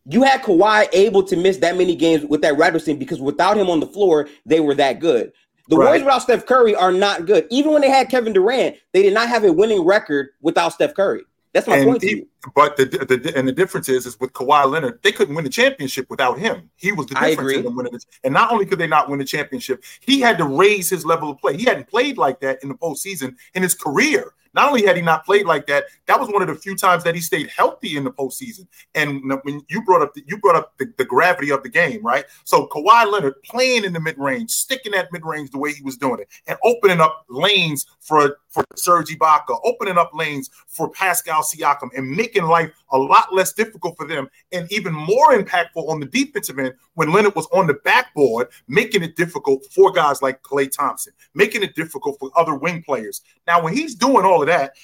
[0.06, 3.56] You had Kawhi able to miss that many games with that Raptors team because without
[3.56, 5.32] him on the floor, they were that good.
[5.68, 5.84] The Right.
[5.86, 7.46] Warriors without Steph Curry are not good.
[7.50, 10.94] Even when they had Kevin Durant, they did not have a winning record without Steph
[10.94, 11.22] Curry.
[11.52, 12.26] That's my and point to he- you.
[12.54, 15.50] But the, the and the difference is is with Kawhi Leonard, they couldn't win the
[15.50, 16.70] championship without him.
[16.76, 18.04] He was the difference in them winning it.
[18.24, 21.30] And not only could they not win the championship, he had to raise his level
[21.30, 21.56] of play.
[21.56, 24.32] He hadn't played like that in the postseason in his career.
[24.52, 27.04] Not only had he not played like that, that was one of the few times
[27.04, 28.66] that he stayed healthy in the postseason.
[28.94, 32.04] And when you brought up the, you brought up the, the gravity of the game,
[32.04, 32.24] right?
[32.44, 35.82] So Kawhi Leonard playing in the mid range, sticking that mid range the way he
[35.82, 40.90] was doing it, and opening up lanes for for Serge Ibaka, opening up lanes for
[40.90, 45.89] Pascal Siakam, and making life a lot less difficult for them, and even more impactful
[45.89, 50.23] on the defensive end when Leonard was on the backboard, making it difficult for guys
[50.23, 53.23] like Klay Thompson, making it difficult for other wing players.
[53.47, 54.74] Now, when he's doing all of that,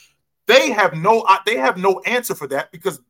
[0.46, 3.00] they have no they have no answer for that because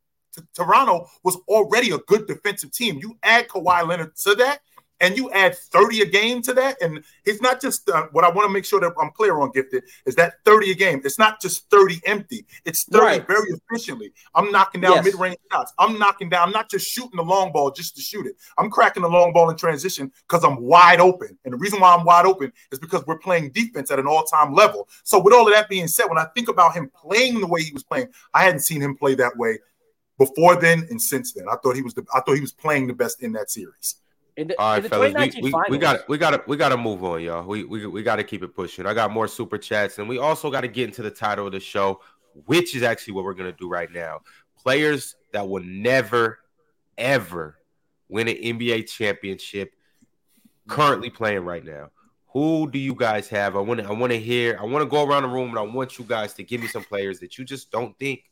[0.55, 2.99] Toronto was already a good defensive team.
[3.01, 4.61] You add Kawhi Leonard to that,
[5.01, 8.31] and you add 30 a game to that, and it's not just uh, what I
[8.31, 9.51] want to make sure that I'm clear on.
[9.51, 11.03] Gifted is that 30 a game.
[11.05, 12.47] It's not just 30 empty.
[12.65, 13.27] It's 30 Right.
[13.27, 14.13] very efficiently.
[14.35, 15.05] I'm knocking down Yes.
[15.05, 15.73] mid range shots.
[15.79, 16.47] I'm knocking down.
[16.49, 18.37] I'm not just shooting the long ball just to shoot it.
[18.57, 21.37] I'm cracking the long ball in transition because I'm wide open.
[21.45, 24.25] And the reason why I'm wide open is because we're playing defense at an all
[24.25, 24.89] time level.
[25.05, 27.63] So with all of that being said, when I think about him playing the way
[27.63, 29.59] he was playing, I hadn't seen him play that way
[30.19, 31.47] before then and since then.
[31.51, 33.97] I thought he was the I thought he was playing the best in that series.
[34.37, 36.43] In the, All in the fellas, we, 2019 we, finals, we got we got to
[36.47, 37.47] we got to move on, y'all.
[37.47, 38.85] We we we got to keep it pushing.
[38.85, 41.53] I got more super chats, and we also got to get into the title of
[41.53, 42.01] the show,
[42.45, 44.21] which is actually what we're gonna do right now.
[44.63, 46.41] Players that will never,
[46.99, 47.59] ever
[48.09, 49.73] win an NBA championship,
[50.67, 51.91] currently playing right now.
[52.35, 53.57] Who do you guys have?
[53.57, 54.59] I want to I want to hear.
[54.61, 56.67] I want to go around the room, and I want you guys to give me
[56.67, 58.25] some players that you just don't think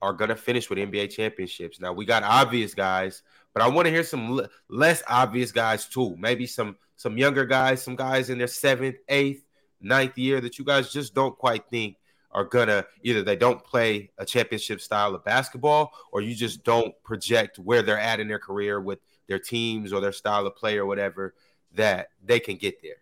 [0.00, 1.80] are gonna finish with NBA championships.
[1.80, 3.22] Now we got obvious guys,
[3.52, 6.16] but I want to hear some l- less obvious guys too.
[6.16, 9.44] Maybe some some younger guys, some guys in their seventh, eighth,
[9.80, 11.96] ninth year that you guys just don't quite think
[12.30, 16.94] are gonna either they don't play a championship style of basketball, or you just don't
[17.02, 20.78] project where they're at in their career with their teams or their style of play
[20.78, 21.34] or whatever
[21.74, 22.96] that they can get there.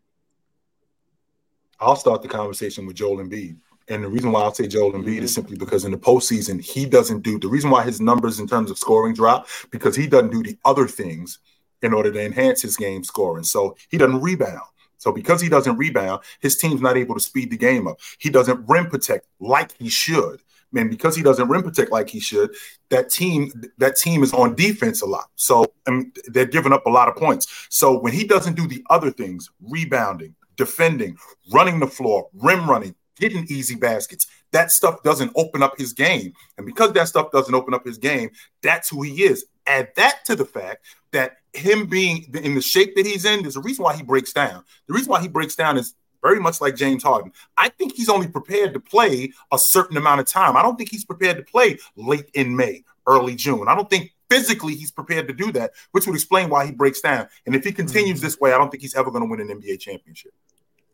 [1.79, 3.59] I'll start the conversation with Joel Embiid.
[3.89, 5.23] And the reason why I'll say Joel Embiid Mhm.
[5.23, 8.49] is simply because in the postseason, he doesn't do the reason why his numbers in
[8.49, 11.39] terms of scoring drop because he doesn't do the other things
[11.83, 13.45] in order to enhance his game scoring.
[13.45, 14.63] So he doesn't rebound.
[14.99, 17.99] So because he doesn't rebound, his team's not able to speed the game up.
[18.19, 20.41] He doesn't rim protect like he should.
[20.73, 22.51] Man, because he doesn't rim protect like he should,
[22.91, 25.27] that team that team is on defense a lot.
[25.37, 27.47] So I mean, they're giving up a lot of points.
[27.71, 31.19] So when he doesn't do the other things, rebounding, defending,
[31.53, 36.33] running the floor, rim running, getting easy baskets, that stuff doesn't open up his game.
[36.57, 38.31] And because that stuff doesn't open up his game,
[38.63, 39.47] that's who he is.
[39.67, 43.57] Add that to the fact that him being in the shape that he's in, there's
[43.57, 44.65] a reason why he breaks down.
[44.87, 47.33] The reason why he breaks down is very much like James Harden.
[47.57, 50.57] I think he's only prepared to play a certain amount of time.
[50.57, 53.69] I don't think he's prepared to play late in May, early June.
[53.69, 57.01] I don't think physically he's prepared to do that, which would explain why he breaks
[57.01, 57.29] down.
[57.47, 58.27] And if he continues mm-hmm.
[58.27, 60.33] this way, I don't think he's ever going to win an NBA championship.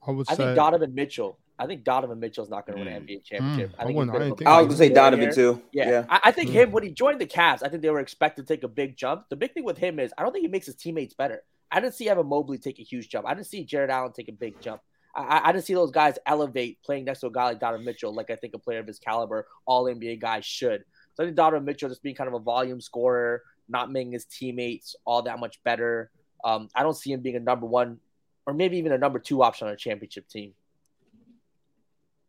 [0.07, 1.39] I would I say think Donovan Mitchell.
[1.63, 3.71] I think Donovan Mitchell's not going to win an NBA championship.
[3.71, 4.77] Mm, I I think he's wouldn't- a I of didn't a think I was gonna
[4.79, 5.33] say Donovan here.
[5.33, 5.63] too.
[5.73, 6.07] Yeah, Yeah.
[6.09, 6.53] I, I think Mm.
[6.55, 8.97] him when he joined the Cavs, I think they were expected to take a big
[8.97, 9.29] jump.
[9.29, 11.43] The big thing with him is I don't think he makes his teammates better.
[11.71, 13.27] I didn't see Evan Mobley take a huge jump.
[13.27, 14.83] I didn't see Jarrett Allen take a big jump.
[15.15, 17.85] I, I- I didn't see those guys elevate playing next to a guy like Donovan
[17.87, 20.85] Mitchell, like I think a player of his caliber, all NBA guys should.
[21.15, 24.25] So I think Donovan Mitchell just being kind of a volume scorer, not making his
[24.25, 26.11] teammates all that much better.
[26.45, 28.01] Um, I don't see him being a number one
[28.47, 30.53] or maybe even a number two option on a championship team.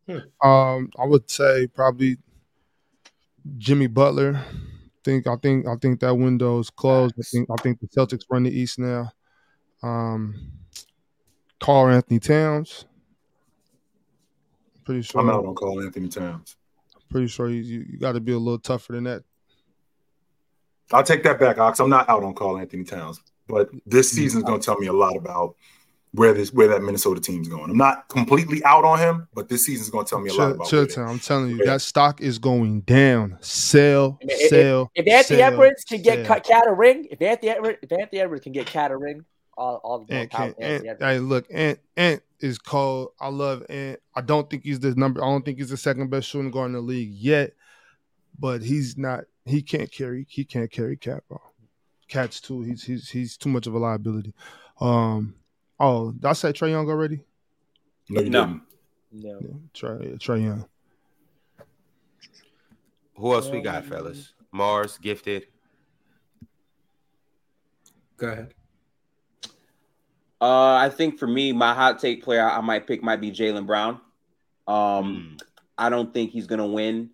[0.09, 2.17] Um, I would say probably
[3.57, 4.43] Jimmy Butler.
[5.03, 7.15] Think I think I think that window is closed.
[7.19, 9.11] I think I think the Celtics run the East now.
[9.81, 10.51] Um,
[11.59, 12.85] Karl-Anthony Towns.
[14.85, 15.21] Pretty sure.
[15.21, 16.55] I'm out on Karl-Anthony Towns.
[16.95, 19.23] I'm pretty sure you, you, you got to be a little tougher than that.
[20.91, 21.79] I'll take that back, Ox.
[21.79, 24.15] I'm not out on Karl-Anthony Towns, but this Mm-hmm.
[24.21, 25.55] season's going to tell me a lot about
[26.13, 27.69] where this where that Minnesota team's going.
[27.69, 30.51] I'm not completely out on him, but this season's going to tell me a lot
[30.51, 30.67] about.
[30.67, 31.07] chill where.
[31.07, 33.37] I'm telling you, that stock is going down.
[33.41, 34.91] Sell, I mean, if- sell.
[34.95, 36.35] If Anthony sell, Edwards can get sell.
[36.35, 39.25] Cat Cat a ring, if Anthony Edwards, if Anthony Edwards can get Cat a ring,
[39.57, 40.61] all all the Ant power can't.
[40.61, 43.13] Anthony Ant, hey, look, Ant, Ant is cold.
[43.19, 43.99] I love Ant.
[44.15, 45.23] I don't think he's the number.
[45.23, 47.53] I don't think he's the second best shooting guard in the league yet.
[48.37, 49.25] But he's not.
[49.45, 50.25] He can't carry.
[50.29, 51.41] He can't carry Cat, bro.
[52.07, 52.61] Cat's too.
[52.61, 54.33] He's he's he's too much of a liability.
[54.79, 55.35] Um.
[55.79, 57.21] Oh, did I say Trae Young already?
[58.09, 58.61] No, No.
[59.11, 59.39] No.
[59.41, 60.65] Yeah, Trae Trae Young.
[63.15, 64.33] Who else we got, fellas?
[64.53, 65.47] Marz, gifted.
[68.17, 68.53] Go ahead.
[70.41, 73.65] Uh, I think for me, my hot take player I might pick might be Jaylen
[73.65, 74.01] Brown.
[74.67, 75.37] Um,
[75.77, 77.11] I don't think he's gonna win.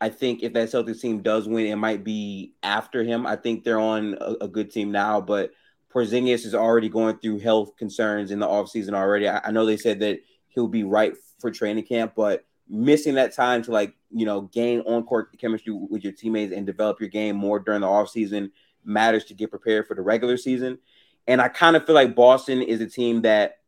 [0.00, 3.24] I think if that Celtics team does win, it might be after him.
[3.24, 5.52] I think they're on a, a good team now, but
[5.92, 9.28] Porzingis is already going through health concerns in the offseason already.
[9.28, 13.34] I, I know they said that he'll be right for training camp, but missing that
[13.34, 17.08] time to like, you know, gain on court chemistry with your teammates and develop your
[17.08, 18.50] game more during the offseason
[18.84, 20.78] matters to get prepared for the regular season.
[21.26, 23.58] And I kind of feel like Boston is a team that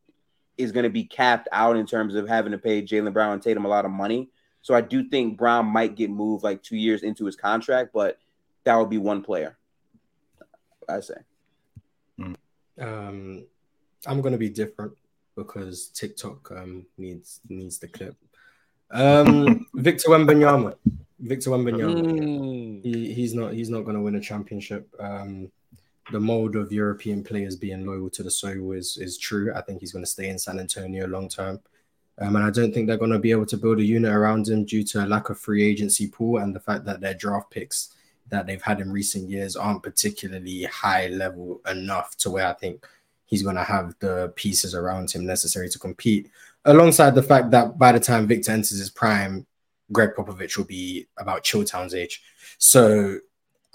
[0.57, 3.43] is going to be capped out in terms of having to pay Jaylen Brown and
[3.43, 4.31] Tatum a lot of money.
[4.62, 8.19] So I do think Brown might get moved like two years into his contract, but
[8.65, 9.59] that would be one player.
[10.89, 11.15] I say.
[12.81, 13.47] Um,
[14.07, 14.93] I'm gonna be different
[15.36, 18.17] because TikTok um needs needs the clip.
[18.91, 20.77] Um, Victor Wembanyama.
[21.19, 22.03] Victor Wembanyama.
[22.03, 22.85] Mm.
[22.85, 24.89] He, he's not he's not to win a championship.
[25.01, 25.51] Um,
[26.12, 29.53] the mold of European players being loyal to the soil is is true.
[29.55, 31.61] I think he's to stay in San Antonio long term,
[32.19, 34.49] um, and I don't think they're going to be able to build a unit around
[34.49, 37.51] him due to a lack of free agency pool and the fact that their draft
[37.51, 37.94] picks
[38.28, 42.86] that they've had in recent years aren't particularly high level enough to where I think
[43.27, 46.31] he's going to have the pieces around him necessary to compete.
[46.65, 49.47] Alongside the fact that by the time Victor enters his prime,
[49.93, 52.23] Gregg Popovich will be about Chilltown's age.
[52.59, 53.19] So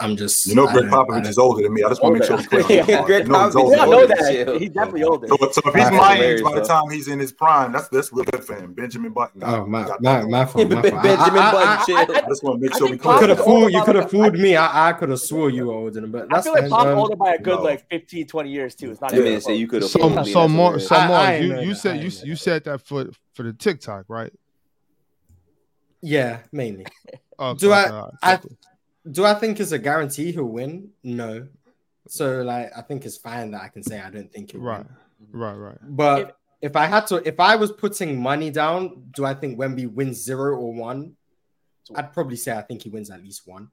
[0.02, 1.84] I'm just You know, I Gregg Popovich is older than me.
[1.84, 2.84] I just want to make sure we're clear.
[2.88, 4.62] Yeah, Gregg You know he's Popovich- older Yeah, I know that.
[4.62, 5.28] He's definitely older.
[5.28, 8.14] So, so if he's my age by the time he's in his prime, that's that's
[8.14, 8.74] real good for him.
[8.74, 9.42] Benjamin Button.
[9.44, 10.30] Oh my Got my that.
[10.30, 10.70] my fault.
[10.70, 11.04] My fault.
[11.04, 11.98] Benjamin I- I- Button, I- chill.
[11.98, 13.14] I just want to make I sure we think clear.
[13.14, 13.58] You could Pop have is fooled.
[13.64, 14.56] older You by could like- have fooled me.
[14.56, 16.70] I, I could have swore you were older than, but I that's feel like fine.
[16.70, 17.64] Pop Um, older by a good no.
[17.64, 18.92] like 15, 20 years too.
[18.92, 19.92] It's not I even mean, say you could have.
[19.92, 20.88] So, fooled me, so that's more, hilarious.
[20.88, 21.76] so I- I Mars, ain't you, know you that.
[21.76, 22.40] said I you ain't know you that.
[22.40, 24.32] said that for for the TikTok, right?
[26.02, 26.86] Yeah, mainly.
[27.38, 28.52] Oh, Do okay, I- all right, I- cool.
[29.12, 30.90] Do I think it's a guarantee he'll win?
[31.04, 31.48] No.
[32.08, 34.86] So like, I think it's fine that I can say I don't think he'll right,
[35.20, 35.42] win.
[35.42, 35.78] right, right.
[35.82, 36.32] But If-
[36.62, 40.18] if, I had to, if I was putting money down, do I think Wemby wins
[40.24, 41.16] zero or one?
[41.96, 43.70] I'd probably say I think he wins at least one.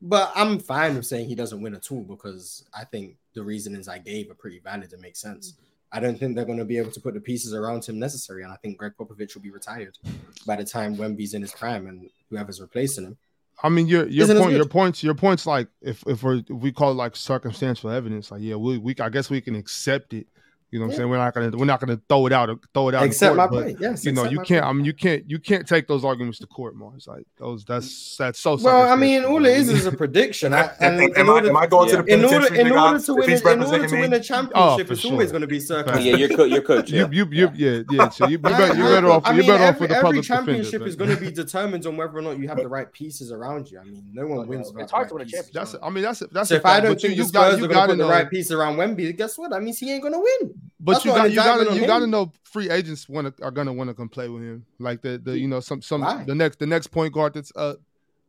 [0.00, 3.88] But I'm fine with saying he doesn't win at all because I think the reasonings
[3.88, 5.54] I gave are pretty valid and make sense.
[5.92, 8.44] I don't think they're going to be able to put the pieces around him necessary,
[8.44, 9.98] and I think Gregg Popovich will be retired
[10.46, 13.18] by the time Wemby's in his prime and whoever's replacing him.
[13.62, 15.46] I mean, your your Isn't point, your points, your points.
[15.46, 19.08] Like if if, if we call it like circumstantial evidence, like yeah, we, we I
[19.08, 20.26] guess we can accept it.
[20.72, 21.10] You know what I'm saying?
[21.10, 23.02] We're not gonna we're not gonna throw it out throw it out.
[23.02, 23.78] in Accept my point.
[23.80, 24.62] Yes, You know, you can't.
[24.62, 24.64] point.
[24.64, 25.28] I mean, you can't.
[25.28, 27.08] You can't take those arguments to court, Marz.
[27.08, 27.64] Like those.
[27.64, 28.56] That's that's so.
[28.56, 30.54] Well, I mean, circumstantial, all it is is a prediction.
[30.54, 32.66] I, and Am, in am I order- am I going to the in order in
[32.68, 35.12] nigga, order to win in order to win a Oh, championship, for it's sure.
[35.12, 36.90] always going to be yeah, you're co- you're coach.
[36.90, 37.08] You, Yeah.
[37.10, 38.08] you, you, yeah, yeah.
[38.10, 39.22] So you, you I- better, you're better off.
[39.26, 40.46] I You're mean, better off every, with the every public defender.
[40.52, 43.32] championship is going to be determined on whether or not you have the right pieces
[43.32, 43.80] around you.
[43.80, 44.72] I mean, no one oh, wins.
[44.78, 45.52] It's hard to win a championship.
[45.52, 45.74] That's.
[45.82, 46.20] I mean, that's.
[46.30, 46.50] That's.
[46.52, 47.92] If I don't but you- think you the got- Spurs you are going to gotta
[47.92, 49.50] put the uh, right piece around Wemby, guess what?
[49.50, 50.54] That means he ain't going to win.
[50.78, 53.72] But you got you got to you got to know free agents want are gonna
[53.72, 54.64] want to come play with him.
[54.78, 56.24] Like the the you know some some Why?
[56.24, 57.74] the next the next point guard that's uh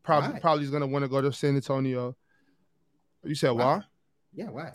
[0.04, 0.40] probably Why?
[0.40, 2.16] probably is gonna want to go to San Antonio.
[3.24, 3.64] You said why?
[3.66, 3.82] Why?
[4.34, 4.72] Yeah, why?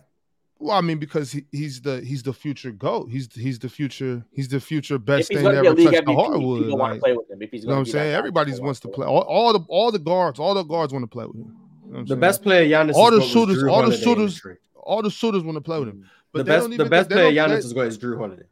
[0.59, 3.11] Well, I mean because he, he's the he's the future goat.
[3.11, 5.91] He's he's the future he's the future best thing going to to be a ever
[5.91, 6.63] league touch the MVP, hardwood.
[6.63, 7.43] people want to play with him.
[7.43, 8.13] If he's you know what I'm to be that saying?
[8.13, 9.07] guy, Everybody wants to want play.
[9.07, 11.57] All, all the all the guards, all the guards want to play with him.
[11.87, 12.21] You know The saying?
[12.21, 14.57] best player Giannis All the has got shooters- all the shooters- history.
[14.77, 16.09] all the shooters want to play with him.
[16.37, 18.43] But The best, the best player don't- Giannis they- has got is Jrue Holiday.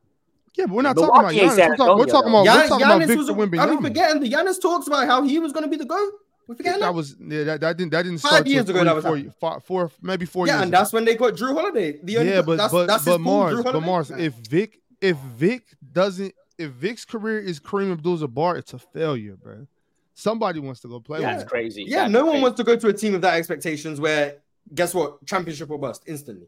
[0.56, 1.68] Yeah, but we're not Milwaukee talking about San Giannis.
[1.68, 3.46] We're talking, we're talking about Gian- we're talking Giannis about was, Victor are we
[3.76, 3.82] Wembanyama.
[3.82, 6.12] forgetting the Giannis talks about how he was going to be the GOAT?
[6.46, 6.94] We're forgetting That that.
[6.94, 9.60] was yeah, that, that didn't that didn't start Five years ago three, that was four,
[9.60, 10.62] four, maybe four yeah, years.
[10.64, 11.98] and that's when they got Jrue Holiday.
[12.02, 14.14] The only, yeah, but that's, but that's but Marz, Jrue but Holiday.
[14.14, 19.36] Marz, if Vic if Vic doesn't if Vic's career is Kareem Abdul-Jabbar, it's a failure,
[19.36, 19.66] bro.
[20.12, 21.84] Somebody wants to go play That's with crazy.
[21.88, 24.36] yeah, That's no one wants to go to a team with that expectations where
[24.72, 26.46] guess what, championship or bust instantly.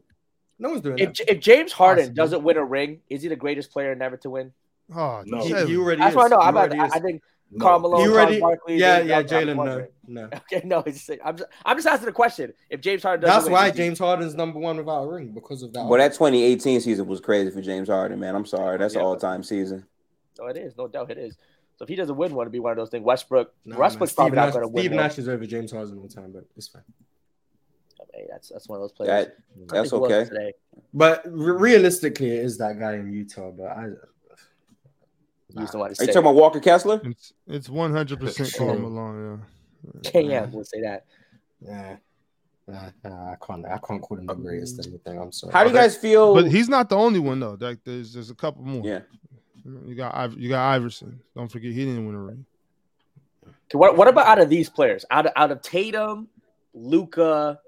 [0.59, 1.31] No one's doing If, that.
[1.31, 2.15] if James Harden Possible.
[2.15, 4.53] doesn't win a ring, is he the greatest player never to win?
[4.95, 5.41] Oh, No.
[5.43, 5.67] He, Seven.
[5.67, 6.15] he already That's is.
[6.15, 6.41] what I know.
[6.41, 6.85] I'm not, already I.
[6.97, 7.21] I think
[7.51, 7.63] No.
[7.65, 9.55] Karl Malone, You Charles already, Barkley, yeah, James yeah, Jalen.
[10.07, 10.29] No, no.
[10.51, 12.53] Okay, no, it's just, I'm just, I'm just asking a question.
[12.69, 15.61] If James Harden doesn't That's win, why James Harden's number one without a ring because
[15.63, 15.85] of that.
[15.85, 18.35] Well, that 2018 season was crazy for James Harden, man.
[18.35, 18.77] I'm sorry.
[18.77, 19.01] That's Yeah.
[19.01, 19.85] an all time season.
[20.39, 20.77] No, it is.
[20.77, 21.35] No doubt it is.
[21.77, 23.03] So if he doesn't win one, it'd be one of those things.
[23.05, 24.31] Westbrook, Nah, Westbrook's man.
[24.31, 24.81] probably Steve not going to win.
[24.85, 24.91] Steve.
[24.93, 26.81] Nash is over James Harden all the time, but it's fine.
[28.17, 29.27] Hey, that's that's one of those players.
[29.27, 29.35] That
[29.67, 30.29] that's think who else okay.
[30.29, 30.53] Today.
[30.93, 33.51] But re- realistically, it is that guy in Utah.
[33.51, 33.97] But I, You
[35.57, 36.99] just don't to Are you talking about Walker Kessler?
[37.03, 38.67] It's it's one hundred percent Sure.
[38.67, 39.41] Karl Malone.
[40.03, 40.09] Yeah.
[40.11, 41.05] KM would say that.
[41.61, 41.97] yeah,
[42.67, 43.65] nah, nah, I can't.
[43.65, 45.21] I can't call him the greatest uh, or anything.
[45.21, 45.53] I'm sorry.
[45.53, 46.33] How do you guys feel?
[46.33, 47.55] But he's not the only one though.
[47.59, 48.83] Like there's there's a couple more.
[48.83, 49.01] yeah.
[49.85, 51.19] You got you got Iverson.
[51.35, 52.45] Don't forget he didn't win a ring.
[53.73, 55.05] What what about out of these players?
[55.11, 56.29] Out of out of Tatum,
[56.73, 57.59] Luka,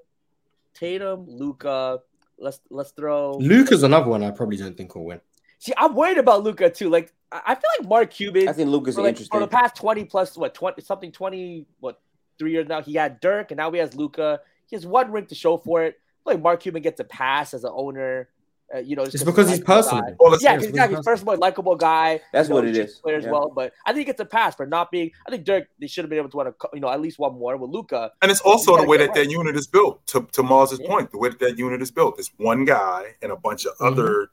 [0.79, 1.99] Tatum, Luka.
[2.37, 3.37] Let's let's throw.
[3.37, 5.21] Luka's another one I probably don't think will win.
[5.59, 6.89] See, I'm worried about Luka too.
[6.89, 8.47] Like I I feel like Mark Cuban.
[8.47, 9.37] I think Lucas like, interesting.
[9.37, 11.99] for the past 20 plus what 20 something 20 what
[12.37, 14.39] three years now he had Dirk and now he has Luka.
[14.67, 15.95] He has one ring to show for it.
[15.95, 18.29] I feel like Mark Cuban gets a pass as an owner.
[18.73, 20.03] Uh, you know, just It's 'cause because he's personal.
[20.19, 20.95] Well, Yeah, it's exactly.
[20.97, 22.21] He's because- personal, likable guy.
[22.31, 22.99] That's you know, what it treats is.
[22.99, 23.31] Players Yeah.
[23.31, 25.09] well, but I think he gets a pass for not being.
[25.27, 27.17] I think Dirk they should have been able to win a, you know at least
[27.17, 28.11] one more with Luka.
[28.21, 30.05] And it's also the way get that that unit is built.
[30.07, 30.87] To to Marz's Yeah.
[30.87, 33.75] point, the way that that unit is built, it's one guy and a bunch of
[33.79, 33.87] Mhm.
[33.91, 34.29] other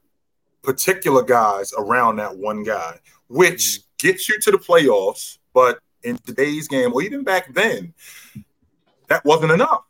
[0.63, 2.99] particular guys around that one guy,
[3.29, 4.07] which Mm-hmm.
[4.09, 5.39] gets you to the playoffs.
[5.55, 7.95] But in today's game, or even back then,
[9.09, 9.85] that wasn't enough.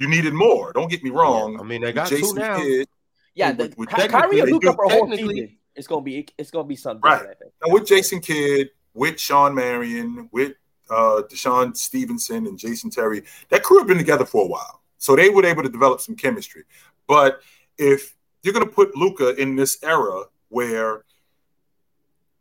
[0.00, 0.72] You needed more.
[0.72, 1.60] Don't get me wrong.
[1.60, 2.56] I mean, they got Jason two now.
[2.58, 2.88] Kidd,
[3.34, 5.56] Yeah, With- the, with Ky- Kyrie and Luka for a whole season.
[5.74, 7.18] It's gonna be it's gonna be something Right.
[7.18, 7.36] different.
[7.36, 7.52] I think.
[7.66, 10.52] Now with Jason Kidd, with Shawn Marion, with
[10.90, 14.82] uh DeShawn Stevenson and Jason Terry, that crew have been together for a while.
[14.98, 16.64] So they were able to develop some chemistry.
[17.08, 17.40] But
[17.78, 21.04] if you're gonna put Luka in this era where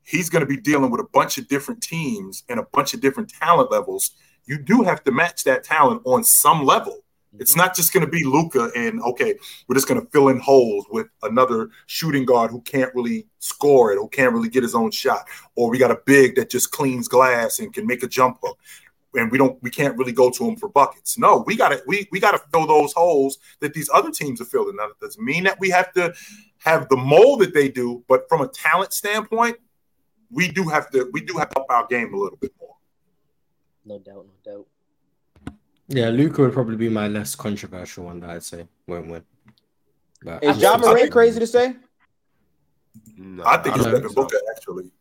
[0.03, 3.29] he's gonna be dealing with a bunch of different teams and a bunch of different
[3.33, 4.11] talent levels,
[4.45, 6.99] you do have to match that talent on some level.
[7.39, 9.35] It's not just going to be Luka and okay,
[9.67, 13.93] we're just going to fill in holes with another shooting guard who can't really score
[13.93, 16.71] it, who can't really get his own shot, or we got a big that just
[16.71, 18.59] cleans glass and can make a jump hook,
[19.15, 21.17] and we don't, we can't really go to him for buckets.
[21.17, 24.41] No, we got to, we we got to fill those holes that these other teams
[24.41, 24.75] are filling.
[24.75, 26.13] Now, that doesn't mean that we have to
[26.59, 29.55] have the mold that they do, but from a talent standpoint,
[30.29, 32.75] we do have to, we do have to up our game a little bit more.
[33.85, 34.67] No doubt, no doubt.
[35.93, 39.23] Yeah, Luka would probably be my less controversial one that I'd say won't win.
[40.23, 41.75] But Is John still- Moran crazy to say?
[43.17, 44.13] No, I think I it's don't so.
[44.15, 44.91] Booker actually.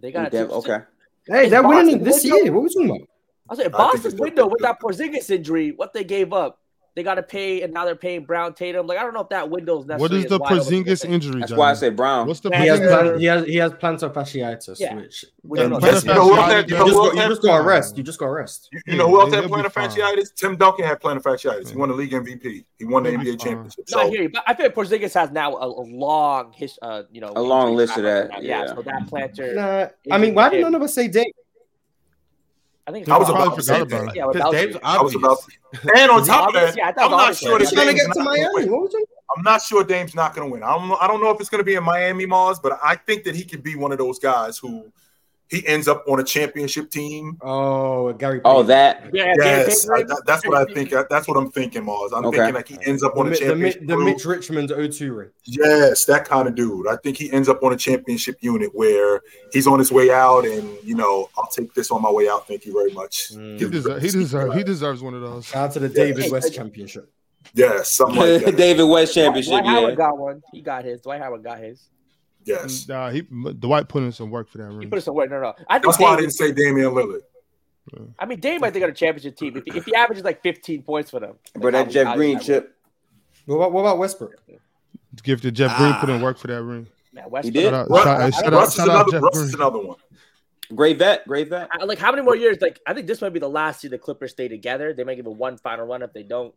[0.00, 0.78] They got Dev- okay.
[1.26, 2.52] Hey, they're Boston winning this window- year.
[2.52, 3.08] What are we talking about?
[3.48, 4.52] I said like, I Boston's window Luka.
[4.52, 6.60] with that Porzingis injury, what they gave up,
[6.96, 8.86] they got to pay, and now they're paying Brown Tatum.
[8.86, 10.16] Like I don't know if that window's necessarily.
[10.18, 11.40] What is the wide open as Porzingis injury?
[11.40, 12.26] That's why I say Brown.
[12.26, 14.94] What's the Yeah, He has, plan- he has he has plantar fasciitis, Yeah.
[14.96, 15.78] which We don't know.
[15.78, 17.42] Plantar you know who else fasciitis, had- you you just, who got, else you just
[17.42, 17.96] got rest.
[17.98, 18.68] You just got rest.
[18.72, 20.34] You, you know who else had plantar fasciitis?
[20.34, 21.68] Tim Duncan had plantar fasciitis.
[21.70, 22.64] He won the league MVP.
[22.78, 23.38] He won the He'll NBA fine.
[23.38, 23.84] championship.
[23.92, 26.78] No, I hear you, but I feel like Porzingis has now a, a long his,
[26.80, 28.42] uh, you know, A long list of that.
[28.42, 28.74] Yeah, yeah.
[28.74, 29.54] so that plantar.
[29.54, 31.26] Nah, I mean, why did none of us say Dave?
[32.88, 34.14] I think I was Probably about to say that.
[34.14, 34.80] Yeah, Because without Dave's you.
[34.84, 35.46] I was obvious.
[35.82, 37.88] about and on top of that, yeah, I thought I'm not sure that He's trying
[37.88, 38.54] to get to not gonna Miami.
[38.54, 38.70] win.
[38.72, 39.08] What was it?
[39.36, 40.62] I'm not sure Dame's not going to win.
[40.62, 40.92] I don't.
[41.02, 43.34] I don't know if it's going to be in Miami, Marz, but I think that
[43.34, 44.90] he could be one of those guys who
[45.48, 47.38] he ends up on a championship team.
[47.40, 48.40] Oh, Gary.
[48.44, 49.10] Oh, that.
[49.12, 50.90] Yeah, Yes, Gary I, that- that's what I think.
[51.08, 52.10] That's what I'm thinking, Marz.
[52.12, 52.38] I'm Okay.
[52.38, 53.86] thinking like he ends up the, on a Mi- the, Mi- championship.
[53.86, 54.04] the crew.
[54.04, 55.28] Mitch Richmond O2 ring.
[55.44, 56.88] Yes, that kind of dude.
[56.88, 59.20] I think he ends up on a championship unit where
[59.52, 62.48] he's on his way out, and you know, I'll take this on my way out.
[62.48, 63.32] Thank you very much.
[63.34, 63.60] Mm.
[63.60, 64.02] He deserves.
[64.02, 64.54] He deserves.
[64.56, 65.46] He deserves one of those.
[65.46, 65.94] Shout out to the Yeah.
[66.12, 67.10] David West Championship.
[67.54, 68.56] Yes, something like that.
[68.56, 69.50] David West championship.
[69.52, 69.94] Dwight Howard Yeah.
[69.96, 70.42] got one.
[70.52, 71.00] He got his.
[71.02, 71.80] Dwight Howard got his.
[72.46, 74.72] Yes, Nah, he Dwight put in some work for that ring.
[74.74, 74.90] He ring.
[74.90, 75.28] put us some work.
[75.30, 75.54] No, no.
[75.68, 77.20] I that's why I didn't say Damian Lillard.
[78.18, 79.56] I mean, Dame, I think on a championship team.
[79.56, 82.74] If he, if he averages like 15 points for them, But that Jeff Green chip.
[83.46, 84.34] What about, what about Westbrook?
[85.22, 86.00] Give to Jeff Green Ah.
[86.00, 86.88] put in work for that ring.
[87.12, 87.54] Man, Westbrook.
[87.54, 87.70] He did?
[87.70, 89.20] Shout out, shout, out, shout out another.
[89.20, 89.96] Russ is another one.
[90.74, 91.26] Great vet.
[91.28, 91.68] Great vet.
[91.70, 92.58] I- Like how many more years?
[92.60, 94.92] Like I think this might be the last year the Clippers stay together.
[94.92, 96.52] They might give it one final run if they don't.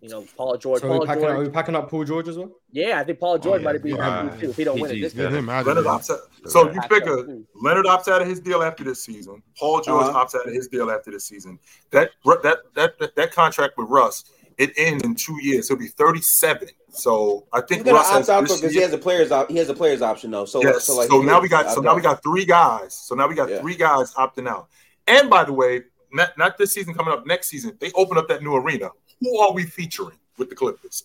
[0.00, 0.80] You know, Paul George.
[0.80, 2.50] So Paul we're packing, are we packing up Paul George as well?
[2.72, 4.34] Yeah, I think Paul George yeah, might be been yeah.
[4.40, 5.28] Too if he don't win it this PG's year.
[5.30, 6.20] Get him out of Leonard opts out.
[6.46, 7.16] So you Packed figure.
[7.54, 9.42] Leonard opts out of his deal after this season.
[9.58, 10.24] Paul George Uh-huh.
[10.24, 11.58] opts out of his deal after this season.
[11.90, 12.10] That
[12.42, 14.24] that that that, that contract with Russ
[14.56, 15.68] it ends in two years.
[15.68, 16.68] He'll be thirty seven.
[16.90, 19.50] So I think gonna Russ opt has out this because he has a players op-
[19.50, 20.44] he has a players option though.
[20.46, 20.84] So Yes.
[20.84, 21.96] so So, like he now could we got so now out.
[21.96, 22.94] we got three guys.
[22.94, 23.60] So now we got Yeah.
[23.60, 24.68] three guys opting out.
[25.06, 28.28] And by the way, not, not this season coming up, next season, they open up
[28.28, 31.04] that new arena who are we featuring with the Clippers?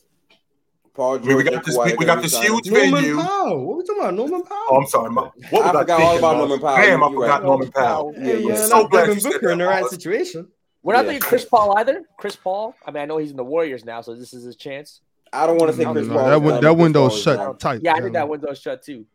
[0.95, 1.77] Paul George I mean, we got this.
[1.77, 3.17] We, got this huge Norman venue.
[3.17, 3.65] Powell.
[3.65, 4.13] What are we talking about?
[4.13, 4.65] Norman Powell.
[4.69, 5.11] Oh, I'm sorry.
[5.11, 6.77] My, what was I, I all about Norman Powell.
[6.77, 7.43] Damn, I forgot right.
[7.43, 8.13] Norman Powell.
[8.17, 8.47] Yeah, yeah.
[8.47, 10.47] yeah so glad Devin Booker in the right situation.
[10.83, 11.11] We're not yeah.
[11.11, 12.03] thinking Chris Paul either.
[12.17, 12.75] Chris Paul.
[12.85, 15.01] I mean, I know he's in the Warriors now, so this is his chance.
[15.33, 16.39] I don't want to think Chris Paul.
[16.39, 17.81] That, that, that window's shut tight.
[17.83, 19.05] Yeah, I think that window shut too.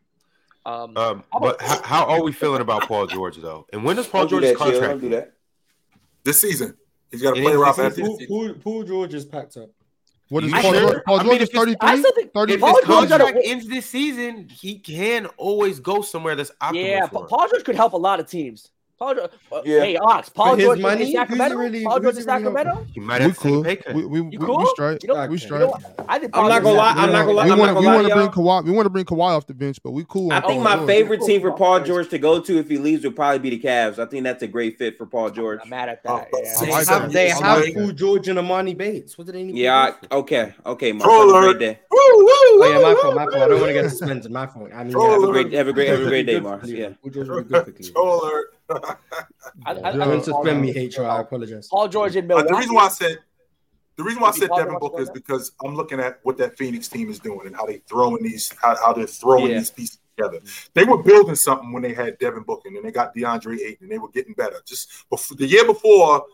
[0.63, 3.65] Um, um but how, how, are we feeling about Paul George though?
[3.73, 5.01] And when does Paul George's contract?
[5.01, 5.33] Do that.
[6.23, 6.77] This season.
[7.11, 7.97] He's got to play Rob F.
[7.97, 9.69] Paul, Paul, Paul George is packed up.
[10.29, 11.03] What is Paul, sure?
[11.05, 11.27] Paul George?
[11.27, 11.77] I mean, is 33?
[11.81, 16.51] I still think If his contract ends this season, he can always go somewhere that's
[16.61, 16.85] optimal.
[16.85, 18.71] Yeah, Paul George could help a lot of teams.
[19.01, 19.31] Paul George.
[19.51, 19.79] Uh, yeah.
[19.79, 20.29] Hey, Ox.
[20.29, 21.57] Paul George money, in Sacramento.
[21.57, 22.75] Really, Paul George in Sacramento.
[22.75, 23.63] Really, you might have cool.
[23.63, 23.93] to cool.
[23.95, 24.59] We, we, we, cool?
[24.59, 25.01] we strike.
[25.01, 25.61] You know, we strike.
[25.61, 26.93] You know, I did I'm not gonna lie.
[26.95, 27.45] I'm not gonna lie.
[27.45, 28.63] We want to bring Kawhi.
[28.63, 30.31] We want to bring Kawhi off the bench, but we cool.
[30.31, 33.15] I think my favorite team for Paul George to go to if he leaves would
[33.15, 33.97] probably be the Cavs.
[33.97, 35.61] I think that's a great fit for Paul George.
[35.63, 36.27] I'm mad at oh, that.
[36.31, 39.17] Oh, they have Paul George and Amani Bates.
[39.17, 39.57] What did they need?
[39.57, 39.95] Yeah.
[40.11, 40.53] Okay.
[40.63, 40.91] Okay.
[40.91, 41.79] My Great day.
[41.91, 43.15] Oh yeah, my fault.
[43.15, 43.35] My fault.
[43.35, 44.31] I don't want to get suspended.
[44.31, 44.71] My phone.
[44.73, 46.61] I mean, have a great, have a great, have a great day, Mark.
[46.65, 46.89] Yeah.
[47.93, 48.43] Troll.
[49.65, 51.03] I, I, don't suspend me, HR.
[51.03, 51.67] I apologize.
[51.67, 52.49] Paul George and Milwaukee.
[52.49, 53.17] Uh, the reason why I said
[53.97, 56.87] the reason why I said Devin Booker is because I'm looking at what that Phoenix
[56.87, 59.59] team is doing and how they throwing these how, how they're throwing yeah.
[59.59, 60.39] these pieces together.
[60.73, 63.91] They were building something when they had Devin Booker and they got DeAndre Ayton and
[63.91, 64.57] they were getting better.
[64.65, 66.25] Just before, the year before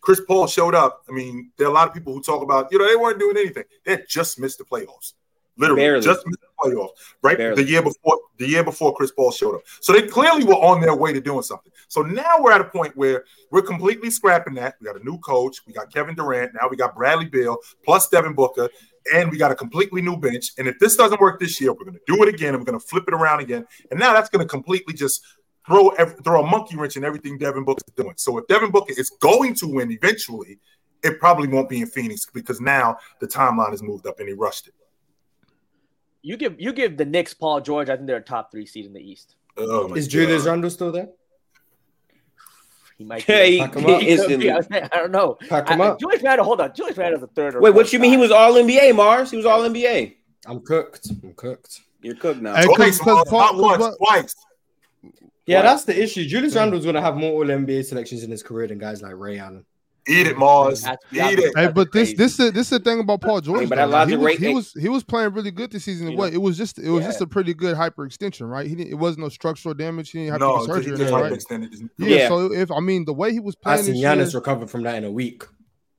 [0.00, 2.70] Chris Paul showed up, I mean, there are a lot of people who talk about,
[2.70, 3.64] you know, they weren't doing anything.
[3.84, 5.14] They just missed the playoffs.
[5.58, 6.04] Literally, Barely.
[6.04, 6.90] just missed the playoffs.
[7.22, 7.62] Right, Barely.
[7.62, 9.62] the year before, the year before Chris Paul showed up.
[9.80, 11.72] So they clearly were on their way to doing something.
[11.88, 14.76] So now we're at a point where we're completely scrapping that.
[14.80, 15.58] We got a new coach.
[15.66, 16.52] We got Kevin Durant.
[16.54, 18.68] Now we got Bradley Beal plus Devin Booker
[19.14, 20.50] and we got a completely new bench.
[20.58, 22.70] And if this doesn't work this year, we're going to do it again, and we're
[22.70, 23.64] going to flip it around again.
[23.90, 25.22] And now that's going to completely just
[25.66, 28.14] throw every, throw a monkey wrench in everything Devin Booker is doing.
[28.16, 30.58] So if Devin Booker is going to win eventually,
[31.02, 34.34] it probably won't be in Phoenix because now the timeline has moved up and he
[34.34, 34.74] rushed it
[36.26, 37.88] you give you give the Knicks Paul George.
[37.88, 39.36] I think they're a top three seed in the East.
[39.56, 41.10] Oh Is Julius Randle still there?
[42.98, 45.34] He might yeah, he, I don't know.
[45.48, 46.00] Pack him I, up.
[46.00, 46.74] Julius Randle, hold on.
[46.74, 47.60] Julius Randle's a third.
[47.60, 48.10] Wait, what you mean?
[48.10, 49.30] He was all NBA, Marz.
[49.30, 50.16] He was all NBA.
[50.46, 51.10] I'm cooked.
[51.22, 51.82] I'm cooked.
[52.02, 52.56] You're cooked now.
[52.56, 53.96] Hey, twice, Paul, not twice.
[53.98, 54.34] twice.
[55.44, 56.24] Yeah, that's the issue.
[56.24, 59.14] Julius Randle's going to have more All NBA selections in his career than guys like
[59.14, 59.64] Ray Allen.
[60.08, 60.86] Eat it, Marz.
[61.10, 61.52] Eat it.
[61.56, 63.68] Hey, but this this is this is the thing about Paul George.
[63.68, 66.16] But I love he, was, he was he was playing really good this season.
[66.16, 67.08] What it was just it was yeah.
[67.08, 68.68] just a pretty good hyperextension, right?
[68.68, 70.10] He didn't, it wasn't no structural damage.
[70.10, 70.96] He didn't have no, to surgery.
[70.96, 71.44] Just right?
[71.98, 74.70] yeah, yeah, So if I mean the way he was playing, I seen Giannis recovered
[74.70, 75.42] from that in a week.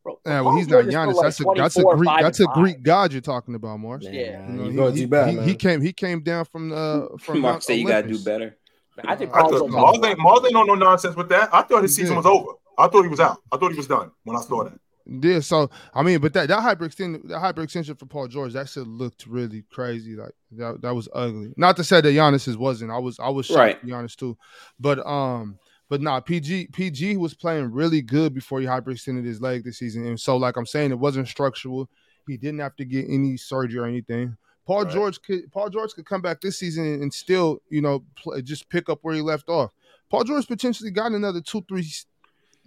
[0.03, 1.15] Bro, yeah, well, he's not Giannis.
[1.15, 4.03] Like that's a that's a Greek that's a Greek god you're talking about, Marz.
[4.03, 7.61] Yeah, you know, he, he, better, he, came he came down from uh from Mark
[7.61, 8.55] said you gotta do better.
[9.03, 11.53] I think Marz ain't Marz ain't on no nonsense with that.
[11.53, 12.53] I thought his season was over.
[12.77, 13.41] I thought he was out.
[13.51, 14.79] I thought he was done when I saw that.
[15.09, 18.85] Yeah, so I mean, but that that hyperextension, that hyperextension for Paul George, that shit
[18.85, 20.15] looked really crazy.
[20.15, 21.53] Like that, that was ugly.
[21.55, 22.91] Not to say that Giannis wasn't.
[22.91, 23.79] I was I was shocked, right.
[23.79, 24.37] to be honest too.
[24.79, 25.57] But um,
[25.89, 30.05] but nah, PG PG was playing really good before he hyperextended his leg this season.
[30.05, 31.89] And so, like I'm saying, it wasn't structural.
[32.27, 34.35] He didn't have to get any surgery or anything.
[34.65, 34.93] Paul right.
[34.93, 38.69] George could Paul George could come back this season and still, you know, play, just
[38.69, 39.71] pick up where he left off.
[40.09, 41.85] Paul George potentially got another two, three,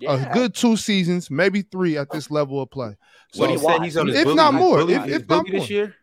[0.00, 0.30] yeah.
[0.30, 2.96] a good two seasons, maybe three at this level of play.
[3.32, 5.60] So what he said he's on his if boogie, not more, if, if not more
[5.60, 5.94] this year.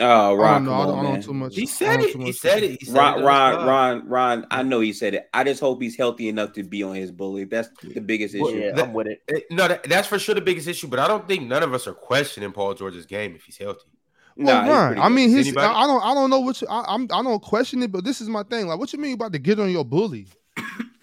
[0.00, 1.56] Uh, oh, Ron, I don't know, I don't, on, too much.
[1.56, 2.14] He said it.
[2.14, 2.78] He said it.
[2.78, 4.46] He said Ron, it Ron, Ron, Ron.
[4.52, 5.28] I know he said it.
[5.34, 7.44] I just hope he's healthy enough to be on his bully.
[7.44, 8.44] That's the biggest issue.
[8.44, 9.22] Well, yeah, that, I'm with it.
[9.26, 10.86] it no, that, that's for sure the biggest issue.
[10.86, 13.88] But I don't think none of us are questioning Paul George's game if he's healthy.
[14.36, 16.84] Well, nah, Ron, I mean, his, I, I don't, I don't know what you, I,
[16.94, 18.68] I'm, I don't question it, but this is my thing.
[18.68, 20.28] Like, what you mean about to get on your bully?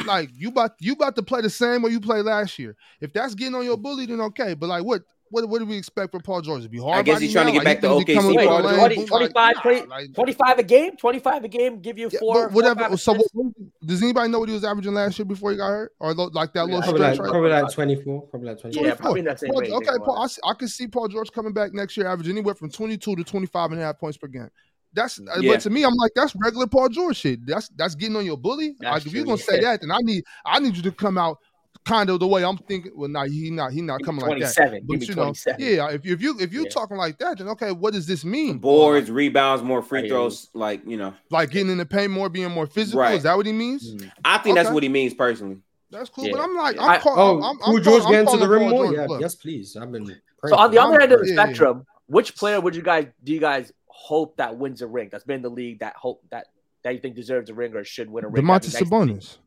[0.05, 2.75] like you about you about to play the same way you played last year.
[3.01, 4.53] If that's getting on your bully, then okay.
[4.53, 6.97] But like what what, what do we expect from Paul George to be hard?
[6.97, 7.53] I guess he's trying now?
[7.53, 8.35] to get back to OKC.
[8.35, 12.41] Wait, 20, 25, like, 20, like, 25 a game, 25 a game, give you four.
[12.41, 12.87] Yeah, whatever.
[12.89, 13.53] Four, so, what,
[13.85, 16.53] does anybody know what he was averaging last year before he got hurt, or like
[16.53, 17.17] that yeah, little probably stretch?
[17.17, 17.31] Like, right?
[17.31, 18.85] Probably like 24, probably like 24.
[18.85, 21.73] Yeah, probably that same Paul, Okay, Paul, I, I, can see Paul George coming back
[21.73, 24.49] next year, averaging anywhere from 22 to 25 and a half points per game.
[24.95, 25.51] That's uh, yeah.
[25.51, 27.45] but to me, I'm like that's regular Paul George shit.
[27.45, 28.75] That's that's getting on your bully.
[28.79, 29.45] Like, true, if you're gonna yeah.
[29.45, 31.37] say that, then I need I need you to come out
[31.85, 32.91] kind of the way I'm thinking.
[32.95, 34.81] Well, not nah, he not he not coming like that.
[34.87, 35.89] But you know, yeah.
[35.91, 36.69] If, if you if you yeah.
[36.69, 38.57] talking like that, then okay, what does this mean?
[38.57, 42.51] Boards, rebounds, more free throws, like you know, like getting in the paint more, being
[42.51, 43.01] more physical.
[43.01, 43.15] Right.
[43.15, 43.93] Is that what he means?
[43.93, 44.07] Mm-hmm.
[44.23, 44.63] I think okay.
[44.63, 45.57] that's what he means personally.
[45.91, 46.31] That's cool, yeah.
[46.31, 48.69] but I'm like, I'm, I, call, oh, I'm, I'm, George I'm getting to the rim
[48.69, 48.93] more?
[48.93, 49.77] Yeah, yes, please.
[49.77, 50.05] I've been
[50.45, 51.85] so on the other end of the spectrum.
[52.07, 55.09] Which player would you guys do you guys hope that wins a ring.
[55.11, 56.47] That's been the league that hope that
[56.83, 58.43] that you think deserves a ring or should win a ring.
[58.43, 59.37] Domantas Sabonis,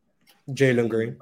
[0.51, 1.17] Jalen Green.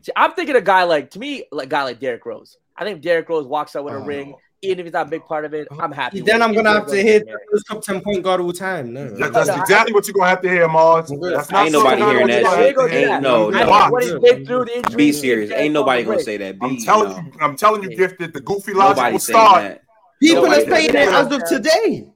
[0.00, 2.56] See, I'm thinking a guy like to me, like a guy like Derrick Rose.
[2.76, 4.04] I think Derrick Rose walks out with a oh.
[4.04, 4.34] ring.
[4.64, 6.20] Even if he's not a big part of it, I'm happy.
[6.20, 8.92] Then I'm gonna have to hit this top ten point guard all time.
[8.92, 11.08] No, that, that's exactly what you're gonna have to hear, Marz.
[11.34, 12.44] That's not ain't nobody hearing that.
[12.44, 12.92] Shit.
[12.92, 13.90] Ain't, no, no.
[13.90, 14.04] What
[14.46, 14.96] through the injury.
[14.96, 15.50] Be serious.
[15.50, 16.60] Ain't nobody gonna say that.
[16.60, 17.16] Be, I'm telling no.
[17.18, 18.32] you, I'm telling you, gifted.
[18.32, 19.80] The goofy logic will start.
[20.20, 22.08] People are saying that as of today.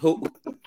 [0.00, 0.24] Who?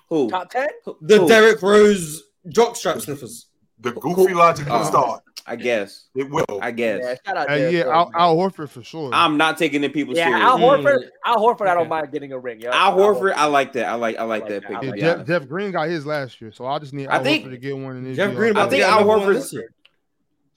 [0.10, 0.30] Who?
[0.30, 0.68] Top ten.
[1.02, 1.28] The Who?
[1.28, 3.48] Derrick Rose jockstrap sniffers.
[3.80, 4.84] The goofy logic will Oh.
[4.84, 5.24] start.
[5.48, 6.06] I guess.
[6.16, 6.46] It will.
[6.62, 7.00] I guess.
[7.04, 8.12] Yeah, shout out Hey, Derrick yeah, Al.
[8.14, 9.10] Al Horford for sure.
[9.12, 10.44] I'm not taking the people Yeah, serious.
[10.44, 10.84] Al Mm.
[10.84, 11.04] Horford.
[11.26, 11.68] Al Horford.
[11.68, 11.90] I don't Okay.
[11.90, 12.60] mind getting a ring.
[12.62, 13.88] Yeah, Al Horford, I like that.
[13.88, 14.18] I like.
[14.18, 14.68] I like Like that that.
[14.68, 14.78] pick.
[14.78, 15.28] I Yeah, to be Jeff, honest.
[15.30, 17.58] Jeff Green got his last year, so I just need I Al think- Horford to
[17.58, 18.38] get one in this Jeff year.
[18.38, 19.74] Green I about think Al another one Horford's- this year.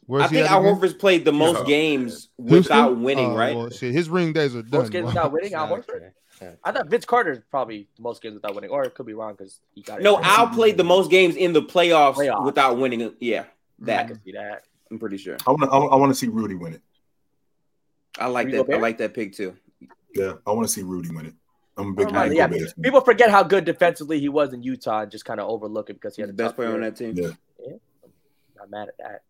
[0.07, 0.63] Where's I think Al?
[0.63, 1.65] Horford's played the most Yeah.
[1.67, 3.57] games without winning, Oh, right?
[3.57, 4.83] Well, shit, his ring days are done.
[4.83, 5.55] Most games without winning.
[5.55, 6.11] Al Horford.
[6.37, 6.47] Okay.
[6.47, 6.57] Yeah.
[6.65, 9.35] I thought Vince Carter's probably the most games without winning, or it could be wrong
[9.35, 10.03] because he got it.
[10.03, 12.45] No, Al played the most games in the playoffs, Playoffs.
[12.45, 13.15] without winning.
[13.21, 13.45] Yeah, I
[13.81, 14.65] that can see that.
[14.91, 15.37] I'm pretty sure.
[15.47, 15.69] I want to.
[15.69, 16.83] I want to see Rudy win it.
[18.19, 18.75] I like Rudy that.
[18.75, 19.57] I like that pick too.
[20.15, 21.35] Yeah, I want to see Rudy win it.
[21.77, 25.01] I'm a big Rudy yeah, Gobert people forget how good defensively he was in Utah
[25.01, 26.97] and just kind of overlook it because he had the best tough player on that
[26.97, 27.15] team.
[27.17, 27.31] Yeah.
[28.57, 29.23] Not mad at that.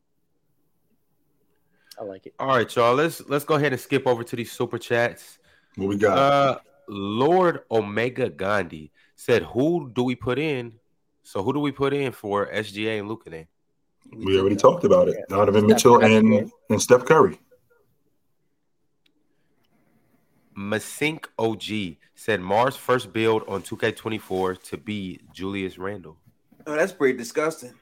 [1.99, 2.35] I like it.
[2.39, 2.95] All right, y'all.
[2.95, 5.39] Let's let's go ahead and skip over to these super chats.
[5.77, 6.19] What we got?
[6.19, 10.75] Uh, Lord Omega Gandhi said, "Who do we put in?
[11.23, 13.31] So who do we put in for SGA and Luka?
[13.31, 13.47] Then
[14.13, 15.17] we already talked about it.
[15.19, 15.37] Yeah.
[15.37, 16.17] Donovan Steph Mitchell Curry.
[16.17, 17.39] and and Steph Curry.
[20.57, 26.17] Masink OG said Marz first build on 2K24 to be Julius Randle.
[26.67, 27.75] Oh, that's pretty disgusting.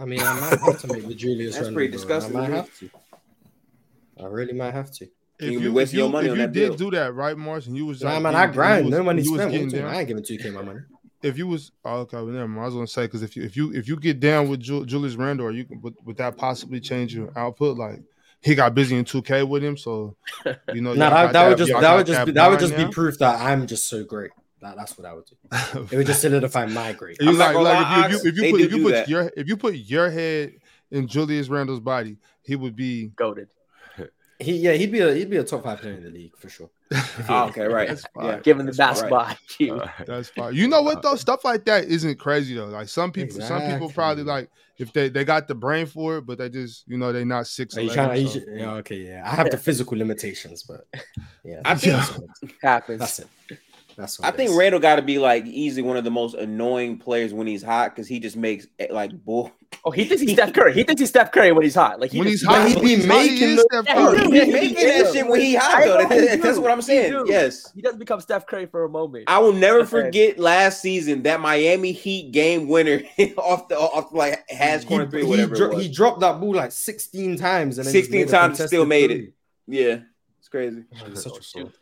[0.00, 1.54] I mean, I might have to make the Julius.
[1.54, 2.00] That's Randle pretty build.
[2.00, 2.90] disgusting I might have to.
[4.20, 5.08] I really might have to.
[5.40, 6.78] You gonna be your money if on you that did build.
[6.78, 8.90] do that, right, Marz, and you was Nah, like, man, you- I grind.
[8.90, 9.52] no money you was spent.
[9.52, 10.80] What you getting down- I ain't giving two k my money.
[11.22, 12.60] if you was oh, okay, well, never mind.
[12.60, 14.84] I was gonna say because if you if you if you get down with Ju-
[14.86, 17.76] Julius Randle, you can would, would that possibly change your output?
[17.78, 18.00] Like
[18.40, 20.16] he got busy in two K with him, so
[20.74, 20.92] you know.
[20.94, 22.92] No, y'all that, that would just that would just be, that would bond just be
[22.92, 24.30] proof that I'm just so great.
[24.60, 25.36] That, that's what I would do.
[25.92, 27.16] It would just solidify my great.
[27.20, 29.08] You I'm like, gonna like if you, if you, if you put if you put
[29.08, 30.52] your if you put your head
[30.90, 33.48] in Julius Randle's body, he would be Goaded.
[34.40, 36.48] He yeah, he'd be a he'd be a top five player in the league for
[36.48, 36.70] sure.
[37.28, 37.88] Oh, okay, right.
[37.88, 38.26] That's fine.
[38.26, 38.38] Yeah.
[38.38, 39.72] Given the That's basketball IQ.
[39.72, 40.06] All right.
[40.06, 40.54] That's fine.
[40.54, 41.16] You know what though?
[41.16, 42.66] Stuff like that isn't crazy though.
[42.66, 46.22] Like some people, some people probably like if they they got the brain for it,
[46.26, 47.76] but they just you know they're not six.
[47.76, 49.22] Are you trying to, you should- yeah, okay, yeah.
[49.26, 50.86] I have the physical limitations, but
[51.42, 52.00] yeah, I think-
[52.62, 53.00] Happens.
[53.00, 53.28] that's it.
[53.98, 54.56] That's I what it think is.
[54.56, 57.90] Randle got to be like easily one of the most annoying players when he's hot
[57.90, 59.50] because he just makes eh, like bull.
[59.84, 60.72] Oh, he thinks he's Steph Curry.
[60.72, 62.00] He thinks he's Steph Curry when he's hot.
[62.00, 64.18] Like he when just- he's hot, he when be he making the- Steph Curry.
[64.18, 65.98] he He's making that shit when he hot though.
[65.98, 67.10] know he That- that's what I'm saying.
[67.12, 67.26] do.
[67.28, 67.70] Yes.
[67.74, 69.24] He doesn't become Steph Curry for a moment.
[69.28, 69.88] I will never Okay.
[69.90, 73.02] forget last season that Miami Heat game winner
[73.36, 75.54] off the off like has corner he, three, he whatever.
[75.54, 75.84] dro- it was.
[75.84, 78.84] he dropped that ball like 16 times and then 16 just made a times, still
[78.84, 79.32] contested made it.
[79.66, 79.98] yeah,
[80.38, 80.84] it's crazy.
[80.94, 81.72] Oh, he's such a fraud.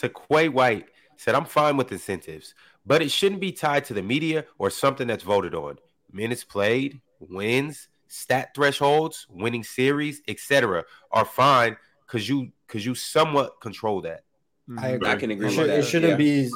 [0.00, 0.86] To Quay White
[1.16, 2.54] said, I'm fine with incentives,
[2.86, 5.78] but it shouldn't be tied to the media or something that's voted on.
[6.12, 10.84] Minutes played, wins, stat thresholds, winning series, etc.
[11.10, 14.22] are fine because you because you somewhat control that.
[14.68, 14.78] Mm-hmm.
[14.78, 15.08] I agree.
[15.10, 16.16] I can agree It, should, it shouldn't yeah.
[16.16, 16.50] be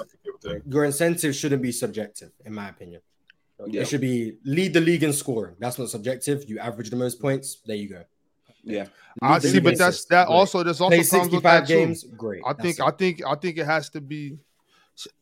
[0.67, 3.01] your incentive shouldn't be subjective, in my opinion.
[3.67, 3.83] Yeah.
[3.83, 5.55] It should be lead the league in scoring.
[5.59, 6.49] That's not subjective.
[6.49, 7.59] You average the most points.
[7.65, 8.03] There you go.
[8.65, 8.86] Yeah,
[9.20, 10.34] I see, but that's that great.
[10.34, 10.62] also.
[10.62, 11.74] There's also Play comes with that 65 too.
[11.74, 12.05] games.
[12.16, 12.42] Great.
[12.47, 12.82] I That's think it.
[12.84, 14.39] I think I think it has to be.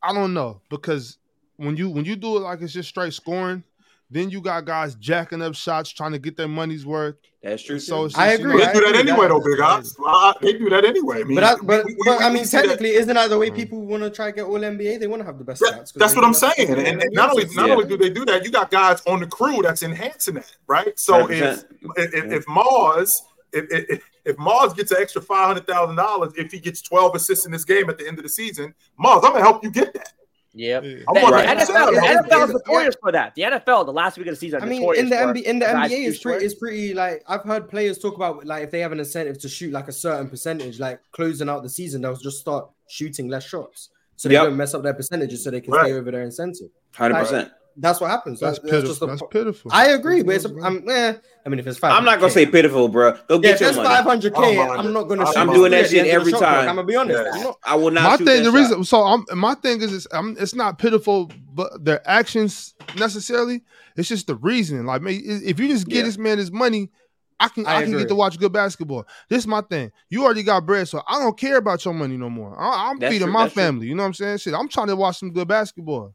[0.03, 1.17] I don't know because
[1.57, 3.63] when you when you do it like it's just straight scoring,
[4.11, 7.15] then you got guys jacking up shots trying to get their money's worth.
[7.43, 7.79] that's true.
[7.79, 8.05] So too.
[8.07, 8.61] it's I just, you agree.
[8.61, 9.13] know, They do that agree.
[9.13, 9.97] anyway, though, big odds.
[10.43, 11.21] They do that anyway.
[11.21, 13.51] I mean, But, I, but, we- we- but I mean, technically, isn't that the way
[13.51, 14.99] people want to try to get all NBA?
[14.99, 15.77] They want to have the best Yeah, stats.
[15.79, 16.69] 'cause that's what I'm saying.
[16.71, 17.75] And, and not only not Yeah.
[17.75, 20.99] only do they do that, you got guys on the crew that's enhancing that, right?
[20.99, 21.65] So 100%.
[21.97, 23.11] if, if, if Marz
[23.53, 27.15] if, if, if Marz gets an extra five hundred thousand dollars if he gets twelve
[27.15, 29.71] assists in this game at the end of the season, Marz, I'm gonna help you
[29.71, 30.13] get that.
[30.53, 30.83] Yep.
[30.83, 30.91] Yeah.
[31.09, 31.47] I'm The, one Right.
[31.47, 32.01] hundred the NFL, the.
[32.01, 32.47] NFL is Yeah.
[32.55, 33.35] notorious for that.
[33.37, 35.59] The NFL, the last week of the season, I mean, in the for NBA, in
[35.61, 36.43] the NBA, too it's pretty, short.
[36.43, 39.49] it's pretty like I've heard players talk about like if they have an incentive to
[39.49, 43.45] shoot like a certain percentage, like closing out the season, they'll just start shooting less
[43.45, 44.45] shots, so they Yep.
[44.45, 45.85] don't mess up their percentages, so they can Right.
[45.87, 46.71] stay over their incentive.
[46.97, 47.53] Hundred percent.
[47.81, 48.39] That's what happens.
[48.41, 48.89] That's That's, pitiful.
[48.89, 49.71] just the- That's pitiful.
[49.73, 52.31] I agree, but it's a, I'm, eh, I mean, if it's five, I'm not gonna
[52.31, 53.13] say pitiful, bro.
[53.27, 53.89] Go Yeah, get if your it's money.
[53.89, 55.25] five hundred I k, don't mind I'm not gonna.
[55.37, 56.69] I'm doing that shit end of the every time.
[56.69, 57.19] I'm gonna be honest.
[57.25, 57.33] Yeah.
[57.39, 58.03] I'm not- I will not.
[58.03, 61.31] my thing, the that reason, so I'm my thing is, is um, it's not pitiful,
[61.55, 63.63] but their actions necessarily.
[63.97, 64.85] It's just the reason.
[64.87, 66.03] Like, man, if you just give Yeah.
[66.05, 66.91] this man his money,
[67.39, 69.07] I can I I, can get to watch good basketball.
[69.31, 69.91] This is my thing.
[70.11, 72.55] You already got bread, so I don't care about your money no more.
[72.61, 73.63] I, I'm That's feeding true, my that's true.
[73.63, 73.87] family.
[73.87, 74.39] You know what I'm saying?
[74.39, 76.15] Shit, I'm trying to watch some good basketball.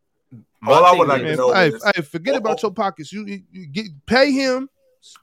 [0.62, 2.72] My All I would like is- to know hey, is- hey, forget Oh, about your
[2.72, 3.12] pockets.
[3.14, 4.70] You, you, you get pay him,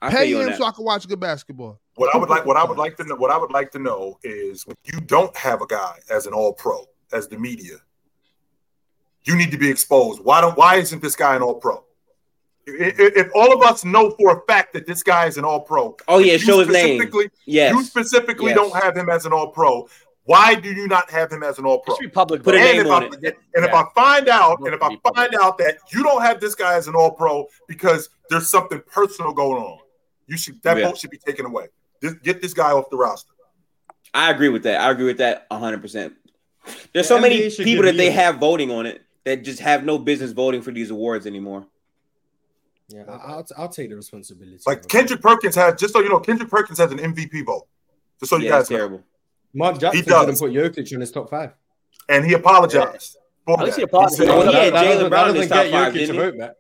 [0.01, 1.81] I pay him so I can watch good basketball.
[1.97, 3.79] What I would like, what I would like to know, what I would like to
[3.79, 7.77] know is when you don't have a guy as an All Pro, as the media,
[9.25, 10.23] you need to be exposed.
[10.25, 10.57] Why don't?
[10.57, 11.85] Why isn't this guy an All Pro?
[12.65, 15.61] If, if all of us know for a fact that this guy is an All
[15.61, 16.97] Pro, Oh yeah, you show his name.
[17.01, 17.75] specifically- Yes.
[17.75, 18.55] You specifically Yes.
[18.57, 19.89] don't have him as an All Pro.
[20.25, 21.95] Why do you not have him as an All Pro?
[21.95, 22.43] Just be public.
[22.45, 23.39] Put a about And name if, on I, it.
[23.55, 26.55] and if I find out, and if I find out that you don't have this
[26.55, 29.79] guy as an All Pro because there's something personal going on,
[30.29, 30.87] you should that Yeah.
[30.89, 31.67] vote should be taken away.
[32.01, 33.33] This, get this guy off the roster.
[34.15, 34.81] I agree with that.
[34.81, 35.83] I agree with that 100%.
[35.83, 36.15] There's
[36.93, 39.99] The so many people that they Leo- have voting on it that just have no
[39.99, 41.67] business voting for these awards anymore.
[42.89, 44.59] Yeah, I- I'll, I'll take the responsibility.
[44.67, 44.89] Like of.
[44.89, 47.67] Kendrick Perkins has, just so you know, Kendrick Perkins has an MVP vote.
[48.21, 49.03] Just so you yeah, guys it's know.
[49.55, 49.71] Terrible.
[49.71, 50.27] Mark Jackson does.
[50.27, 51.53] didn't put Jokic on his top five.
[52.09, 53.17] And he apologized.
[53.47, 53.81] for At least that.
[53.81, 54.17] he apologized.
[54.19, 55.73] said- Oh, Well, he had that Jalen doesn't- Brown that in his doesn't top get
[55.73, 56.19] five, Jokic didn't a he?
[56.31, 56.55] vote back.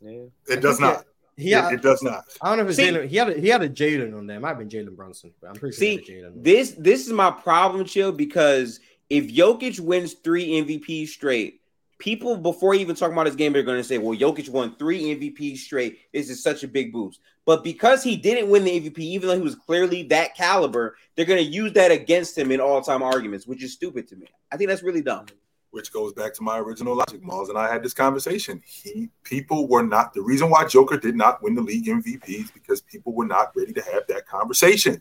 [0.00, 0.54] Yeah.
[0.56, 1.04] it does not.
[1.36, 2.24] He It, had, it does not.
[2.42, 3.08] I don't know if it's Jalen.
[3.08, 4.38] He had a, he had a Jalen on there.
[4.38, 6.42] It might have been Jalen Brunson, but I'm pretty sure See, he Jalen.
[6.42, 11.60] this this is my problem, chill, because if Jokic wins three MVPs straight,
[11.98, 15.14] people before even talking about his game they're going to say, "Well, Jokic won three
[15.14, 15.98] MVPs straight.
[16.12, 19.34] This is such a big boost." But because he didn't win the MVP, even though
[19.34, 23.46] he was clearly that caliber, they're going to use that against him in all-time arguments,
[23.46, 24.26] which is stupid to me.
[24.52, 25.24] I think that's really dumb.
[25.70, 27.22] Which goes back to my original logic.
[27.22, 28.62] Miles and I had this conversation.
[28.66, 32.50] He people were not the reason why Joker did not win the league MVP is
[32.50, 35.00] because people were not ready to have that conversation.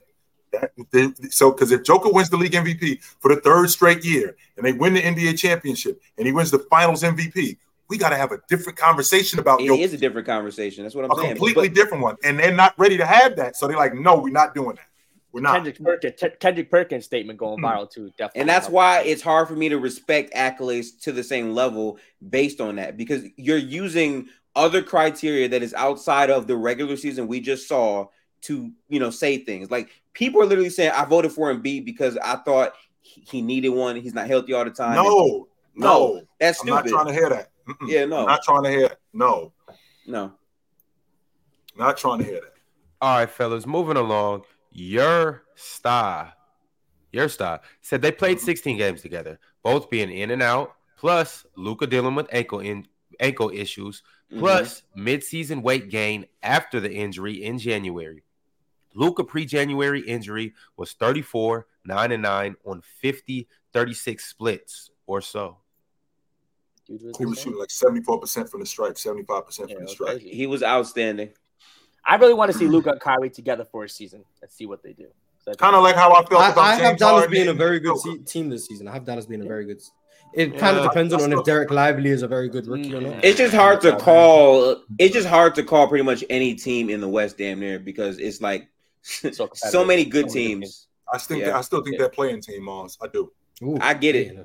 [0.54, 4.38] That they, so because if Joker wins the league MVP for the third straight year
[4.56, 7.58] and they win the NBA championship and he wins the finals MVP,
[7.90, 9.80] we got to have a different conversation about It Jokic.
[9.80, 10.84] is a different conversation.
[10.84, 11.28] That's what I'm a saying.
[11.28, 12.16] A completely But- different one.
[12.24, 13.56] And they're not ready to have that.
[13.56, 14.88] So they're like, no, we're not doing that.
[15.32, 15.56] We're not.
[15.56, 17.66] Kendrick Perkins, Ted- Kendrick Perkins statement going mm-hmm.
[17.66, 18.12] viral too.
[18.18, 22.00] Definitely, And that's why it's hard for me to respect accolades to the same level
[22.30, 27.28] based on that because you're using other criteria that is outside of the regular season
[27.28, 28.08] we just saw
[28.42, 29.70] to, you know, say things.
[29.70, 33.42] Like people are literally saying, I voted for him B because I thought he he
[33.42, 33.96] needed one.
[33.98, 34.96] He's not healthy all the time.
[34.96, 36.22] No, no, no.
[36.40, 37.52] that's I'm not trying to hear that.
[37.68, 37.88] Mm-mm.
[37.90, 38.20] Yeah, no.
[38.22, 39.00] I'm not trying to hear that.
[39.14, 39.52] No,
[40.06, 40.34] no.
[41.78, 42.54] not trying to hear that.
[43.02, 44.44] All right, fellas, moving along.
[44.72, 46.34] Your star,
[47.12, 51.86] your star said they played 16 games together, both being in and out, plus Luka
[51.88, 52.88] dealing with ankle in
[53.20, 54.40] ankle issues, Mhm.
[54.40, 58.24] plus midseason weight gain after the injury in January.
[58.94, 65.58] Luka pre-January injury was 34, 9 and 9 on 50, 36 splits or so.
[66.88, 69.90] Dude was He was shooting like 74% from the stripe, 75% Yeah, from the it
[69.90, 70.12] stripe.
[70.20, 70.30] crazy.
[70.30, 71.30] he was outstanding.
[72.06, 74.82] I really want to see Luka and Kyrie together for a season and see what
[74.84, 75.08] they do.
[75.40, 77.20] So I think- Kind of like how I felt I, about I have James Dallas
[77.22, 78.18] Harden being a very good Joker.
[78.18, 78.88] te- team this season.
[78.88, 79.82] I have Dallas being a very good.
[80.34, 82.68] It Yeah, kind of depends I- I on if Dereck Lively is a very good
[82.68, 83.14] rookie or not.
[83.16, 83.20] Mm.
[83.24, 84.84] It's just hard to call.
[85.00, 88.18] It's just hard to call pretty much any team in the West, damn near, because
[88.20, 88.70] it's like
[89.02, 90.88] So so, many good So many good teams.
[91.12, 91.58] I still, Yeah.
[91.58, 92.00] I still think Yeah.
[92.04, 92.98] they're playing team, Marz.
[93.02, 93.32] I do.
[93.64, 94.38] Ooh, I get it.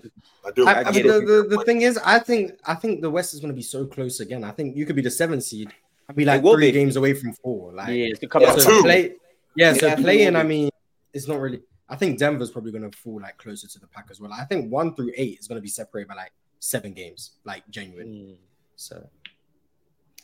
[0.47, 0.67] I do.
[0.67, 1.27] I, I I- get the, it.
[1.51, 3.87] the, the thing is, I think I think the West is going to be so
[3.87, 4.43] close again.
[4.45, 5.73] I think you could be the seventh seed.
[6.09, 6.73] I'd be like three be.
[6.73, 7.73] games away from four.
[7.73, 8.83] Like, Yeah, it's gonna come Yeah, out so two.
[8.83, 9.15] play,
[9.55, 9.71] yeah.
[9.73, 10.71] It So absolutely playing, I mean,
[11.13, 11.61] it's not really.
[11.89, 14.33] I think Denver's probably going to fall like closer to the pack as well.
[14.33, 17.69] I think one through eight is going to be separated by like seven games, like
[17.69, 18.07] genuine.
[18.09, 18.37] Mm.
[18.77, 19.07] So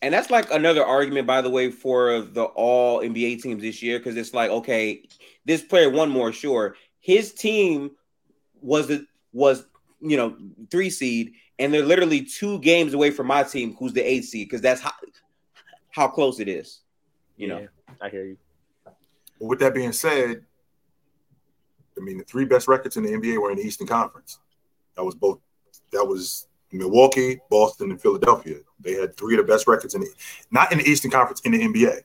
[0.00, 3.98] And that's like another argument, by the way, for the all NBA teams this year,
[3.98, 5.02] because it's like, okay,
[5.44, 6.74] this player won more, sure.
[7.00, 7.90] His team
[8.62, 9.66] was the was
[10.00, 10.36] you know
[10.70, 14.48] three seed, and they're literally two games away from my team, who's the eight seed,
[14.48, 14.92] because that's how
[15.90, 16.80] how close it is.
[17.36, 17.68] You know,
[18.00, 18.36] I hear you.
[19.38, 20.44] Well, with that being said,
[21.96, 24.38] I mean, the three best records in the NBA were in the Eastern Conference.
[24.96, 25.40] That was both.
[25.92, 28.58] That was Milwaukee, Boston, and Philadelphia.
[28.80, 30.08] They had three of the best records in the,
[30.50, 32.00] not in the Eastern Conference, in the NBA.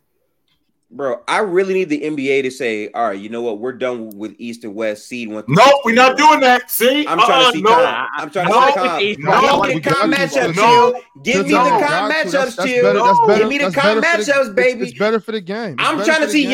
[0.96, 1.22] Bro.
[1.28, 4.36] I really need the NBA to say, all right, you know what, we're done with
[4.38, 5.44] East and West seed one.
[5.44, 6.70] through Nope, we're not doing that.
[6.72, 7.70] See, I'm trying Uh-uh, to see no.
[7.70, 8.10] comp.
[8.18, 9.02] I'm trying to No, see it's comp.
[9.02, 10.64] East, No, Give we me the got comp to, matchups, bro.
[10.64, 11.02] chill.
[11.24, 12.14] Give me the no, comp got to.
[12.14, 12.84] matchups, That's- that's chill.
[12.84, 14.82] better- that's better- Give me the that's comp better for the- matchups, it's- baby.
[14.90, 15.74] It's better for the game.
[15.80, 16.52] It's I'm trying to the see game.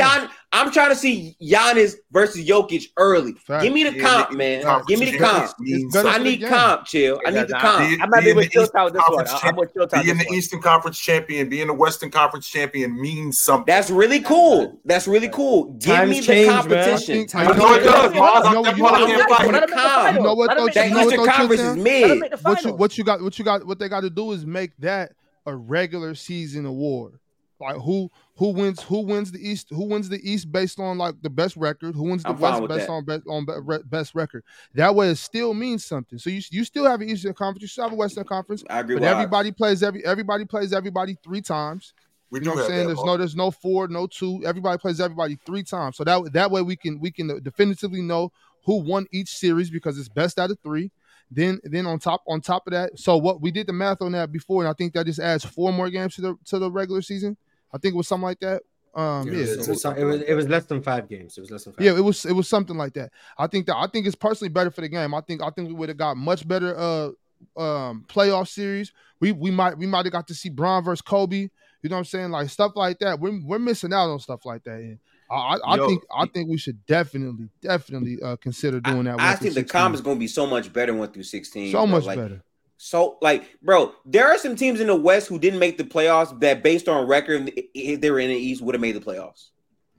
[0.52, 0.60] Gian.
[0.66, 3.34] I'm trying to see Giannis versus Jokic early.
[3.34, 3.64] Fact.
[3.64, 4.64] Give me the Yeah, comp, the man.
[4.64, 5.60] conference Give me the comp.
[5.60, 6.24] means I for something.
[6.24, 7.22] the need comp, chill.
[7.26, 7.80] I need the comp.
[7.90, 9.06] Be- I might be being with the Tilt out this one.
[9.08, 10.38] Conference I- I'm champ- with Tilt out Being this the one.
[10.38, 13.66] Eastern Conference champion, being the Western Conference champion means something.
[13.68, 14.80] That's really cool.
[14.86, 15.66] That's really cool.
[15.74, 16.62] Give Times me the change, man.
[16.62, 17.16] competition.
[17.16, 18.14] I think- I know it does, Marz.
[18.14, 20.16] You know- you I know- can't you know- Let him make the comp.
[20.16, 20.66] You know what, though?
[20.66, 21.84] the That You know what, Eastern Conference is Chilton?
[21.84, 22.44] Let him mid.
[22.44, 24.72] what you what you got what you got what they got to do is make
[24.80, 25.12] that
[25.46, 27.20] a regular season award.
[27.60, 31.16] Like who who wins who wins the East who wins the East based on like
[31.22, 32.90] the best record who wins the I'm West based that.
[32.92, 34.44] on best on be- best record.
[34.76, 36.18] That way it still means something.
[36.20, 38.80] So you you still have an Eastern Conference, you still have a Western Conference, I
[38.80, 41.94] agree but with everybody plays every everybody plays everybody three times.
[42.32, 42.80] We You know what I'm saying?
[42.82, 43.08] that, There's Mark.
[43.08, 44.42] no there's no four, no two.
[44.46, 45.98] Everybody plays everybody three times.
[45.98, 48.32] So that that way we can we can definitively know
[48.66, 50.92] who won each series because it's best out of three.
[51.32, 54.14] Then then on top on top of that, so what we did the math on
[54.14, 56.72] that before, and I think that just adds four more games to the to the
[56.72, 57.38] regular season.
[57.74, 58.62] I think it was something like that.
[58.96, 61.08] Um, Yeah, yeah, it, was, so- it, was, it, was, it was less than five
[61.08, 61.38] games.
[61.38, 61.86] It was less than five.
[61.86, 63.12] yeah, it was it was something like that.
[63.38, 65.14] I think that I think it's personally better for the game.
[65.14, 67.10] I think I think we would have got much better uh
[67.58, 68.92] um playoff series.
[69.22, 71.50] We we might we might have got to see Bron versus Kobe.
[71.82, 72.32] You know what I'm saying?
[72.32, 73.20] Like stuff like that.
[73.20, 74.76] We're we're missing out on stuff like that.
[74.80, 75.00] And
[75.32, 79.20] I I, I think I think we should definitely definitely uh consider doing that.
[79.20, 79.80] I, I one through think the 16.
[79.82, 81.72] comp is going to be so much better one through sixteen.
[81.72, 82.42] so much Like, better.
[82.82, 86.40] So, like, bro, there are some teams in the West who didn't make the playoffs
[86.40, 89.50] that, based on record, if they were in the East, would have made the playoffs.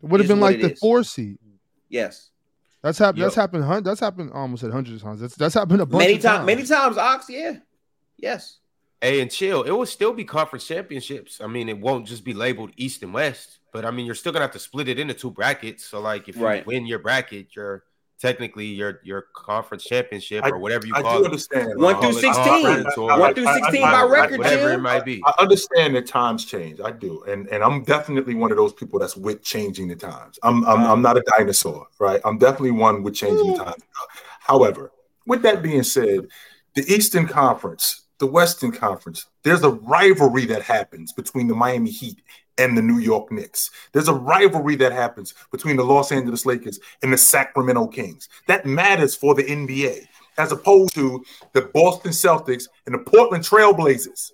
[0.02, 0.78] It would have been like the is.
[0.78, 1.36] four seed.
[1.90, 2.30] Yes,
[2.80, 3.22] That's happened.
[3.22, 3.84] That's happened.
[3.84, 4.30] That's happened.
[4.32, 5.20] I almost said hundreds of times.
[5.20, 6.46] That's that's happened a bunch many of times, times.
[6.46, 7.26] many times, Ox.
[7.28, 7.56] Yeah,
[8.16, 8.56] yes.
[9.02, 9.62] Hey, and chill.
[9.62, 11.42] It will still be conference championships.
[11.42, 14.32] I mean, it won't just be labeled East and West, but I mean, you're still
[14.32, 15.84] gonna have to split it into two brackets.
[15.84, 16.64] So, like, if you Right.
[16.66, 17.84] win your bracket, you're
[18.20, 21.24] technically your your conference championship or whatever you I call do it.
[21.26, 21.80] understand.
[21.80, 22.32] One through I- 16.
[22.36, 22.84] I-
[23.14, 25.22] I- One through I- I- 16 by record, whatever it might be.
[25.24, 26.80] I understand that times change.
[26.80, 30.38] I do, and and I'm definitely one of those people that's with changing the times.
[30.42, 32.20] I'm I'm, I'm not a dinosaur, right?
[32.24, 33.82] I'm definitely one with changing the times.
[34.40, 34.92] However,
[35.26, 36.26] with that being said,
[36.74, 42.22] the Eastern Conference, the Western Conference, there's a rivalry that happens between the Miami Heat
[42.60, 43.70] and the New York Knicks.
[43.92, 48.28] There's a rivalry that happens between the Los Angeles Lakers and the Sacramento Kings.
[48.46, 50.06] That matters for the NBA,
[50.38, 54.32] as opposed to the Boston Celtics and the Portland Trailblazers.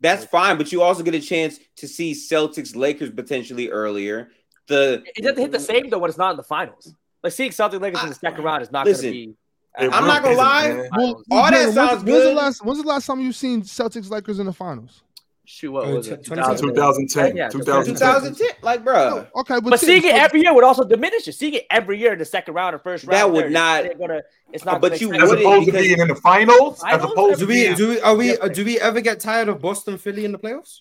[0.00, 4.28] That's fine, but you also get a chance to see Celtics Lakers potentially earlier.
[4.68, 6.92] The It doesn't hit the same though when it's not in the finals.
[7.22, 9.36] Like seeing Celtic Lakers in the second round is not Listen, going to be.
[9.78, 10.68] I'm not gonna lie.
[10.72, 10.88] man.
[10.96, 13.62] Well, All that Jalen, when's- sounds when's, the last when's the last time you've seen
[13.62, 15.02] Celtics Lakers in the finals?
[15.48, 16.22] Shoot, what Uh, was it?
[16.24, 16.74] tw- 2010.
[16.74, 17.94] 2010, Yeah, 2010.
[17.94, 21.32] 2010, like, bro, Okay, but, But seeing it every year would also diminish it.
[21.34, 23.82] Seeing it every year in the second round or first round, That would they're- not-
[23.84, 24.80] they're Gonna, it's not.
[24.80, 27.48] But you make As opposed to because- being in the finals, as opposed Do to
[27.48, 28.54] we being, do we are we different.
[28.56, 30.80] do we ever get tired of Boston Philly in the playoffs?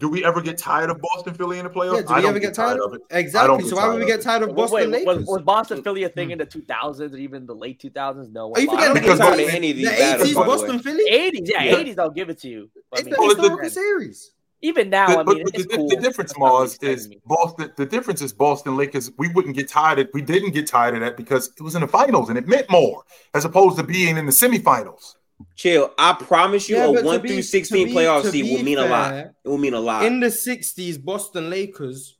[0.00, 1.94] Do we ever get tired of Boston Philly in the playoffs?
[1.96, 3.00] Yeah, do I we don't ever get tired of it.
[3.10, 3.16] it?
[3.16, 3.68] Exactly.
[3.68, 5.26] So why would we get tired of Boston wait, was, Lakers?
[5.28, 6.44] was Boston Philly a thing in hmm.
[6.44, 8.32] the 2000s or even the late 2000s?
[8.32, 8.52] No.
[8.52, 10.22] Are you Well, forgetting Because Boston- of any of the these battles.
[10.22, 10.78] eighties by Boston.
[10.80, 11.04] Philly?
[11.10, 11.76] 80s, yeah, Yeah.
[11.76, 11.98] 80s.
[12.00, 12.70] I'll give it to you.
[12.92, 14.32] I It's mean, the historical series.
[14.62, 15.88] even now, The, I mean, but it's the, cool.
[15.88, 17.08] the difference, It's Marz, is.
[17.26, 17.72] Boston.
[17.76, 19.12] The difference is Boston Lakers.
[19.16, 20.08] We wouldn't get tired of.
[20.12, 22.68] We didn't get tired of that because it was in the finals and it meant
[22.68, 25.14] more, as opposed to being in the semifinals.
[25.56, 25.92] Chill.
[25.98, 28.78] I promise you, Yeah, a one be, through sixteen be- playoff seed will be mean
[28.78, 29.14] a lot.
[29.14, 30.04] It will mean a lot.
[30.04, 32.16] In the sixties, Boston Lakers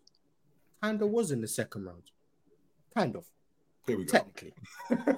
[0.83, 2.03] kind of was in the second round.
[2.97, 3.25] Kind of.
[3.87, 4.13] Here we go.
[4.13, 4.53] Technically.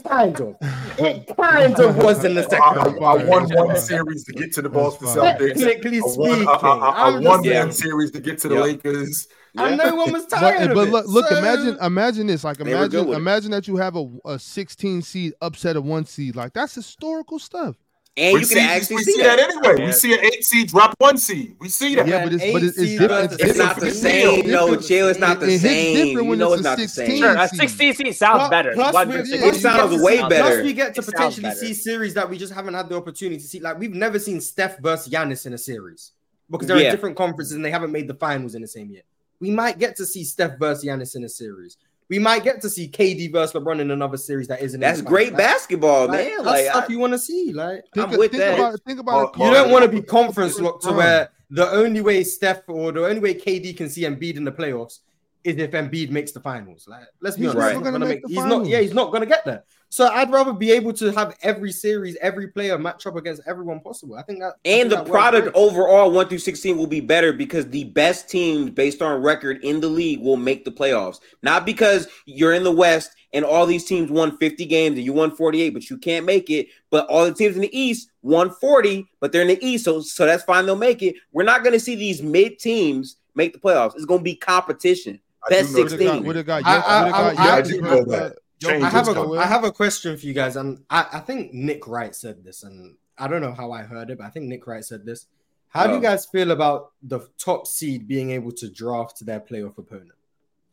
[0.09, 0.57] kind of.
[0.99, 2.97] It kind of was in the second I- round.
[3.05, 5.09] I won one series to get to the Boston.
[5.09, 5.59] Celtics.
[5.63, 6.49] Technically speaking.
[6.49, 7.73] I, I, I I'm won one saying.
[7.73, 8.61] series to get to the Yeah.
[8.63, 9.29] Lakers.
[9.59, 10.91] And no one was But, tired but of it.
[10.93, 12.45] look, look So- imagine, imagine this.
[12.45, 13.15] Like, They imagine, it.
[13.17, 16.35] imagine that you have a, a 16 seed upset of one seed.
[16.37, 17.77] Like, that's historical stuff.
[18.19, 19.51] And we you see, can actually we see see that, that.
[19.51, 19.75] anyway.
[19.81, 19.87] Yeah.
[19.87, 21.57] We see an eight seed drop one seed.
[21.61, 22.07] We see that.
[22.07, 23.31] Yeah, but it's but it's, it's different.
[23.33, 24.41] seed It's not the same.
[24.41, 24.45] real.
[24.47, 24.87] No, Different.
[24.89, 25.09] chill.
[25.09, 25.95] It's not the It hits same.
[25.97, 27.07] different You when know it's it's a not the 16.
[27.07, 27.19] same.
[27.19, 28.73] Sure, a 16 seed sounds Plus- better.
[28.75, 30.29] plus One we- yeah, it sounds sounds way better.
[30.29, 30.43] better.
[30.57, 33.39] Plus, we get to It potentially see series that we just haven't had the opportunity
[33.41, 33.61] to see.
[33.61, 36.13] Like we've never seen Steph versus Giannis in a series
[36.51, 36.87] because they're Yeah.
[36.87, 39.03] in different conferences and they haven't made the finals in the same year.
[39.41, 41.77] We might get to see Steph versus Giannis in a series.
[42.09, 44.79] We might get to see KD versus LeBron in another series that isn't.
[44.81, 45.29] That's great.
[45.33, 46.31] Like- basketball, like, man.
[46.37, 47.53] that's Like, stuff I- you want to see.
[47.53, 48.55] Like Think, I'm with think that.
[48.59, 48.81] about.
[48.87, 49.51] Think about Well, it.
[49.51, 53.05] you don't want to be conference locked to where the only way Steph or the
[53.07, 55.01] only way KD can see Embiid in the playoffs
[55.43, 56.87] is if Embiid makes the finals.
[56.89, 58.67] Like, let's be He's honest, never he's, gonna not gonna make make, he's not.
[58.67, 59.65] Yeah, he's not gonna get there.
[59.89, 63.81] So I'd rather be able to have every series, every player match up against everyone
[63.81, 64.17] possible.
[64.17, 65.55] I think that and think the that product great.
[65.55, 69.81] overall, one through sixteen, will be better because the best teams, based on record in
[69.81, 71.21] the league, will make the playoffs.
[71.43, 75.13] Not because you're in the West and all these teams won 50 games and you
[75.13, 76.69] won 48, but you can't make it.
[76.91, 80.01] But all the teams in the East won 40, but they're in the East, so
[80.01, 80.67] so that's fine.
[80.67, 81.17] They'll make it.
[81.33, 83.95] We're not going to see these mid teams make the playoffs.
[83.95, 85.21] It's going to be competition.
[85.47, 86.07] I Best know Would have 16.
[86.09, 88.33] got, would got, I- Jokic- I- would have got
[88.65, 88.83] I- I Jokic do know versus, that.
[88.83, 89.39] Change Jokic I have is a coming.
[89.39, 92.63] I have a question for you guys, and I, I think Nick Wright said this,
[92.63, 95.27] and I don't know how I heard it, but I think Nick Wright said this.
[95.69, 99.77] How do you guys feel about the top seed being able to draft their playoff
[99.77, 100.13] opponent?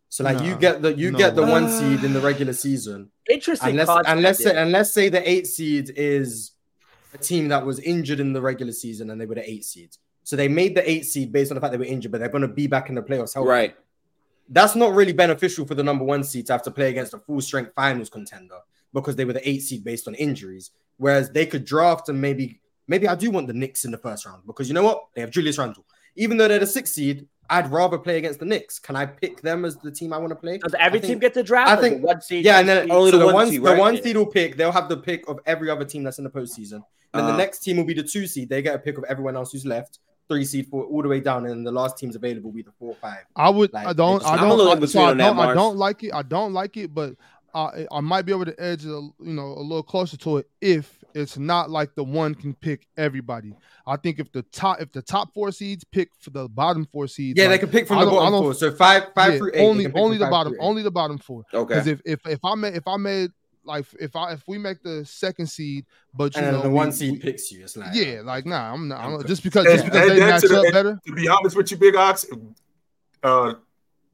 [0.07, 3.09] So like you get the you no get the one seed in the regular season,
[3.29, 3.69] Interesting.
[3.69, 4.61] and let's and let's say yeah.
[4.61, 6.51] and let's say the eight seed is
[7.13, 9.99] a team that was injured in the regular season, and they were the eight seeds.
[10.23, 12.29] So they made the eight seed based on the fact they were injured, but they're
[12.29, 13.33] going to be back in the playoffs.
[13.33, 13.49] healthy.
[13.49, 13.75] Right.
[14.49, 17.19] That's not really beneficial for the number one seed to have to play against a
[17.19, 18.57] full strength finals contender
[18.93, 20.71] because they were the eight seed based on injuries.
[20.97, 24.25] Whereas they could draft and maybe maybe I do want the Knicks in the first
[24.25, 25.05] round because you know what?
[25.15, 25.85] They have Julius Randle.
[26.15, 28.77] even though they're the sixth seed, I'd rather play against the Knicks.
[28.79, 30.59] Can I pick them as the team I want to play?
[30.59, 31.71] Does every think- team get to draft?
[31.71, 34.15] I think- one seed, Yeah, and then only so the one seed, the one seed
[34.15, 34.55] will pick.
[34.57, 36.83] They'll have the pick of every other team that's in the postseason.
[37.13, 38.49] Then Uh, the next team will be the two seed.
[38.49, 39.99] They get a pick of everyone else who's left.
[40.29, 42.71] Three seed, four, all the way down, and the last team's available will be the
[42.79, 43.25] four five.
[43.35, 43.73] I would.
[43.73, 44.23] Like, I don't.
[44.23, 44.83] I don't.
[44.83, 45.39] I, so I don't.
[45.39, 46.13] I don't like it.
[46.13, 47.15] I don't like it, but
[47.53, 50.49] I I might be able to edge, a, you know, a little closer to it
[50.61, 53.53] if it's not like the one can pick everybody.
[53.85, 57.07] I think if the top if the top four seeds pick for the bottom four
[57.07, 58.53] seeds, Yeah, they can pick from the bottom four.
[58.53, 59.61] So five, five yeah, through eight.
[59.61, 61.43] only only the bottom only the bottom four.
[61.53, 61.75] okay.
[61.75, 63.31] Because if, if if I made if I made
[63.65, 66.75] like if I if we make the second seed, but you and know the we-
[66.75, 67.63] one we- seed picks you.
[67.63, 69.27] It's like yeah, like nah, I'm not I'm, Okay.
[69.27, 70.99] just because And- just because and they then match to the- up and- better.
[71.07, 72.25] To be honest with you, Big Ox,
[73.23, 73.53] uh,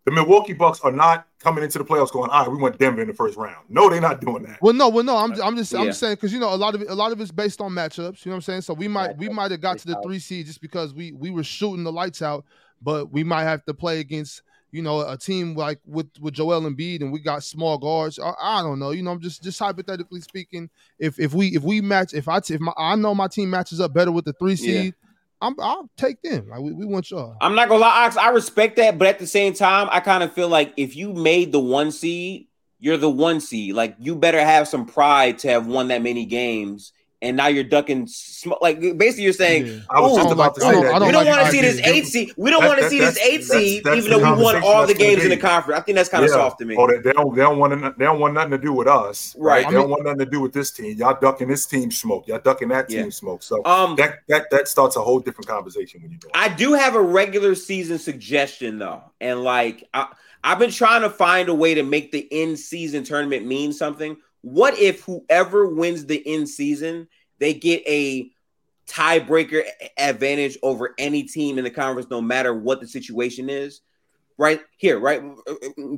[0.06, 3.02] the Milwaukee Bucks are not coming into the playoffs going, all right, we want Denver
[3.02, 3.66] in the first round.
[3.70, 4.60] No, they're not doing that.
[4.62, 5.86] Well, no, well, no, I'm, I'm just, I'm Yeah.
[5.88, 7.72] just saying because you know a lot of it, a lot of it's based on
[7.72, 8.26] matchups.
[8.26, 8.62] You know what I'm saying?
[8.62, 11.30] So we might, we might have got to the three seed just because we we
[11.32, 12.46] were shooting the lights out,
[12.82, 14.42] but we might have to play against
[14.72, 18.20] you know a team like with with Joel Embiid and we got small guards.
[18.20, 18.92] I, I don't know.
[18.92, 22.40] You know, I'm just just hypothetically speaking, if if we if we match, if I
[22.40, 24.84] t- if my, I know my team matches up better with the three Yeah.
[24.84, 24.96] seed,
[25.42, 26.50] I'm I'll take them.
[26.50, 27.36] Like we, we want y'all.
[27.42, 28.18] I'm not gonna lie, Ox.
[28.18, 31.14] I respect that, but at the same time, I kind of feel like if you
[31.14, 32.48] made the one seed,
[32.80, 33.74] you're the one seed.
[33.76, 36.92] Like you better have some pride to have won that many games,
[37.22, 38.08] and now you're ducking.
[38.08, 39.80] Sm- like basically, you're saying Yeah.
[39.90, 40.94] I was Ooh, just about like- to I say don't- that.
[40.96, 42.34] I don't we don't like want to see this eight seed.
[42.38, 44.94] We don't want to see this eight that's- seed, even though we won all the
[44.94, 45.80] games in the conference.
[45.80, 46.36] I think that's kind of Yeah.
[46.38, 46.76] soft to me.
[46.76, 48.88] Or they, they don't they don't want to, they don't want nothing to do with
[48.88, 49.36] us.
[49.38, 49.64] Right.
[49.64, 50.98] They I don't want nothing to do with this team.
[50.98, 52.28] Y'all ducking this team smoke.
[52.28, 53.10] Y'all ducking that team Yeah.
[53.12, 53.44] smoke.
[53.44, 56.30] So Um, that that that starts a whole different conversation when you do.
[56.34, 60.08] I do have a regular season suggestion though, and like I,
[60.42, 64.16] I've been trying to find a way to make the in season tournament mean something.
[64.42, 67.08] What if whoever wins the in season
[67.40, 68.32] they get a
[68.88, 69.64] tiebreaker
[69.98, 73.82] advantage over any team in the conference, no matter what the situation is?
[74.38, 75.22] Right here, right?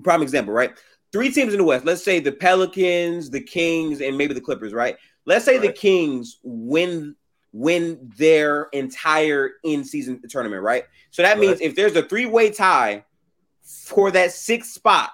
[0.04, 0.72] Prime example, right?
[1.12, 1.86] Three teams in the West.
[1.86, 4.74] Let's say the Pelicans, the Kings, and maybe the Clippers.
[4.74, 4.98] Right?
[5.26, 7.16] Let's say the Kings win
[7.54, 10.86] win their entire in season tournament, right?
[11.12, 13.04] So that means if there's a three way tie
[13.64, 15.12] for that sixth spot,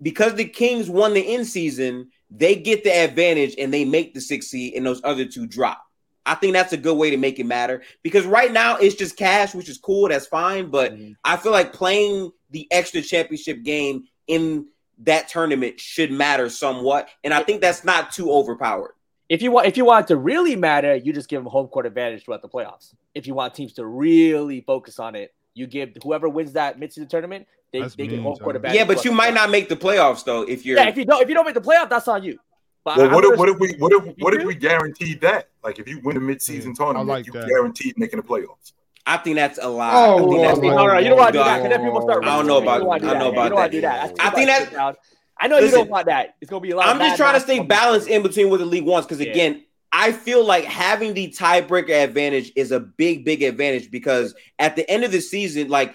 [0.00, 4.20] because the Kings won the in season, they get the advantage and they make the
[4.20, 5.82] sixth seed, and those other two drop.
[6.26, 9.16] I think that's a good way to make it matter because right now it's just
[9.16, 10.08] cash, which is cool.
[10.08, 11.16] That's fine, but Mhm.
[11.24, 14.66] I feel like playing the extra championship game in
[15.04, 18.92] that tournament should matter somewhat, and I think that's not too overpowered.
[19.28, 21.68] If you want, if you want it to really matter, you just give them home
[21.68, 22.94] court advantage throughout the playoffs.
[23.14, 27.08] If you want teams to really focus on it, you give whoever wins that midseason
[27.08, 28.74] tournament, they, That's they get mean, home court John.
[28.74, 30.78] Yeah, but you might not make the playoffs though if you're.
[30.78, 32.38] Yeah, if you don't, if you don't make the playoff, that's on you.
[32.84, 34.46] But Well, I'm what if, what if we what if You what if do?
[34.46, 35.48] we guaranteed that?
[35.62, 37.46] Like if you win the midseason Yeah, tournament, like you that.
[37.48, 38.72] guaranteed making the playoffs.
[39.06, 39.92] I think that's a lie.
[39.94, 41.84] Oh, I think that's whoa, no, no, you don't want to do that because then
[41.84, 42.24] people start.
[42.24, 43.72] I don't know about- You don't wanna do I don't know about You don't want
[43.72, 43.76] that.
[43.76, 44.20] do that.
[44.20, 44.96] I think that-
[45.40, 46.34] I know you don't want that.
[46.40, 46.88] It's gonna be a lot.
[46.88, 50.12] I'm just trying to stay balanced in between what the league wants because again, I
[50.12, 55.04] feel like having the tiebreaker advantage is a big, big advantage because at the end
[55.04, 55.94] of the season, like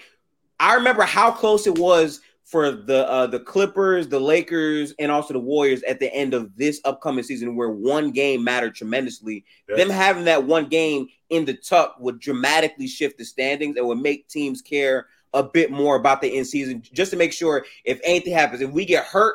[0.58, 5.32] I remember how close it was for the uh, the Clippers, the Lakers, and also
[5.32, 9.44] the Warriors at the end of this upcoming season, where one game mattered tremendously.
[9.68, 9.78] Yes.
[9.78, 13.98] Them having that one game in the tuck would dramatically shift the standings and would
[13.98, 18.00] make teams care a bit more about the end season, just to make sure if
[18.04, 19.34] anything happens, if we get hurt,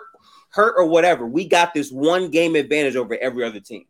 [0.49, 3.85] hurt or whatever, we got this one game advantage over every other team.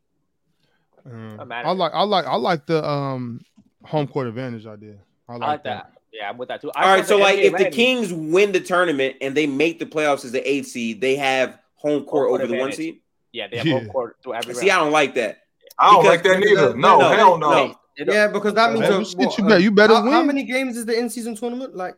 [1.12, 1.52] Um.
[1.52, 3.42] I like I like I like the um
[3.84, 4.96] home court advantage idea.
[5.28, 5.92] I like, I like that.
[6.12, 6.72] Yeah, I'm with that too.
[6.76, 9.80] I All right, so like NBA if the Kings win the tournament and they make
[9.80, 13.00] the playoffs as the eighth seed, they have home court court over the one seed.
[13.32, 13.80] yeah, they have Yeah.
[13.80, 15.44] home court through every See, I don't like that.
[15.78, 16.76] I don't Because- like that because neither.
[16.78, 17.50] No, no, hell no.
[17.52, 17.76] no.
[17.98, 20.24] Don't- Yeah, because that means Man, a- you shit, you better- you better how, how
[20.24, 21.76] many games is the in-season tournament?
[21.76, 21.96] Like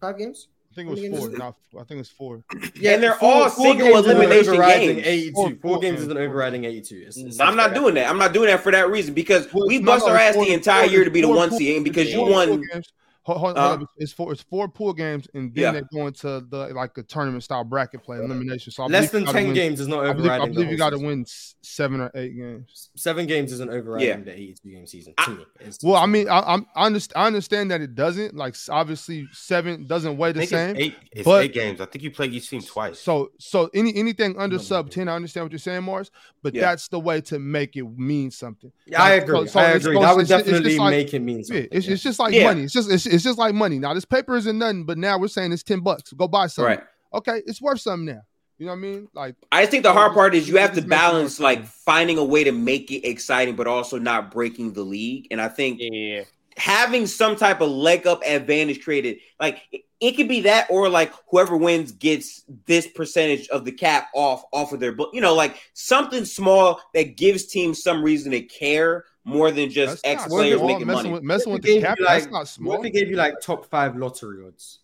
[0.00, 0.48] five games?
[0.70, 1.30] I think it was How many four.
[1.38, 2.42] Not, I think it's four.
[2.76, 5.06] Yeah, And they're all single games is an elimination overriding games.
[5.06, 5.32] 82.
[5.32, 7.04] Four- Four, four games is an overriding 82.
[7.06, 8.08] It's, it's- I'm not doing that.
[8.08, 10.44] I'm not doing that for that reason because Well, we bust no, our ass four-
[10.44, 12.26] the entire four- year to be the one pool- seed and because it's you four
[12.46, 12.82] pool won.
[13.28, 13.38] Games.
[13.40, 13.86] Hold, hold, Uh.
[13.98, 14.32] It's four.
[14.32, 15.72] It's four pool games, and then Yeah.
[15.72, 18.72] they go into the like a tournament style bracket play elimination.
[18.72, 20.90] So I less than 10 win- games is not I believe, I believe you got
[20.90, 21.24] to win
[21.62, 22.90] seven or eight games.
[22.96, 24.16] Seven games isn't overriding Yeah.
[24.20, 25.44] the 82 game season I- me.
[25.82, 26.28] Well, I mean.
[26.28, 28.34] I, I'm I understand, I understand that it doesn't.
[28.34, 30.70] Like obviously, seven doesn't weigh I the think same.
[30.76, 30.94] it's eight.
[31.12, 31.80] It's but- eight games.
[31.80, 32.98] I think you play each team twice.
[32.98, 34.90] So so any anything under No, sub no.
[34.90, 36.10] ten, I understand what you're saying, Marz.
[36.42, 36.62] But Yeah.
[36.62, 38.70] that's the way to make it mean something.
[38.86, 39.38] Yeah, I agree.
[39.40, 39.94] so- so I agree.
[39.94, 41.68] so That would it's just- definitely like- make it mean something.
[41.72, 41.92] it's, yeah.
[41.94, 42.44] it's just like Yeah.
[42.44, 42.62] money.
[42.64, 43.78] It's just it's, it's just like money.
[43.78, 46.12] Now this paper isn't nothing, but now we're saying it's ten bucks.
[46.12, 46.78] Go buy something.
[46.78, 46.84] Right.
[47.12, 48.22] Okay, it's worth something now.
[48.58, 49.08] You know what I mean?
[49.12, 51.40] Like I think the hard part is you have to just make it more balance
[51.40, 55.26] like finding a way to make it exciting, but also not breaking the league.
[55.30, 56.22] And I think Yeah,
[56.56, 59.18] having some type of leg up advantage created.
[59.40, 63.72] Like it, it could be that, or like whoever wins gets this percentage of the
[63.72, 65.10] cap off off of their book.
[65.12, 70.06] You know, like something small that gives teams some reason to care more than just
[70.06, 71.10] X not players making messing money.
[71.10, 73.16] With, messing with the gave cap, you, that's like- not What if they gave you
[73.16, 74.80] like top five lottery odds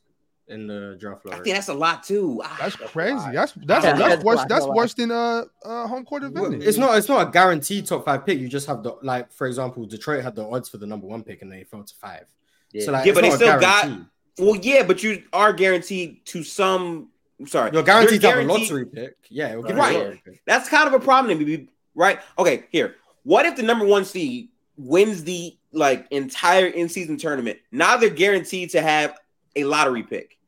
[0.49, 1.45] in the draft I lottery?
[1.45, 2.41] think that's a lot too.
[2.45, 3.31] Ah, That's That's crazy.
[3.33, 4.39] That's that's that's that's worse.
[4.41, 6.63] That's That's worse than uh, uh home court advantage.
[6.65, 6.97] It's not.
[6.99, 8.39] It's not a guaranteed top five pick.
[8.39, 11.23] You just have the like, for example, Detroit had the odds for the number one
[11.23, 12.27] pick and they fell to five.
[12.73, 12.85] Yeah.
[12.85, 14.01] So like, Yeah, but they not a still got-
[14.39, 17.09] Well, yeah, but you are guaranteed to some.
[17.41, 19.17] I'm sorry, You're guaranteed to have a lottery pick.
[19.29, 19.95] Yeah, it'll give Right.
[19.97, 20.43] a lottery pick.
[20.47, 22.21] That's kind of a problem to me, right?
[22.39, 22.95] Okay, here.
[23.25, 27.59] What if the number one seed wins the like entire in-season tournament?
[27.73, 29.19] Now they're guaranteed to have
[29.57, 30.39] a lottery pick.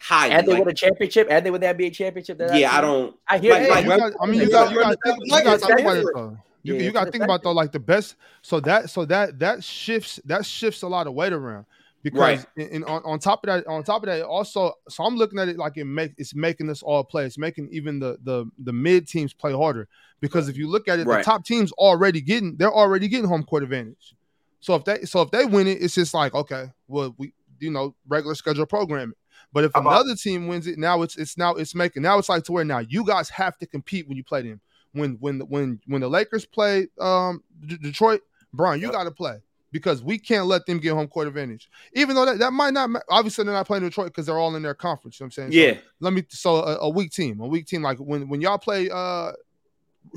[0.00, 0.28] High.
[0.28, 2.38] And they like, win a championship, and they win the NBA championship.
[2.38, 2.90] That yeah, I team.
[2.90, 3.16] don't.
[3.28, 3.90] I hear like- you.
[3.90, 6.00] like- got, I mean, you got, you got, you yeah, got to think about yeah.
[6.00, 6.38] it though.
[6.62, 8.16] You, Yeah, you got to think about though, like the best.
[8.42, 11.66] So that, so that, that shifts, that shifts a lot of weight around
[12.02, 12.46] because, Right.
[12.56, 15.38] in, in- on, on top of that, on top of that, also, so I'm looking
[15.38, 17.26] at it like it make it's making us all play.
[17.26, 19.88] It's making even the the the mid teams play harder
[20.20, 21.18] because if you look at it, Right.
[21.18, 24.14] the top teams already getting, they're already getting home court advantage.
[24.60, 27.70] So if they, so if they win it, it's just like okay, well, we, you
[27.70, 29.14] know, regular schedule programming.
[29.52, 32.28] But if about- another team wins it, now it's it's now it's making now it's
[32.28, 34.60] like to where now you guys have to compete when you play them.
[34.92, 38.22] When when when when the Lakers play um D- Detroit,
[38.52, 38.92] Brian, you Yep.
[38.94, 39.38] got to play
[39.72, 41.68] because we can't let them get home court advantage.
[41.94, 44.62] Even though that, that might not obviously they're not playing Detroit because they're all in
[44.62, 45.18] their conference.
[45.18, 45.52] You know what I'm saying?
[45.52, 48.40] So Yeah, let me so a, a weak team, a weak team like when when
[48.40, 49.32] y'all play uh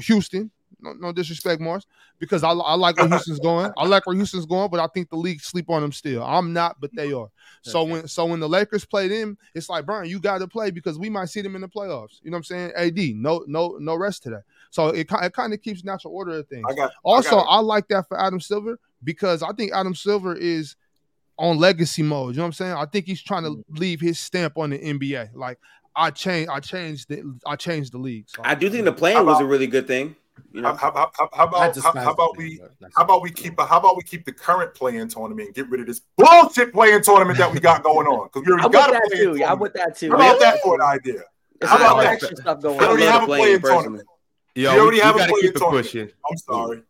[0.02, 0.52] Houston.
[0.82, 1.86] No, no disrespect, Morris,
[2.20, 3.72] because I, I like where Houston's going.
[3.78, 6.22] I like where Houston's going, but I think the league sleep on them still.
[6.22, 7.30] I'm not, but they are.
[7.62, 10.72] So when so when the Lakers play them, it's like Brian, you got to play
[10.72, 12.20] because we might see them in the playoffs.
[12.22, 12.72] You know what I'm saying?
[12.76, 14.42] AD, no no no rest today.
[14.72, 16.66] So it, it kind of keeps natural order of things.
[16.68, 20.36] I got Also, got I, like that for Adam Silver because I think Adam Silver
[20.36, 20.76] is
[21.38, 22.34] on legacy mode.
[22.34, 22.74] You know what I'm saying?
[22.74, 23.64] I think he's trying to mm.
[23.70, 25.30] leave his stamp on the NBA.
[25.34, 25.60] Like
[25.96, 28.26] I changed, I changed the, I changed the league.
[28.28, 30.16] So, I do think the plan How was a really good thing.
[30.52, 33.04] You know, how, how, how, how about how, how about we thing, but that's- how
[33.04, 35.88] about we keep how about we keep the current playing tournament and get rid of
[35.88, 38.90] this bullshit playing tournament that we got going on because we I'm already with got
[38.90, 39.40] a that playing too.
[39.40, 40.10] Yeah, I'm with that too.
[40.10, 41.22] How about that for an idea?
[41.60, 42.14] There's How a about that?
[42.14, 44.04] extra stuff going We I already have a playing playing personally.
[44.56, 45.86] Yo, We already we, have a got to player keep it tournament.
[45.86, 46.10] pushing.
[46.30, 46.82] I'm sorry.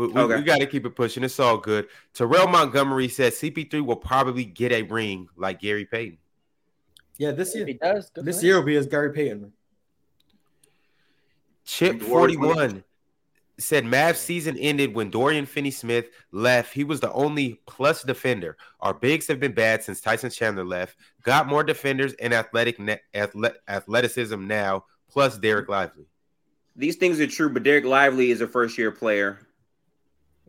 [0.00, 0.42] We, we, Okay.
[0.42, 1.22] got to keep it pushing.
[1.24, 1.86] It's all good.
[2.14, 6.16] Terrell Montgomery said CP3 will probably get a ring like Gary Payton.
[7.18, 7.66] Yeah, this year.
[7.66, 8.46] he does, good This him.
[8.46, 9.52] year will be as Gary Payton.
[11.66, 12.82] Chip 41
[13.58, 16.72] said Mavs season ended when Dorian Finney Smith left.
[16.72, 18.56] He was the only plus defender.
[18.80, 20.96] Our bigs have been bad since Tyson Chandler left.
[21.22, 26.06] Got more defenders and athletic ne- athle- athleticism now, plus Dereck Lively.
[26.74, 29.40] These things are true, but Dereck Lively is a first year player.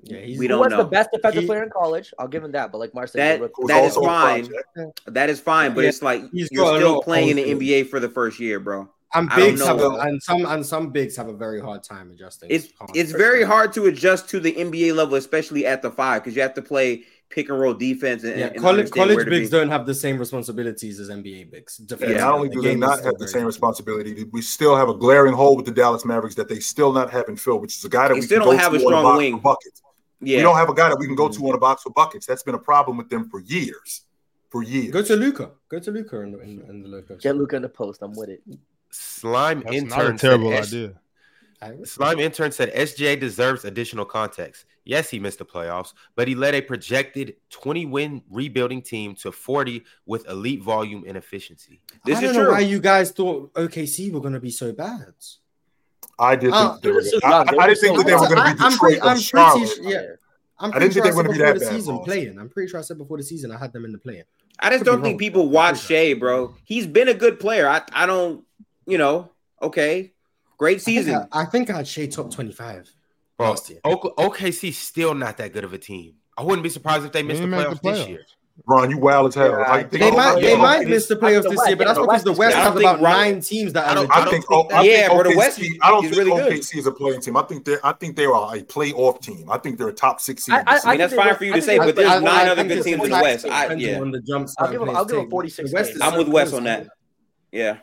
[0.04, 0.78] Yeah, he's We Who don't was know.
[0.78, 2.14] the best defensive He- player in college?
[2.18, 2.72] I'll give him that.
[2.72, 3.54] But like Mark said, That- he's a rookie.
[3.58, 4.46] Who's That is fine.
[4.48, 5.02] project.
[5.08, 7.36] That is fine, but Yeah, it's like he's you're got a lot still playing in
[7.38, 7.56] the holes.
[7.62, 8.90] NBA for the first year, bro.
[9.14, 11.84] and I don't bigs have a, and some and some bigs have a very hard
[11.84, 12.50] time adjusting.
[12.50, 13.48] It's past it's very year.
[13.48, 16.62] hard to adjust to the NBA level, especially at the five, because you have to
[16.62, 18.24] play pick and roll defense.
[18.24, 19.58] And, Yeah, and college college bigs be.
[19.58, 21.80] don't have the same responsibilities as NBA bigs.
[22.00, 25.34] Yeah, not only the they not have the same responsibility, we still have a glaring
[25.34, 28.08] hole with the Dallas Mavericks that they still not having filled, which is a guy
[28.08, 29.36] that They we still can don't go have a strong wing.
[29.38, 29.82] for buckets.
[30.22, 31.48] Yeah, We don't have a guy that we can go to mm-hmm.
[31.48, 32.26] on a box for buckets.
[32.26, 34.02] That's been a problem with them for years.
[34.50, 34.92] For years.
[34.92, 35.52] Go to Luka.
[35.70, 37.22] Go to Luka in, in, in the locals.
[37.22, 38.02] Get Luka in the post.
[38.02, 38.44] I'm with it.
[38.92, 40.94] Slime That's intern not a said terrible S- idea.
[41.84, 44.66] Slime intern said SJ deserves additional context.
[44.84, 49.32] Yes, he missed the playoffs, but he led a projected 20 win rebuilding team to
[49.32, 51.82] 40 with elite volume and efficiency.
[52.04, 52.54] This I is don't know true.
[52.54, 55.14] why you guys thought OKC were going to be so bad.
[56.22, 57.02] I did Uh, think they were.
[57.02, 57.60] they're so I, young.
[57.60, 59.10] I didn't think that they were going to I- be I'm Detroit pretty- or I'm
[59.16, 59.68] pretty Charlotte.
[59.76, 60.02] sure- yeah.
[60.60, 62.06] I'm I didn't think they were said gonna be before that the bad, season boss.
[62.06, 62.40] playing.
[62.40, 64.24] I'm pretty sure I said before the season I had them in the playing.
[64.60, 66.16] I just Could don't think people watch pretty sure.
[66.16, 66.56] Shai, bro.
[66.66, 67.68] He's been a good player.
[67.68, 68.44] I I don't,
[68.86, 70.14] you know, okay,
[70.60, 71.28] great I think season.
[71.32, 72.92] I, I think I had Shai top 25
[73.40, 73.80] Bro, last year.
[73.84, 76.14] OK- OKC's still not that good of a team.
[76.38, 78.26] I wouldn't be surprised if they They missed the didn't playoffs, this year.
[78.68, 79.52] Ron, you wild as hell.
[79.58, 81.88] Yeah, How think- They Oh, might, they might miss the playoffs this West, year, but
[81.88, 83.86] that's the because the West West is- I has about think Ron- nine teams that
[83.86, 84.16] I are don't- legit.
[84.28, 86.54] I think, think I Yeah, think bro, the West I don't is think really good.
[86.54, 87.38] OKC is a playing team.
[87.38, 89.50] I think they I think they are a playoff team.
[89.50, 90.56] I think they're a top six seed.
[90.56, 92.20] I- I- I mean, that's fine for you to think say, but there's I- I
[92.20, 93.46] nine other good teams in the West.
[93.46, 95.32] I, Depends yeah, on the jumps I'll that give him- players I'll give him take.
[95.32, 95.96] 46 The West games.
[95.96, 96.88] is I'm with Wes close, on that.
[97.52, 97.78] yeah.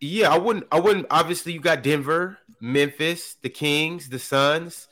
[0.00, 0.66] Yeah, I wouldn't.
[0.70, 1.06] I wouldn't.
[1.10, 4.86] Obviously, you got Denver, Memphis, the Kings, the Suns.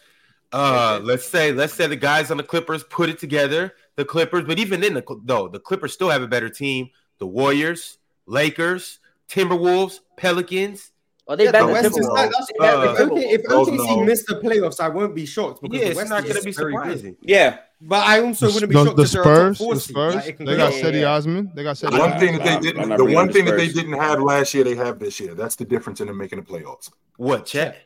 [0.53, 3.75] Uh, let's say, let's say the guys on the Clippers put it together.
[3.97, 6.91] The Clippers, but even then, the though the Clippers still have a better team.
[7.19, 8.99] The Warriors, Lakers,
[9.29, 10.91] Timberwolves, Pelicans.
[11.29, 12.15] Oh, they Yeah, better the than West is Timberwolves.
[12.17, 13.49] like, that's, They better uh, if, OK, if Timberwolves.
[13.49, 14.05] Those OKC no.
[14.05, 16.43] missed the playoffs, I won't be shocked because Yeah, the it's West not going to
[16.43, 16.79] be very good.
[16.83, 17.17] surprising.
[17.23, 19.81] Yeah, But I also The, wouldn't be the- shocked the if they're a Spurs, the
[19.81, 19.97] seed.
[19.97, 21.15] Like, Spurs, they go- got Yeah, Cedi yeah.
[21.15, 21.53] Osman.
[21.55, 23.45] They got Cedi The one I'm- thing that they didn't, the bringing one the thing
[23.45, 25.35] that they didn't have last year, they have this year.
[25.35, 26.91] That's the difference in them making the playoffs.
[27.19, 27.77] What, Chet?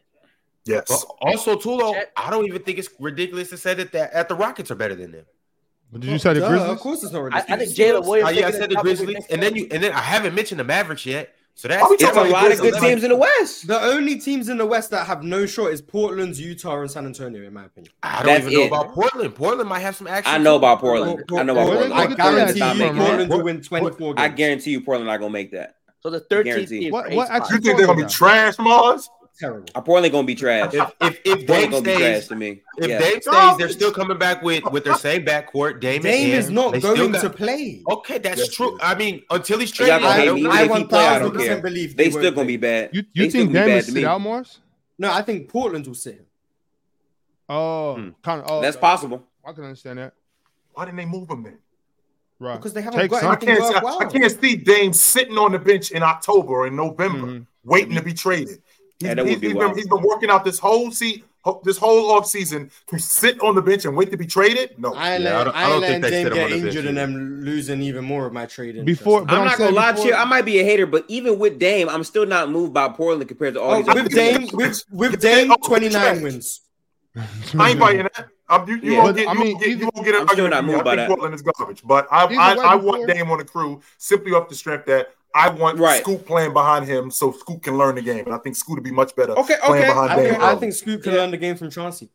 [0.65, 0.87] Yes.
[0.89, 4.29] Well, also, Tulo, Chet- I don't even think it's ridiculous to say that the, that
[4.31, 5.27] the Rockets are better than them.
[5.93, 6.71] But did you say the Duh, Grizzlies?
[6.71, 7.39] Of course, it's not I.
[7.39, 8.29] I think Jalen Williams.
[8.31, 10.01] Oh, yeah, I said the the top of Grizzlies, and then you, and then I
[10.01, 11.35] haven't mentioned the Mavericks yet.
[11.55, 13.67] So that's Are we It's a lot of good teams in the West.
[13.67, 17.07] The only teams in the West that have no shot is Portland, Utah, and San
[17.07, 17.91] Antonio, in my opinion.
[18.03, 18.67] I don't That's even know it.
[18.67, 19.35] about Portland.
[19.35, 20.35] Portland might have some action.
[20.35, 21.25] I know about Portland.
[21.35, 21.95] I know about Portland- Portland.
[21.95, 22.93] I guarantee that you.
[23.01, 25.77] Portland will win 24 I guarantee you, Portland not gonna make that.
[26.03, 26.69] So the 13th Guaranteed.
[26.83, 26.93] team.
[26.93, 27.51] What- for what.
[27.51, 29.09] You think they're gonna be trash, Marz?
[29.39, 29.69] Terrible.
[29.75, 30.73] Uh, Portland gonna be trash.
[30.73, 32.63] If if, if Dame gonna be trash stays, to me.
[32.79, 32.99] if Yeah.
[32.99, 35.81] Dame stays, they're still coming back with with their same backcourt.
[35.81, 37.83] Dame, Dame and is not They going got- to play.
[37.91, 38.73] Okay, that's Yes, true.
[38.77, 38.83] he.
[38.83, 40.43] I mean, until he's Y'all traded, I hate don't me.
[40.43, 40.49] know.
[40.55, 41.61] Even I if he play, I 1000% don't care.
[41.61, 42.91] believe They they still gonna be bad.
[42.95, 44.59] You They you still think gonna be Dame bad will sit out, Marz?
[44.99, 46.27] No, I think Portland will sit him.
[47.49, 48.09] Oh, Hmm.
[48.23, 48.51] kind of.
[48.51, 49.23] Oh, That's possible.
[49.45, 50.15] I can understand that.
[50.73, 51.59] Why didn't they move him then?
[52.39, 52.57] Right.
[52.57, 53.31] Because they haven't Take got some.
[53.33, 53.61] I can't.
[53.61, 53.99] I, worthwhile.
[54.01, 57.47] I can't see Dame sitting on the bench in October or in November, Mhm.
[57.65, 58.61] waiting to be traded.
[58.99, 59.71] He's, Yeah, that would be he's wild.
[59.73, 63.39] been, he's been working out this whole se- ho- this whole off season to sit
[63.41, 64.75] on the bench and wait to be traded.
[64.79, 66.57] No, I Yeah, I don't- I I don't letting think they Dame get on the
[66.57, 67.07] bench injured and either.
[67.13, 68.77] them losing even more of my trade.
[68.77, 68.87] interest.
[69.01, 70.17] Before- but I'm, I'm not gonna lie, before- Chill.
[70.17, 73.29] I might be a hater, but even with Dame, I'm still not moved by Portland
[73.29, 74.51] compared to all Oh, these with teams.
[74.51, 76.63] Dame, with, with Dame, oh, 29 wins.
[77.59, 78.29] I ain't biting that.
[78.49, 78.99] I'm, you, you Yeah.
[79.03, 80.49] won't But, get, I you mean, won't get, either- you won't get an I'm still
[80.49, 80.73] not from me.
[80.73, 81.09] moved I by think that.
[81.09, 83.81] Portland is garbage, but I, Either I, way, I before- want Dame on the crew
[83.99, 86.01] simply off the strength that I want Right.
[86.03, 88.85] Scoot playing behind him so Scoot can learn the game, and I think Scoot would
[88.85, 89.93] be much better Okay, playing okay.
[89.93, 90.31] behind I Dame.
[90.31, 91.19] think, I think Scoot can Yeah.
[91.21, 92.09] learn the game from Chauncey.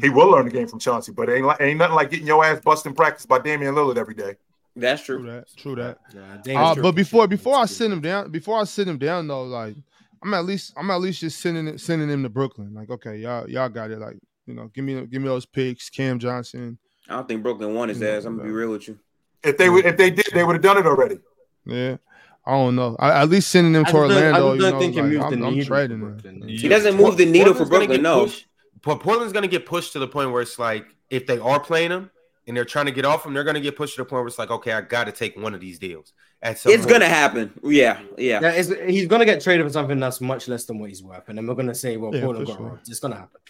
[0.00, 2.44] he will learn the game from Chauncey, but ain't like, ain't nothing like getting your
[2.44, 4.36] ass busted in practice by Damian Lillard every day.
[4.76, 5.26] That's True true.
[5.30, 5.44] that.
[5.56, 5.98] True that.
[6.14, 6.82] Nah, Dame Uh, true.
[6.82, 9.76] but before before I sit him down, before I sit him down though, like
[10.22, 12.74] I'm at least I'm at least just sending it, sending him to Brooklyn.
[12.74, 13.98] Like, okay, y'all y'all got it.
[13.98, 16.78] Like, you know, give me give me those picks, Cam Johnson.
[17.08, 18.24] I don't think Brooklyn won his ass.
[18.24, 18.98] I'm gonna be real with you.
[19.42, 21.18] If they would, if they did, they would have done it already.
[21.68, 21.96] Yeah.
[22.46, 22.96] I don't know.
[22.98, 24.54] I, at least sending him to just don't- I Orlando.
[24.54, 26.12] just You don't know, think it like, moves the I'm, I'm trading him.
[26.14, 26.48] Brooklyn.
[26.48, 28.24] He doesn't move the needle for Portland's gonna Brooklyn, no.
[28.24, 28.46] pushed-
[28.82, 31.60] But Portland's going to get pushed to the point where it's like if they are
[31.60, 32.10] playing him
[32.46, 34.20] and they're trying to get off him, they're going to get pushed to the point
[34.20, 36.14] where it's like, okay, I got to take one of these deals.
[36.40, 37.52] At some It's gonna happen.
[37.64, 38.38] Yeah, yeah.
[38.40, 41.28] Yeah, it's, he's gonna get traded for something that's much less than what he's worth,
[41.28, 42.66] and then we're gonna say, "Well, Yeah, Portland got sure.
[42.68, 43.40] robbed." It's gonna happen.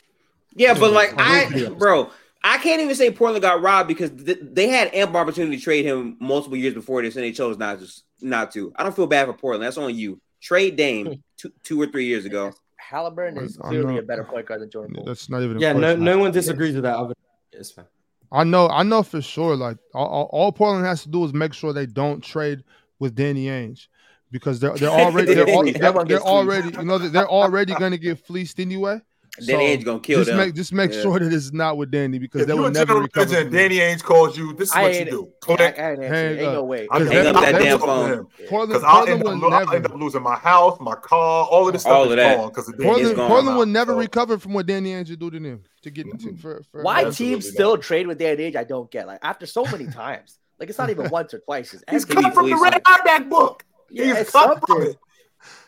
[0.55, 1.77] Yeah, but like I I, agree with you.
[1.77, 2.11] bro,
[2.43, 5.85] I can't even say Portland got robbed because th- they had ample opportunity to trade
[5.85, 7.87] him multiple years before this, and they chose not to.
[8.21, 8.73] Not to.
[8.77, 9.65] I don't feel bad for Portland.
[9.65, 10.21] That's on you.
[10.41, 11.13] Trade Dame hmm.
[11.37, 12.53] two, two or three years ago.
[12.77, 14.01] Halliburton is clearly know.
[14.01, 15.05] a better point guard than Jordan Poole.
[15.05, 15.59] That's not even.
[15.59, 16.97] Yeah, no, no one disagrees with that.
[16.97, 17.15] Other,
[17.53, 17.87] it's fine.
[18.31, 19.57] I know, I know for sure.
[19.57, 22.63] Like all, all, all Portland has to do is make sure they don't trade
[22.99, 23.89] with Danny Ainge
[24.31, 27.99] because they're they're already they're, al- they're, they're already you know they're already going to
[27.99, 29.01] get fleeced anyway.
[29.47, 30.37] Then Edge gonna kill just them.
[30.39, 31.03] Make, just make Yeah.
[31.03, 33.23] sure that it's not with Danny because If they you're will never recover.
[33.37, 33.59] and from it.
[33.59, 35.29] Danny Ainge calls you, this is I what you ain't, do.
[35.49, 36.15] I, I ain't answer.
[36.15, 36.89] Ain't no way.
[36.91, 38.09] I just Hang hanging up up that that damn phone.
[38.17, 38.27] phone.
[38.49, 39.95] Portland, Because I'll, end Portland up will lo- I'll end never.
[39.95, 42.37] up losing my house, my car, all of this stuff All of that.
[42.37, 43.17] gone because Portland, It's Ainge.
[43.17, 43.29] gone.
[43.29, 46.07] Portland will never So, recover from what Danny Ainge would do to them to get
[46.21, 47.53] to, for, for Why Absolutely teams not.
[47.55, 48.57] still trade with Danny Ainge?
[48.57, 49.07] I don't get.
[49.07, 51.73] Like after so many times, like it's not even once or twice.
[51.75, 52.57] It's He's every- cut from the.
[52.57, 53.65] Red Auerbach book.
[53.91, 54.97] Yeah, He's it's cut from it.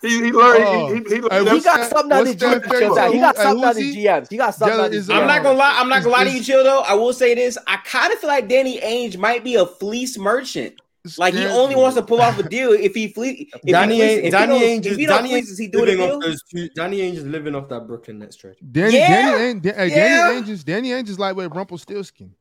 [0.02, 0.65] He, he learned.
[0.66, 0.89] Oh.
[0.89, 2.62] He, he, he, Hey, He got that- something on what's his that GMs.
[2.62, 3.12] favorite- Chill out.
[3.15, 4.05] He got something on who's his he?
[4.05, 4.31] GMs.
[4.31, 5.20] He got something Yeah, on his GMs.
[5.20, 5.76] I'm not gonna lie.
[5.78, 6.81] I'm not gonna lie to you, chill though.
[6.81, 7.57] I will say this.
[7.66, 10.74] I kind of feel like Danny Ainge might be a fleece merchant.
[11.16, 13.49] Like he only wants to pull off a deal if he flee.
[13.55, 15.47] If Danny he Ainge, if Danny he Ainge, don't, if is he don't Danny fleece,
[15.49, 16.16] Ainge is he doing a deal?
[16.16, 16.68] off those two.
[16.76, 18.57] Danny Ainge is living off that Brooklyn Nets trade.
[18.70, 19.08] Danny, Yeah.
[19.32, 19.94] Danny, Ainge, Da- hey, Yeah.
[20.28, 22.34] Danny Ainge is Danny Ainge is lightweight Rumpelstiltskin.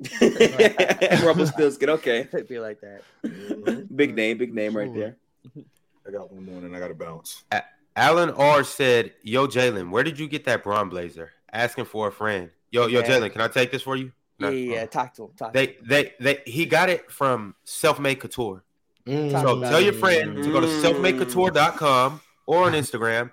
[1.24, 1.90] Rumpelstiltskin.
[1.90, 3.02] Okay, It'd be like that.
[3.94, 5.16] big name, big name right there.
[6.06, 7.44] I got one more and I got to bounce.
[7.96, 11.30] Alan R said, "Yo, Jalen, where did you get that Braun blazer?
[11.52, 12.50] Asking for a friend.
[12.72, 13.06] Yo, yo, Yeah.
[13.06, 14.10] Jalen, can I take this for you?
[14.38, 14.48] Yeah, No.
[14.50, 14.86] yeah, yeah.
[14.86, 15.30] Talk to him.
[15.36, 15.74] Talk to They, him.
[15.86, 16.42] they, they.
[16.44, 18.64] He got it from Self Made Couture.
[19.06, 19.30] Mm.
[19.30, 20.82] So tell your friend to go to Mm.
[20.82, 23.30] selfmadecouture.com or on Instagram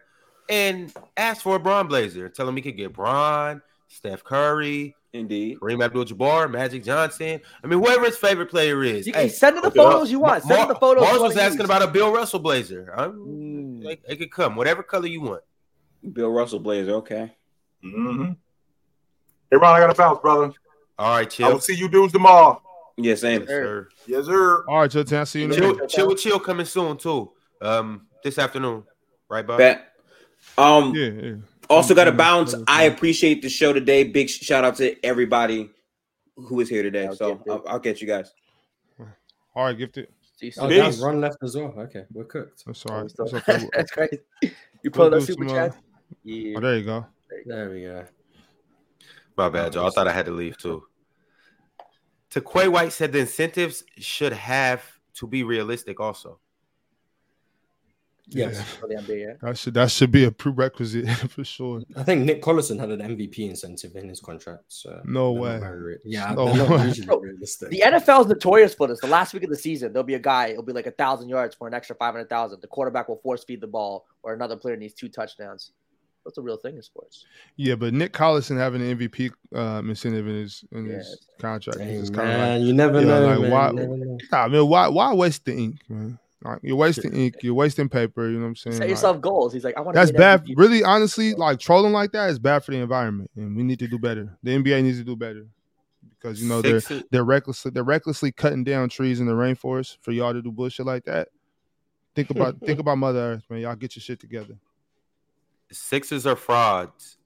[0.49, 2.29] and ask for a Braun blazer.
[2.29, 5.59] Tell him he could get Braun, Steph Curry, Indeed.
[5.59, 7.41] Kareem Abdul-Jabbar, Magic Johnson.
[7.63, 9.05] I mean, whoever his favorite player is.
[9.05, 9.91] You Hey, can send him the look it up.
[9.93, 10.43] photos you want.
[10.43, 11.03] Send Mar- him the photos.
[11.03, 11.65] Marz was wanna asking use.
[11.65, 12.93] about a Bill Russell blazer.
[12.95, 13.85] I'm, Mm.
[13.91, 15.43] it, it could come, whatever color you want.
[16.13, 16.93] Bill Russell Blazer.
[16.95, 17.31] Okay.
[17.83, 18.31] Mm-hmm.
[19.51, 20.51] Hey, Ron, I got to bounce, brother.
[20.97, 22.61] All right, I will see you dudes tomorrow.
[22.97, 23.45] Yes, same.
[23.47, 23.89] Sir.
[24.07, 24.63] Yes, sir.
[24.67, 25.03] All right, Joe.
[25.17, 25.89] I'll see you in a Chill, minute.
[25.89, 27.31] chill with chill coming soon too.
[27.61, 28.83] Um, this afternoon,
[29.29, 29.57] right, Bob?
[29.57, 29.93] Bet.
[30.57, 30.93] Um.
[30.95, 31.33] Yeah, yeah.
[31.71, 32.53] Also, got to bounce.
[32.67, 34.03] I appreciate the show today.
[34.03, 35.69] Big shout out to everybody
[36.35, 37.07] who is here today.
[37.07, 37.49] I'll So get.
[37.49, 38.31] I'll, I'll get you guys.
[39.55, 40.07] All right, gifted.
[40.37, 40.91] See you Oh, soon.
[40.91, 41.73] damn, run left as well.
[41.77, 42.63] Okay, we're cooked.
[42.65, 43.11] That's all right.
[43.11, 43.67] So- That's okay.
[43.73, 44.19] That's crazy.
[44.41, 44.49] You
[44.83, 45.77] We'll pulled up super uh, chat.
[46.23, 46.55] Yeah.
[46.57, 47.05] Oh, there you go.
[47.45, 48.05] There we go.
[49.37, 49.85] My bad, Joe.
[49.87, 50.83] I thought I had to leave too.
[52.31, 54.83] To Quay White said the incentives should have
[55.15, 56.39] to be realistic also.
[58.27, 58.61] Yes.
[58.79, 59.33] For the NBA, yeah.
[59.41, 61.81] That should that should be a prerequisite for sure.
[61.95, 64.63] I think Nick Collison had an MVP incentive in his contract.
[64.69, 65.59] So No way.
[65.59, 66.77] re- yeah, No they're not way.
[66.91, 68.99] The NFL is notorious for this.
[69.01, 70.47] The last week of the season, there'll be a guy.
[70.47, 72.61] It'll be like a thousand yards for an extra five hundred thousand.
[72.61, 75.71] The quarterback will force feed the ball, or another player needs two touchdowns.
[76.23, 77.25] That's a real thing in sports.
[77.55, 80.97] Yeah, but Nick Collison having an MVP um, incentive in his in Yeah.
[80.97, 83.27] his contract Dang, is kind of like you never you know, know.
[83.27, 84.17] like, man, why- never know.
[84.31, 86.19] Nah, man, why why waste the ink, man?
[86.43, 88.27] Like you're wasting ink, you're wasting paper.
[88.27, 88.73] You know what I'm saying?
[88.75, 89.53] Set Like, yourself goals.
[89.53, 89.93] He's like, I want.
[89.93, 90.43] that's bad.
[90.55, 93.87] Really, honestly, like trolling like that is bad for the environment, and we need to
[93.87, 94.37] do better.
[94.41, 95.45] The NBA needs to do better
[96.19, 99.97] because you know they're Sixers, they're recklessly they're recklessly cutting down trees in the rainforest
[100.01, 101.29] for y'all to do bullshit like that.
[102.15, 103.59] Think about think about Mother Earth, man.
[103.61, 104.57] Y'all get your shit together.
[105.71, 107.17] Sixers are frauds.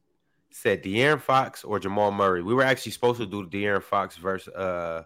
[0.51, 2.41] Said De'Aaron Fox or Jamal Murray.
[2.41, 5.03] We were actually supposed to do De'Aaron Fox versus uh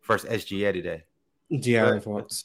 [0.00, 1.04] first SGA today.
[1.50, 2.44] De'Aaron Fox.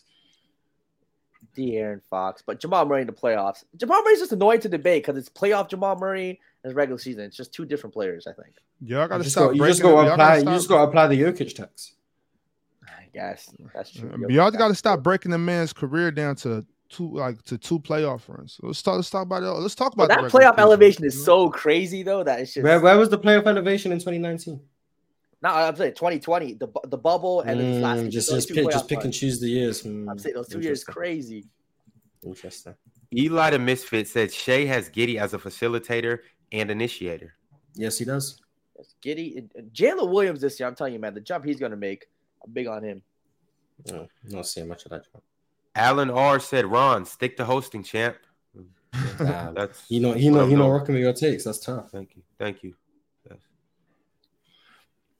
[1.59, 3.63] De'Aaron Fox, but Jamal Murray in the playoffs.
[3.75, 7.25] Jamal Murray's just annoying to debate because it's playoff Jamal Murray and regular season.
[7.25, 8.55] It's just two different players, I think.
[8.81, 9.49] Y'all gotta just stop.
[9.49, 10.37] got, you just breaking got it- to apply.
[10.37, 11.93] You just got to apply the Jokic tax.
[12.87, 14.11] I guess that's true.
[14.29, 18.21] Y'all got to stop breaking the man's career down to two like to two playoff
[18.29, 18.57] runs.
[18.61, 18.95] Let's talk.
[18.95, 19.47] Let's talk about it.
[19.47, 22.63] Let's talk But about that playoff season, elevation is so crazy though that it's just.
[22.63, 24.59] Where, where was the playoff elevation in 2019?
[25.41, 28.69] No, I'm saying 2020, the the bubble, and then this last Mm, just just pick,
[28.69, 29.81] just pick and choose the years.
[29.81, 31.45] Hmm, I'm saying those two years crazy.
[32.23, 32.75] Interesting.
[33.15, 36.19] Eli the Misfit said Shai has Giddey as a facilitator
[36.51, 37.33] and initiator.
[37.73, 38.39] Yes, he does.
[38.77, 40.67] Yes, Giddey, and- and Jalen Williams this year.
[40.67, 42.07] I'm telling you, man, the jump he's gonna make.
[42.45, 43.01] I'm big on him.
[43.89, 45.03] No, not seeing much of that.
[45.11, 45.21] job.
[45.75, 48.17] Alan R said Ron, stick to hosting, champ.
[49.17, 49.53] Damn.
[49.53, 50.71] That's You know, he what know, I'm he know, doing.
[50.71, 51.45] rocking with your takes.
[51.45, 51.91] That's tough.
[51.91, 52.23] Thank you.
[52.37, 52.75] Thank you.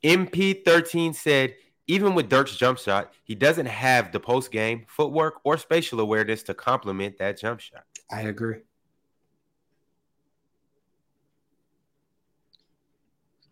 [0.02, 0.18] Yes.
[0.18, 1.56] MP13 said,
[1.88, 6.44] even with Dirk's jump shot, he doesn't have the post game footwork or spatial awareness
[6.44, 7.84] to complement that jump shot.
[8.12, 8.58] I agree.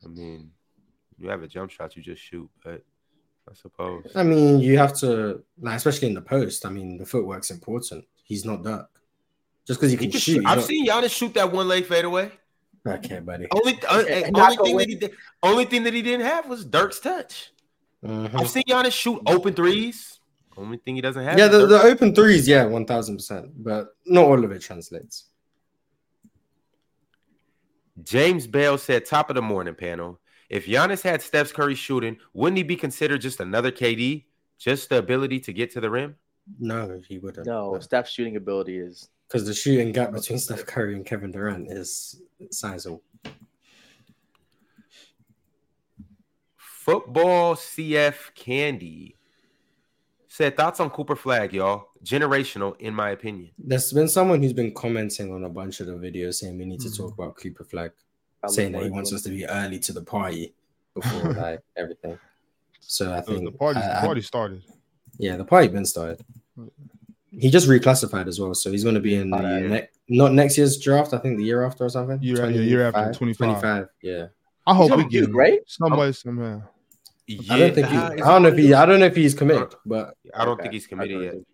[0.03, 0.51] I mean,
[1.17, 2.83] you have a jump shot, you just shoot, but
[3.49, 4.05] I suppose.
[4.15, 6.65] I mean, you have to, like, especially in the post.
[6.65, 8.05] I mean, the footwork's important.
[8.23, 8.89] He's not Dirk.
[9.65, 10.45] Just because you He can shoot.
[10.45, 12.31] I've don't- seen Giannis shoot that one leg fadeaway.
[12.87, 13.47] Okay, buddy.
[13.51, 15.11] Only, uh, And not only go thing that he did,
[15.43, 17.51] only thing that he didn't have was Dirk's touch.
[18.03, 18.35] Mhm.
[18.39, 20.19] I've seen Giannis shoot open threes.
[20.55, 21.37] Only thing he doesn't have.
[21.37, 25.25] Yeah, the, the open threes, yeah, one thousand percent, but not all of it translates.
[28.03, 30.19] James Bell said, top of the morning panel.
[30.49, 34.25] If Giannis had Steph Curry shooting, wouldn't he be considered just another KD?
[34.57, 36.15] Just the ability to get to the rim?
[36.59, 37.45] No, he wouldn't.
[37.45, 39.09] No, Steph's shooting ability is.
[39.27, 43.03] Because the shooting gap between Steph Curry and Kevin Durant is sizable.
[46.55, 49.15] Football CF Candy
[50.29, 51.87] said, thoughts on Cooper Flagg, y'all.
[52.03, 53.49] Generational, in my opinion.
[53.57, 56.79] There's been someone who's been commenting on a bunch of the videos saying we need
[56.81, 57.91] to talk about Cooper Flagg,
[58.43, 60.53] I saying that he wants us to be early to the party
[60.93, 62.17] before like everything.
[62.79, 64.63] So I think the party, I- the party started.
[65.17, 66.23] yeah, the party been started.
[67.39, 69.59] He just reclassified as well, so he's going to be in the yeah.
[69.59, 71.13] ne- not next year's draft.
[71.13, 72.21] I think the year after or something.
[72.21, 73.87] Year- yeah, year after, 25, 25.
[74.01, 74.27] Yeah,
[74.65, 75.61] I hope we get him great.
[75.67, 76.63] some I'm- way somehow.
[77.49, 77.93] I don't think he.
[77.93, 78.73] Yeah, I don't know if he.
[78.73, 80.63] I don't know if he's committed, but I don't Okay.
[80.63, 81.35] think he's committed yet.
[81.35, 81.45] with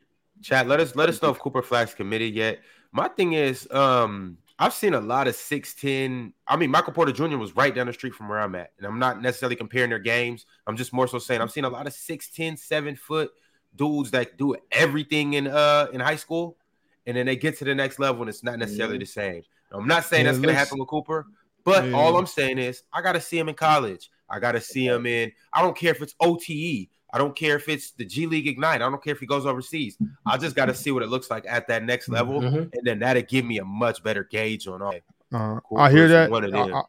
[0.43, 2.59] Chat, let us let us know if Cooper Flagg's committed yet.
[2.91, 6.31] My thing is, um, I've seen a lot of 6'10.
[6.47, 7.37] I mean, Michael Porter Jr.
[7.37, 8.71] was right down the street from where I'm at.
[8.77, 10.45] And I'm not necessarily comparing their games.
[10.67, 13.31] I'm just more so saying I've seen a lot of 6'10, 7 foot
[13.75, 16.57] dudes that do everything in uh in high school.
[17.05, 19.43] And then they get to the next level and it's not necessarily the same.
[19.71, 21.25] I'm not saying Yeah, that's gonna happen with Cooper,
[21.65, 21.93] but Yeah.
[21.97, 24.09] all I'm saying is I gotta see him in college.
[24.29, 26.89] I gotta see him in, I don't care if it's OTE.
[27.15, 28.81] I don't care if it's the G League Ignite.
[28.81, 29.97] I don't care if he goes overseas.
[30.25, 32.73] I just got to see what it looks like at that next level, Mhm.
[32.73, 34.95] and then that'll give me a much better gauge on all.
[35.31, 36.31] Uh, Cool I hear that.
[36.31, 36.71] one of I.
[36.71, 36.83] I,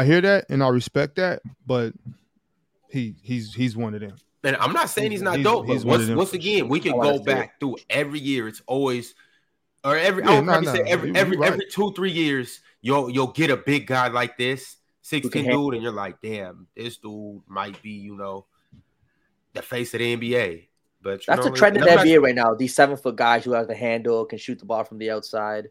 [0.00, 1.42] I hear that, and I respect that.
[1.64, 1.92] But
[2.88, 4.16] he he's he's one of them.
[4.42, 6.80] And I'm not saying he's not He's- dope, he's but one once, once again, we
[6.80, 8.48] can go see back through every year.
[8.48, 9.14] It's always
[9.84, 11.52] or every Yeah, I would nah, probably nah, say every you- every right.
[11.52, 15.42] every two three years you'll you'll get a big guy like this, sixteen Who can
[15.42, 18.46] ten handle dude, and you're like, damn, this dude might be you know
[19.52, 20.68] the face of the NBA.
[21.02, 22.54] But That's know, a trend in and the I'm NBA right now.
[22.54, 25.68] These seven foot guys who have the handle, can shoot the ball from the outside.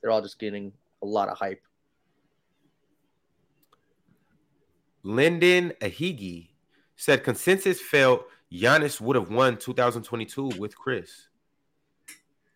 [0.00, 1.62] They're all just getting a lot of hype.
[5.04, 6.50] Lyndon Ahigi
[7.02, 11.26] said consensus felt Giannis would have won 2022 with Chris.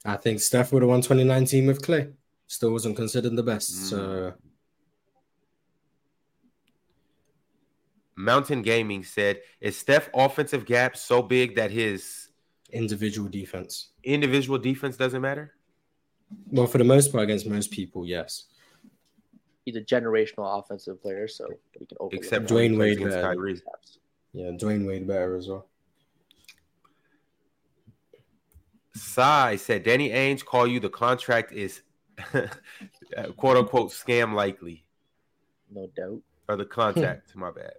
[0.05, 2.13] I think Steph would have won 2019 with Klay.
[2.47, 3.73] Still wasn't considered the best.
[3.73, 3.91] Mm.
[3.91, 4.35] So
[8.15, 12.29] Mountain Gaming said, "Is Steph offensive gap so big that his
[12.71, 13.91] Individual defense.
[14.05, 15.55] individual defense doesn't matter?"
[16.53, 18.45] Well, for the most part, against most people, yes.
[19.65, 21.49] He's a generational offensive player, so
[21.81, 22.17] we can open.
[22.17, 22.55] Except that.
[22.55, 23.35] when he Dwyane Wade against better.
[23.35, 23.61] Kyrie.
[24.37, 25.67] Yeah, Dwyane Wade better as well.
[28.95, 31.81] Sai said, "Danny Ainge call you the contract is
[33.39, 34.85] quote unquote scam likely
[35.71, 36.21] no doubt.
[36.51, 37.33] or the contact.
[37.35, 37.73] my bad."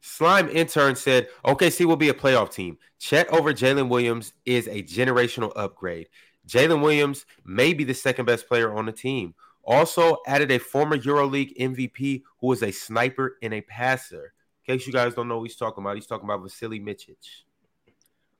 [0.00, 2.78] Slime intern said, OKC will be a playoff team.
[3.00, 6.06] Chet over Jalen Williams is a generational upgrade.
[6.48, 9.34] Jalen Williams may be the second best player on the team.
[9.64, 14.32] Also added a former EuroLeague MVP who is a sniper and a passer.
[14.66, 17.42] In case you guys don't know what he's talking about, he's talking about Vasilije Micić.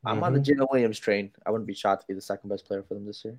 [0.04, 0.62] I'm on the mm-hmm.
[0.62, 1.32] Jalen Williams train.
[1.44, 3.38] I wouldn't be shocked to be the second best player for them this year.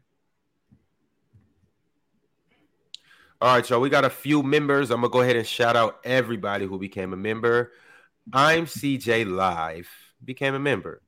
[3.40, 3.80] All right, y'all.
[3.80, 4.90] We got a few members.
[4.90, 7.72] I'm gonna go ahead and shout out everybody who became a member.
[8.34, 9.88] I'm CJ Live
[10.26, 11.02] became a member.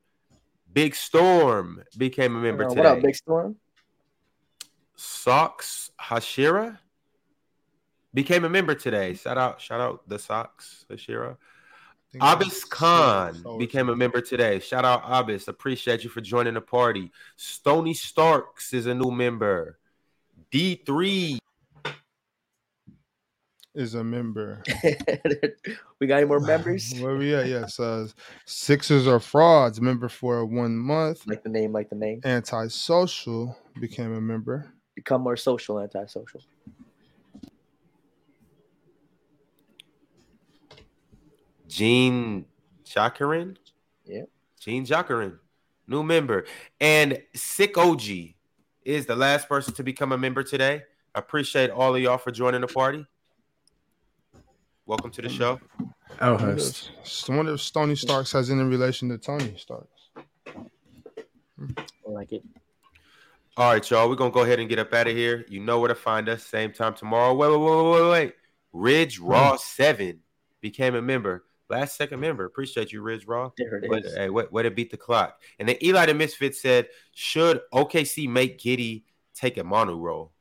[0.71, 2.81] Big Storm became a member Uh, today.
[2.81, 3.55] what up, Big Storm?
[4.95, 6.79] Socks Hashira
[8.13, 9.13] became a member today.
[9.13, 11.37] Shout out, shout out the Socks Hashira.
[12.11, 14.59] think Abis so- Khan so- became a member today.
[14.59, 15.47] Shout out Abis.
[15.47, 17.11] Appreciate you for joining the party.
[17.35, 19.77] Stony Starks is a new member.
[20.51, 21.37] D3
[23.75, 24.63] is a member.
[25.99, 26.93] we got any more members?
[26.99, 27.47] Where we at?
[27.47, 28.07] Yes, uh,
[28.45, 29.79] Sixers are frauds.
[29.79, 31.27] Member for one month.
[31.27, 32.21] like the name, like the name.
[32.23, 34.73] Antisocial became a member.
[34.95, 36.41] Become more social, antisocial.
[41.67, 42.45] Gene
[42.83, 43.55] Jacquerin.
[44.03, 44.23] Yeah.
[44.59, 45.37] Gene Jacquerin,
[45.87, 46.45] new member.
[46.81, 48.01] And Sick OG
[48.83, 50.83] is the last person to become a member today.
[51.13, 53.05] I appreciate all of y'all for joining the party.
[54.89, 55.59] Welcome to the show.
[56.19, 56.89] I'll I wonder host.
[57.05, 60.09] if- I wonder if Stony Starks has any relation to Tony Starks.
[60.47, 62.43] I like it.
[63.55, 64.09] All right, y'all.
[64.09, 65.45] We're gonna go ahead and get up out of here.
[65.47, 66.41] You know where to find us.
[66.41, 67.35] Same time tomorrow.
[67.35, 68.33] Wait, wait, wait, wait, wait, wait.
[68.73, 69.27] Ridge hmm.
[69.27, 70.21] Raw Seven
[70.59, 71.45] became a member.
[71.69, 72.45] Last second member.
[72.45, 73.51] Appreciate you, Ridge Raw.
[73.57, 74.17] There it Way, is.
[74.17, 75.39] hey, way, way to beat the clock.
[75.59, 79.03] And then Eli the Misfit said, "Should OKC make Giddey
[79.35, 80.31] take a mono role?"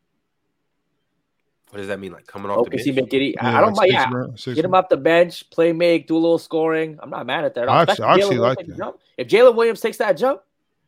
[1.70, 2.12] What does that mean?
[2.12, 2.86] Like coming off the bench?
[2.86, 3.34] McGiddy.
[3.40, 3.90] I I don't mind.
[3.90, 4.84] six Yeah, round- get him round.
[4.84, 6.98] off the bench, play make, do a little scoring.
[7.02, 7.64] I'm not mad at that.
[7.64, 7.74] at all.
[7.76, 8.76] I actually- I actually Jalen like that.
[8.76, 8.98] jump.
[9.18, 10.40] If Jalen Williams takes that jump,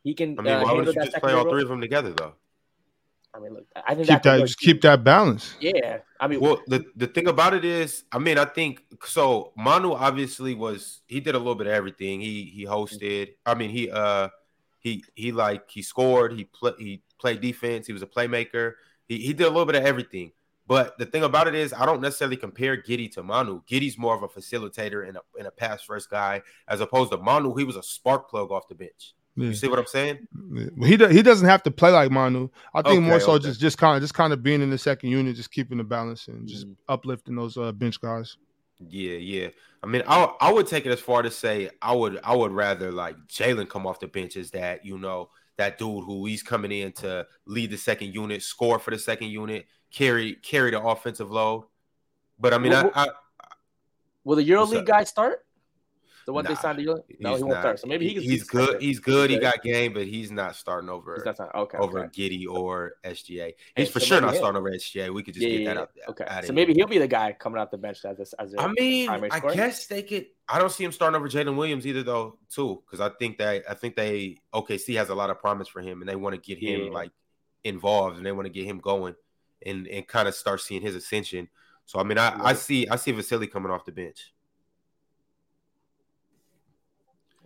[0.04, 0.38] he can.
[0.38, 2.32] I mean, uh, why handle wouldn't you just play all three of them together though?
[3.32, 4.40] I mean, look, I think Keep that's a that.
[4.40, 5.54] Just keep that balance.
[5.60, 9.52] Yeah, I mean, Well, the, the thing about it is, I mean, I think so.
[9.56, 12.20] Manu obviously was he did a little bit of everything.
[12.20, 13.34] He he hosted.
[13.46, 14.30] I mean, he uh
[14.80, 16.32] he he like he scored.
[16.32, 17.86] He play he played defense.
[17.86, 18.74] He was a playmaker.
[19.06, 20.32] He he did a little bit of everything.
[20.70, 23.60] But the thing about it is, I don't necessarily compare Giddey to Manu.
[23.68, 27.18] Giddey's more of a facilitator and a, and a pass first guy, as opposed to
[27.18, 27.56] Manu.
[27.56, 29.14] He was a spark plug off the bench.
[29.34, 29.46] Yeah.
[29.48, 30.28] You see what I'm saying?
[30.54, 30.66] Yeah.
[30.86, 32.50] He do, he doesn't have to play like Manu.
[32.72, 33.46] I think Okay, more so okay.
[33.46, 35.82] just just kind of just kind of being in the second unit, just keeping the
[35.82, 36.76] balance and just Mhm.
[36.88, 38.36] uplifting those uh, bench guys.
[38.78, 39.48] Yeah, yeah.
[39.82, 42.52] I mean, I I would take it as far to say I would I would
[42.52, 46.44] rather like Jalen come off the bench as that you know that dude who he's
[46.44, 50.80] coming in to lead the second unit, score for the second unit, carry carry the
[50.80, 51.64] offensive load.
[52.38, 53.08] But I mean, I, I
[54.24, 55.44] will the EuroLeague guy start?
[56.26, 57.16] The one they signed the EuroLeague?
[57.18, 57.60] No, he's he won't not.
[57.62, 57.80] start.
[57.80, 58.22] So maybe he can.
[58.22, 58.82] He's start good.
[58.82, 59.30] He's good.
[59.30, 61.60] He got game, but he's not starting over He's not starting.
[61.60, 61.78] Okay.
[61.78, 62.28] over okay.
[62.28, 63.38] Giddey or SGA.
[63.38, 64.36] Hey, He's for so sure not him.
[64.36, 65.12] starting over SGA.
[65.12, 66.02] We could just Yeah, get yeah, that yeah.
[66.04, 66.10] out.
[66.10, 66.24] Okay.
[66.28, 68.60] outta So maybe he'll be the guy coming off the bench as a, as a
[68.60, 70.26] I mean, I guess they could.
[70.48, 73.64] I don't see him starting over Jalen Williams either, though, too, because I think that
[73.68, 76.40] I think they OKC has a lot of promise for him, and they want to
[76.40, 77.10] get him like
[77.64, 79.14] involved, and they want to get him going,
[79.64, 81.48] and and kind of start seeing his ascension.
[81.86, 84.32] So I mean, I, I see I see Vasily coming off the bench.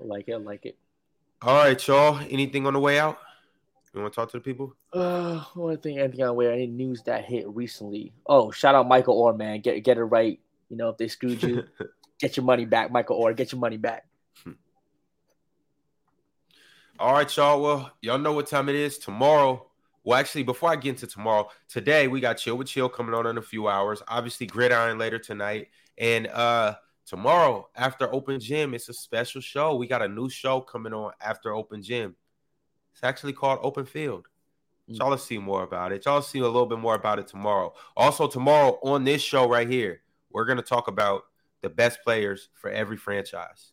[0.01, 0.33] I like it.
[0.33, 0.77] I like it.
[1.43, 2.19] All right, y'all.
[2.31, 3.19] Anything on the way out?
[3.95, 4.75] You want to talk to the people?
[4.93, 8.13] Uh, I want to think anything on where any news that hit recently.
[8.27, 9.61] Oh, shout out Michael Oher, man.
[9.61, 10.41] Get get it right.
[10.69, 11.63] You know, if they screwed you,
[12.19, 13.37] get your money back, Michael Oher.
[13.37, 14.05] Get your money back.
[16.99, 17.61] All right, y'all.
[17.61, 18.99] Well, y'all know what time it is.
[18.99, 19.67] Tomorrow.
[20.05, 23.27] Well, actually, before I get into tomorrow, today we got Chill with Chill coming on
[23.27, 24.03] in a few hours.
[24.07, 25.69] Obviously, Gridiron later tonight.
[25.97, 26.75] And uh
[27.07, 29.75] tomorrow, after Open Gym, it's a special show.
[29.77, 32.17] We got a new show coming on after Open Gym.
[32.93, 34.29] It's actually called Open Field.
[34.91, 34.99] Mm.
[34.99, 36.05] Y'all will see more about it.
[36.05, 37.73] Y'all see a little bit more about it tomorrow.
[37.97, 41.23] Also, tomorrow on this show right here, we're gonna talk about
[41.63, 43.73] the best players for every franchise.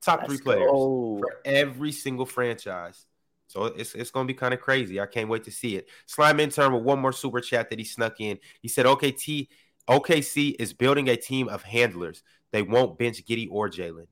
[0.00, 1.18] Top three Let's players go.
[1.18, 3.06] for every single franchise.
[3.50, 5.00] So it's it's gonna be kind of crazy.
[5.00, 5.88] I can't wait to see it.
[6.06, 8.38] Slime intern with one more super chat that he snuck in.
[8.62, 9.48] He said, "Okay, T,
[9.88, 12.22] OKC is building a team of handlers.
[12.52, 14.06] They won't bench Giddey or Jalen.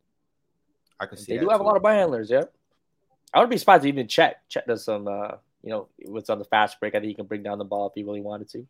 [0.99, 2.45] I can see They do have a lot of handlers, yeah.
[3.33, 4.43] I would be surprised if even Chet.
[4.49, 6.97] Chet does some, uh, you know, what's on the fast break.
[6.97, 8.67] I think he can bring down the ball if he really wanted to.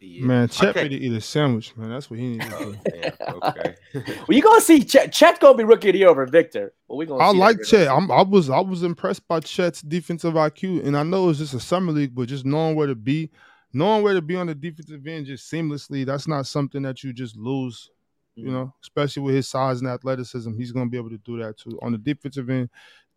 [0.00, 0.26] Yeah.
[0.26, 0.82] Man, Chet Okay.
[0.82, 1.88] ready to eat a sandwich, man.
[1.88, 3.10] That's what he needs to Oh, do.
[3.30, 3.74] Okay.
[4.28, 5.12] Well, you gonna see Chet.
[5.12, 6.74] Chet's gonna be rookie of the year over Victor.
[6.88, 7.22] Well, we gonna.
[7.24, 7.62] I see like.
[7.62, 7.88] Chet.
[7.88, 11.54] I'm, I was I was impressed by Chet's defensive IQ, and I know it's just
[11.54, 13.30] a summer league, but just knowing where to be,
[13.72, 16.04] knowing where to be on the defensive end just seamlessly.
[16.04, 17.88] That's not something that you just lose.
[18.34, 18.52] You Mhm.
[18.52, 21.56] know, especially with his size and athleticism, he's going to be able to do that
[21.56, 21.78] too.
[21.82, 22.68] On the defensive end,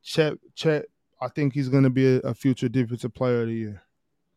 [0.03, 0.85] Chet, Chet,
[1.19, 3.83] I think he's going to be a, a future defensive player of the year.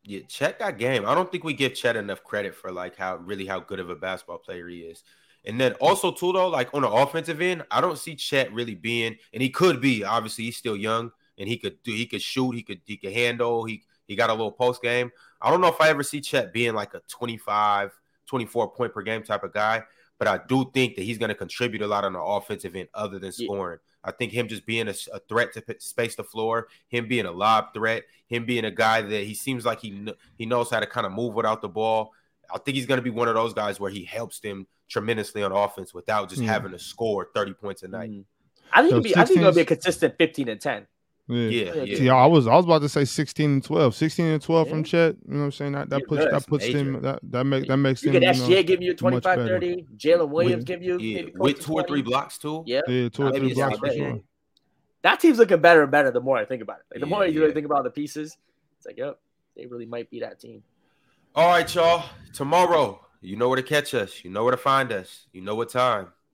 [0.03, 1.05] Yeah, Chet got game.
[1.07, 3.91] I don't think we give Chet enough credit for like how really how good of
[3.91, 5.03] a basketball player he is.
[5.45, 5.85] And then hmm.
[5.85, 9.43] also too though, like on the offensive end, I don't see Chet really being, and
[9.43, 10.05] he could be.
[10.05, 13.13] Obviously, he's still young and he could do, he could shoot, he could he could
[13.13, 15.11] handle, he he got a little post game.
[15.41, 17.93] I don't know if I ever see Chet being like a 25,
[18.27, 19.85] 24 point per game type of guy,
[20.19, 22.89] but I do think that he's going to contribute a lot on the offensive end
[22.95, 23.79] other than scoring.
[24.03, 27.27] I think him just being a, a threat to p- space the floor, him being
[27.27, 30.71] a lob threat, him being a guy that he seems like he kn- he knows
[30.71, 32.13] how to kind of move without the ball.
[32.53, 35.43] I think he's going to be one of those guys where he helps them tremendously
[35.43, 36.51] on offense without just Yeah.
[36.53, 38.11] having to score 30 points a night.
[38.11, 38.25] Mhm.
[38.73, 39.17] I think So he'll be.
[39.17, 40.87] I think he's gonna 16 be a consistent fifteen and ten.
[41.31, 41.51] Yeah.
[41.51, 41.97] Yeah, Yeah, yeah.
[41.97, 43.95] See, I was I was about to say 16 and 12.
[43.95, 44.85] 16 and 12 from Yeah.
[44.85, 45.73] Chet, you know what I'm saying?
[45.73, 46.79] That that Yeah, puts that's that puts major.
[46.79, 49.37] him that that make that makes You him get you know, give you a 25,
[49.37, 49.87] 30.
[49.97, 52.65] Jalen Williams give you Yeah, with to two or three blocks too.
[52.67, 54.21] Yeah, yeah, two or three blocks for sure.
[55.03, 56.85] that team's looking better and better the more I think about it.
[56.93, 58.37] Like the more Yeah, you really think about the pieces,
[58.79, 59.19] it's like, yep,
[59.57, 60.63] they really might be that team.
[61.35, 62.05] All right, y'all.
[62.33, 64.25] Tomorrow, you know where to catch us.
[64.25, 65.27] You know where to find us.
[65.33, 66.09] You know what time.